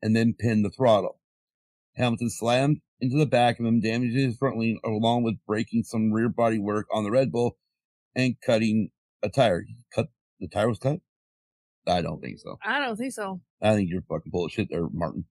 and 0.02 0.16
then 0.16 0.36
pinned 0.38 0.66
the 0.66 0.70
throttle. 0.70 1.20
Hamilton 1.96 2.30
slammed 2.30 2.82
into 3.00 3.18
the 3.18 3.26
back 3.26 3.60
of 3.60 3.66
him, 3.66 3.82
damaging 3.82 4.18
his 4.18 4.38
front 4.38 4.58
wing 4.58 4.80
along 4.84 5.24
with 5.24 5.36
breaking 5.46 5.84
some 5.84 6.12
rear 6.12 6.30
body 6.30 6.58
work 6.58 6.88
on 6.92 7.04
the 7.04 7.12
Red 7.12 7.32
Bull 7.32 7.58
and 8.16 8.36
cutting 8.46 8.90
a 9.22 9.30
tire. 9.30 9.66
Cut 9.94 10.08
the 10.40 10.48
tire 10.48 10.70
was 10.70 10.80
cut? 10.80 11.00
I 11.88 12.02
don't 12.02 12.22
think 12.22 12.40
so. 12.40 12.58
I 12.64 12.80
don't 12.80 12.96
think 12.96 13.14
so. 13.14 13.42
I 13.62 13.76
think 13.76 13.90
you're 13.90 14.04
fucking 14.04 14.32
full 14.32 14.46
of 14.46 14.52
shit 14.52 14.70
there, 14.70 14.88
Martin. 14.92 15.26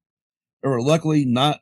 They 0.62 0.68
were 0.68 0.82
luckily 0.82 1.24
not, 1.24 1.60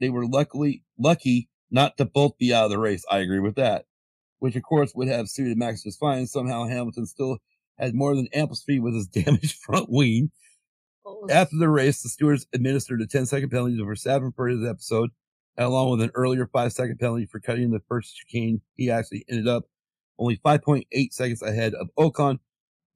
they 0.00 0.10
were 0.10 0.26
luckily, 0.26 0.84
lucky 0.98 1.48
not 1.70 1.96
to 1.96 2.04
both 2.04 2.36
be 2.38 2.52
out 2.52 2.64
of 2.64 2.70
the 2.70 2.78
race. 2.78 3.04
I 3.10 3.18
agree 3.18 3.40
with 3.40 3.56
that. 3.56 3.86
Which 4.38 4.56
of 4.56 4.62
course 4.62 4.92
would 4.94 5.08
have 5.08 5.28
suited 5.28 5.56
Max 5.56 5.82
just 5.82 5.98
fine. 5.98 6.26
Somehow 6.26 6.64
Hamilton 6.64 7.06
still 7.06 7.38
had 7.78 7.94
more 7.94 8.14
than 8.14 8.28
ample 8.32 8.56
speed 8.56 8.80
with 8.80 8.94
his 8.94 9.06
damaged 9.24 9.56
front 9.56 9.86
wing. 9.88 10.30
After 11.30 11.56
the 11.56 11.68
race, 11.68 12.02
the 12.02 12.08
stewards 12.08 12.46
administered 12.52 13.00
a 13.00 13.06
10 13.06 13.26
second 13.26 13.50
penalty 13.50 13.76
to 13.76 13.84
Verstappen 13.84 14.34
for 14.34 14.48
his 14.48 14.64
episode, 14.64 15.10
along 15.56 15.90
with 15.90 16.00
an 16.02 16.10
earlier 16.14 16.46
five 16.46 16.72
second 16.72 16.98
penalty 16.98 17.26
for 17.26 17.40
cutting 17.40 17.70
the 17.70 17.82
first 17.88 18.16
chicane. 18.16 18.62
He 18.74 18.90
actually 18.90 19.24
ended 19.28 19.48
up 19.48 19.64
only 20.18 20.36
5.8 20.36 21.12
seconds 21.12 21.42
ahead 21.42 21.74
of 21.74 21.88
Ocon, 21.98 22.38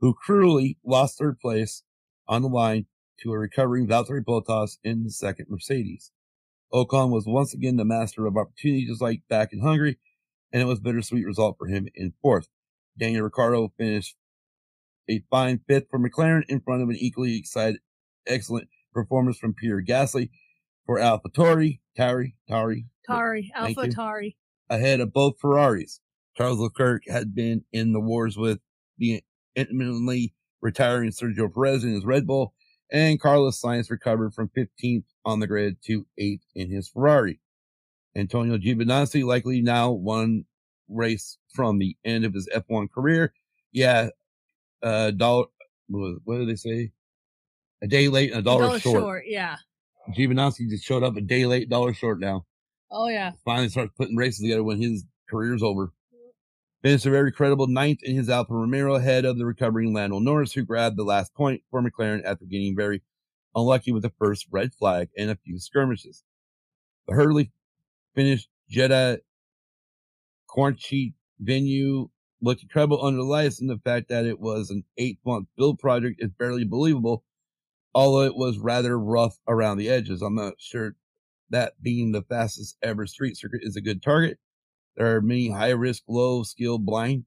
who 0.00 0.14
cruelly 0.14 0.78
lost 0.84 1.18
third 1.18 1.38
place 1.38 1.82
on 2.26 2.42
the 2.42 2.48
line 2.48 2.86
to 3.20 3.32
a 3.32 3.38
recovering 3.38 3.86
Valtteri 3.86 4.24
Bottas 4.24 4.78
in 4.82 5.04
the 5.04 5.10
second 5.10 5.46
Mercedes. 5.48 6.12
Ocon 6.72 7.10
was 7.10 7.26
once 7.26 7.52
again 7.52 7.76
the 7.76 7.84
master 7.84 8.26
of 8.26 8.36
opportunity, 8.36 8.86
just 8.86 9.02
like 9.02 9.22
back 9.28 9.52
in 9.52 9.60
Hungary, 9.60 9.98
and 10.52 10.62
it 10.62 10.66
was 10.66 10.78
a 10.78 10.82
bittersweet 10.82 11.26
result 11.26 11.56
for 11.58 11.66
him 11.66 11.88
in 11.94 12.14
fourth. 12.22 12.48
Daniel 12.98 13.24
Ricciardo 13.24 13.72
finished 13.76 14.16
a 15.08 15.22
fine 15.30 15.60
fifth 15.66 15.88
for 15.90 15.98
McLaren 15.98 16.44
in 16.48 16.60
front 16.60 16.82
of 16.82 16.88
an 16.88 16.96
equally 16.96 17.36
excited, 17.36 17.80
excellent 18.26 18.68
performance 18.92 19.38
from 19.38 19.54
Pierre 19.54 19.82
Gasly 19.82 20.30
for 20.86 20.98
AlphaTauri, 20.98 21.80
Tari, 21.96 22.36
Tari, 22.48 22.86
Tari, 23.06 23.52
Thank 23.54 23.78
Alpha. 23.78 23.90
Tari. 23.90 24.36
ahead 24.68 25.00
of 25.00 25.12
both 25.12 25.38
Ferraris. 25.40 26.00
Charles 26.36 26.58
Leclerc 26.58 27.02
had 27.08 27.34
been 27.34 27.64
in 27.72 27.92
the 27.92 28.00
wars 28.00 28.36
with 28.36 28.60
the 28.98 29.22
intermittently 29.56 30.34
retiring 30.60 31.10
Sergio 31.10 31.52
Perez 31.52 31.84
in 31.84 31.92
his 31.94 32.04
Red 32.04 32.26
Bull, 32.26 32.54
and 32.92 33.20
Carlos 33.20 33.60
Sainz 33.60 33.90
recovered 33.90 34.34
from 34.34 34.50
15th 34.56 35.04
on 35.24 35.40
the 35.40 35.46
grid 35.46 35.76
to 35.84 36.06
8th 36.18 36.40
in 36.54 36.70
his 36.70 36.88
Ferrari. 36.88 37.40
Antonio 38.16 38.58
Giovinazzi 38.58 39.24
likely 39.24 39.60
now 39.60 39.90
one 39.92 40.44
race 40.88 41.38
from 41.54 41.78
the 41.78 41.96
end 42.04 42.24
of 42.24 42.34
his 42.34 42.48
F1 42.54 42.90
career. 42.90 43.32
Yeah, 43.72 44.08
uh, 44.82 45.12
dollar, 45.12 45.46
what 45.88 46.16
what 46.24 46.38
do 46.38 46.46
they 46.46 46.56
say? 46.56 46.90
A 47.82 47.86
day 47.86 48.08
late 48.08 48.30
and 48.30 48.40
a 48.40 48.42
dollar, 48.42 48.66
Dollar 48.66 48.78
short. 48.80 49.00
short. 49.02 49.24
Yeah. 49.26 49.56
Giovinazzi 50.16 50.68
just 50.68 50.84
showed 50.84 51.02
up 51.02 51.16
a 51.16 51.20
day 51.20 51.46
late, 51.46 51.68
dollar 51.68 51.94
short 51.94 52.20
now 52.20 52.44
Oh 52.90 53.08
yeah. 53.08 53.32
finally 53.44 53.68
starts 53.68 53.92
putting 53.96 54.16
races 54.16 54.40
together 54.40 54.64
when 54.64 54.80
his 54.80 55.04
career's 55.28 55.62
over. 55.62 55.92
Finished 56.82 57.06
a 57.06 57.10
very 57.10 57.30
credible 57.30 57.66
ninth 57.66 58.02
in 58.02 58.16
his 58.16 58.30
Alfa 58.30 58.54
Romeo 58.54 58.94
ahead 58.94 59.24
of 59.26 59.36
the 59.38 59.44
recovering 59.44 59.92
Lando 59.92 60.18
Norris, 60.18 60.52
who 60.52 60.62
grabbed 60.64 60.96
the 60.96 61.04
last 61.04 61.34
point 61.34 61.62
for 61.70 61.82
McLaren 61.82 62.24
after 62.24 62.46
getting 62.46 62.74
very 62.74 63.02
unlucky 63.54 63.92
with 63.92 64.02
the 64.02 64.12
first 64.18 64.46
red 64.50 64.72
flag 64.74 65.08
and 65.16 65.30
a 65.30 65.36
few 65.36 65.58
skirmishes. 65.58 66.24
The 67.06 67.14
Hurley 67.14 67.52
finished 68.14 68.48
Jeddah 68.70 69.18
Corniche 70.48 71.12
venue 71.38 72.08
looked 72.42 72.62
incredible 72.62 73.04
under 73.04 73.18
the 73.18 73.24
lights, 73.24 73.60
and 73.60 73.68
the 73.68 73.78
fact 73.84 74.08
that 74.08 74.24
it 74.24 74.40
was 74.40 74.70
an 74.70 74.84
eight 74.96 75.18
month 75.24 75.48
build 75.56 75.78
project 75.78 76.16
is 76.22 76.30
barely 76.38 76.64
believable, 76.64 77.24
although 77.94 78.24
it 78.24 78.36
was 78.36 78.58
rather 78.58 78.98
rough 78.98 79.38
around 79.48 79.78
the 79.78 79.88
edges. 79.88 80.22
I'm 80.22 80.34
not 80.34 80.54
sure 80.58 80.94
that 81.50 81.82
being 81.82 82.12
the 82.12 82.22
fastest 82.22 82.76
ever 82.82 83.06
street 83.06 83.36
circuit 83.36 83.60
is 83.62 83.76
a 83.76 83.80
good 83.80 84.02
target. 84.02 84.38
There 84.96 85.16
are 85.16 85.20
many 85.20 85.50
high 85.50 85.70
risk, 85.70 86.02
low 86.08 86.42
skill 86.42 86.78
blind 86.78 87.24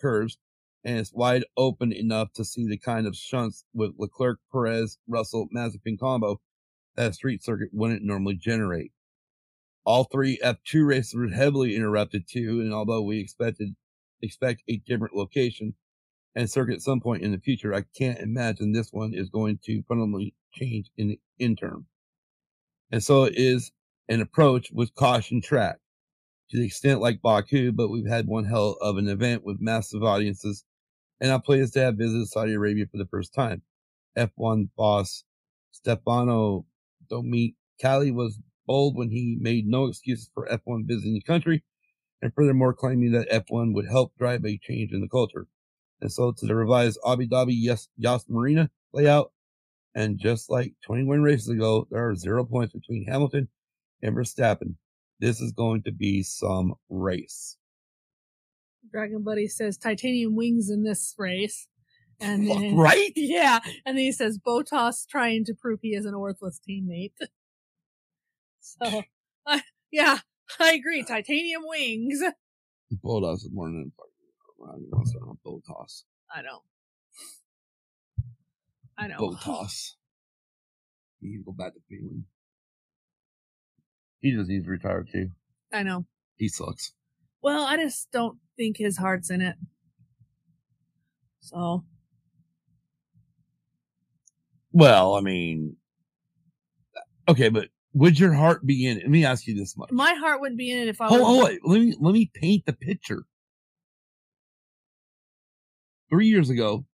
curves, 0.00 0.38
and 0.84 0.98
it's 0.98 1.12
wide 1.12 1.44
open 1.56 1.92
enough 1.92 2.32
to 2.34 2.44
see 2.44 2.66
the 2.66 2.78
kind 2.78 3.06
of 3.06 3.16
shunts 3.16 3.64
with 3.72 3.94
Leclerc, 3.98 4.38
Perez, 4.52 4.98
Russell, 5.08 5.48
Mazepin 5.54 5.98
combo 5.98 6.40
that 6.96 7.10
a 7.10 7.14
street 7.14 7.42
circuit 7.42 7.70
wouldn't 7.72 8.02
normally 8.02 8.36
generate. 8.36 8.92
All 9.84 10.04
three 10.04 10.38
F2 10.42 10.86
races 10.86 11.14
were 11.14 11.28
heavily 11.28 11.76
interrupted 11.76 12.24
too, 12.28 12.60
and 12.60 12.72
although 12.72 13.02
we 13.02 13.18
expected 13.18 13.76
expect 14.22 14.62
a 14.68 14.78
different 14.78 15.14
location 15.14 15.74
and 16.34 16.50
circuit 16.50 16.74
at 16.74 16.82
some 16.82 17.00
point 17.00 17.22
in 17.22 17.32
the 17.32 17.38
future, 17.38 17.74
I 17.74 17.84
can't 17.96 18.18
imagine 18.18 18.72
this 18.72 18.92
one 18.92 19.14
is 19.14 19.28
going 19.28 19.58
to 19.64 19.82
fundamentally 19.88 20.34
change 20.52 20.90
in 20.96 21.08
the 21.08 21.20
interim. 21.38 21.86
And 22.90 23.02
so 23.02 23.24
it 23.24 23.34
is 23.36 23.72
an 24.08 24.20
approach 24.20 24.70
with 24.72 24.94
caution 24.94 25.40
track 25.40 25.78
to 26.50 26.58
the 26.58 26.66
extent 26.66 27.00
like 27.00 27.22
Baku, 27.22 27.72
but 27.72 27.88
we've 27.88 28.08
had 28.08 28.26
one 28.26 28.44
hell 28.44 28.76
of 28.80 28.96
an 28.98 29.08
event 29.08 29.44
with 29.44 29.60
massive 29.60 30.02
audiences. 30.02 30.64
And 31.20 31.32
I'm 31.32 31.40
pleased 31.40 31.72
to 31.74 31.80
have 31.80 31.96
visited 31.96 32.28
Saudi 32.28 32.52
Arabia 32.52 32.86
for 32.90 32.98
the 32.98 33.06
first 33.06 33.32
time. 33.34 33.62
F1 34.16 34.68
boss 34.76 35.24
Stefano 35.72 36.66
Domenicali 37.10 38.12
was 38.12 38.38
bold 38.66 38.96
when 38.96 39.10
he 39.10 39.36
made 39.40 39.66
no 39.66 39.86
excuses 39.86 40.30
for 40.32 40.46
F1 40.46 40.86
visiting 40.86 41.14
the 41.14 41.22
country 41.22 41.64
and 42.22 42.32
furthermore 42.34 42.72
claiming 42.72 43.12
that 43.12 43.30
F1 43.30 43.74
would 43.74 43.86
help 43.86 44.16
drive 44.16 44.44
a 44.44 44.58
change 44.58 44.92
in 44.92 45.00
the 45.00 45.08
culture. 45.08 45.46
And 46.00 46.12
so 46.12 46.32
to 46.32 46.46
the 46.46 46.54
revised 46.54 46.98
Abu 47.06 47.26
Dhabi 47.26 47.54
Yas, 47.54 47.88
Yas 47.96 48.28
Marina 48.28 48.70
layout, 48.92 49.32
and 49.94 50.18
just 50.18 50.50
like 50.50 50.74
21 50.84 51.22
races 51.22 51.48
ago, 51.48 51.86
there 51.90 52.08
are 52.08 52.16
zero 52.16 52.44
points 52.44 52.72
between 52.72 53.06
Hamilton 53.06 53.48
and 54.02 54.14
Verstappen. 54.14 54.74
This 55.20 55.40
is 55.40 55.52
going 55.52 55.82
to 55.84 55.92
be 55.92 56.22
some 56.22 56.74
race. 56.88 57.56
Dragon 58.90 59.22
Buddy 59.22 59.46
says 59.46 59.78
titanium 59.78 60.36
wings 60.36 60.68
in 60.68 60.82
this 60.82 61.14
race. 61.16 61.68
And 62.20 62.48
then, 62.48 62.76
right? 62.76 63.12
Yeah. 63.16 63.60
And 63.86 63.96
then 63.96 64.04
he 64.04 64.12
says 64.12 64.38
Bottas 64.38 65.06
trying 65.08 65.44
to 65.46 65.54
prove 65.54 65.80
he 65.82 65.94
is 65.94 66.06
an 66.06 66.18
worthless 66.18 66.60
teammate. 66.68 67.12
So, 68.66 69.02
uh, 69.46 69.60
yeah, 69.92 70.20
I 70.58 70.72
agree. 70.72 71.02
Titanium 71.02 71.64
wings. 71.66 72.22
Bottas 73.04 73.44
is 73.44 73.50
more 73.52 73.66
than 73.66 73.92
fucking 73.94 74.13
around. 74.64 74.90
To 75.12 75.18
run 75.20 75.36
Bottas. 75.46 76.04
I 76.34 76.42
know. 76.42 76.60
I 78.98 79.08
know. 79.08 79.16
Bottas. 79.18 79.92
He 81.20 81.30
needs 81.30 81.42
to 81.44 81.46
go 81.46 81.52
back 81.52 81.72
to 81.72 81.80
feeling. 81.88 82.24
He 84.20 84.32
just 84.32 84.50
needs 84.50 84.66
to 84.66 84.70
retire 84.70 85.06
too. 85.10 85.30
I 85.72 85.82
know. 85.82 86.04
He 86.36 86.48
sucks. 86.48 86.92
Well, 87.42 87.64
I 87.64 87.76
just 87.78 88.10
don't 88.12 88.38
think 88.58 88.76
his 88.76 88.98
heart's 88.98 89.30
in 89.30 89.40
it. 89.40 89.56
So, 91.40 91.84
Well, 94.72 95.14
I 95.14 95.20
mean, 95.20 95.76
okay, 97.28 97.48
but 97.48 97.68
would 97.94 98.18
your 98.18 98.32
heart 98.34 98.66
be 98.66 98.86
in 98.86 98.98
it? 98.98 99.04
Let 99.04 99.10
me 99.10 99.24
ask 99.24 99.46
you 99.46 99.54
this 99.54 99.76
much. 99.78 99.90
my 99.92 100.12
heart 100.14 100.40
wouldn't 100.42 100.58
be 100.58 100.70
in 100.72 100.78
it 100.78 100.88
if 100.88 101.00
I 101.00 101.06
Hold, 101.08 101.22
hold 101.22 101.44
on. 101.44 101.58
Let 101.64 101.80
me 101.80 101.94
let 102.00 102.12
me 102.12 102.30
paint 102.34 102.66
the 102.66 102.72
picture. 102.72 103.24
Three 106.10 106.26
years 106.26 106.50
ago, 106.50 106.86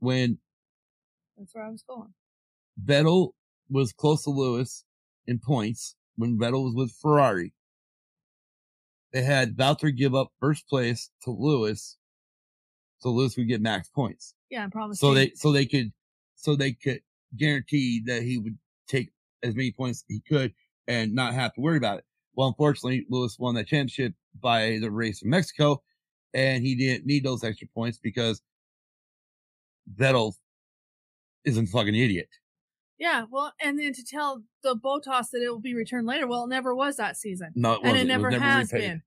when 0.00 0.38
That's 1.38 1.54
where 1.54 1.64
I 1.64 1.70
was 1.70 1.82
going. 1.82 2.12
Vettel 2.82 3.30
was 3.70 3.92
close 3.92 4.24
to 4.24 4.30
Lewis 4.30 4.84
in 5.26 5.38
points, 5.38 5.94
when 6.16 6.38
Vettel 6.38 6.64
was 6.64 6.74
with 6.74 6.92
Ferrari, 6.92 7.54
they 9.12 9.22
had 9.22 9.56
Valtteri 9.56 9.96
give 9.96 10.14
up 10.14 10.32
first 10.40 10.68
place 10.68 11.10
to 11.22 11.30
Lewis, 11.30 11.96
so 12.98 13.10
Lewis 13.10 13.36
would 13.36 13.48
get 13.48 13.60
max 13.60 13.88
points. 13.88 14.34
Yeah, 14.50 14.64
I 14.64 14.68
promise. 14.68 14.98
So 14.98 15.14
they 15.14 15.32
so 15.34 15.52
they 15.52 15.66
could 15.66 15.92
so 16.34 16.56
they 16.56 16.72
could 16.72 17.00
guarantee 17.36 18.02
that 18.06 18.22
he 18.22 18.38
would 18.38 18.58
take 18.88 19.10
as 19.42 19.54
many 19.54 19.72
points 19.72 20.00
as 20.00 20.04
he 20.08 20.20
could 20.20 20.52
and 20.88 21.14
not 21.14 21.34
have 21.34 21.54
to 21.54 21.60
worry 21.60 21.76
about 21.76 21.98
it. 21.98 22.04
Well, 22.34 22.48
unfortunately, 22.48 23.06
Lewis 23.08 23.38
won 23.38 23.54
that 23.54 23.66
championship 23.66 24.14
by 24.40 24.78
the 24.80 24.90
race 24.90 25.22
in 25.22 25.30
Mexico, 25.30 25.82
and 26.34 26.62
he 26.64 26.74
didn't 26.74 27.06
need 27.06 27.24
those 27.24 27.44
extra 27.44 27.68
points 27.74 27.98
because 27.98 28.40
Vettel 29.94 30.34
isn't 31.44 31.66
fucking 31.68 31.94
idiot. 31.94 32.28
Yeah, 32.98 33.24
well, 33.30 33.52
and 33.60 33.78
then 33.78 33.92
to 33.94 34.04
tell 34.04 34.44
the 34.62 34.76
Bottas 34.76 35.30
that 35.32 35.42
it 35.42 35.48
will 35.50 35.60
be 35.60 35.74
returned 35.74 36.06
later. 36.06 36.26
Well, 36.28 36.44
it 36.44 36.48
never 36.48 36.74
was 36.74 36.96
that 36.96 37.16
season, 37.16 37.50
No, 37.56 37.74
it 37.74 37.80
and 37.84 37.96
it 37.96 38.04
never, 38.06 38.28
was 38.28 38.32
never 38.32 38.44
has 38.44 38.72
repaid. 38.72 38.88
been. 38.90 39.02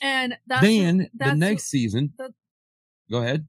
And 0.00 0.38
that's 0.46 0.62
then 0.62 0.98
the 0.98 1.10
that's 1.14 1.36
next 1.38 1.64
season, 1.64 2.12
that- 2.18 2.34
go 3.10 3.18
ahead. 3.18 3.48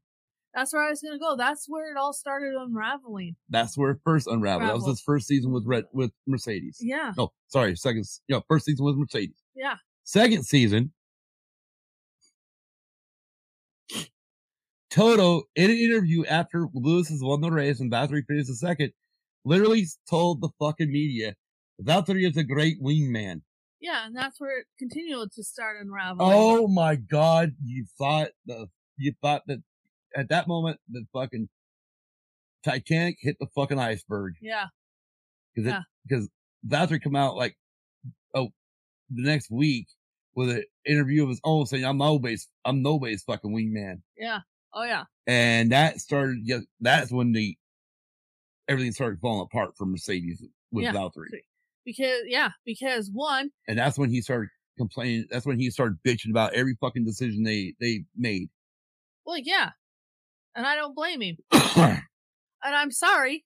that's 0.55 0.73
where 0.73 0.81
I 0.83 0.89
was 0.89 1.01
gonna 1.01 1.19
go. 1.19 1.35
That's 1.35 1.69
where 1.69 1.91
it 1.91 1.97
all 1.97 2.13
started 2.13 2.55
unraveling. 2.55 3.35
That's 3.49 3.77
where 3.77 3.91
it 3.91 3.99
first 4.03 4.25
unraveled. 4.27 4.69
That 4.69 4.73
was 4.73 4.83
Unraveled. 4.83 4.89
his 4.97 5.01
first 5.01 5.27
season 5.27 5.51
with 5.51 5.65
Red 5.67 5.85
with 5.93 6.11
Mercedes. 6.25 6.77
Yeah, 6.81 7.13
No, 7.15 7.31
sorry, 7.47 7.75
second. 7.75 8.05
You 8.27 8.37
know, 8.37 8.43
first 8.47 8.65
season 8.65 8.83
with 8.85 8.95
Mercedes. 8.95 9.35
yeah. 9.55 9.75
Second 10.03 10.43
season, 10.43 10.91
Toto, 14.91 15.43
in 15.55 15.71
an 15.71 15.77
interview 15.77 16.25
after 16.25 16.67
Lewis 16.73 17.07
has 17.09 17.21
won 17.23 17.41
the 17.41 17.49
race 17.49 17.79
and 17.79 17.91
Valtteri 17.91 18.25
finished 18.27 18.47
the 18.49 18.55
second, 18.55 18.91
literally 19.45 19.85
told 20.09 20.41
the 20.41 20.49
fucking 20.59 20.91
media, 20.91 21.33
Valtteri 21.81 22.29
is 22.29 22.37
a 22.37 22.43
great 22.43 22.81
wingman. 22.81 23.41
Yeah, 23.79 24.05
and 24.05 24.15
that's 24.15 24.39
where 24.39 24.59
it 24.59 24.65
continued 24.77 25.31
to 25.31 25.43
start 25.43 25.77
unraveling. 25.81 26.19
Oh 26.31 26.67
my 26.67 26.95
god, 26.95 27.53
you 27.63 27.85
thought 27.97 28.29
the, 28.45 28.67
you 28.97 29.13
thought 29.21 29.43
that 29.47 29.63
at 30.15 30.29
that 30.29 30.47
moment, 30.47 30.79
the 30.89 31.05
fucking 31.13 31.47
Titanic 32.63 33.17
hit 33.19 33.37
the 33.39 33.47
fucking 33.55 33.79
iceberg. 33.79 34.33
yeah, 34.41 34.65
Cause 35.55 35.65
Yeah. 35.65 35.79
it, 35.79 35.83
because 36.07 36.29
Valtteri 36.67 37.01
come 37.01 37.15
out 37.15 37.35
like, 37.35 37.55
oh, 38.35 38.49
the 39.09 39.23
next 39.23 39.49
week 39.49 39.87
with 40.35 40.49
an 40.49 40.63
interview 40.85 41.23
of 41.23 41.29
his 41.29 41.41
own 41.43 41.65
saying, 41.65 41.83
I'm 41.85 41.97
nobody's, 41.97 42.47
I'm 42.65 42.81
nobody's 42.83 43.23
fucking 43.23 43.51
wingman. 43.51 44.01
yeah, 44.17 44.41
oh 44.73 44.83
yeah, 44.83 45.03
And 45.27 45.71
that 45.71 45.99
started, 45.99 46.39
yeah, 46.43 46.59
that's 46.79 47.11
when 47.11 47.31
the, 47.33 47.57
everything 48.67 48.91
started 48.91 49.19
falling 49.19 49.41
apart 49.51 49.75
for 49.77 49.85
Mercedes 49.85 50.43
with 50.71 50.83
Yeah. 50.85 50.93
Valtteri. 50.93 51.27
because 51.85 52.21
yeah, 52.27 52.51
because 52.65 53.09
one, 53.11 53.49
And 53.67 53.77
that's 53.77 53.97
when 53.97 54.09
he 54.09 54.21
started 54.21 54.49
complaining. 54.77 55.25
That's 55.29 55.45
when 55.45 55.59
he 55.59 55.69
started 55.69 55.97
bitching 56.05 56.29
about 56.31 56.53
every 56.53 56.75
fucking 56.79 57.03
decision 57.05 57.43
they, 57.43 57.73
they 57.79 58.05
made. 58.15 58.49
well, 59.25 59.37
yeah, 59.37 59.71
And 60.55 60.65
I 60.65 60.75
don't 60.75 60.95
blame 60.95 61.21
him. 61.21 61.37
And 62.63 62.75
I'm 62.75 62.91
sorry. 62.91 63.43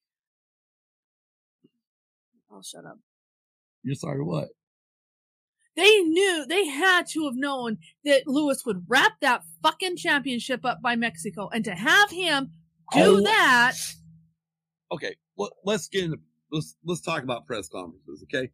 I'll 2.51 2.61
shut 2.61 2.85
up. 2.85 2.97
You're 3.83 3.95
sorry, 3.95 4.21
what? 4.23 4.49
They 5.75 5.99
knew, 5.99 6.45
they 6.47 6.65
had 6.67 7.05
to 7.07 7.25
have 7.25 7.35
known 7.35 7.77
that 8.05 8.27
Lewis 8.27 8.63
would 8.65 8.85
wrap 8.87 9.19
that 9.21 9.43
fucking 9.61 9.97
championship 9.97 10.63
up 10.63 10.81
by 10.81 10.95
Mexico. 10.95 11.49
And 11.51 11.65
to 11.65 11.75
have 11.75 12.09
him 12.09 12.51
do 12.93 13.17
Oh. 13.17 13.21
that, 13.23 13.73
okay, 14.91 15.15
let, 15.37 15.51
let's 15.65 15.87
get 15.87 16.05
into 16.05 16.19
let's 16.51 16.75
let's 16.85 17.01
talk 17.01 17.23
about 17.23 17.45
press 17.45 17.67
conferences, 17.67 18.23
okay? 18.23 18.49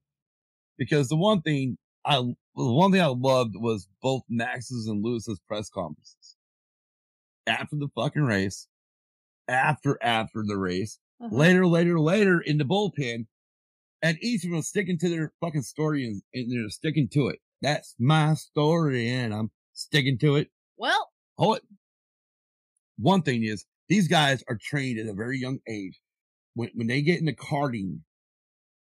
Because 0.78 1.10
the 1.10 1.18
one 1.18 1.42
thing 1.42 1.78
I 2.06 2.16
the 2.16 2.36
one 2.56 2.92
thing 2.92 3.02
I 3.02 3.08
loved 3.08 3.56
was 3.56 3.88
both 4.02 4.24
Max's 4.30 4.88
and 4.88 5.04
Lewis's 5.04 5.40
press 5.48 5.70
conferences 5.70 6.38
after 7.46 7.76
the 7.76 7.90
fucking 7.96 8.24
race, 8.24 8.68
after 9.48 9.98
after 10.02 10.44
the 10.46 10.58
race, 10.58 10.98
uh-huh, 11.22 11.36
later, 11.36 11.68
later, 11.68 12.00
later 12.00 12.40
in 12.40 12.58
the 12.58 12.64
bullpen, 12.66 13.26
and 14.02 14.18
each 14.22 14.44
of 14.44 14.52
them 14.52 14.62
sticking 14.62 14.98
to 15.00 15.10
their 15.10 15.34
fucking 15.42 15.62
story 15.62 16.06
and, 16.06 16.22
and 16.34 16.52
they're 16.52 16.70
sticking 16.70 17.08
to 17.14 17.28
it. 17.28 17.40
That's 17.62 17.96
my 18.00 18.34
story, 18.34 19.08
and 19.10 19.34
I'm 19.34 19.52
sticking 19.74 20.18
to 20.20 20.36
it. 20.38 20.50
well, 20.78 21.10
Hold 21.38 21.58
it. 21.58 21.64
One 22.98 23.22
thing 23.24 23.44
is, 23.44 23.66
these 23.90 24.08
guys 24.08 24.44
are 24.48 24.58
trained 24.62 25.00
at 25.00 25.08
a 25.08 25.14
very 25.14 25.40
young 25.40 25.60
age. 25.68 26.00
When 26.54 26.70
when 26.76 26.88
they 26.88 27.02
get 27.02 27.20
into 27.20 27.34
karting, 27.34 28.02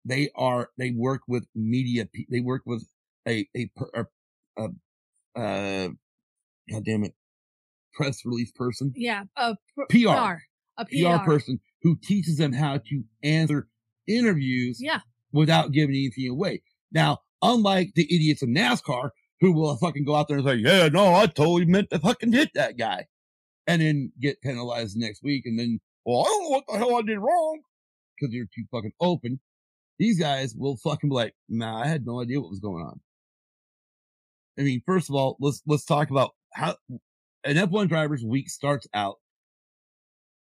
they 0.04 0.30
are 0.34 0.70
they 0.78 0.92
work 0.92 1.22
with 1.28 1.46
media. 1.54 2.08
They 2.30 2.40
work 2.40 2.62
with 2.64 2.86
a 3.26 3.46
a 3.56 3.70
a, 3.94 4.04
a 4.56 4.68
uh, 5.38 5.88
God 6.70 6.84
damn 6.84 7.04
it, 7.04 7.14
press 7.92 8.24
release 8.24 8.52
person, 8.52 8.92
yeah, 8.96 9.24
a 9.36 9.56
pr- 9.74 9.84
PR. 9.90 10.42
a 10.78 10.84
PR 10.84 11.24
person 11.24 11.60
who 11.82 11.96
teaches 11.96 12.38
them 12.38 12.52
how 12.52 12.78
to 12.78 13.02
answer 13.22 13.68
interviews 14.08 14.78
Yeah, 14.80 15.00
without 15.32 15.72
giving 15.72 15.94
anything 15.94 16.28
away. 16.28 16.62
Now, 16.92 17.18
unlike 17.42 17.92
the 17.94 18.04
idiots 18.04 18.42
in 18.42 18.54
NASCAR 18.54 19.10
who 19.40 19.52
will 19.52 19.76
fucking 19.76 20.04
go 20.04 20.14
out 20.14 20.28
there 20.28 20.38
and 20.38 20.46
say, 20.46 20.54
yeah, 20.56 20.88
no, 20.88 21.14
I 21.14 21.26
totally 21.26 21.66
meant 21.66 21.90
to 21.90 21.98
fucking 21.98 22.32
hit 22.32 22.50
that 22.54 22.76
guy 22.76 23.06
and 23.66 23.80
then 23.80 24.12
get 24.20 24.40
penalized 24.42 24.96
next 24.96 25.22
week. 25.22 25.44
And 25.46 25.58
then, 25.58 25.80
well, 26.04 26.22
I 26.22 26.24
don't 26.24 26.42
know 26.42 26.48
what 26.48 26.64
the 26.68 26.78
hell 26.78 26.96
I 26.96 27.02
did 27.02 27.18
wrong 27.18 27.60
because 28.18 28.34
you're 28.34 28.46
too 28.46 28.64
fucking 28.72 28.92
open. 29.00 29.40
These 29.98 30.18
guys 30.18 30.54
will 30.56 30.76
fucking 30.76 31.10
be 31.10 31.14
like, 31.14 31.34
nah, 31.48 31.80
I 31.80 31.86
had 31.86 32.06
no 32.06 32.20
idea 32.20 32.40
what 32.40 32.50
was 32.50 32.60
going 32.60 32.84
on. 32.84 33.00
I 34.58 34.62
mean, 34.62 34.82
first 34.84 35.08
of 35.08 35.14
all, 35.14 35.36
let's, 35.40 35.62
let's 35.66 35.84
talk 35.84 36.10
about 36.10 36.32
how 36.52 36.76
an 37.44 37.56
F1 37.56 37.88
driver's 37.88 38.24
week 38.24 38.50
starts 38.50 38.88
out 38.92 39.16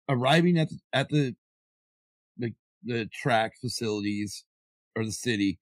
arriving 0.08 0.58
at 0.58 0.68
the, 0.68 0.78
at 0.92 1.08
the, 1.08 1.34
the, 2.86 3.08
track 3.12 3.52
facilities 3.60 4.44
or 4.94 5.04
the 5.04 5.12
city 5.12 5.58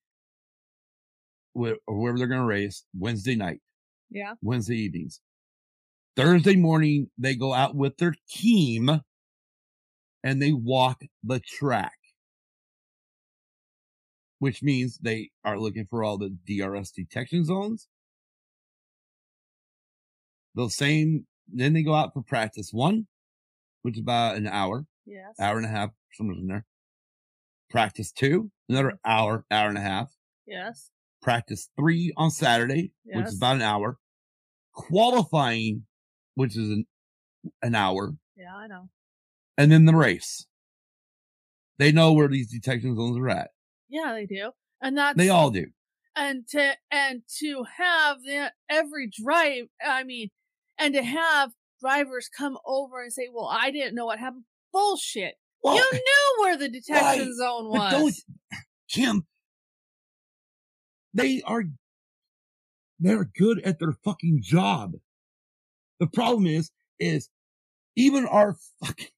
where, 1.53 1.77
or 1.87 1.99
wherever 1.99 2.19
they're 2.19 2.27
going 2.27 2.41
to 2.41 2.47
race 2.47 2.85
Wednesday 2.97 3.35
night, 3.35 3.61
yeah, 4.11 4.35
Wednesday 4.43 4.77
evenings. 4.77 5.21
Thursday 6.17 6.57
morning, 6.57 7.11
they 7.19 7.35
go 7.35 7.53
out 7.53 7.75
with 7.75 7.97
their 7.97 8.15
team 8.31 9.01
and 10.23 10.41
they 10.41 10.53
walk 10.53 11.03
the 11.23 11.41
track, 11.41 11.99
which 14.39 14.63
means 14.63 14.99
they 14.99 15.31
are 15.45 15.59
looking 15.59 15.87
for 15.91 16.05
all 16.05 16.19
the 16.19 16.37
DRS 16.47 16.93
detection 16.93 17.45
zones. 17.45 17.89
The 20.55 20.69
same, 20.69 21.27
then 21.53 21.73
they 21.73 21.83
go 21.83 21.95
out 21.95 22.15
for 22.15 22.23
practice 22.23 22.71
one, 22.73 23.09
which 23.83 23.97
is 23.97 24.03
about 24.03 24.37
an 24.37 24.47
hour 24.47 24.87
yes, 25.07 25.35
hour 25.41 25.57
and 25.57 25.67
a 25.67 25.71
half, 25.71 25.91
somewhere 26.13 26.37
in 26.37 26.47
there. 26.47 26.65
Practice 27.75 28.13
two, 28.13 28.53
another 28.69 29.01
hour, 29.05 29.45
hour 29.51 29.69
and 29.69 29.77
a 29.77 29.81
half. 29.81 30.13
yes, 30.47 30.93
Practice 31.21 31.69
three 31.77 32.13
on 32.17 32.31
Saturday, 32.31 32.93
which 33.05 33.27
is 33.27 33.33
Yes. 33.33 33.37
about 33.37 33.57
an 33.57 33.63
hour. 33.63 33.99
Qualifying, 34.73 35.85
which 36.37 36.57
is 36.57 36.71
an, 36.71 36.87
an 37.63 37.75
hour, 37.75 38.13
yeah, 38.37 38.55
I 38.55 38.69
know. 38.69 38.91
and 39.59 39.73
then 39.73 39.87
the 39.87 39.95
race. 39.97 40.47
They 41.79 41.91
know 41.91 42.13
where 42.13 42.29
these 42.29 42.49
detection 42.53 42.95
zones 42.95 43.19
are 43.19 43.29
at. 43.29 43.51
Yeah, 43.89 44.13
they 44.13 44.27
do. 44.27 44.53
And 44.81 44.97
that's 44.97 45.17
They 45.19 45.29
all 45.29 45.51
do. 45.51 45.67
and 46.15 46.47
to 46.51 46.75
and 46.93 47.23
to 47.41 47.65
have 47.77 48.23
the, 48.23 48.53
every 48.71 49.09
drive 49.11 49.65
i 49.85 50.05
mean 50.05 50.29
and 50.79 50.95
to 50.95 51.03
have 51.03 51.51
drivers 51.81 52.29
come 52.29 52.57
over 52.65 53.03
and 53.03 53.13
say 53.13 53.29
well 53.33 53.49
i 53.51 53.73
didn't 53.73 53.97
know 53.97 54.07
what 54.07 54.21
happened 54.21 54.45
bullshit 54.73 55.35
Well, 55.65 55.77
you 55.77 55.91
knew 55.93 56.43
where 56.43 56.59
the 56.59 56.69
detection 56.69 57.27
right, 57.27 57.35
zone 57.35 57.71
was 57.71 58.23
Kim, 58.91 59.27
they 61.15 61.41
are, 61.47 61.65
they're 63.01 63.25
good 63.25 63.63
at 63.63 63.79
their 63.79 63.95
fucking 64.05 64.41
job. 64.43 64.93
The 66.01 66.07
problem 66.07 66.47
is, 66.47 66.71
is 67.01 67.31
even 67.97 68.27
our 68.27 68.57
fucking, 68.85 69.09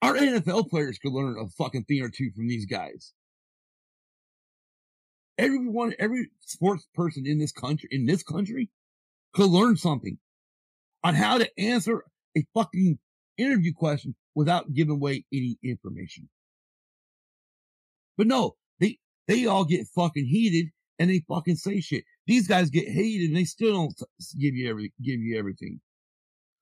our 0.00 0.14
NFL 0.14 0.70
players 0.70 0.98
could 0.98 1.12
learn 1.12 1.36
a 1.38 1.46
fucking 1.48 1.84
thing 1.84 2.00
or 2.00 2.08
two 2.08 2.30
from 2.34 2.48
these 2.48 2.64
guys. 2.64 3.12
Everyone, 5.36 5.92
every 5.98 6.30
sports 6.40 6.88
person 6.94 7.26
in 7.26 7.38
this 7.38 7.52
country, 7.52 7.90
in 7.92 8.06
this 8.06 8.22
country 8.22 8.70
could 9.34 9.50
learn 9.50 9.76
something 9.76 10.16
on 11.04 11.14
how 11.14 11.36
to 11.36 11.50
answer 11.60 12.02
a 12.34 12.46
fucking 12.54 12.98
interview 13.40 13.72
question 13.74 14.14
without 14.34 14.72
giving 14.72 14.94
away 14.94 15.24
any 15.32 15.58
information. 15.62 16.28
But 18.16 18.26
no, 18.26 18.56
they, 18.78 18.98
they 19.26 19.46
all 19.46 19.64
get 19.64 19.86
fucking 19.94 20.26
heated 20.26 20.70
and 20.98 21.10
they 21.10 21.24
fucking 21.28 21.56
say 21.56 21.80
shit. 21.80 22.04
These 22.26 22.46
guys 22.46 22.70
get 22.70 22.88
hated 22.88 23.28
and 23.28 23.36
they 23.36 23.44
still 23.44 23.72
don't 23.72 23.94
give 24.38 24.54
you 24.54 24.68
every, 24.68 24.92
give 25.02 25.20
you 25.20 25.38
everything 25.38 25.80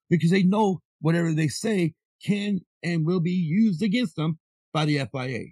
because 0.09 0.31
they 0.31 0.43
know 0.43 0.81
whatever 1.01 1.33
they 1.33 1.49
say 1.49 1.95
can 2.25 2.61
and 2.83 3.07
will 3.07 3.21
be 3.21 3.31
used 3.31 3.83
against 3.83 4.17
them 4.17 4.39
by 4.73 4.85
the 4.85 4.99
FIA. 5.13 5.47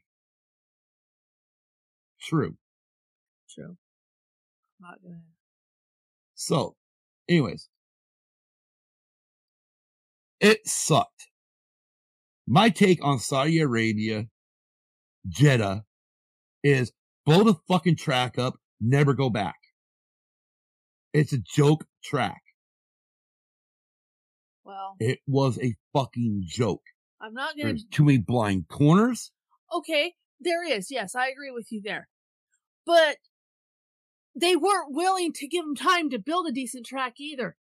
True. 2.20 2.56
true 3.52 3.76
not 4.80 5.02
gonna 5.02 5.20
So, 6.34 6.76
anyways, 7.28 7.68
it 10.40 10.66
sucked. 10.66 11.28
My 12.46 12.68
take 12.70 13.04
on 13.04 13.18
Saudi 13.18 13.58
Arabia, 13.60 14.26
Jeddah, 15.28 15.84
is 16.62 16.92
blow 17.24 17.42
the 17.44 17.54
fucking 17.68 17.96
track 17.96 18.38
up, 18.38 18.54
never 18.80 19.14
go 19.14 19.30
back. 19.30 19.56
It's 21.12 21.32
a 21.32 21.38
joke 21.38 21.84
track. 22.04 22.42
well 24.64 24.96
It 25.00 25.18
was 25.26 25.58
a 25.60 25.74
fucking 25.92 26.42
joke. 26.46 26.82
i'm 27.20 27.32
not 27.34 27.56
gonna 27.56 27.70
There's 27.70 27.84
too 27.90 28.04
many 28.04 28.18
blind 28.18 28.68
corners. 28.68 29.32
okay 29.72 30.14
there 30.40 30.62
is 30.64 30.90
yes 30.90 31.14
i 31.14 31.28
agree 31.28 31.50
with 31.50 31.72
you 31.72 31.80
there 31.82 32.08
but 32.84 33.16
they 34.38 34.54
weren't 34.54 34.94
willing 34.94 35.32
to 35.32 35.48
give 35.48 35.64
them 35.64 35.74
time 35.74 36.10
to 36.10 36.18
build 36.18 36.46
a 36.46 36.52
decent 36.52 36.84
track 36.86 37.14
either 37.18 37.56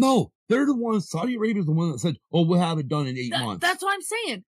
No, 0.00 0.32
they're 0.48 0.66
the 0.66 0.74
ones, 0.74 1.08
Saudi 1.10 1.36
Arabia's 1.36 1.66
the 1.66 1.72
one 1.72 1.92
that 1.92 1.98
said, 2.00 2.16
oh, 2.32 2.44
we'll 2.46 2.58
have 2.58 2.78
it 2.78 2.88
done 2.88 3.06
in 3.06 3.16
eight 3.18 3.30
That- 3.30 3.44
months. 3.44 3.60
that's 3.66 3.82
what 3.82 3.94
i'm 3.94 4.02
saying 4.02 4.44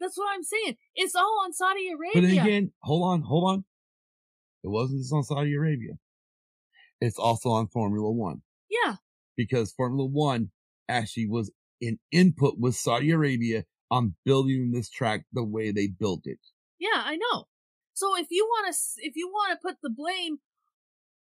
that's 0.00 0.16
what 0.16 0.28
i'm 0.34 0.44
saying 0.44 0.76
it's 0.94 1.14
all 1.14 1.40
on 1.44 1.52
saudi 1.52 1.88
But 2.14 2.18
arabia 2.20 2.36
then 2.36 2.46
again, 2.46 2.72
hold 2.82 3.02
on, 3.04 3.22
hold 3.22 3.50
on. 3.50 3.64
It 4.64 4.68
wasn't 4.68 5.00
just 5.00 5.12
on 5.12 5.22
Saudi 5.22 5.54
Arabia. 5.54 5.92
It's 7.00 7.18
also 7.18 7.50
on 7.50 7.68
Formula 7.68 8.10
One 8.10 8.42
yeah 8.70 8.96
because 9.36 9.72
Formula 9.72 10.04
One 10.04 10.50
actually 10.88 11.28
was 11.28 11.50
in 11.80 11.98
input 12.12 12.58
with 12.58 12.74
Saudi 12.74 13.10
Arabia 13.12 13.64
on 13.90 14.16
building 14.24 14.72
this 14.72 14.90
track 14.90 15.24
the 15.32 15.44
way 15.44 15.70
they 15.70 15.86
built 15.86 16.22
it. 16.24 16.38
Yeah, 16.78 16.88
I 17.04 17.16
know. 17.16 17.46
So 17.94 18.16
if 18.18 18.26
you 18.30 18.44
want 18.44 18.72
to, 18.74 18.78
if 18.98 19.14
you 19.16 19.28
want 19.28 19.52
to 19.52 19.66
put 19.66 19.76
the 19.82 19.90
blame, 19.90 20.38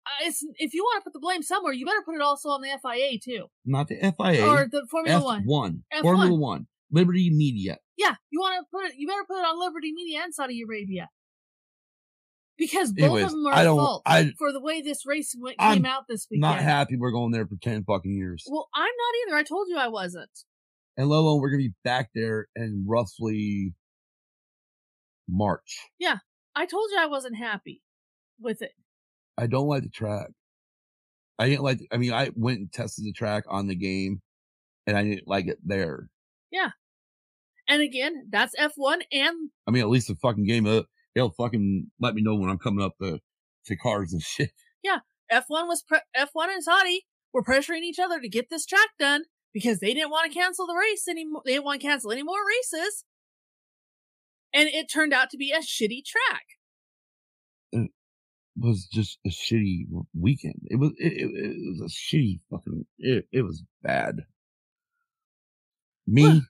Uh, 0.05 0.25
it's 0.27 0.45
if 0.57 0.73
you 0.73 0.83
want 0.83 1.01
to 1.01 1.03
put 1.05 1.13
the 1.13 1.19
blame 1.19 1.41
somewhere, 1.41 1.71
you 1.73 1.85
better 1.85 2.01
put 2.05 2.15
it 2.15 2.21
also 2.21 2.49
on 2.49 2.61
the 2.61 2.69
FIA 2.81 3.19
too, 3.23 3.45
Not 3.65 3.87
the 3.87 3.95
FIA. 3.95 4.45
or 4.45 4.67
the 4.69 4.85
Formula 4.89 5.39
F1. 5.39 5.45
One. 5.45 5.83
F1. 5.93 6.01
Formula 6.01 6.35
One. 6.37 6.67
Liberty 6.91 7.29
Media. 7.31 7.77
Yeah, 7.97 8.15
you 8.29 8.39
want 8.39 8.59
to 8.59 8.65
put 8.71 8.85
it. 8.85 8.93
You 8.97 9.07
better 9.07 9.23
put 9.27 9.39
it 9.39 9.45
on 9.45 9.59
Liberty 9.59 9.93
Media 9.93 10.21
and 10.23 10.33
Saudi 10.33 10.61
Arabia, 10.61 11.09
because 12.57 12.91
both 12.91 13.03
Anyways, 13.05 13.23
of 13.25 13.31
them 13.31 13.47
are 13.47 13.53
at 13.53 13.65
fault 13.65 14.01
I, 14.05 14.31
for 14.37 14.51
the 14.51 14.61
way 14.61 14.81
this 14.81 15.05
race 15.05 15.35
went, 15.39 15.55
I'm 15.59 15.77
came 15.77 15.85
out 15.85 16.03
this 16.09 16.27
weekend. 16.29 16.41
not 16.41 16.59
happy 16.59 16.97
we're 16.97 17.11
going 17.11 17.31
there 17.31 17.47
for 17.47 17.55
10 17.61 17.83
fucking 17.85 18.13
years. 18.15 18.43
Well, 18.49 18.67
I'm 18.75 18.83
not 18.83 19.27
either. 19.27 19.37
I 19.37 19.43
told 19.43 19.67
you 19.69 19.77
I 19.77 19.87
wasn't. 19.87 20.29
And 20.97 21.07
let 21.09 21.17
alone 21.17 21.39
we're 21.41 21.49
going 21.49 21.63
to 21.63 21.69
be 21.69 21.75
back 21.83 22.09
there 22.13 22.47
in 22.55 22.85
roughly 22.87 23.73
March. 25.27 25.79
Yeah, 25.99 26.17
I 26.55 26.65
told 26.65 26.89
you 26.91 26.97
I 26.99 27.07
wasn't 27.07 27.37
happy 27.37 27.81
with 28.39 28.61
it. 28.61 28.71
I 29.37 29.47
don't 29.47 29.67
like 29.67 29.83
the 29.83 29.89
track. 29.89 30.27
I 31.39 31.49
didn't 31.49 31.63
like. 31.63 31.79
I 31.91 31.97
mean, 31.97 32.13
I 32.13 32.29
went 32.35 32.59
and 32.59 32.71
tested 32.71 33.05
the 33.05 33.13
track 33.13 33.43
on 33.47 33.67
the 33.67 33.75
game, 33.75 34.21
and 34.85 34.97
I 34.97 35.03
didn't 35.03 35.27
like 35.27 35.47
it 35.47 35.57
there. 35.63 36.09
Yeah. 36.51 36.69
And 37.67 37.81
again, 37.81 38.27
that's 38.29 38.55
F1 38.55 39.01
and 39.11 39.49
I 39.67 39.71
mean, 39.71 39.81
at 39.81 39.89
least 39.89 40.09
the 40.09 40.15
fucking 40.15 40.45
game, 40.45 40.67
uh, 40.67 40.81
they'll 41.15 41.31
fucking 41.31 41.87
let 41.99 42.13
me 42.13 42.21
know 42.21 42.35
when 42.35 42.49
I'm 42.49 42.59
coming 42.59 42.83
up 42.83 42.93
to 43.01 43.19
to 43.65 43.75
cars 43.77 44.13
and 44.13 44.21
shit. 44.21 44.51
Yeah. 44.83 44.99
F1 45.31 45.67
was 45.67 45.81
pre- 45.81 45.99
F1 46.15 46.53
and 46.53 46.63
Saudi 46.63 47.05
were 47.33 47.43
pressuring 47.43 47.81
each 47.81 47.99
other 47.99 48.19
to 48.19 48.29
get 48.29 48.49
this 48.49 48.65
track 48.65 48.89
done 48.99 49.23
because 49.53 49.79
they 49.79 49.93
didn't 49.93 50.11
want 50.11 50.31
to 50.31 50.37
cancel 50.37 50.67
the 50.67 50.75
race 50.75 51.07
anymore. 51.07 51.41
They 51.45 51.53
didn't 51.53 51.65
want 51.65 51.81
to 51.81 51.87
cancel 51.87 52.11
any 52.11 52.23
more 52.23 52.45
races. 52.45 53.05
And 54.53 54.69
it 54.69 54.91
turned 54.91 55.13
out 55.13 55.29
to 55.31 55.37
be 55.37 55.51
a 55.51 55.59
shitty 55.59 56.05
track. 56.05 56.43
Was 58.63 58.85
just 58.85 59.19
a 59.25 59.29
shitty 59.29 59.87
weekend. 60.17 60.61
It 60.67 60.77
was 60.77 60.91
it, 60.97 61.11
it, 61.11 61.29
it 61.35 61.81
was 61.81 61.81
a 61.81 61.93
shitty 61.93 62.39
fucking. 62.49 62.85
It 62.97 63.27
it 63.33 63.41
was 63.41 63.61
bad. 63.81 64.21
Me, 66.07 66.41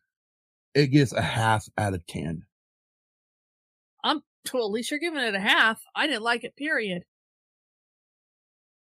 it 0.76 0.88
gets 0.88 1.11
a 1.11 1.23
half 1.23 1.68
out 1.76 1.95
of 1.95 2.06
ten. 2.06 2.44
I'm 4.03 4.22
well, 4.53 4.65
at 4.65 4.72
least 4.72 4.91
you're 4.91 4.99
giving 4.99 5.22
it 5.22 5.34
a 5.34 5.40
half. 5.40 5.81
I 5.95 6.06
didn't 6.06 6.22
like 6.22 6.44
it, 6.44 6.56
period. 6.56 7.02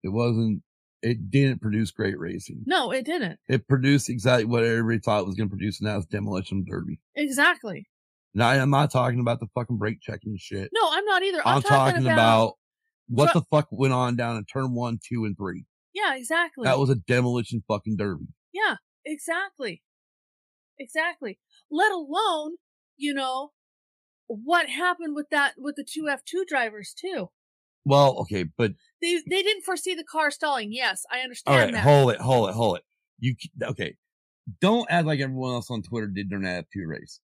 It 0.04 0.10
wasn't. 0.10 0.62
It 1.02 1.30
didn't 1.30 1.62
produce 1.62 1.92
great 1.92 2.18
racing. 2.18 2.64
No, 2.66 2.92
it 2.92 3.06
didn't. 3.06 3.40
It 3.50 3.68
produced 3.68 4.10
exactly 4.10 4.46
what 4.46 4.64
everybody 4.64 5.00
thought 5.00 5.20
it 5.20 5.28
was 5.28 5.36
going 5.36 5.50
to 5.50 5.56
produce, 5.56 5.82
and 5.82 5.90
that 5.90 5.98
was 5.98 6.06
demolition 6.06 6.64
derby. 6.66 7.02
Exactly. 7.16 7.90
Now 8.34 8.50
I'm 8.50 8.70
not 8.70 8.90
talking 8.90 9.20
about 9.20 9.42
the 9.42 9.48
fucking 9.54 9.78
brake 9.78 10.00
checking 10.00 10.38
shit. 10.38 10.70
No, 10.74 10.90
I'm 10.92 11.04
not 11.04 11.24
either. 11.24 11.42
I'm, 11.46 11.58
I'm, 11.58 11.62
talking, 11.62 12.04
about, 12.04 12.14
about 12.14 12.54
what 13.08 13.32
Tru- 13.32 13.42
the 13.42 13.46
fuck 13.50 13.68
went 13.72 13.94
on 13.94 14.16
down 14.16 14.38
in 14.38 14.46
turn 14.46 14.74
one, 14.74 15.00
two, 15.08 15.26
and 15.26 15.36
three. 15.38 15.66
Yeah, 15.94 16.16
exactly. 16.16 16.66
That 16.66 16.80
was 16.80 16.90
a 16.90 16.96
demolition 16.96 17.64
fucking 17.68 17.98
derby. 17.98 18.28
Yeah, 18.54 18.76
exactly. 19.06 19.82
Exactly. 20.80 21.40
Let 21.72 21.92
alone, 21.92 22.56
you 22.98 23.14
know, 23.14 23.52
what 24.28 24.70
happened 24.70 25.16
with 25.16 25.30
that 25.32 25.54
with 25.58 25.76
the 25.76 25.86
two 25.90 26.04
F2 26.04 26.46
drivers 26.48 26.94
too. 26.94 27.30
Well, 27.86 28.18
okay, 28.20 28.44
but 28.58 28.74
They 29.02 29.22
they 29.30 29.42
didn't 29.44 29.64
foresee 29.64 29.96
the 29.96 30.04
car 30.04 30.30
stalling. 30.30 30.72
Yes, 30.74 31.04
I 31.12 31.20
understand 31.22 31.58
right, 31.58 31.74
that. 31.74 31.84
hold 31.84 32.12
it, 32.12 32.20
hold 32.20 32.50
it, 32.50 32.54
hold 32.56 32.78
it. 32.78 32.84
You 33.20 33.36
okay? 33.64 33.96
Don't 34.62 34.86
act 34.92 35.08
like 35.08 35.20
everyone 35.20 35.54
else 35.54 35.72
on 35.72 35.82
Twitter 35.82 36.08
did 36.08 36.30
during 36.30 36.44
that 36.44 36.66
F2 36.66 36.86
race. 36.88 37.20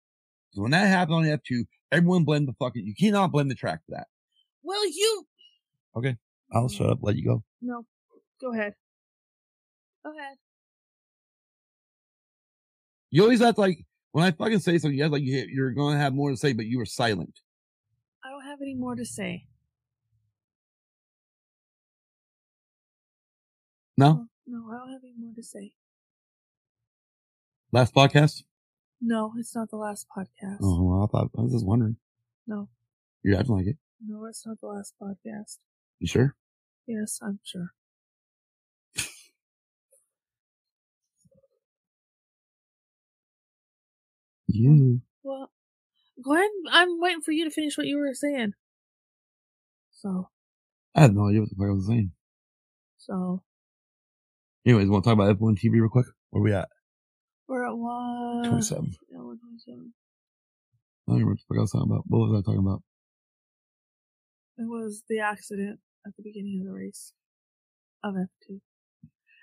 'Cause 0.53 0.61
when 0.61 0.71
that 0.71 0.87
happened 0.87 1.15
on 1.15 1.23
the 1.23 1.31
F2, 1.31 1.65
everyone 1.91 2.25
blamed 2.25 2.47
the 2.47 2.53
fucking. 2.53 2.85
You 2.85 2.93
cannot 2.95 3.31
blame 3.31 3.47
the 3.47 3.55
track 3.55 3.79
for 3.85 3.91
that. 3.95 4.07
well, 4.61 4.85
you 4.85 5.25
I'll 6.51 6.69
shut 6.69 6.87
mm. 6.87 6.91
up, 6.91 6.99
let 7.01 7.15
you 7.15 7.25
go. 7.25 7.43
no. 7.61 7.85
Go 8.41 8.53
ahead. 8.53 8.73
Go 10.05 10.17
ahead. 10.17 10.37
You 13.11 13.23
always 13.23 13.41
act 13.41 13.57
like 13.57 13.85
when 14.11 14.23
I 14.23 14.31
fucking 14.31 14.59
say 14.59 14.77
something, 14.77 14.97
you 14.97 15.03
act 15.03 15.11
like 15.11 15.23
you, 15.23 15.45
you're 15.51 15.71
going 15.71 15.95
to 15.95 15.99
have 15.99 16.13
more 16.13 16.29
to 16.31 16.37
say, 16.37 16.53
but 16.53 16.65
you 16.65 16.77
were 16.77 16.85
silent. 16.85 17.39
I 18.23 18.29
don't 18.29 18.43
have 18.45 18.59
any 18.61 18.75
more 18.75 18.95
to 18.95 19.05
say. 19.05 19.45
No, 23.97 24.27
No, 24.47 24.71
I 24.71 24.77
don't 24.77 24.93
have 24.93 25.01
any 25.03 25.13
more 25.19 25.33
to 25.35 25.43
say. 25.43 25.73
last 27.73 27.93
podcast. 27.93 28.43
No, 29.01 29.33
it's 29.37 29.53
not 29.53 29.69
the 29.69 29.75
last 29.75 30.07
podcast. 30.15 30.59
Oh, 30.61 30.81
well, 30.83 31.03
I 31.03 31.07
thought 31.07 31.31
I 31.37 31.41
was 31.41 31.51
just 31.51 31.65
wondering. 31.65 31.97
No, 32.47 32.69
You're 33.23 33.37
acting 33.37 33.55
like 33.55 33.67
it. 33.67 33.77
no, 34.05 34.25
it's 34.25 34.45
not 34.47 34.59
the 34.61 34.67
last 34.67 34.93
podcast. 35.01 35.57
You 35.99 36.07
sure? 36.07 36.35
Yes, 36.87 37.19
I'm 37.21 37.39
sure. 37.43 37.73
You. 44.47 45.01
Well, 45.23 45.51
Glenn, 46.21 46.49
I'm 46.71 46.99
waiting 46.99 47.21
for 47.21 47.31
you 47.31 47.45
to 47.45 47.51
finish 47.51 47.77
what 47.77 47.87
you 47.87 47.97
were 47.97 48.13
saying. 48.13 48.53
So, 49.91 50.29
I 50.95 51.01
have 51.01 51.13
no 51.13 51.27
idea 51.27 51.41
what 51.41 51.49
the 51.49 51.55
fuck 51.55 51.67
I 51.67 51.71
was 51.73 51.87
saying. 51.87 52.11
so 52.97 53.43
Anyways, 54.65 54.87
want 54.89 55.03
to 55.03 55.09
talk 55.09 55.13
about 55.19 55.37
F1 55.37 55.57
TV 55.59 55.73
real 55.73 55.89
quick? 55.89 56.05
Where 56.31 56.43
we 56.43 56.53
at? 56.53 56.69
we're 57.47 57.65
at 57.65 57.75
one. 57.75 58.43
27. 58.47 58.95
Yeah, 59.11 59.17
127. 59.17 59.93
I 61.07 61.11
don't 61.11 61.19
remember 61.19 61.31
what 61.31 61.37
the 61.39 61.43
fuck 61.47 61.57
I 61.57 61.61
was 61.61 61.71
talking 61.71 61.91
about. 61.91 62.03
What 62.07 62.29
was 62.29 62.39
I 62.39 62.45
talking 62.45 62.59
about? 62.65 62.83
It 64.57 64.67
was 64.67 65.03
the 65.09 65.19
accident 65.19 65.79
at 66.05 66.15
the 66.15 66.23
beginning 66.23 66.61
of 66.61 66.67
the 66.67 66.73
race 66.73 67.13
of 68.03 68.15
F2. 68.15 68.59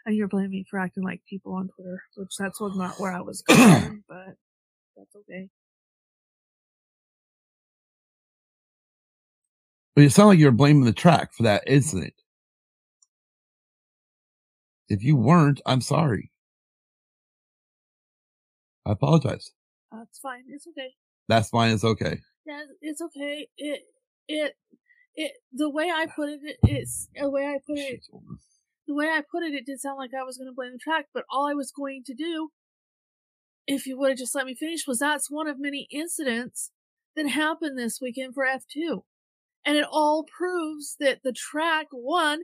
And 0.07 0.17
you're 0.17 0.29
blaming 0.29 0.51
me 0.51 0.65
for 0.71 0.79
acting 0.79 1.03
like 1.03 1.21
people 1.29 1.55
on 1.55 1.69
Twitter, 1.69 2.03
which 2.17 2.37
that's 2.39 2.61
was 2.61 2.77
not 2.77 2.99
where 3.01 3.13
I 3.13 3.21
was 3.21 3.43
going, 3.49 4.05
but 4.09 4.37
that's 4.97 5.17
okay. 5.17 5.49
But 9.95 10.05
it 10.05 10.13
sounded 10.13 10.29
like 10.29 10.39
you 10.39 10.47
were 10.47 10.53
blaming 10.53 10.85
the 10.85 10.93
track 10.93 11.33
for 11.33 11.43
that 11.45 11.65
incident. 11.67 12.15
If 14.89 15.03
you 15.03 15.17
weren't, 15.17 15.61
I'm 15.67 15.81
sorry. 15.81 16.31
I 18.85 18.93
apologize. 18.93 19.51
That's 19.91 20.19
fine. 20.21 20.45
It's 20.49 20.67
okay. 20.69 20.95
That's 21.29 21.49
fine. 21.49 21.73
It's 21.73 21.83
okay. 21.83 22.21
Yeah, 22.47 22.63
it's 22.81 23.01
okay. 23.01 23.49
It, 23.57 23.81
it, 24.29 24.55
it, 25.17 25.33
the 25.53 25.71
way 25.71 25.91
I 25.91 26.07
put 26.07 26.29
it, 26.29 26.41
it 26.43 26.59
it's, 26.63 27.09
the 27.15 27.31
way 27.31 27.47
I 27.47 27.59
put 27.67 27.79
it, 27.79 28.07
the 28.87 28.95
way 28.95 29.07
I 29.07 29.23
put 29.29 29.43
it, 29.43 29.55
it 29.55 29.67
did 29.67 29.81
sound 29.81 29.99
like 29.99 30.11
I 30.15 30.23
was 30.23 30.37
going 30.37 30.49
to 30.49 30.55
blame 30.55 30.73
the 30.73 30.79
track, 30.79 31.07
but 31.13 31.25
all 31.31 31.47
I 31.47 31.55
was 31.55 31.73
going 31.73 32.03
to 32.05 32.15
do, 32.15 32.51
if 33.67 33.87
you 33.87 33.99
would 33.99 34.11
have 34.11 34.19
just 34.19 34.35
let 34.35 34.47
me 34.47 34.55
finish, 34.55 34.87
was 34.87 34.99
that's 34.99 35.31
one 35.31 35.49
of 35.49 35.59
many 35.59 35.89
incidents 35.91 36.71
that 37.17 37.29
happened 37.29 37.79
this 37.79 37.99
weekend 38.01 38.35
for 38.35 38.45
F2. 38.45 39.03
And 39.65 39.77
it 39.77 39.87
all 39.91 40.25
proves 40.25 40.97
that 41.01 41.21
the 41.25 41.33
track, 41.33 41.87
one, 41.91 42.43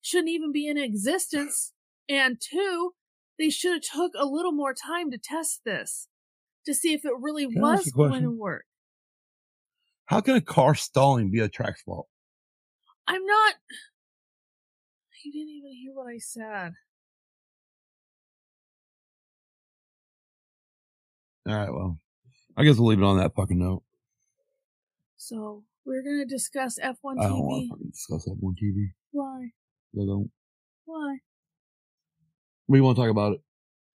shouldn't 0.00 0.30
even 0.30 0.52
be 0.52 0.66
in 0.68 0.78
existence, 0.78 1.72
and 2.08 2.40
two, 2.40 2.92
they 3.38 3.50
should 3.50 3.72
have 3.72 3.82
took 3.82 4.12
a 4.16 4.24
little 4.24 4.52
more 4.52 4.72
time 4.74 5.10
to 5.10 5.18
test 5.18 5.62
this 5.66 6.08
to 6.64 6.74
see 6.74 6.94
if 6.94 7.04
it 7.04 7.12
really 7.20 7.46
Can 7.50 7.60
was 7.60 7.90
going 7.90 8.22
to 8.22 8.30
work. 8.30 8.64
How 10.06 10.20
can 10.20 10.36
a 10.36 10.40
car 10.40 10.74
stalling 10.74 11.30
be 11.30 11.40
a 11.40 11.48
track's 11.48 11.82
fault? 11.82 12.08
I'm 13.06 13.24
not. 13.24 13.54
You 15.24 15.32
didn't 15.32 15.50
even 15.50 15.72
hear 15.72 15.94
what 15.94 16.08
I 16.12 16.18
said. 16.18 16.74
All 21.48 21.54
right. 21.56 21.72
Well, 21.72 21.98
I 22.56 22.64
guess 22.64 22.78
we'll 22.78 22.88
leave 22.88 22.98
it 23.00 23.04
on 23.04 23.18
that 23.18 23.34
fucking 23.34 23.58
note. 23.58 23.82
So 25.16 25.64
we're 25.86 26.02
gonna 26.02 26.26
discuss 26.26 26.78
F1 26.78 27.16
TV. 27.16 27.24
I 27.24 27.28
don't 27.28 27.40
want 27.40 27.64
to 27.64 27.68
fucking 27.70 27.90
discuss 27.90 28.28
F1 28.28 28.54
TV. 28.62 28.88
Why? 29.12 29.50
I 29.94 30.04
don't. 30.06 30.30
Why? 30.84 31.18
We 32.68 32.80
want 32.82 32.96
to 32.96 33.02
talk 33.02 33.10
about 33.10 33.32
it. 33.32 33.40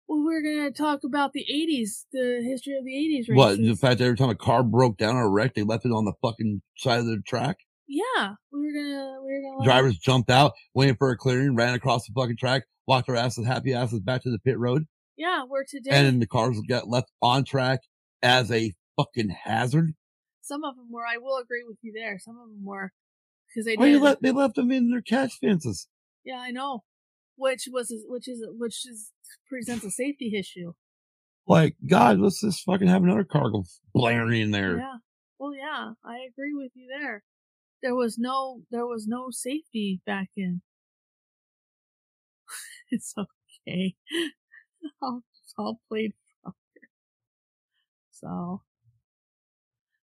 Well, 0.09 0.24
we're 0.24 0.43
gonna 0.43 0.70
talk 0.70 1.01
about 1.05 1.33
the 1.33 1.45
'80s, 1.53 2.07
the 2.12 2.43
history 2.45 2.77
of 2.78 2.85
the 2.85 2.93
'80s 2.95 3.28
races. 3.28 3.37
What? 3.37 3.57
The 3.59 3.74
fact 3.74 3.99
that 3.99 4.05
every 4.05 4.16
time 4.16 4.31
a 4.31 4.35
car 4.37 4.62
broke 4.62 4.97
down 4.99 5.16
or 5.16 5.31
wrecked, 5.31 5.57
they 5.57 5.62
left 5.62 5.85
it 5.85 5.91
on 5.93 6.05
the 6.05 6.12
fucking 6.23 6.62
side 6.77 7.01
of 7.01 7.07
the 7.07 7.20
track? 7.27 7.57
Yeah, 7.89 8.35
we 8.53 8.61
were 8.61 8.73
gonna, 8.73 9.16
we 9.24 9.33
were 9.33 9.43
gonna. 9.53 9.65
Drivers 9.65 9.99
jumped 9.99 10.31
out, 10.31 10.53
waiting 10.74 10.97
for 10.97 11.11
a 11.11 11.16
clearing, 11.16 11.57
ran 11.57 11.74
across 11.74 12.07
the 12.07 12.12
fucking 12.15 12.37
track, 12.37 12.65
walked 12.87 13.07
their 13.09 13.16
asses, 13.16 13.47
happy 13.47 13.73
asses 13.74 14.01
back 14.01 14.23
to 14.23 14.31
the 14.31 14.39
pit 14.39 14.59
road, 14.59 14.85
Yeah, 15.16 15.43
we're 15.49 15.65
today. 15.65 15.91
and 15.93 16.07
then 16.07 16.19
the 16.20 16.27
cars 16.27 16.61
got 16.69 16.89
left 16.89 17.11
on 17.23 17.45
track 17.45 17.81
as 18.23 18.51
a 18.53 18.73
fucking 18.97 19.31
hazard. 19.45 19.95
Some 20.43 20.62
of 20.65 20.77
them 20.77 20.87
were. 20.91 21.05
I 21.07 21.19
will 21.19 21.39
agree 21.39 21.65
with 21.66 21.78
you 21.83 21.93
there. 21.93 22.19
Some 22.20 22.39
of 22.39 22.49
them 22.49 22.65
were 22.65 22.93
because 23.49 23.66
they 23.66 23.73
you 23.73 24.01
did. 24.01 24.19
they 24.20 24.31
left 24.33 24.55
them 24.55 24.70
in 24.70 24.91
their 24.91 25.01
catch 25.03 25.39
fences? 25.41 25.89
yeah, 26.24 26.39
I 26.39 26.51
know. 26.53 26.85
Which 27.39 27.69
was, 27.70 27.93
which 28.09 28.27
is, 28.28 28.47
which 28.49 28.87
is 28.89 29.12
presents 29.48 29.85
a 29.85 29.90
safety 29.90 30.35
issue. 30.36 30.73
Like, 31.47 31.77
God, 31.89 32.19
let's 32.19 32.40
just 32.40 32.65
fucking 32.65 32.89
have 32.89 33.03
another 33.03 33.24
cargo 33.24 33.65
blaring 33.94 34.40
in 34.40 34.51
there. 34.51 34.78
Yeah. 34.78 34.97
Well, 35.39 35.55
yeah, 35.55 35.93
I 36.05 36.19
agree 36.28 36.55
with 36.55 36.73
you 36.74 36.89
there. 36.89 37.23
There 37.82 37.94
was 37.94 38.19
no, 38.19 38.62
there 38.70 38.86
was 38.86 39.07
no 39.07 39.28
safety 39.31 40.01
back 40.07 40.31
in. 40.36 40.62
it's 42.90 43.15
okay. 43.16 43.94
I'll, 45.03 45.23
I'll 45.59 45.81
play 45.89 46.12
from. 46.43 46.55
So, 48.11 48.62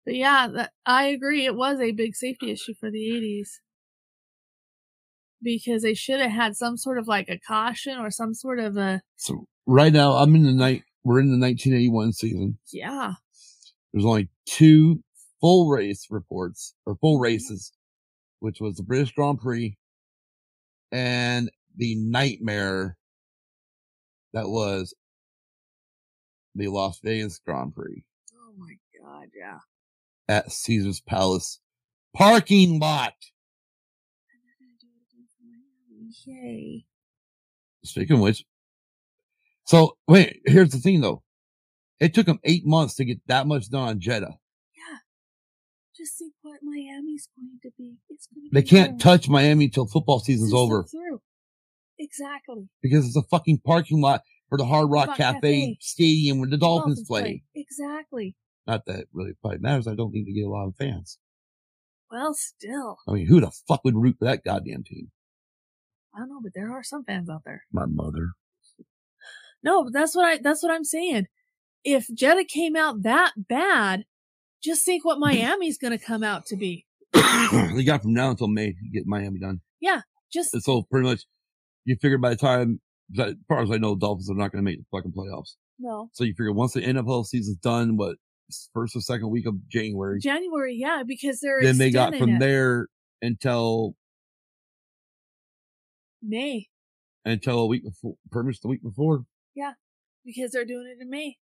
but 0.05 0.15
yeah, 0.15 0.49
that, 0.49 0.73
I 0.85 1.05
agree. 1.07 1.47
It 1.47 1.57
was 1.57 1.81
a 1.81 1.93
big 1.93 2.15
safety 2.15 2.51
issue 2.51 2.75
for 2.79 2.91
the 2.91 2.99
80s 2.99 3.49
because 5.43 5.83
they 5.83 5.95
should 5.95 6.21
have 6.21 6.31
had 6.31 6.57
some 6.57 6.77
sort 6.77 6.99
of 6.99 7.09
like 7.09 7.29
a 7.29 7.39
caution 7.39 7.99
or 7.99 8.11
some 8.11 8.35
sort 8.35 8.59
of 8.59 8.77
a, 8.77 9.03
So 9.17 9.47
right 9.67 9.93
now, 9.93 10.13
I'm 10.13 10.35
in 10.35 10.45
the 10.45 10.53
night. 10.53 10.83
We're 11.05 11.21
in 11.21 11.27
the 11.27 11.45
1981 11.45 12.13
season. 12.13 12.59
yeah, 12.73 13.15
There's 13.93 14.05
only 14.05 14.29
two 14.47 15.03
full 15.41 15.69
race 15.69 16.07
reports 16.11 16.75
or 16.87 16.97
full 16.97 17.17
mm-hmm. 17.17 17.25
races, 17.25 17.73
which 18.39 18.61
was 18.61 18.77
the 18.77 18.85
British 18.85 19.13
Grand 19.13 19.41
Prix 19.41 19.77
and 20.93 21.51
the 21.77 21.97
nightmare 21.97 22.97
that 24.33 24.49
was 24.49 24.95
the 26.55 26.69
Las 26.69 27.01
Vegas 27.03 27.41
Grand 27.45 27.75
Prix 27.75 28.05
Oh 28.35 28.53
my 28.57 28.75
god, 29.01 29.29
yeah. 29.35 29.59
at 30.29 30.53
Caesar's 30.53 31.01
Palace 31.01 31.61
parking 32.15 32.79
lot. 32.79 33.15
And 34.29 34.41
they're 34.45 34.61
gonna 34.61 34.77
do 34.81 34.87
it 34.93 35.01
again 35.09 35.27
for 35.33 35.45
Miami. 35.45 36.01
Yay. 36.27 36.85
Speaking 37.85 38.17
of 38.17 38.23
which, 38.23 38.45
so 39.67 39.97
wait, 40.07 40.41
here's 40.47 40.71
the 40.71 40.79
thing 40.79 41.01
though. 41.01 41.23
It 42.01 42.15
took 42.15 42.27
them 42.27 42.41
eight 42.45 42.67
months 42.67 42.95
to 42.97 43.05
get 43.05 43.19
that 43.27 43.47
much 43.47 43.71
done 43.71 43.89
on 43.89 44.01
Jeddah. 44.01 44.37
Yeah. 44.77 44.99
Just 45.97 46.19
think 46.19 46.33
what 46.43 46.59
Miami's 46.63 47.29
going 47.37 47.59
to 47.63 47.71
be. 47.79 47.97
It's 48.09 48.27
gonna 48.27 48.49
They 48.53 48.63
be 48.63 48.69
can't 48.69 49.01
touch 49.01 49.29
Miami 49.29 49.67
until 49.67 49.87
football 49.87 50.21
season's 50.21 50.51
Just 50.51 50.59
over 50.61 50.83
Through. 50.85 51.21
Exactly. 51.99 52.69
because 52.83 53.07
it's 53.07 53.17
a 53.17 53.23
fucking 53.23 53.61
parking 53.65 54.01
lot 54.01 54.23
for 54.49 54.59
the 54.59 54.65
Hard 54.65 54.91
Rock 54.91 55.17
Cafe, 55.17 55.35
Cafe. 55.41 55.77
Stadium 55.81 56.41
where 56.41 56.51
the 56.51 56.57
Dolphins, 56.57 57.05
play. 57.07 57.45
Exactly. 57.55 58.35
Not 58.67 58.85
that 58.87 59.01
it 59.01 59.09
really 59.13 59.33
probably 59.41 59.59
matters. 59.59 59.87
I 59.87 59.95
don't 59.95 60.11
think 60.13 60.27
they 60.27 60.33
get 60.33 60.47
a 60.47 60.51
lot 60.51 60.67
of 60.67 60.77
fans. 60.77 61.19
Well, 62.11 62.35
still, 62.35 62.99
I 63.09 63.13
mean, 63.13 63.27
who 63.27 63.41
the 63.41 63.51
fuck 63.69 63.85
would 63.85 63.97
root 63.97 64.17
for 64.19 64.27
that 64.27 64.45
goddamn 64.45 64.85
team? 64.85 65.11
I 66.15 66.21
don't 66.21 66.29
know, 66.29 66.41
but 66.43 66.53
there 66.55 66.73
are 66.73 66.83
some 66.83 67.05
fans 67.05 67.31
out 67.31 67.43
there. 67.45 67.65
My 67.73 67.87
mother. 67.87 68.33
No, 69.63 69.85
but 69.85 69.93
that's 69.93 70.15
what 70.15 70.25
I 70.25 70.39
that's 70.39 70.63
what 70.63 70.73
I'm 70.73 70.85
saying. 70.85 71.27
If 71.85 72.07
Jeddah 72.13 72.45
came 72.45 72.77
out 72.77 73.03
that 73.03 73.33
bad, 73.37 74.05
just 74.63 74.85
think 74.85 75.05
what 75.05 75.19
Miami's 75.19 75.79
going 75.79 75.97
to 75.97 76.05
come 76.05 76.23
out 76.23 76.47
to 76.47 76.57
be. 76.57 76.87
they 77.13 77.85
got 77.85 78.03
from 78.03 78.15
now 78.15 78.31
until 78.31 78.49
May 78.49 78.73
to 78.73 78.89
get 78.93 79.07
Miami 79.07 79.39
done. 79.39 79.61
Yeah. 79.81 80.03
Just 80.33 80.55
And 80.55 80.63
so 80.63 80.83
pretty 80.91 81.09
much 81.09 81.25
you 81.85 81.97
figure 82.01 82.19
by 82.19 82.31
the 82.31 82.37
time, 82.37 82.81
as 83.19 83.35
far 83.49 83.63
as 83.63 83.71
I 83.71 83.77
know, 83.77 83.95
Dolphins 83.95 84.31
are 84.31 84.35
not 84.35 84.53
going 84.53 84.65
to 84.65 84.71
make 84.71 84.79
the 84.79 84.85
fucking 84.91 85.13
playoffs. 85.13 85.57
no 85.79 86.09
So 86.13 86.25
you 86.25 86.33
figure 86.33 86.53
once 86.53 86.73
the 86.73 86.81
NFL 86.81 87.27
season's 87.27 87.59
done, 87.59 87.97
what 87.97 88.17
first 88.75 88.97
or 88.97 89.01
second 89.01 89.31
week 89.31 89.47
of 89.47 89.55
January, 89.69 90.21
January, 90.21 90.75
yeah, 90.79 91.03
because 91.07 91.41
they're 91.41 91.63
then 91.63 91.79
they 91.79 91.91
got 91.91 92.15
from 92.17 92.37
it. 92.37 92.41
there 92.41 92.89
until 93.21 93.95
May 96.23 96.69
until 97.25 97.59
a 97.61 97.67
week 97.67 97.85
before, 97.85 98.15
pretty 98.31 98.47
much 98.49 98.61
the 98.61 98.69
week 98.69 98.83
before. 98.83 99.25
Yeah, 99.55 99.73
because 100.25 100.53
they're 100.53 100.65
doing 100.65 100.87
it 100.87 101.03
in 101.03 101.11
May, 101.11 101.37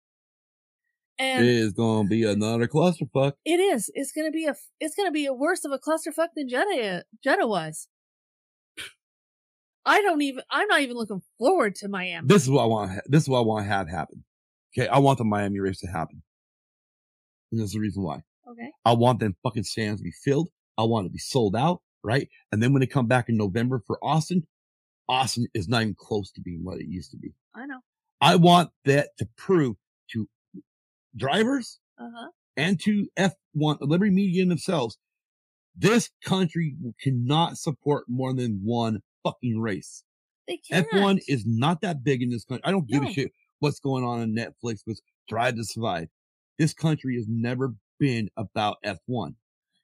It 1.19 1.23
and 1.23 1.47
is 1.47 1.73
going 1.73 2.07
to 2.07 2.09
be 2.09 2.25
another 2.25 2.67
clusterfuck. 2.69 3.33
it 3.45 3.61
is. 3.61 3.91
It's 3.95 4.13
going 4.13 4.27
to 4.27 4.33
be 4.33 4.47
a. 4.47 4.55
It's 4.81 4.95
going 4.95 5.09
to 5.09 5.13
be 5.13 5.27
a 5.27 5.33
worse 5.35 5.65
of 5.65 5.73
a 5.73 5.79
clusterfuck 5.79 6.29
than 6.37 6.49
Jeddah. 6.49 7.05
Jeddah 7.23 7.47
was. 7.47 7.89
I 9.85 10.03
don't 10.03 10.21
even. 10.23 10.43
I'm 10.51 10.69
not 10.69 10.81
even 10.83 10.97
looking 10.97 11.23
forward 11.39 11.75
to 11.77 11.89
Miami. 11.89 12.27
This 12.29 12.43
is 12.43 12.51
what 12.51 12.63
I 12.63 12.67
want. 12.67 13.01
This 13.07 13.23
is 13.23 13.29
what 13.29 13.39
I 13.41 13.43
want 13.43 13.65
to 13.67 13.71
have 13.71 13.89
happen. 13.89 14.25
Okay, 14.77 14.89
I 14.89 14.99
want 14.99 15.19
the 15.19 15.25
Miami 15.25 15.61
race 15.61 15.79
to 15.81 15.87
happen. 15.87 16.23
And 17.51 17.59
there's 17.61 17.73
the 17.73 17.81
reason 17.81 18.03
why. 18.03 18.21
okay. 18.51 18.71
I 18.85 18.93
want 18.93 19.21
them 19.21 19.35
fucking 19.43 19.65
stands 19.65 20.01
to 20.01 20.05
be 20.05 20.13
filled. 20.25 20.49
I 20.77 20.83
want 20.83 21.07
it 21.07 21.09
to 21.09 21.13
be 21.13 21.19
sold 21.19 21.57
out, 21.57 21.81
right? 22.05 22.29
And 22.53 22.63
then 22.63 22.73
when 22.75 22.81
they 22.81 22.87
come 22.87 23.07
back 23.07 23.31
in 23.31 23.37
November 23.39 23.83
for 23.87 23.99
Austin, 24.05 24.47
Austin 25.09 25.47
is 25.55 25.69
not 25.69 25.83
even 25.83 25.95
close 25.99 26.31
to 26.33 26.41
being 26.41 26.65
what 26.65 26.79
it 26.81 26.87
used 26.89 27.11
to 27.13 27.17
be. 27.17 27.33
I 27.55 27.67
know. 27.67 27.81
I 28.21 28.37
want 28.37 28.71
that 28.85 29.11
to 29.19 29.29
prove 29.37 29.77
to 30.13 30.29
drivers 31.17 31.79
Uh 31.99 32.11
huh. 32.15 32.29
and 32.57 32.81
to 32.81 33.07
F1, 33.19 33.79
Liberty 33.81 34.11
Media 34.11 34.45
themselves, 34.47 34.99
this 35.77 36.11
country 36.25 36.77
cannot 37.01 37.57
support 37.57 38.05
more 38.09 38.35
than 38.35 38.61
one 38.65 39.01
fucking 39.23 39.61
race. 39.61 40.03
They 40.47 40.57
can't. 40.59 40.89
F1 40.91 41.21
is 41.29 41.45
not 41.47 41.81
that 41.83 42.03
big 42.03 42.23
in 42.23 42.31
this 42.31 42.45
country. 42.45 42.65
I 42.65 42.71
don't 42.71 42.89
give 42.89 43.03
No. 43.03 43.09
a 43.09 43.13
shit 43.13 43.33
what's 43.61 43.81
going 43.81 44.05
on 44.05 44.21
on 44.21 44.33
Netflix 44.35 44.81
with 44.87 45.01
Drive 45.29 45.57
to 45.57 45.65
Survive. 45.65 46.09
This 46.59 46.75
country 46.75 47.17
has 47.17 47.27
never 47.29 47.75
been 48.01 48.31
about 48.37 48.79
F1. 48.85 49.35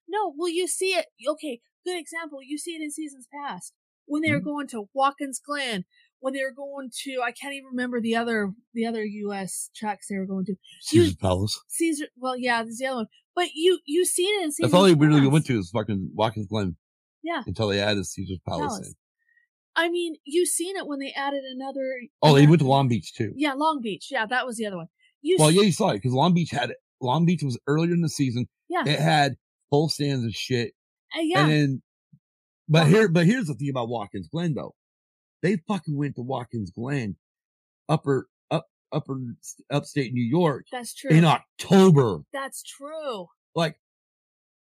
No, 0.08 0.32
well, 0.36 0.48
you 0.48 0.66
see 0.66 0.94
it. 0.94 1.06
Okay, 1.26 1.60
good 1.84 1.98
example. 1.98 2.40
You 2.42 2.58
see 2.58 2.72
it 2.72 2.82
in 2.82 2.90
seasons 2.90 3.26
past 3.32 3.72
when 4.06 4.22
they 4.22 4.30
were 4.32 4.40
Mhm. 4.40 4.44
going 4.44 4.66
to 4.68 4.88
Watkins 4.94 5.40
Glen, 5.44 5.84
when 6.20 6.32
they 6.34 6.42
were 6.42 6.52
going 6.52 6.90
to. 7.04 7.20
I 7.22 7.32
can't 7.32 7.54
even 7.54 7.66
remember 7.70 8.00
the 8.00 8.16
other 8.16 8.52
the 8.72 8.86
other 8.86 9.04
U.S. 9.04 9.70
tracks 9.74 10.08
they 10.08 10.16
were 10.16 10.26
going 10.26 10.44
to. 10.46 10.56
Caesar's 10.82 11.16
Palace. 11.16 11.60
Caesar. 11.68 12.06
Well, 12.16 12.36
yeah, 12.36 12.62
there's 12.62 12.78
the 12.78 12.86
other 12.86 12.96
one, 12.96 13.06
but 13.34 13.48
you 13.54 13.80
you 13.86 14.04
see 14.04 14.24
it 14.24 14.42
in 14.44 14.52
seasons. 14.52 14.70
That's 14.72 14.74
all 14.74 14.84
they 14.84 14.94
really 14.94 15.26
went 15.26 15.46
to 15.46 15.58
is 15.58 15.70
fucking 15.70 16.10
Watkins 16.14 16.46
Glen. 16.46 16.76
Yeah. 17.22 17.42
Until 17.46 17.68
they 17.68 17.80
added 17.80 18.04
Caesar's 18.06 18.38
Palace, 18.46 18.66
Palace. 18.72 18.88
in. 18.88 18.94
I 19.76 19.88
mean, 19.88 20.16
you 20.24 20.46
seen 20.46 20.76
it 20.76 20.86
when 20.86 20.98
they 21.00 21.12
added 21.12 21.42
another. 21.44 22.00
Oh, 22.22 22.34
they 22.34 22.46
went 22.46 22.60
to 22.60 22.68
Long 22.68 22.86
Beach 22.88 23.12
too. 23.14 23.32
Yeah, 23.34 23.54
Long 23.54 23.80
Beach. 23.82 24.08
Yeah, 24.10 24.26
that 24.26 24.46
was 24.46 24.56
the 24.56 24.66
other 24.66 24.76
one. 24.76 24.88
You. 25.22 25.36
Well, 25.38 25.48
s- 25.48 25.54
yeah, 25.54 25.62
you 25.62 25.72
saw 25.72 25.88
it 25.90 25.94
because 25.94 26.12
Long 26.12 26.32
Beach 26.34 26.50
had 26.50 26.70
it. 26.70 26.76
Long 27.00 27.24
Beach 27.26 27.42
was 27.42 27.58
earlier 27.66 27.92
in 27.92 28.02
the 28.02 28.08
season. 28.08 28.46
Yeah. 28.68 28.84
It 28.86 29.00
had 29.00 29.36
full 29.70 29.88
stands 29.88 30.22
and 30.22 30.32
shit. 30.34 30.74
uh, 31.16 31.20
yeah. 31.22 31.40
And 31.44 31.50
then, 31.50 31.82
but 32.68 32.82
uh-huh. 32.82 32.88
here, 32.90 33.08
but 33.08 33.26
here's 33.26 33.46
the 33.46 33.54
thing 33.54 33.70
about 33.70 33.88
Watkins 33.88 34.28
Glen 34.28 34.54
though. 34.54 34.74
They 35.42 35.56
fucking 35.68 35.96
went 35.96 36.16
to 36.16 36.22
Watkins 36.22 36.70
Glen, 36.70 37.16
upper, 37.88 38.28
up, 38.50 38.66
upper, 38.92 39.18
upstate 39.70 40.12
New 40.14 40.24
York 40.24 40.64
that's 40.72 40.94
true. 40.94 41.10
in 41.10 41.24
October. 41.24 42.20
That's 42.32 42.62
true. 42.62 43.26
Like, 43.54 43.76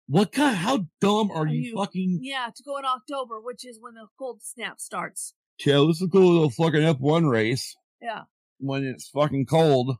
what 0.07 0.31
kind, 0.31 0.55
how 0.57 0.85
dumb 0.99 1.29
are, 1.31 1.43
Are 1.43 1.47
you, 1.47 1.69
you- 1.69 1.75
fucking, 1.75 2.19
Yeah, 2.21 2.49
to 2.55 2.63
go 2.63 2.77
in 2.77 2.85
October, 2.85 3.39
which 3.39 3.65
is 3.65 3.77
when 3.79 3.93
the 3.93 4.07
cold 4.17 4.41
snap 4.41 4.79
starts. 4.79 5.33
yeah, 5.63 5.83
this 5.87 6.01
is 6.01 6.09
go 6.11 6.39
to 6.39 6.43
a 6.45 6.49
fucking 6.49 6.81
F1 6.81 7.29
race 7.29 7.75
Yeah. 8.01 8.21
when 8.59 8.83
it's 8.83 9.09
fucking 9.09 9.45
cold. 9.45 9.95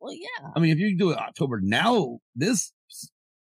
Well, 0.00 0.12
yeah. 0.14 0.48
I 0.56 0.60
mean, 0.60 0.70
if 0.70 0.78
you 0.78 0.96
do 0.96 1.10
it 1.10 1.18
October 1.18 1.60
now, 1.62 2.18
this 2.36 2.72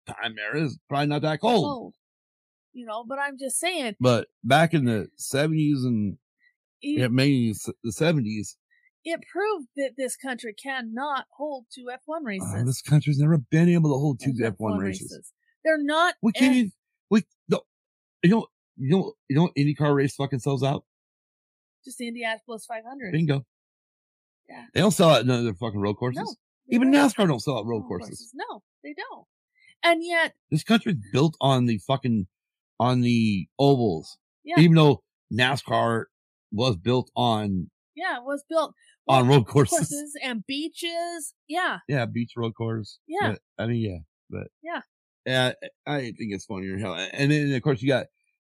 time 0.07 0.35
there 0.35 0.55
is 0.57 0.77
probably 0.89 1.07
not 1.07 1.21
that 1.21 1.39
cold. 1.39 1.65
cold. 1.65 1.93
You 2.73 2.85
know, 2.85 3.03
but 3.07 3.19
I'm 3.19 3.37
just 3.37 3.59
saying, 3.59 3.95
But 3.99 4.27
back 4.43 4.73
in 4.73 4.85
the 4.85 5.07
seventies 5.17 5.83
and 5.83 6.17
it, 6.81 6.99
yeah, 6.99 7.07
maybe 7.07 7.53
the 7.83 7.91
seventies, 7.91 8.57
it 9.05 9.19
proved 9.31 9.67
that 9.77 9.91
this 9.97 10.15
country 10.15 10.53
cannot 10.53 11.25
hold 11.37 11.65
two 11.73 11.85
F1 11.91 12.23
races. 12.25 12.53
uh, 12.55 12.63
this 12.63 12.81
country's 12.81 13.19
never 13.19 13.37
been 13.37 13.69
able 13.69 13.91
to 13.91 13.99
hold 13.99 14.19
two 14.19 14.33
Two 14.33 14.45
F 14.45 14.55
one 14.57 14.77
races. 14.79 15.33
They're 15.63 15.81
not. 15.81 16.15
We 16.21 16.31
can't 16.31 16.55
eh, 16.55 16.57
even. 16.59 16.71
We 17.09 17.23
no. 17.49 17.61
You 18.23 18.29
know. 18.29 18.47
You 18.77 18.89
know. 18.89 19.13
You 19.29 19.35
know. 19.35 19.49
IndyCar 19.57 19.95
race 19.95 20.15
fucking 20.15 20.39
sells 20.39 20.63
out. 20.63 20.83
just 21.85 22.01
Indianapolis 22.01 22.65
500. 22.65 23.11
Bingo. 23.11 23.45
Yeah. 24.49 24.65
They 24.73 24.81
don't 24.81 24.91
sell 24.91 25.09
out 25.09 25.25
none 25.25 25.39
of 25.39 25.43
their 25.45 25.53
fucking 25.53 25.79
road 25.79 25.95
courses. 25.95 26.21
No, 26.21 26.75
Even 26.75 26.91
don't. 26.91 27.09
NASCAR 27.09 27.27
don't 27.27 27.39
sell 27.39 27.57
out 27.59 27.65
road 27.65 27.83
courses. 27.83 28.31
No, 28.33 28.61
they 28.83 28.93
don't. 28.93 29.25
And 29.83 30.03
yet, 30.03 30.33
This 30.51 30.63
country's 30.63 30.97
built 31.11 31.35
on 31.39 31.65
the 31.65 31.77
fucking 31.79 32.27
on 32.79 33.01
the 33.01 33.47
ovals. 33.59 34.17
Yeah. 34.43 34.59
Even 34.59 34.75
though 34.75 35.03
NASCAR 35.31 36.05
was 36.51 36.75
built 36.77 37.09
on 37.15 37.69
yeah, 37.95 38.17
it 38.17 38.23
was 38.23 38.43
built 38.49 38.73
on 39.07 39.27
road 39.27 39.45
courses. 39.47 39.77
courses 39.77 40.15
and 40.23 40.43
beaches. 40.47 41.33
Yeah, 41.47 41.79
Yeah, 41.87 42.05
beach 42.05 42.31
road 42.35 42.53
course. 42.55 42.99
Yeah. 43.07 43.33
But, 43.33 43.39
I 43.63 43.67
mean, 43.67 43.81
yeah, 43.81 43.97
but 44.29 44.47
Yeah. 44.63 44.81
yeah, 45.25 45.53
I 45.85 45.99
think 46.01 46.33
it's 46.33 46.45
funnier 46.45 46.77
hell. 46.77 46.95
And 46.95 47.31
then 47.31 47.53
of 47.53 47.61
course 47.61 47.81
you 47.81 47.87
got, 47.87 48.07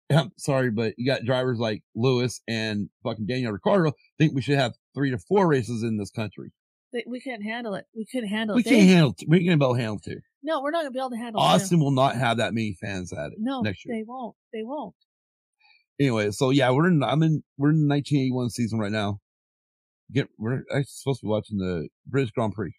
I'm 0.09 0.31
sorry, 0.37 0.69
but 0.71 0.93
you 0.97 1.05
got 1.05 1.25
drivers 1.25 1.59
like 1.59 1.83
Lewis 1.95 2.41
and 2.47 2.89
fucking 3.03 3.25
Daniel 3.25 3.51
Ricciardo 3.51 3.91
think 4.19 4.33
we 4.35 4.41
should 4.41 4.57
have 4.57 4.73
three 4.93 5.11
to 5.11 5.17
four 5.17 5.47
races 5.47 5.83
in 5.83 5.97
this 5.97 6.11
country. 6.11 6.51
we 7.07 7.19
couldn't 7.19 7.41
handle 7.41 7.73
it. 7.73 7.85
We 7.93 8.05
couldn't 8.05 8.29
handle 8.29 8.55
We 8.55 8.61
it. 8.61 8.65
can't 8.65 8.75
They- 8.75 8.85
handle. 8.87 9.13
T- 9.13 9.25
we 9.27 9.45
can't 9.45 9.61
handle 9.61 9.99
two. 9.99 10.21
No, 10.45 10.61
we're 10.61 10.71
not 10.71 10.79
gonna 10.83 10.91
be 10.91 10.99
able 10.99 11.09
to 11.09 11.17
handle. 11.17 11.41
Austin 11.41 11.79
will 11.79 11.91
not 11.91 12.15
have 12.15 12.37
that 12.37 12.53
many 12.53 12.77
fans 12.79 13.11
at 13.11 13.31
it 13.31 13.37
No, 13.39 13.61
next 13.61 13.85
year. 13.85 13.95
they 13.97 14.03
won't. 14.03 14.35
They 14.53 14.63
won't. 14.63 14.95
Anyway, 15.99 16.31
so 16.31 16.49
yeah, 16.51 16.69
we're 16.71 16.87
in. 16.87 17.03
I'm 17.03 17.23
in. 17.23 17.43
We're 17.57 17.69
in 17.71 17.87
the 17.87 17.93
1981 17.93 18.49
season 18.51 18.79
right 18.79 18.91
now. 18.91 19.19
Get. 20.11 20.27
We're 20.37 20.59
actually 20.71 20.83
supposed 20.87 21.21
to 21.21 21.25
be 21.25 21.29
watching 21.29 21.57
the 21.57 21.87
British 22.05 22.31
Grand 22.31 22.53
Prix. 22.53 22.73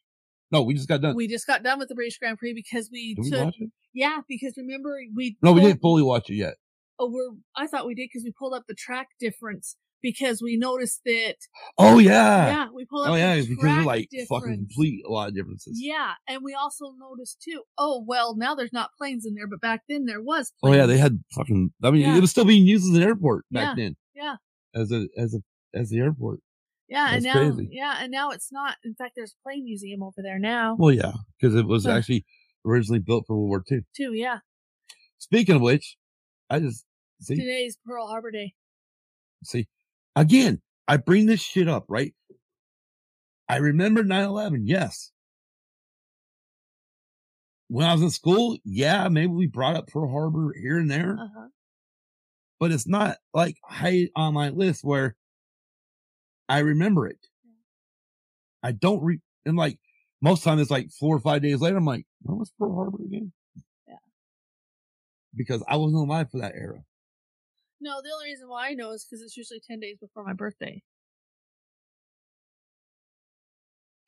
No, 0.53 0.63
we 0.63 0.75
just 0.75 0.87
got 0.89 1.01
done. 1.01 1.17
We 1.17 1.27
just 1.27 1.47
got 1.47 1.63
done 1.63 1.79
with 1.79 1.89
the 1.89 1.95
British 1.95 2.19
Grand 2.19 2.39
Prix 2.39 2.53
because 2.55 2.89
we 2.93 3.15
Did 3.15 3.25
we 3.25 3.31
took. 3.31 3.45
watch 3.47 3.57
it? 3.59 3.71
Yeah, 3.95 4.21
because 4.29 4.55
remember 4.57 4.99
we. 5.15 5.37
No, 5.43 5.53
we 5.53 5.61
didn't 5.63 5.81
fully 5.81 6.03
watch 6.03 6.31
it 6.31 6.35
yet. 6.37 6.55
Oh, 6.99 7.11
we're. 7.11 7.37
I 7.57 7.67
thought 7.67 7.87
we 7.87 7.95
did 7.95 8.09
because 8.13 8.23
we 8.25 8.33
pulled 8.39 8.55
up 8.55 8.65
the 8.69 8.75
track 8.75 9.09
difference 9.19 9.77
because 10.02 10.40
we 10.43 10.56
noticed 10.56 11.01
that. 11.05 11.36
Oh 11.78 11.98
yeah. 11.98 12.47
yeah, 12.48 12.66
we 12.74 12.85
pulled 12.85 13.06
up. 13.06 13.12
Oh 13.12 13.16
yeah, 13.16 13.36
because 13.40 13.56
we're 13.60 13.82
like 13.82 14.09
difference. 14.10 14.28
fucking 14.28 14.56
complete 14.68 15.02
a 15.06 15.10
lot 15.10 15.28
of 15.28 15.35
differences. 15.35 15.78
Yeah, 15.82 16.12
and 16.28 16.43
we 16.44 16.55
also 16.55 16.93
noticed 16.98 17.40
too. 17.43 17.62
Oh 17.78 18.05
well, 18.06 18.36
now 18.36 18.55
there's 18.55 18.73
not 18.73 18.90
planes 18.98 19.24
in 19.27 19.35
there, 19.35 19.47
but 19.47 19.60
back 19.60 19.82
then 19.89 20.05
there 20.06 20.23
was. 20.23 20.52
Oh 20.62 20.73
yeah, 20.73 20.86
they 20.86 20.98
had 20.98 21.23
fucking. 21.35 21.70
I 21.82 21.90
mean, 21.90 22.02
Yeah. 22.02 22.16
it 22.16 22.20
was 22.20 22.31
still 22.31 22.44
being 22.44 22.66
used 22.66 22.85
as 22.90 22.97
an 22.97 23.02
airport 23.02 23.44
back 23.51 23.77
Yeah, 23.77 23.85
then. 23.85 23.97
yeah. 24.14 24.36
As 24.74 24.93
a 24.93 25.09
as 25.16 25.35
a 25.35 25.39
as 25.78 25.90
the 25.90 25.98
airport. 25.98 26.40
Yeah, 26.89 27.14
and 27.14 27.24
now, 27.24 27.32
crazy. 27.32 27.68
yeah, 27.73 27.97
and 28.01 28.12
now 28.12 28.31
it's 28.31 28.52
not. 28.52 28.77
In 28.85 28.94
fact, 28.94 29.14
there's 29.16 29.32
a 29.32 29.43
plane 29.43 29.64
museum 29.64 30.05
over 30.05 30.23
there 30.23 30.39
now 30.39 30.77
Well, 30.78 30.93
yeah, 30.93 31.12
because 31.40 31.56
it 31.56 31.66
was 31.66 31.85
Huh. 31.85 31.93
actually 31.93 32.24
originally 32.64 33.01
built 33.01 33.24
for 33.27 33.35
World 33.36 33.48
War 33.48 33.64
II. 33.70 33.81
too. 33.97 34.12
Yeah, 34.12 34.39
Speaking 35.18 35.56
of 35.56 35.62
which, 35.62 35.97
I 36.48 36.60
just 36.60 36.85
see 37.20 37.35
today's 37.35 37.77
Pearl 37.85 38.06
Harbor 38.06 38.31
Day. 38.31 38.55
see. 39.44 39.66
Again, 40.17 40.63
I 40.89 40.97
bring 40.97 41.27
this 41.27 41.41
shit 41.41 41.69
up, 41.69 41.85
right? 41.89 42.15
I 43.49 43.57
remember 43.59 44.03
9-11, 44.03 44.63
yes. 44.65 45.13
When 47.69 47.87
I 47.87 47.93
was 47.93 48.03
in 48.03 48.11
school, 48.11 48.57
yeah, 48.65 49.09
maybe 49.09 49.33
we 49.33 49.47
brought 49.47 49.77
up 49.77 49.89
Pearl 49.89 50.11
Harbor 50.11 50.55
here 50.59 50.79
and 50.79 50.91
there, 50.91 51.17
Uh-huh. 51.21 51.49
but 52.59 52.73
it's 52.73 52.87
not 52.89 53.19
like 53.35 53.57
high 53.63 54.09
on 54.17 54.35
my 54.35 54.49
list 54.49 54.83
where 54.83 55.17
I 56.49 56.61
remember 56.61 57.07
it. 57.09 57.19
I 58.63 58.73
don't 58.73 59.03
re, 59.03 59.21
and 59.45 59.57
like 59.57 59.79
most 60.23 60.45
time 60.45 60.59
it's 60.61 60.71
like 60.71 60.91
four 60.91 61.15
or 61.17 61.21
five 61.21 61.43
days 61.43 61.61
later, 61.61 61.77
I'm 61.77 61.85
like, 61.85 62.07
when 62.23 62.39
was 62.39 62.53
Pearl 62.59 62.75
Harbor 62.75 63.03
again? 63.05 63.33
Yeah. 63.87 63.97
Because 65.35 65.63
I 65.69 65.77
wasn't 65.77 66.09
alive 66.09 66.31
for 66.31 66.39
that 66.39 66.55
era. 66.55 66.83
No, 67.81 68.01
the 68.03 68.11
only 68.12 68.27
reason 68.27 68.48
why 68.48 68.69
I 68.69 68.74
know 68.74 68.93
is 68.93 69.05
because 69.05 69.23
it's 69.23 69.36
usually 69.36 69.61
10 69.61 69.81
days 69.81 69.98
before 70.01 70.24
my 70.24 70.32
birthday. 70.32 70.82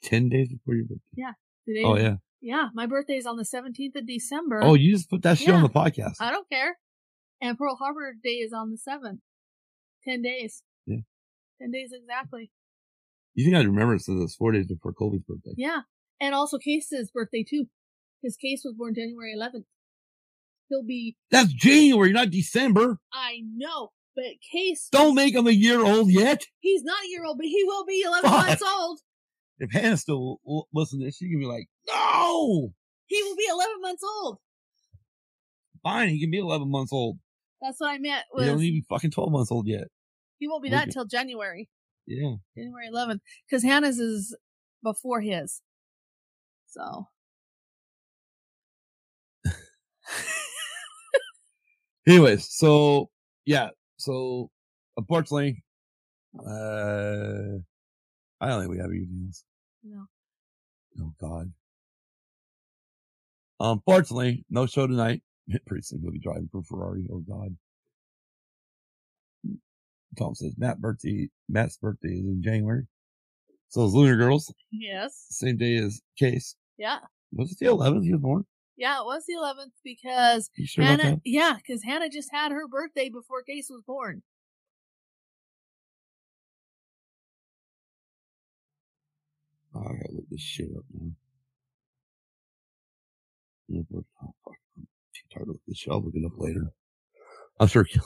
10 0.03 0.29
days 0.29 0.49
before 0.49 0.75
your 0.75 0.85
birthday. 0.87 1.33
Today, 1.67 1.83
Oh, 1.85 1.97
yeah. 1.97 2.17
Yeah, 2.41 2.69
my 2.73 2.87
birthday 2.87 3.17
is 3.17 3.27
on 3.27 3.37
the 3.37 3.43
17th 3.45 3.97
of 3.97 4.07
December. 4.07 4.61
Oh, 4.63 4.75
you 4.75 4.93
just 4.93 5.11
put 5.11 5.23
that 5.23 5.39
shit 5.39 5.51
on 5.51 5.63
the 5.63 5.69
podcast. 5.69 6.15
I 6.21 6.31
don't 6.31 6.49
care. 6.49 6.79
And 7.41 7.59
Pearl 7.59 7.77
Harbor 7.77 8.15
Day 8.23 8.37
is 8.37 8.53
on 8.53 8.71
the 8.71 8.79
7th. 8.79 9.19
10 10.05 10.23
days. 10.23 10.63
Yeah. 10.87 10.99
10 11.61 11.73
days 11.73 11.91
exactly. 11.93 12.51
You 13.35 13.45
think 13.45 13.57
I'd 13.57 13.67
remember 13.67 13.95
it 13.97 14.03
since 14.03 14.23
it's 14.23 14.37
four 14.37 14.53
days 14.53 14.67
before 14.69 14.93
Colby's 14.93 15.23
birthday? 15.23 15.53
Yeah. 15.57 15.81
And 16.21 16.35
also 16.35 16.59
Case's 16.59 17.11
birthday 17.11 17.45
too. 17.49 17.67
His 18.23 18.37
Case 18.37 18.63
was 18.65 18.75
born 18.75 18.95
January 18.95 19.35
11th. 19.37 19.65
He'll 20.69 20.85
be, 20.85 21.17
That's 21.31 21.53
January, 21.53 22.13
not 22.13 22.31
December. 22.31 22.99
I 23.13 23.41
know, 23.57 23.91
but 24.15 24.25
Case, 24.53 24.89
Don't 24.93 25.15
make 25.15 25.35
him 25.35 25.47
a 25.47 25.51
year 25.51 25.81
old 25.83 26.11
yet. 26.11 26.45
he's 26.61 26.83
not 26.83 27.03
a 27.05 27.09
year 27.09 27.25
old, 27.25 27.39
but 27.39 27.47
he 27.47 27.63
will 27.65 27.87
be 27.87 28.03
11 28.07 28.31
Fuck. 28.31 28.47
months 28.47 28.63
old. 28.63 29.01
If 29.61 29.73
Hannah 29.73 29.97
still 29.97 30.41
l- 30.47 30.69
listen 30.75 31.01
to 31.01 31.07
this, 31.07 31.17
she 31.17 31.29
can 31.31 31.39
be 31.41 31.47
like, 31.47 31.69
no, 31.89 32.75
He 33.07 33.23
will 33.23 33.37
be 33.37 33.47
11 33.51 33.81
months 33.81 34.03
old. 34.23 34.39
fine, 35.83 36.11
he 36.11 36.21
can 36.21 36.31
be 36.31 36.39
11 36.39 36.71
months 36.71 36.93
old. 36.93 37.19
That's 37.63 37.81
what 37.81 37.89
I 37.91 37.99
meant 37.99 38.25
He 38.33 38.37
was 38.41 38.47
don't 38.47 38.61
even 38.63 38.79
be 38.81 38.85
fucking 38.89 39.11
12 39.11 39.33
months 39.33 39.51
old 39.51 39.67
yet. 39.67 39.89
he 40.39 40.47
won't 40.49 40.63
be 40.63 40.69
that 40.71 40.91
till 40.93 41.07
January. 41.07 41.69
Yeah. 42.07 42.35
January 42.57 42.89
11th. 42.93 43.19
Because 43.49 43.63
Hannah's 43.65 43.99
is 43.99 44.37
before 44.83 45.21
his. 45.23 45.61
So. 46.69 47.09
Anyways, 52.09 52.49
so 52.51 53.11
yeah, 53.45 53.69
so 53.99 54.49
unfortunately, 54.97 55.63
uh, 56.39 57.59
I 58.41 58.49
don't 58.49 58.61
think 58.63 58.71
we 58.71 58.79
have 58.79 58.87
anything 58.91 59.25
else. 59.27 59.45
No. 59.85 60.07
Oh 61.03 61.13
God. 61.21 61.53
Unfortunately, 63.61 64.47
no 64.49 64.65
show 64.65 64.87
tonight. 64.87 65.23
Pretty 65.67 65.83
soon 65.83 66.01
he'll 66.01 66.13
be 66.13 66.19
driving 66.19 66.49
for 66.51 66.63
Ferrari. 66.63 67.07
Oh 67.13 67.19
God. 67.29 67.55
Tom 70.19 70.35
says 70.35 70.55
Matt 70.57 70.81
birthday, 70.81 71.29
Matt's 71.49 71.77
birthday 71.77 72.09
is 72.15 72.25
in 72.25 72.43
January. 72.43 72.87
So 73.69 73.85
is 73.85 73.93
Lunar 73.93 74.17
Girls, 74.17 74.51
Yes. 74.71 75.27
same 75.29 75.59
day 75.59 75.77
as 75.77 76.01
Case. 76.19 76.57
Yeah. 76.79 77.01
Was 77.33 77.53
it 77.53 77.59
the 77.59 77.67
11th 77.67 78.05
he 78.05 78.13
was 78.13 78.23
born? 78.23 78.47
Yeah, 78.79 79.01
it 79.01 79.07
was 79.07 79.25
the 79.27 79.35
11th 79.35 79.73
because 79.83 80.51
sure 80.65 80.85
Hannah, 80.85 81.21
yeah, 81.25 81.57
because 81.57 81.83
Hannah 81.83 82.09
just 82.09 82.31
had 82.33 82.53
her 82.53 82.69
birthday 82.69 83.09
before 83.09 83.43
Case 83.43 83.67
was 83.69 83.83
born. 83.85 84.23
Oh, 89.75 89.81
I 89.81 89.83
gotta 89.83 90.13
look 90.13 90.29
this 90.31 90.41
shit 90.41 90.69
up 90.77 90.85
now. 90.95 91.11
Oh, 94.23 94.35
fuck. 94.45 94.55
I'm 94.77 94.87
too 95.13 95.23
tired 95.35 95.47
to 95.47 95.53
look 95.53 95.61
this 95.67 95.79
shit. 95.79 95.93
I'll 95.93 96.03
look 96.03 96.15
it 96.15 96.25
up 96.25 96.39
later. 96.39 96.67
I'm 97.59 97.67
sure. 97.67 97.85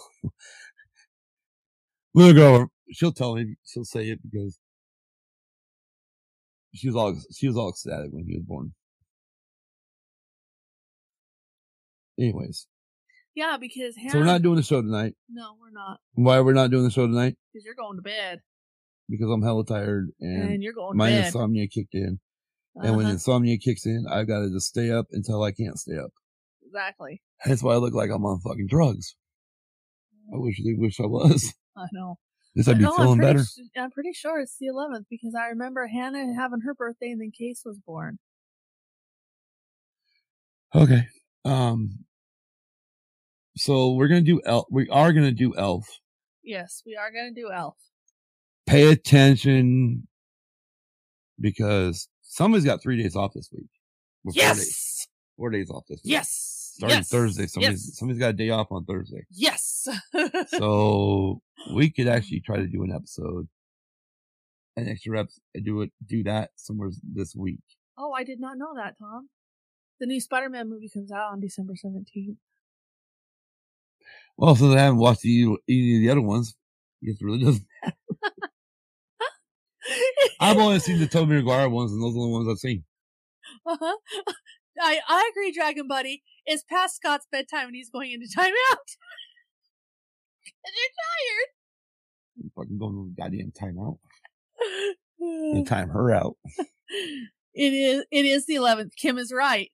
Little 2.15 2.35
girl, 2.35 2.63
uh, 2.63 2.67
she'll 2.93 3.13
tell 3.13 3.35
me. 3.35 3.57
She'll 3.65 3.85
say 3.85 4.09
it 4.09 4.21
because 4.23 4.59
she 6.75 6.89
was 6.89 6.97
all 6.97 7.15
she 7.35 7.47
was 7.47 7.59
all 7.59 7.69
ecstatic 7.69 8.11
when 8.11 8.25
he 8.25 8.37
was 8.37 8.45
born. 8.47 8.73
Anyways, 12.19 12.67
Yeah, 13.35 13.57
because 13.61 13.97
Hannah. 13.97 14.11
so 14.13 14.19
we're 14.19 14.25
not 14.25 14.43
doing 14.43 14.57
the 14.57 14.63
show 14.63 14.83
tonight. 14.83 15.15
No, 15.29 15.57
we're 15.61 15.71
not. 15.71 15.99
Why 16.15 16.41
we're 16.41 16.53
not 16.53 16.71
doing 16.71 16.85
the 16.85 16.91
show 16.91 17.07
tonight? 17.07 17.37
Because 17.53 17.65
you're 17.65 17.75
going 17.75 17.97
to 17.97 18.03
bed. 18.03 18.41
Because 19.09 19.31
I'm 19.31 19.43
hella 19.43 19.65
tired 19.65 20.11
And, 20.21 20.43
and, 20.55 20.63
you're 20.63 20.73
going 20.75 20.93
to 20.93 20.97
my 20.99 21.11
bed. 21.11 21.27
insomnia 21.27 21.67
kicked 21.69 21.95
in. 21.95 22.21
And 22.77 22.97
when 22.97 23.07
Uh-huh, 23.07 23.13
insomnia 23.15 23.59
kicks 23.59 23.85
in, 23.87 24.07
I've 24.11 24.27
got 24.29 24.41
to 24.41 24.51
just 24.51 24.67
stay 24.69 24.91
up 24.91 25.07
until 25.13 25.43
I 25.43 25.53
can't 25.53 25.79
stay 25.79 25.97
up. 25.99 26.11
exactly. 26.65 27.23
That's 27.45 27.63
why 27.63 27.75
I 27.75 27.77
look 27.77 27.93
like 27.95 28.11
I'm 28.11 28.25
on 28.25 28.41
fucking 28.41 28.69
drugs. 28.69 29.17
I 30.33 30.37
wish 30.39 30.63
they 30.65 30.75
wish 30.75 31.01
I 31.01 31.07
was. 31.07 31.53
I 31.77 31.87
know. 31.93 32.19
Least 32.55 32.69
I'd 32.69 32.79
be 32.79 32.85
no, 32.85 32.91
I'm 32.93 32.97
feeling 32.97 33.19
better. 33.21 33.43
su- 33.45 33.69
I'm 33.77 33.91
pretty 33.91 34.13
sure 34.13 34.39
it's 34.41 34.57
the 34.59 34.67
11th 34.69 35.05
because 35.11 35.35
I 35.35 35.47
remember 35.49 35.87
Hannah 35.87 36.35
having 36.35 36.61
her 36.61 36.75
birthday 36.75 37.11
and 37.11 37.21
then 37.21 37.31
Case 37.37 37.63
was 37.65 37.79
born. 37.79 38.19
Okay. 40.75 41.07
Um. 41.45 42.05
So 43.57 43.93
we're 43.93 44.09
gonna 44.09 44.23
do 44.23 44.41
Elf. 44.45 44.67
We 44.71 44.89
are 44.89 45.13
gonna 45.13 45.33
do 45.33 45.55
Elf. 45.57 45.87
Yes, 46.43 46.83
we 46.87 46.97
are 46.97 47.11
to 47.11 47.31
do 47.35 47.51
Elf. 47.53 47.77
Pay 48.67 48.91
attention 48.91 50.09
because 51.39 52.09
somebody's 52.23 52.65
got 52.65 52.83
three 52.83 53.01
days 53.01 53.15
off 53.17 53.33
this 53.35 53.51
week. 53.53 53.69
Well, 54.25 54.33
four 54.35 54.55
days, 54.55 54.59
Yes! 54.59 55.07
four 55.37 55.51
days 55.51 55.71
off 55.71 55.85
this 55.89 56.01
week. 56.05 56.13
Yes! 56.13 56.73
Starting 56.77 56.99
yes! 56.99 57.09
Thursday. 57.09 57.47
Somebody's 57.47 57.87
Yes! 57.87 57.99
somebody's 57.99 58.21
got 58.21 58.31
a 58.31 58.33
day 58.35 58.51
off 58.51 58.69
on 58.71 58.85
Thursday. 58.85 59.25
Yes! 59.31 59.89
So 60.49 61.41
we 61.75 61.91
could 61.91 62.09
actually 62.09 62.41
try 62.41 62.57
to 62.57 62.67
do 62.67 62.83
an 62.83 62.93
episode, 62.93 63.49
an 64.77 64.89
extra 64.89 65.13
rep, 65.13 65.27
do 65.63 65.83
it, 65.83 65.91
do 66.07 66.23
that 66.25 66.51
somewhere 66.57 66.91
this 67.15 67.35
week. 67.37 67.61
oh, 67.99 68.13
I 68.13 68.25
did 68.25 68.41
not 68.41 68.59
know 68.59 68.75
that, 68.77 68.95
Tom. 68.99 69.29
The 70.03 70.09
new 70.09 70.21
Spider 70.21 70.51
Man 70.51 70.69
movie 70.69 70.89
comes 70.89 71.13
out 71.13 71.31
on 71.31 71.39
December 71.39 71.75
17th. 71.75 72.35
Well, 74.37 74.57
since 74.57 74.75
I 74.75 74.81
haven't 74.81 74.99
watched 74.99 75.25
any, 75.25 75.43
any 75.69 75.95
of 75.95 76.01
the 76.01 76.11
other 76.11 76.21
ones, 76.21 76.57
I 77.01 77.07
guess 77.07 77.21
it 77.21 77.25
really 77.25 77.45
doesn't. 77.45 77.65
matter. 77.85 77.97
I've 80.41 80.57
only 80.57 80.81
seen 80.81 80.99
the 80.99 81.07
Tobey 81.07 81.35
Maguire 81.35 81.69
ones, 81.69 81.93
and 81.93 82.03
those 82.03 82.11
are 82.11 82.15
the 82.15 82.19
only 82.19 82.33
ones 82.33 82.49
I've 82.49 82.59
seen. 82.59 82.83
Uh-huh. 83.65 83.97
I, 84.81 84.99
I 85.07 85.31
agree, 85.31 85.53
Dragon 85.53 85.87
Buddy. 85.87 86.25
It's 86.47 86.65
past 86.65 86.97
Scott's 86.97 87.29
bedtime 87.31 87.69
and 87.69 87.77
he's 87.77 87.91
going 87.91 88.11
into 88.11 88.27
timeout. 88.27 88.51
Because 90.45 92.43
I'm 92.43 92.51
fucking 92.57 92.79
going 92.79 92.95
to 92.95 93.13
the 93.15 93.23
goddamn 93.23 93.53
timeout 93.53 93.99
and 95.21 95.65
time 95.65 95.91
her 95.91 96.13
out. 96.13 96.37
it 97.55 97.73
is 97.73 98.05
it 98.11 98.25
is 98.25 98.47
the 98.47 98.57
11th. 98.57 98.97
Kim 98.97 99.17
is 99.19 99.33
right. 99.33 99.71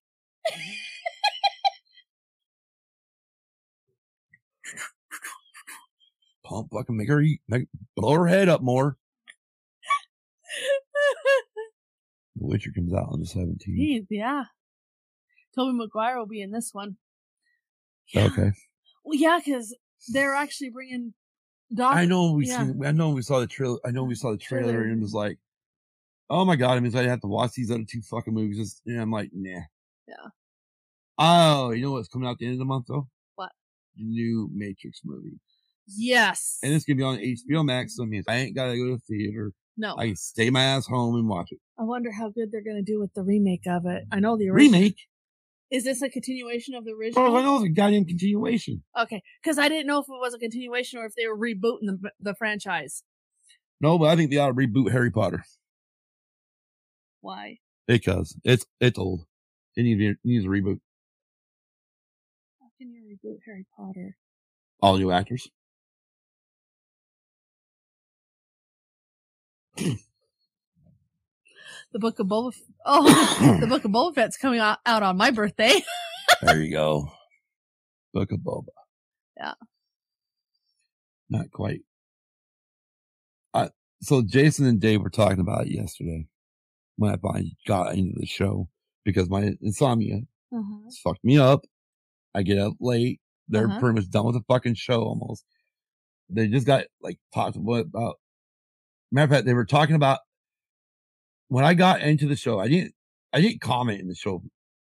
Pump, 6.44 6.68
fucking 6.72 6.96
make 6.96 7.08
her 7.08 7.20
eat, 7.20 7.40
make, 7.46 7.68
blow 7.94 8.14
her 8.14 8.26
head 8.26 8.48
up 8.48 8.62
more. 8.62 8.96
The 12.36 12.46
Witcher 12.46 12.72
comes 12.72 12.94
out 12.94 13.08
on 13.10 13.20
the 13.20 13.26
17th. 13.26 13.62
He- 13.64 14.06
yeah. 14.10 14.44
Tobey 15.54 15.76
Maguire 15.76 16.18
will 16.18 16.26
be 16.26 16.40
in 16.40 16.52
this 16.52 16.72
one. 16.72 16.96
Yeah. 18.14 18.26
Okay. 18.26 18.52
Well, 19.04 19.18
yeah, 19.18 19.40
because 19.44 19.76
they're 20.08 20.34
actually 20.34 20.70
bringing 20.70 21.14
Doc. 21.74 21.96
I 21.96 22.06
know 22.06 22.32
we 22.32 22.46
yeah. 22.46 22.64
seen, 22.64 22.84
I 22.84 22.92
know 22.92 23.10
we 23.10 23.22
saw 23.22 23.40
the 23.40 23.46
trailer. 23.46 23.78
I 23.84 23.90
know 23.90 24.04
we 24.04 24.14
saw 24.14 24.30
the 24.30 24.38
trailer 24.38 24.82
and 24.82 24.98
it 24.98 25.02
was 25.02 25.14
like, 25.14 25.38
oh 26.30 26.44
my 26.44 26.56
god! 26.56 26.76
I 26.76 26.80
mean, 26.80 26.94
I 26.96 27.02
have 27.04 27.20
to 27.20 27.26
watch 27.26 27.52
these 27.52 27.70
other 27.70 27.84
two 27.84 28.00
fucking 28.02 28.32
movies. 28.32 28.58
Just, 28.58 28.82
and 28.86 29.00
I'm 29.00 29.10
like, 29.10 29.30
nah. 29.32 29.60
Yeah. 30.08 30.30
Oh, 31.18 31.70
you 31.70 31.82
know 31.82 31.92
what's 31.92 32.08
coming 32.08 32.26
out 32.28 32.32
at 32.32 32.38
the 32.38 32.46
end 32.46 32.54
of 32.54 32.58
the 32.60 32.64
month 32.64 32.86
though? 32.88 33.08
What? 33.36 33.50
The 33.96 34.04
new 34.04 34.48
Matrix 34.54 35.00
movie, 35.04 35.38
Yes. 35.86 36.58
and 36.62 36.72
it's 36.72 36.84
gonna 36.84 36.96
be 36.96 37.02
on 37.02 37.18
HBO 37.18 37.64
Max. 37.64 37.96
So 37.96 38.02
mm-hmm. 38.02 38.08
it 38.08 38.10
means 38.12 38.24
I 38.28 38.36
ain't 38.36 38.56
gotta 38.56 38.76
go 38.76 38.86
to 38.86 38.96
the 38.96 39.16
theater. 39.16 39.52
no. 39.76 39.96
I 39.96 40.06
can 40.08 40.16
stay 40.16 40.50
my 40.50 40.62
ass 40.62 40.86
home 40.86 41.14
and 41.16 41.28
watch 41.28 41.48
it. 41.52 41.58
I 41.78 41.84
wonder 41.84 42.10
how 42.10 42.30
good 42.30 42.50
they're 42.50 42.64
going 42.64 42.82
to 42.84 42.92
do 42.92 42.98
with 42.98 43.14
the 43.14 43.22
remake 43.22 43.66
of 43.68 43.86
it. 43.86 44.02
I 44.10 44.18
know 44.18 44.36
the 44.36 44.48
original. 44.48 44.80
Remake? 44.80 44.98
Is 45.70 45.84
this 45.84 46.02
a 46.02 46.08
continuation 46.08 46.74
of 46.74 46.84
the 46.84 46.92
original? 46.92 47.26
Bro, 47.26 47.36
I 47.36 47.42
know 47.42 47.56
it's 47.56 47.66
a 47.66 47.68
goddamn 47.68 48.04
continuation. 48.06 48.82
Okay, 48.98 49.22
because 49.42 49.58
I 49.58 49.68
didn't 49.68 49.86
know 49.86 50.00
if 50.00 50.06
it 50.06 50.18
was 50.18 50.34
a 50.34 50.38
continuation 50.38 50.98
or 50.98 51.04
if 51.06 51.14
they 51.14 51.26
were 51.28 51.36
rebooting 51.36 51.86
the 51.86 52.10
the 52.18 52.34
franchise. 52.34 53.02
No, 53.80 53.98
but 53.98 54.06
I 54.06 54.16
think 54.16 54.30
they 54.30 54.38
ought 54.38 54.48
to 54.48 54.54
reboot 54.54 54.90
Harry 54.90 55.10
Potter 55.10 55.44
Why? 57.20 57.58
because 57.86 58.36
it's 58.44 58.66
it's 58.80 58.98
old. 58.98 59.24
It 59.78 59.84
needs 59.84 60.00
it 60.02 60.16
needs 60.24 60.44
a 60.44 60.48
reboot. 60.48 60.80
How 62.60 62.66
can 62.78 62.90
you 62.90 63.00
reboot 63.00 63.36
Harry 63.46 63.64
Potter? 63.76 64.16
All 64.82 64.96
new 64.98 65.12
actors. 65.12 65.48
The 71.92 72.00
book 72.00 72.18
of 72.18 72.26
Boba. 72.26 72.48
F- 72.48 72.60
oh, 72.84 73.58
the 73.60 73.68
book 73.68 73.84
of 73.84 73.92
Boba 73.92 74.16
Fett's 74.16 74.36
coming 74.36 74.58
out, 74.58 74.78
out 74.84 75.04
on 75.04 75.16
my 75.16 75.30
birthday. 75.30 75.74
There 76.42 76.60
you 76.62 76.70
go. 76.72 77.10
Book 78.14 78.30
of 78.32 78.40
Boba. 78.40 78.66
Yeah. 79.36 79.54
Not 81.30 81.50
quite. 81.50 81.80
Uh, 83.54 83.70
so 84.02 84.22
Jason 84.22 84.66
and 84.66 84.80
Dave 84.80 85.02
were 85.02 85.10
talking 85.10 85.40
about 85.40 85.66
it 85.66 85.72
yesterday 85.72 86.26
when 86.96 87.12
I 87.12 87.16
finally 87.16 87.56
got 87.66 87.94
into 87.94 88.18
the 88.20 88.26
show 88.26 88.68
because 89.08 89.30
my 89.30 89.54
insomnia 89.62 90.18
Uh-huh. 90.52 90.80
it's 90.86 90.98
fucked 91.00 91.24
me 91.24 91.38
up. 91.38 91.64
I 92.34 92.42
get 92.42 92.58
up 92.58 92.74
late. 92.78 93.20
They're 93.48 93.66
Uh-huh. 93.66 93.80
pretty 93.80 93.94
much 94.00 94.10
done 94.10 94.26
with 94.26 94.34
the 94.34 94.42
fucking 94.46 94.74
show 94.74 95.02
almost. 95.02 95.44
They 96.28 96.46
just 96.48 96.66
got 96.66 96.84
like 97.00 97.18
talked 97.34 97.56
about, 97.56 97.86
about 97.86 98.16
matter 99.10 99.24
of 99.24 99.30
fact, 99.30 99.46
they 99.46 99.54
were 99.54 99.64
talking 99.64 99.96
about 99.96 100.18
when 101.48 101.64
I 101.64 101.72
got 101.72 102.02
into 102.02 102.28
the 102.28 102.36
show, 102.36 102.58
I 102.58 102.68
didn't 102.68 102.94
I 103.32 103.40
didn't 103.40 103.62
comment 103.62 104.00
in 104.02 104.08
the 104.08 104.14
show 104.14 104.42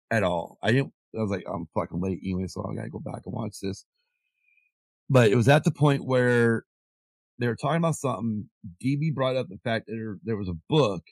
at 0.09 0.23
all. 0.23 0.57
I 0.63 0.71
didn't 0.71 0.91
I 1.15 1.21
was 1.21 1.29
like, 1.29 1.45
I'm 1.47 1.67
fucking 1.75 2.01
late 2.01 2.19
anyway, 2.23 2.47
so 2.47 2.65
I 2.65 2.73
gotta 2.75 2.89
go 2.89 2.99
back 2.99 3.21
and 3.25 3.33
watch 3.33 3.59
this. 3.61 3.85
But 5.09 5.29
it 5.31 5.35
was 5.35 5.47
at 5.47 5.63
the 5.63 5.71
point 5.71 6.05
where 6.05 6.63
they 7.37 7.47
were 7.47 7.55
talking 7.55 7.77
about 7.77 7.95
something. 7.95 8.49
DB 8.83 9.13
brought 9.13 9.35
up 9.35 9.47
the 9.49 9.59
fact 9.63 9.85
that 9.85 9.93
there, 9.93 10.17
there 10.23 10.37
was 10.37 10.49
a 10.49 10.57
book 10.67 11.03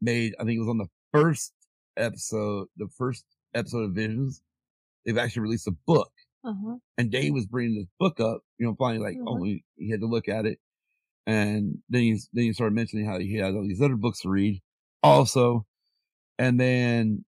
made, 0.00 0.34
I 0.40 0.44
think 0.44 0.56
it 0.56 0.60
was 0.60 0.68
on 0.68 0.78
the 0.78 0.88
first 1.12 1.52
episode, 1.96 2.68
the 2.76 2.88
first 2.96 3.24
episode 3.54 3.84
of 3.84 3.92
Visions. 3.92 4.42
They've 5.04 5.18
actually 5.18 5.42
released 5.42 5.66
a 5.68 5.72
book 5.86 6.10
Uh-huh. 6.44 6.76
and 6.98 7.10
Dave 7.10 7.32
was 7.32 7.46
bringing 7.46 7.76
this 7.78 7.88
book 7.98 8.18
up, 8.20 8.40
you 8.58 8.66
know, 8.66 8.74
finally 8.78 9.04
like, 9.04 9.16
oh, 9.26 9.36
Mhm. 9.36 9.46
he, 9.46 9.64
he 9.76 9.90
had 9.90 10.00
to 10.00 10.06
look 10.06 10.28
at 10.28 10.46
it. 10.46 10.58
And 11.26 11.78
then 11.88 12.02
he, 12.02 12.12
then 12.32 12.44
he 12.44 12.52
started 12.52 12.74
mentioning 12.74 13.04
how 13.06 13.18
he 13.18 13.34
had 13.34 13.54
all 13.54 13.62
these 13.66 13.80
other 13.82 13.96
books 13.96 14.20
to 14.22 14.28
read 14.28 14.62
also. 15.02 15.66
And 16.38 16.58
then 16.60 17.24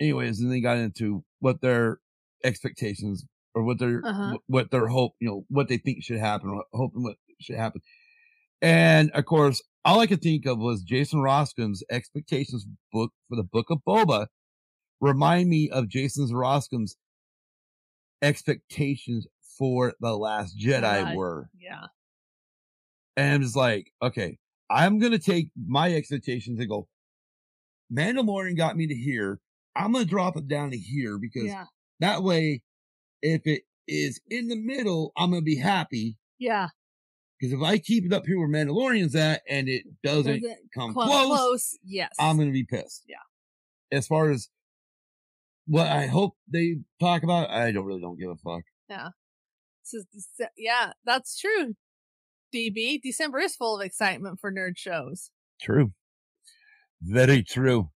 anyways, 0.00 0.40
and 0.40 0.50
they 0.50 0.60
got 0.60 0.78
into 0.78 1.24
what 1.40 1.60
their 1.60 2.00
expectations 2.44 3.24
or 3.54 3.64
what 3.64 3.78
their, 3.78 4.02
Uh-huh. 4.04 4.38
what 4.46 4.70
their 4.70 4.88
hope, 4.88 5.14
you 5.20 5.28
know, 5.28 5.44
what 5.48 5.68
they 5.68 5.78
think 5.78 6.02
should 6.04 6.18
happen 6.18 6.50
or 6.50 6.64
hoping 6.72 7.02
what 7.02 7.16
should 7.40 7.56
happen. 7.56 7.80
And 8.60 9.10
of 9.12 9.24
course, 9.24 9.62
all 9.84 10.00
I 10.00 10.06
could 10.06 10.20
think 10.22 10.46
of 10.46 10.58
was 10.58 10.82
Jason 10.82 11.20
Roskin's 11.20 11.82
expectations 11.90 12.66
book 12.92 13.12
for 13.28 13.36
the 13.36 13.42
book 13.44 13.66
of 13.70 13.78
Boba 13.86 14.26
remind 15.00 15.48
me 15.48 15.70
of 15.70 15.88
Jason 15.88 16.26
Roskin's 16.28 16.96
expectations 18.22 19.26
for 19.58 19.94
the 20.00 20.16
last 20.16 20.58
Jedi 20.58 20.82
Jedi. 20.82 21.16
were. 21.16 21.48
Yeah. 21.58 21.86
And 23.16 23.34
I'm 23.34 23.42
just 23.42 23.56
like, 23.56 23.90
okay, 24.02 24.38
I'm 24.70 24.98
going 24.98 25.12
to 25.12 25.18
take 25.18 25.50
my 25.56 25.92
expectations 25.94 26.58
and 26.60 26.68
go, 26.68 26.88
Mandalorian 27.92 28.56
got 28.56 28.76
me 28.76 28.86
to 28.86 28.94
here. 28.94 29.40
I'm 29.74 29.92
going 29.92 30.04
to 30.04 30.10
drop 30.10 30.36
it 30.36 30.48
down 30.48 30.70
to 30.72 30.76
here 30.78 31.18
because 31.18 31.44
Yeah. 31.46 31.64
that 32.00 32.22
way, 32.22 32.62
if 33.22 33.42
it 33.46 33.62
is 33.86 34.20
in 34.28 34.48
the 34.48 34.56
middle, 34.56 35.12
I'm 35.16 35.30
going 35.30 35.42
to 35.42 35.44
be 35.44 35.56
happy. 35.56 36.16
Yeah. 36.38 36.68
Because 37.38 37.52
if 37.52 37.62
I 37.62 37.78
keep 37.78 38.04
it 38.04 38.12
up 38.12 38.26
here 38.26 38.38
where 38.38 38.48
Mandalorian's 38.48 39.14
at 39.14 39.42
and 39.48 39.68
it 39.68 39.84
doesn't 40.02 40.42
Doesn't 40.42 40.58
come 40.74 40.92
Clo- 40.92 41.06
close, 41.06 41.26
close. 41.26 41.78
Yes. 41.84 42.14
I'm 42.18 42.36
going 42.36 42.48
to 42.48 42.52
be 42.52 42.64
pissed. 42.64 43.04
Yeah. 43.06 43.16
As 43.96 44.06
far 44.06 44.30
as 44.30 44.48
what 45.66 45.86
I 45.86 46.06
hope 46.06 46.34
they 46.52 46.78
talk 46.98 47.22
about, 47.22 47.50
I 47.50 47.70
don't 47.70 47.84
really 47.84 48.00
don't 48.00 48.18
give 48.18 48.30
a 48.30 48.36
fuck. 48.36 48.62
This 48.88 49.94
is 49.94 50.06
Dece- 50.40 50.44
uh, 50.46 50.48
yeah, 50.56 50.92
that's 51.04 51.38
true. 51.38 51.76
DB, 52.54 53.00
December 53.02 53.38
is 53.40 53.54
full 53.56 53.78
of 53.78 53.84
excitement 53.84 54.40
for 54.40 54.50
nerd 54.52 54.76
shows. 54.76 55.30
True. 55.60 55.92
Very 57.00 57.42
true. 57.42 57.90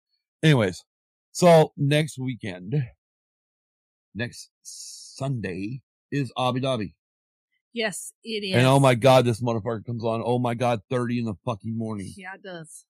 Anyways, 0.43 0.85
so 1.32 1.73
next 1.77 2.19
weekend, 2.19 2.74
next 4.15 4.51
Sunday 4.62 5.82
is 6.10 6.32
Abu 6.39 6.60
Dhabi. 6.60 6.94
Yes, 7.73 8.12
it 8.24 8.45
is. 8.45 8.57
And 8.57 8.66
oh 8.66 8.81
my 8.81 8.95
God, 8.95 9.24
this 9.24 9.40
motherfucker 9.43 9.85
comes 9.85 10.05
on. 10.05 10.23
Oh 10.24 10.39
my 10.39 10.55
God, 10.55 10.81
30 10.90 11.20
in 11.20 11.24
the 11.27 11.35
fucking 11.45 11.77
morning. 11.77 12.12
Yeah, 12.16 12.35
it 12.35 12.43
does. 12.43 12.85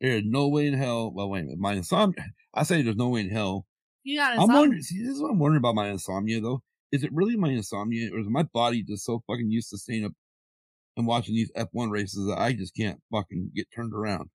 There's 0.00 0.24
no 0.24 0.48
way 0.48 0.66
in 0.66 0.74
hell. 0.74 1.12
Well, 1.12 1.28
wait 1.28 1.40
a 1.40 1.44
minute. 1.44 1.58
My 1.58 1.74
insomnia. 1.74 2.26
I 2.54 2.62
say 2.62 2.82
there's 2.82 2.96
no 2.96 3.10
way 3.10 3.20
in 3.20 3.30
hell. 3.30 3.66
You 4.04 4.18
got 4.18 4.32
I'm 4.32 4.40
insomnia. 4.40 4.60
wondering. 4.60 4.82
See, 4.82 5.02
this 5.02 5.14
is 5.14 5.22
what 5.22 5.30
I'm 5.30 5.38
wondering 5.38 5.60
about 5.60 5.74
my 5.74 5.88
insomnia, 5.88 6.40
though. 6.40 6.62
Is 6.90 7.04
it 7.04 7.12
really 7.12 7.36
my 7.36 7.50
insomnia, 7.50 8.12
or 8.12 8.20
is 8.20 8.26
my 8.28 8.42
body 8.42 8.82
just 8.82 9.04
so 9.04 9.22
fucking 9.26 9.50
used 9.50 9.70
to 9.70 9.78
staying 9.78 10.04
up 10.04 10.12
and 10.96 11.06
watching 11.06 11.34
these 11.34 11.50
F1 11.56 11.90
races 11.90 12.26
that 12.26 12.38
I 12.38 12.52
just 12.52 12.76
can't 12.76 13.00
fucking 13.10 13.52
get 13.54 13.66
turned 13.74 13.94
around 13.94 14.28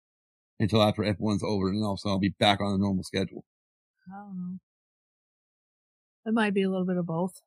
until 0.58 0.82
after 0.82 1.02
F1's 1.02 1.42
over, 1.42 1.68
and 1.68 1.76
then 1.76 1.84
all 1.84 1.92
of 1.92 1.96
a 1.96 1.98
sudden 1.98 2.12
I'll 2.12 2.18
be 2.18 2.34
back 2.38 2.60
on 2.60 2.72
the 2.72 2.78
normal 2.78 3.04
schedule. 3.04 3.44
I 4.08 4.20
don't 4.20 4.36
know. 4.36 4.58
It 6.24 6.32
might 6.32 6.54
be 6.54 6.62
a 6.62 6.70
little 6.70 6.86
bit 6.86 6.96
of 6.96 7.06
both. 7.06 7.42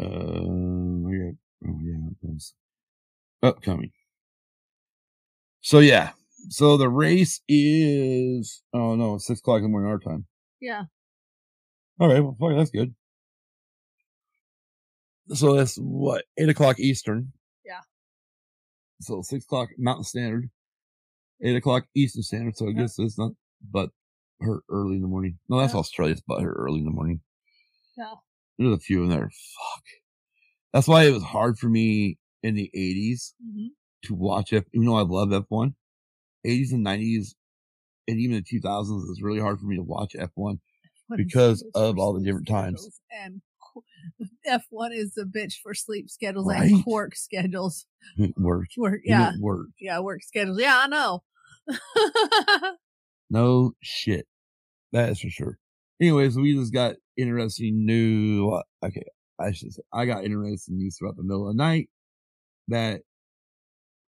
Uh, 0.00 0.04
yeah, 1.10 1.30
oh 1.66 1.78
yeah, 1.82 2.08
those 2.22 2.54
upcoming. 3.42 3.90
So 5.60 5.80
yeah, 5.80 6.10
so 6.50 6.76
the 6.76 6.88
race 6.88 7.40
is 7.48 8.62
oh 8.72 8.94
no, 8.94 9.18
six 9.18 9.40
o'clock 9.40 9.58
in 9.58 9.64
the 9.64 9.68
morning 9.70 9.90
our 9.90 9.98
time. 9.98 10.26
Yeah. 10.60 10.84
All 12.00 12.08
right, 12.08 12.20
well, 12.20 12.36
fuck, 12.38 12.56
that's 12.56 12.70
good. 12.70 12.94
So 15.34 15.56
that's 15.56 15.76
what 15.76 16.24
eight 16.38 16.48
o'clock 16.48 16.78
Eastern. 16.78 17.32
Yeah. 17.66 17.80
So 19.00 19.22
six 19.22 19.44
o'clock 19.44 19.68
Mountain 19.78 20.04
Standard, 20.04 20.48
eight 21.42 21.56
o'clock 21.56 21.84
Eastern 21.96 22.22
Standard. 22.22 22.56
So 22.56 22.66
I 22.66 22.68
Yeah. 22.70 22.82
guess 22.82 22.98
it's 22.98 23.18
not, 23.18 23.32
but 23.68 23.90
her 24.40 24.62
early 24.70 24.94
in 24.96 25.02
the 25.02 25.08
morning. 25.08 25.38
No, 25.48 25.58
that's 25.58 25.74
Yeah. 25.74 25.80
Australia's, 25.80 26.22
but 26.26 26.40
her 26.42 26.52
early 26.52 26.78
in 26.78 26.84
the 26.84 26.92
morning. 26.92 27.20
Yeah. 27.96 28.14
There's 28.58 28.74
a 28.74 28.78
few 28.78 29.04
in 29.04 29.08
there. 29.10 29.30
Fuck. 29.30 29.84
That's 30.72 30.88
why 30.88 31.04
it 31.04 31.12
was 31.12 31.22
hard 31.22 31.58
for 31.58 31.68
me 31.68 32.18
in 32.42 32.54
the 32.54 32.70
'80s 32.74 33.34
hmm 33.42 33.66
to 34.04 34.14
watch 34.14 34.52
F. 34.52 34.64
Even 34.72 34.86
though 34.86 34.96
I 34.96 35.02
love 35.02 35.30
F1, 35.30 35.74
'80s 36.46 36.72
and 36.72 36.84
'90s, 36.86 37.34
and 38.06 38.18
even 38.20 38.36
the 38.36 38.42
2000s, 38.42 39.02
it 39.04 39.08
was 39.08 39.22
really 39.22 39.40
hard 39.40 39.58
for 39.58 39.66
me 39.66 39.76
to 39.76 39.82
watch 39.82 40.14
F1 40.18 40.60
because 41.16 41.64
of 41.74 41.98
all 41.98 42.12
the 42.14 42.22
different 42.24 42.46
times. 42.48 43.00
And 43.10 43.40
F1 44.46 44.92
is 44.92 45.16
a 45.18 45.24
bitch 45.24 45.54
for 45.62 45.74
sleep 45.74 46.08
schedules 46.10 46.46
Right? 46.46 46.70
and 46.70 46.84
work 46.86 47.16
schedules. 47.16 47.86
It 48.16 48.34
worked. 48.38 48.74
Work, 48.76 49.00
yeah, 49.04 49.32
worked. 49.40 49.72
yeah, 49.80 49.98
work 50.00 50.22
schedules. 50.22 50.60
Yeah, 50.60 50.78
I 50.84 50.86
know. 50.88 51.22
No 53.30 53.72
shit. 53.82 54.26
That 54.92 55.10
is 55.10 55.20
for 55.20 55.28
sure. 55.28 55.58
Anyways, 56.00 56.36
we 56.36 56.54
just 56.54 56.72
got 56.72 56.96
interesting 57.16 57.84
new. 57.86 58.50
uh, 58.50 58.62
Okay, 58.84 59.04
I 59.40 59.52
should 59.52 59.72
say 59.74 59.82
I 59.92 60.06
got 60.06 60.24
interesting 60.24 60.76
news 60.78 60.98
throughout 60.98 61.16
the 61.16 61.22
middle 61.22 61.48
of 61.48 61.56
the 61.56 61.62
night 61.62 61.88
that 62.68 63.02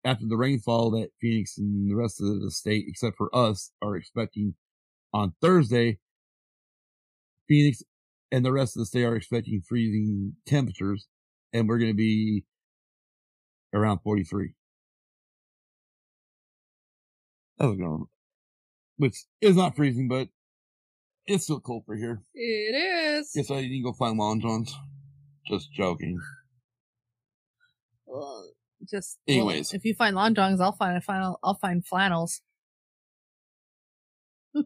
after 0.05 0.25
the 0.27 0.37
rainfall 0.37 0.91
that 0.91 1.09
Phoenix 1.19 1.57
and 1.57 1.89
the 1.89 1.95
rest 1.95 2.21
of 2.21 2.41
the 2.41 2.51
state, 2.51 2.85
except 2.87 3.17
for 3.17 3.33
us, 3.35 3.71
are 3.81 3.95
expecting 3.95 4.55
on 5.13 5.33
Thursday, 5.41 5.99
Phoenix 7.47 7.83
and 8.31 8.45
the 8.45 8.51
rest 8.51 8.75
of 8.75 8.81
the 8.81 8.85
state 8.85 9.03
are 9.03 9.15
expecting 9.15 9.61
freezing 9.61 10.35
temperatures, 10.45 11.07
and 11.53 11.67
we're 11.67 11.79
going 11.79 11.91
to 11.91 11.97
be 11.97 12.45
around 13.73 13.99
43. 13.99 14.53
That's 17.57 17.75
going 17.77 18.05
which 18.97 19.17
is 19.41 19.55
not 19.55 19.75
freezing, 19.75 20.07
but 20.07 20.29
it's 21.29 21.43
still 21.45 21.59
cold 21.59 21.83
for 21.85 21.95
here. 21.95 22.21
it 22.33 22.75
is. 22.75 23.31
Guess 23.35 23.51
I 23.51 23.61
need 23.61 23.77
to 23.77 23.83
go 23.83 23.93
find 23.93 24.17
long 24.17 24.41
johns. 24.41 24.75
Just 25.47 25.71
joking. 25.73 26.19
Well, 28.05 28.49
just 28.89 29.17
well, 29.27 29.35
Anyways. 29.37 29.73
if 29.73 29.85
you 29.85 29.93
find 29.93 30.15
long 30.15 30.33
johns, 30.35 30.59
I'll 30.61 30.71
find 30.75 30.97
a 30.97 31.01
final. 31.01 31.39
I'll, 31.43 31.51
I'll 31.51 31.59
find 31.59 31.85
flannels. 31.85 32.41
All 34.55 34.63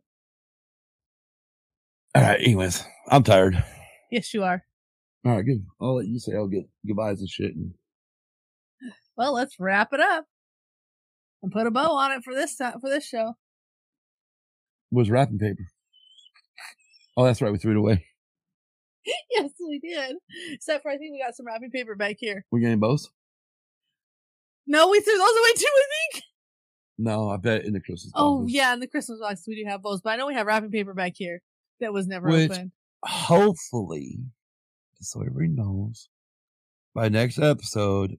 right. 2.15 2.39
Anyways, 2.39 2.83
I'm 3.09 3.23
tired. 3.23 3.63
Yes, 4.11 4.33
you 4.33 4.43
are. 4.43 4.63
All 5.25 5.35
right, 5.35 5.45
good. 5.45 5.65
I'll 5.81 5.95
let 5.95 6.07
you 6.07 6.19
say 6.19 6.33
I'll 6.35 6.47
get 6.47 6.65
goodbyes 6.85 7.19
and 7.19 7.29
shit. 7.29 7.55
And 7.55 7.73
Well, 9.17 9.33
let's 9.33 9.59
wrap 9.59 9.93
it 9.93 9.99
up 9.99 10.25
and 11.41 11.51
put 11.51 11.67
a 11.67 11.71
bow 11.71 11.91
on 11.97 12.11
it 12.11 12.23
for 12.23 12.33
this 12.33 12.55
time 12.55 12.79
for 12.79 12.89
this 12.89 13.05
show. 13.07 13.33
was 14.91 15.09
wrapping 15.09 15.39
paper. 15.39 15.67
Oh, 17.15 17.23
that's 17.25 17.41
right. 17.41 17.51
We 17.51 17.57
threw 17.59 17.71
it 17.71 17.77
away. 17.77 18.05
yes, 19.31 19.51
we 19.59 19.79
did. 19.79 20.15
Except 20.51 20.81
for 20.83 20.89
I 20.91 20.97
think 20.97 21.11
we 21.13 21.21
got 21.23 21.35
some 21.35 21.45
wrapping 21.45 21.71
paper 21.71 21.95
back 21.95 22.15
here. 22.19 22.45
We 22.51 22.61
getting 22.61 22.79
both? 22.79 23.05
No, 24.65 24.89
we 24.89 24.99
threw 25.01 25.13
those 25.17 25.21
away 25.21 25.53
too. 25.55 25.65
I 25.67 25.85
think. 26.13 26.23
No, 26.97 27.29
I 27.29 27.37
bet 27.37 27.65
in 27.65 27.73
the 27.73 27.81
Christmas. 27.81 28.11
Oh 28.15 28.39
boxes. 28.39 28.53
yeah, 28.55 28.73
in 28.73 28.79
the 28.79 28.87
Christmas 28.87 29.19
box 29.19 29.43
we 29.47 29.61
do 29.61 29.69
have 29.69 29.83
those, 29.83 30.01
but 30.01 30.11
I 30.11 30.15
know 30.15 30.27
we 30.27 30.35
have 30.35 30.45
wrapping 30.47 30.71
paper 30.71 30.93
back 30.93 31.13
here 31.15 31.41
that 31.79 31.91
was 31.93 32.07
never 32.07 32.29
Which- 32.29 32.51
opened. 32.51 32.71
Hopefully, 33.05 34.19
so 35.01 35.19
everybody 35.19 35.49
knows, 35.49 36.07
by 36.95 37.09
next 37.09 37.37
episode, 37.37 38.17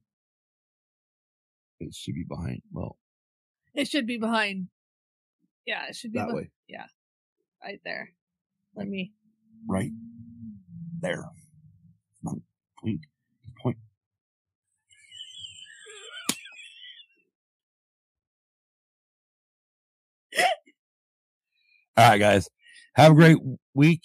It 1.80 1.94
should 1.94 2.14
be 2.14 2.24
behind. 2.28 2.60
Well, 2.70 2.98
It 3.74 3.88
should 3.88 4.06
be 4.06 4.18
behind. 4.18 4.68
Yeah, 5.66 5.86
it 5.88 5.96
should 5.96 6.12
be 6.12 6.18
that 6.18 6.28
beh- 6.28 6.34
way, 6.34 6.50
Yeah, 6.68 6.84
right 7.62 7.80
there. 7.84 8.10
Let 8.76 8.88
me. 8.88 9.12
right 9.68 9.90
there. 11.00 11.30
Point, 12.24 13.00
point. 13.62 13.76
All 21.96 22.08
right, 22.08 22.18
guys. 22.18 22.48
Have 22.94 23.12
a 23.12 23.14
great 23.14 23.38
week. 23.74 24.02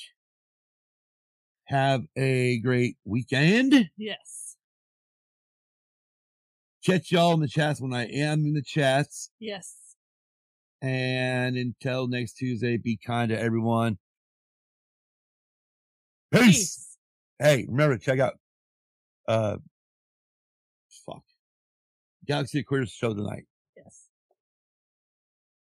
Have 1.65 2.03
a 2.15 2.59
great 2.59 2.97
weekend. 3.05 3.89
Yes. 3.97 4.55
Catch 6.85 7.11
y'all 7.11 7.33
in 7.33 7.41
the 7.41 7.47
chats 7.47 7.81
when 7.81 7.93
I 7.93 8.05
am 8.05 8.45
in 8.45 8.53
the 8.53 8.63
chats. 8.63 9.29
Yes. 9.39 9.75
And 10.81 11.57
until 11.57 12.07
next 12.07 12.33
Tuesday, 12.37 12.77
be 12.77 12.97
kind 13.05 13.29
to 13.29 13.39
everyone. 13.39 13.97
Peace. 16.31 16.43
Peace. 16.43 16.97
Hey, 17.39 17.65
remember 17.69 17.97
to 17.97 18.03
check 18.03 18.19
out 18.19 18.33
uh 19.27 19.57
fuck. 21.05 21.23
Galaxy 22.25 22.59
Aquarius 22.59 22.91
show 22.91 23.13
tonight. 23.13 23.43
Yes. 23.75 24.07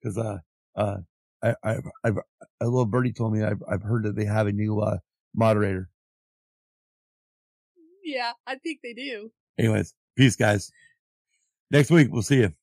Because 0.02 0.18
uh 0.18 0.38
uh 0.76 0.98
I 1.44 1.56
I've 1.64 1.88
I've 2.04 2.18
a 2.62 2.66
little 2.66 2.86
birdie 2.86 3.14
told 3.14 3.34
me 3.34 3.44
I've 3.44 3.62
I've 3.70 3.84
heard 3.84 4.04
that 4.04 4.16
they 4.16 4.26
have 4.26 4.48
a 4.48 4.52
new 4.52 4.80
uh 4.80 4.98
moderator. 5.36 5.90
Yeah, 8.04 8.32
I 8.48 8.56
think 8.56 8.80
they 8.82 8.94
do. 8.94 9.32
Anyways, 9.58 9.94
peace 10.18 10.36
guys. 10.36 10.72
Next 11.72 11.92
week 11.92 12.10
we'll 12.12 12.24
see 12.24 12.40
you. 12.40 12.54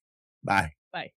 Bye. 0.43 0.73
Bye. 0.93 1.13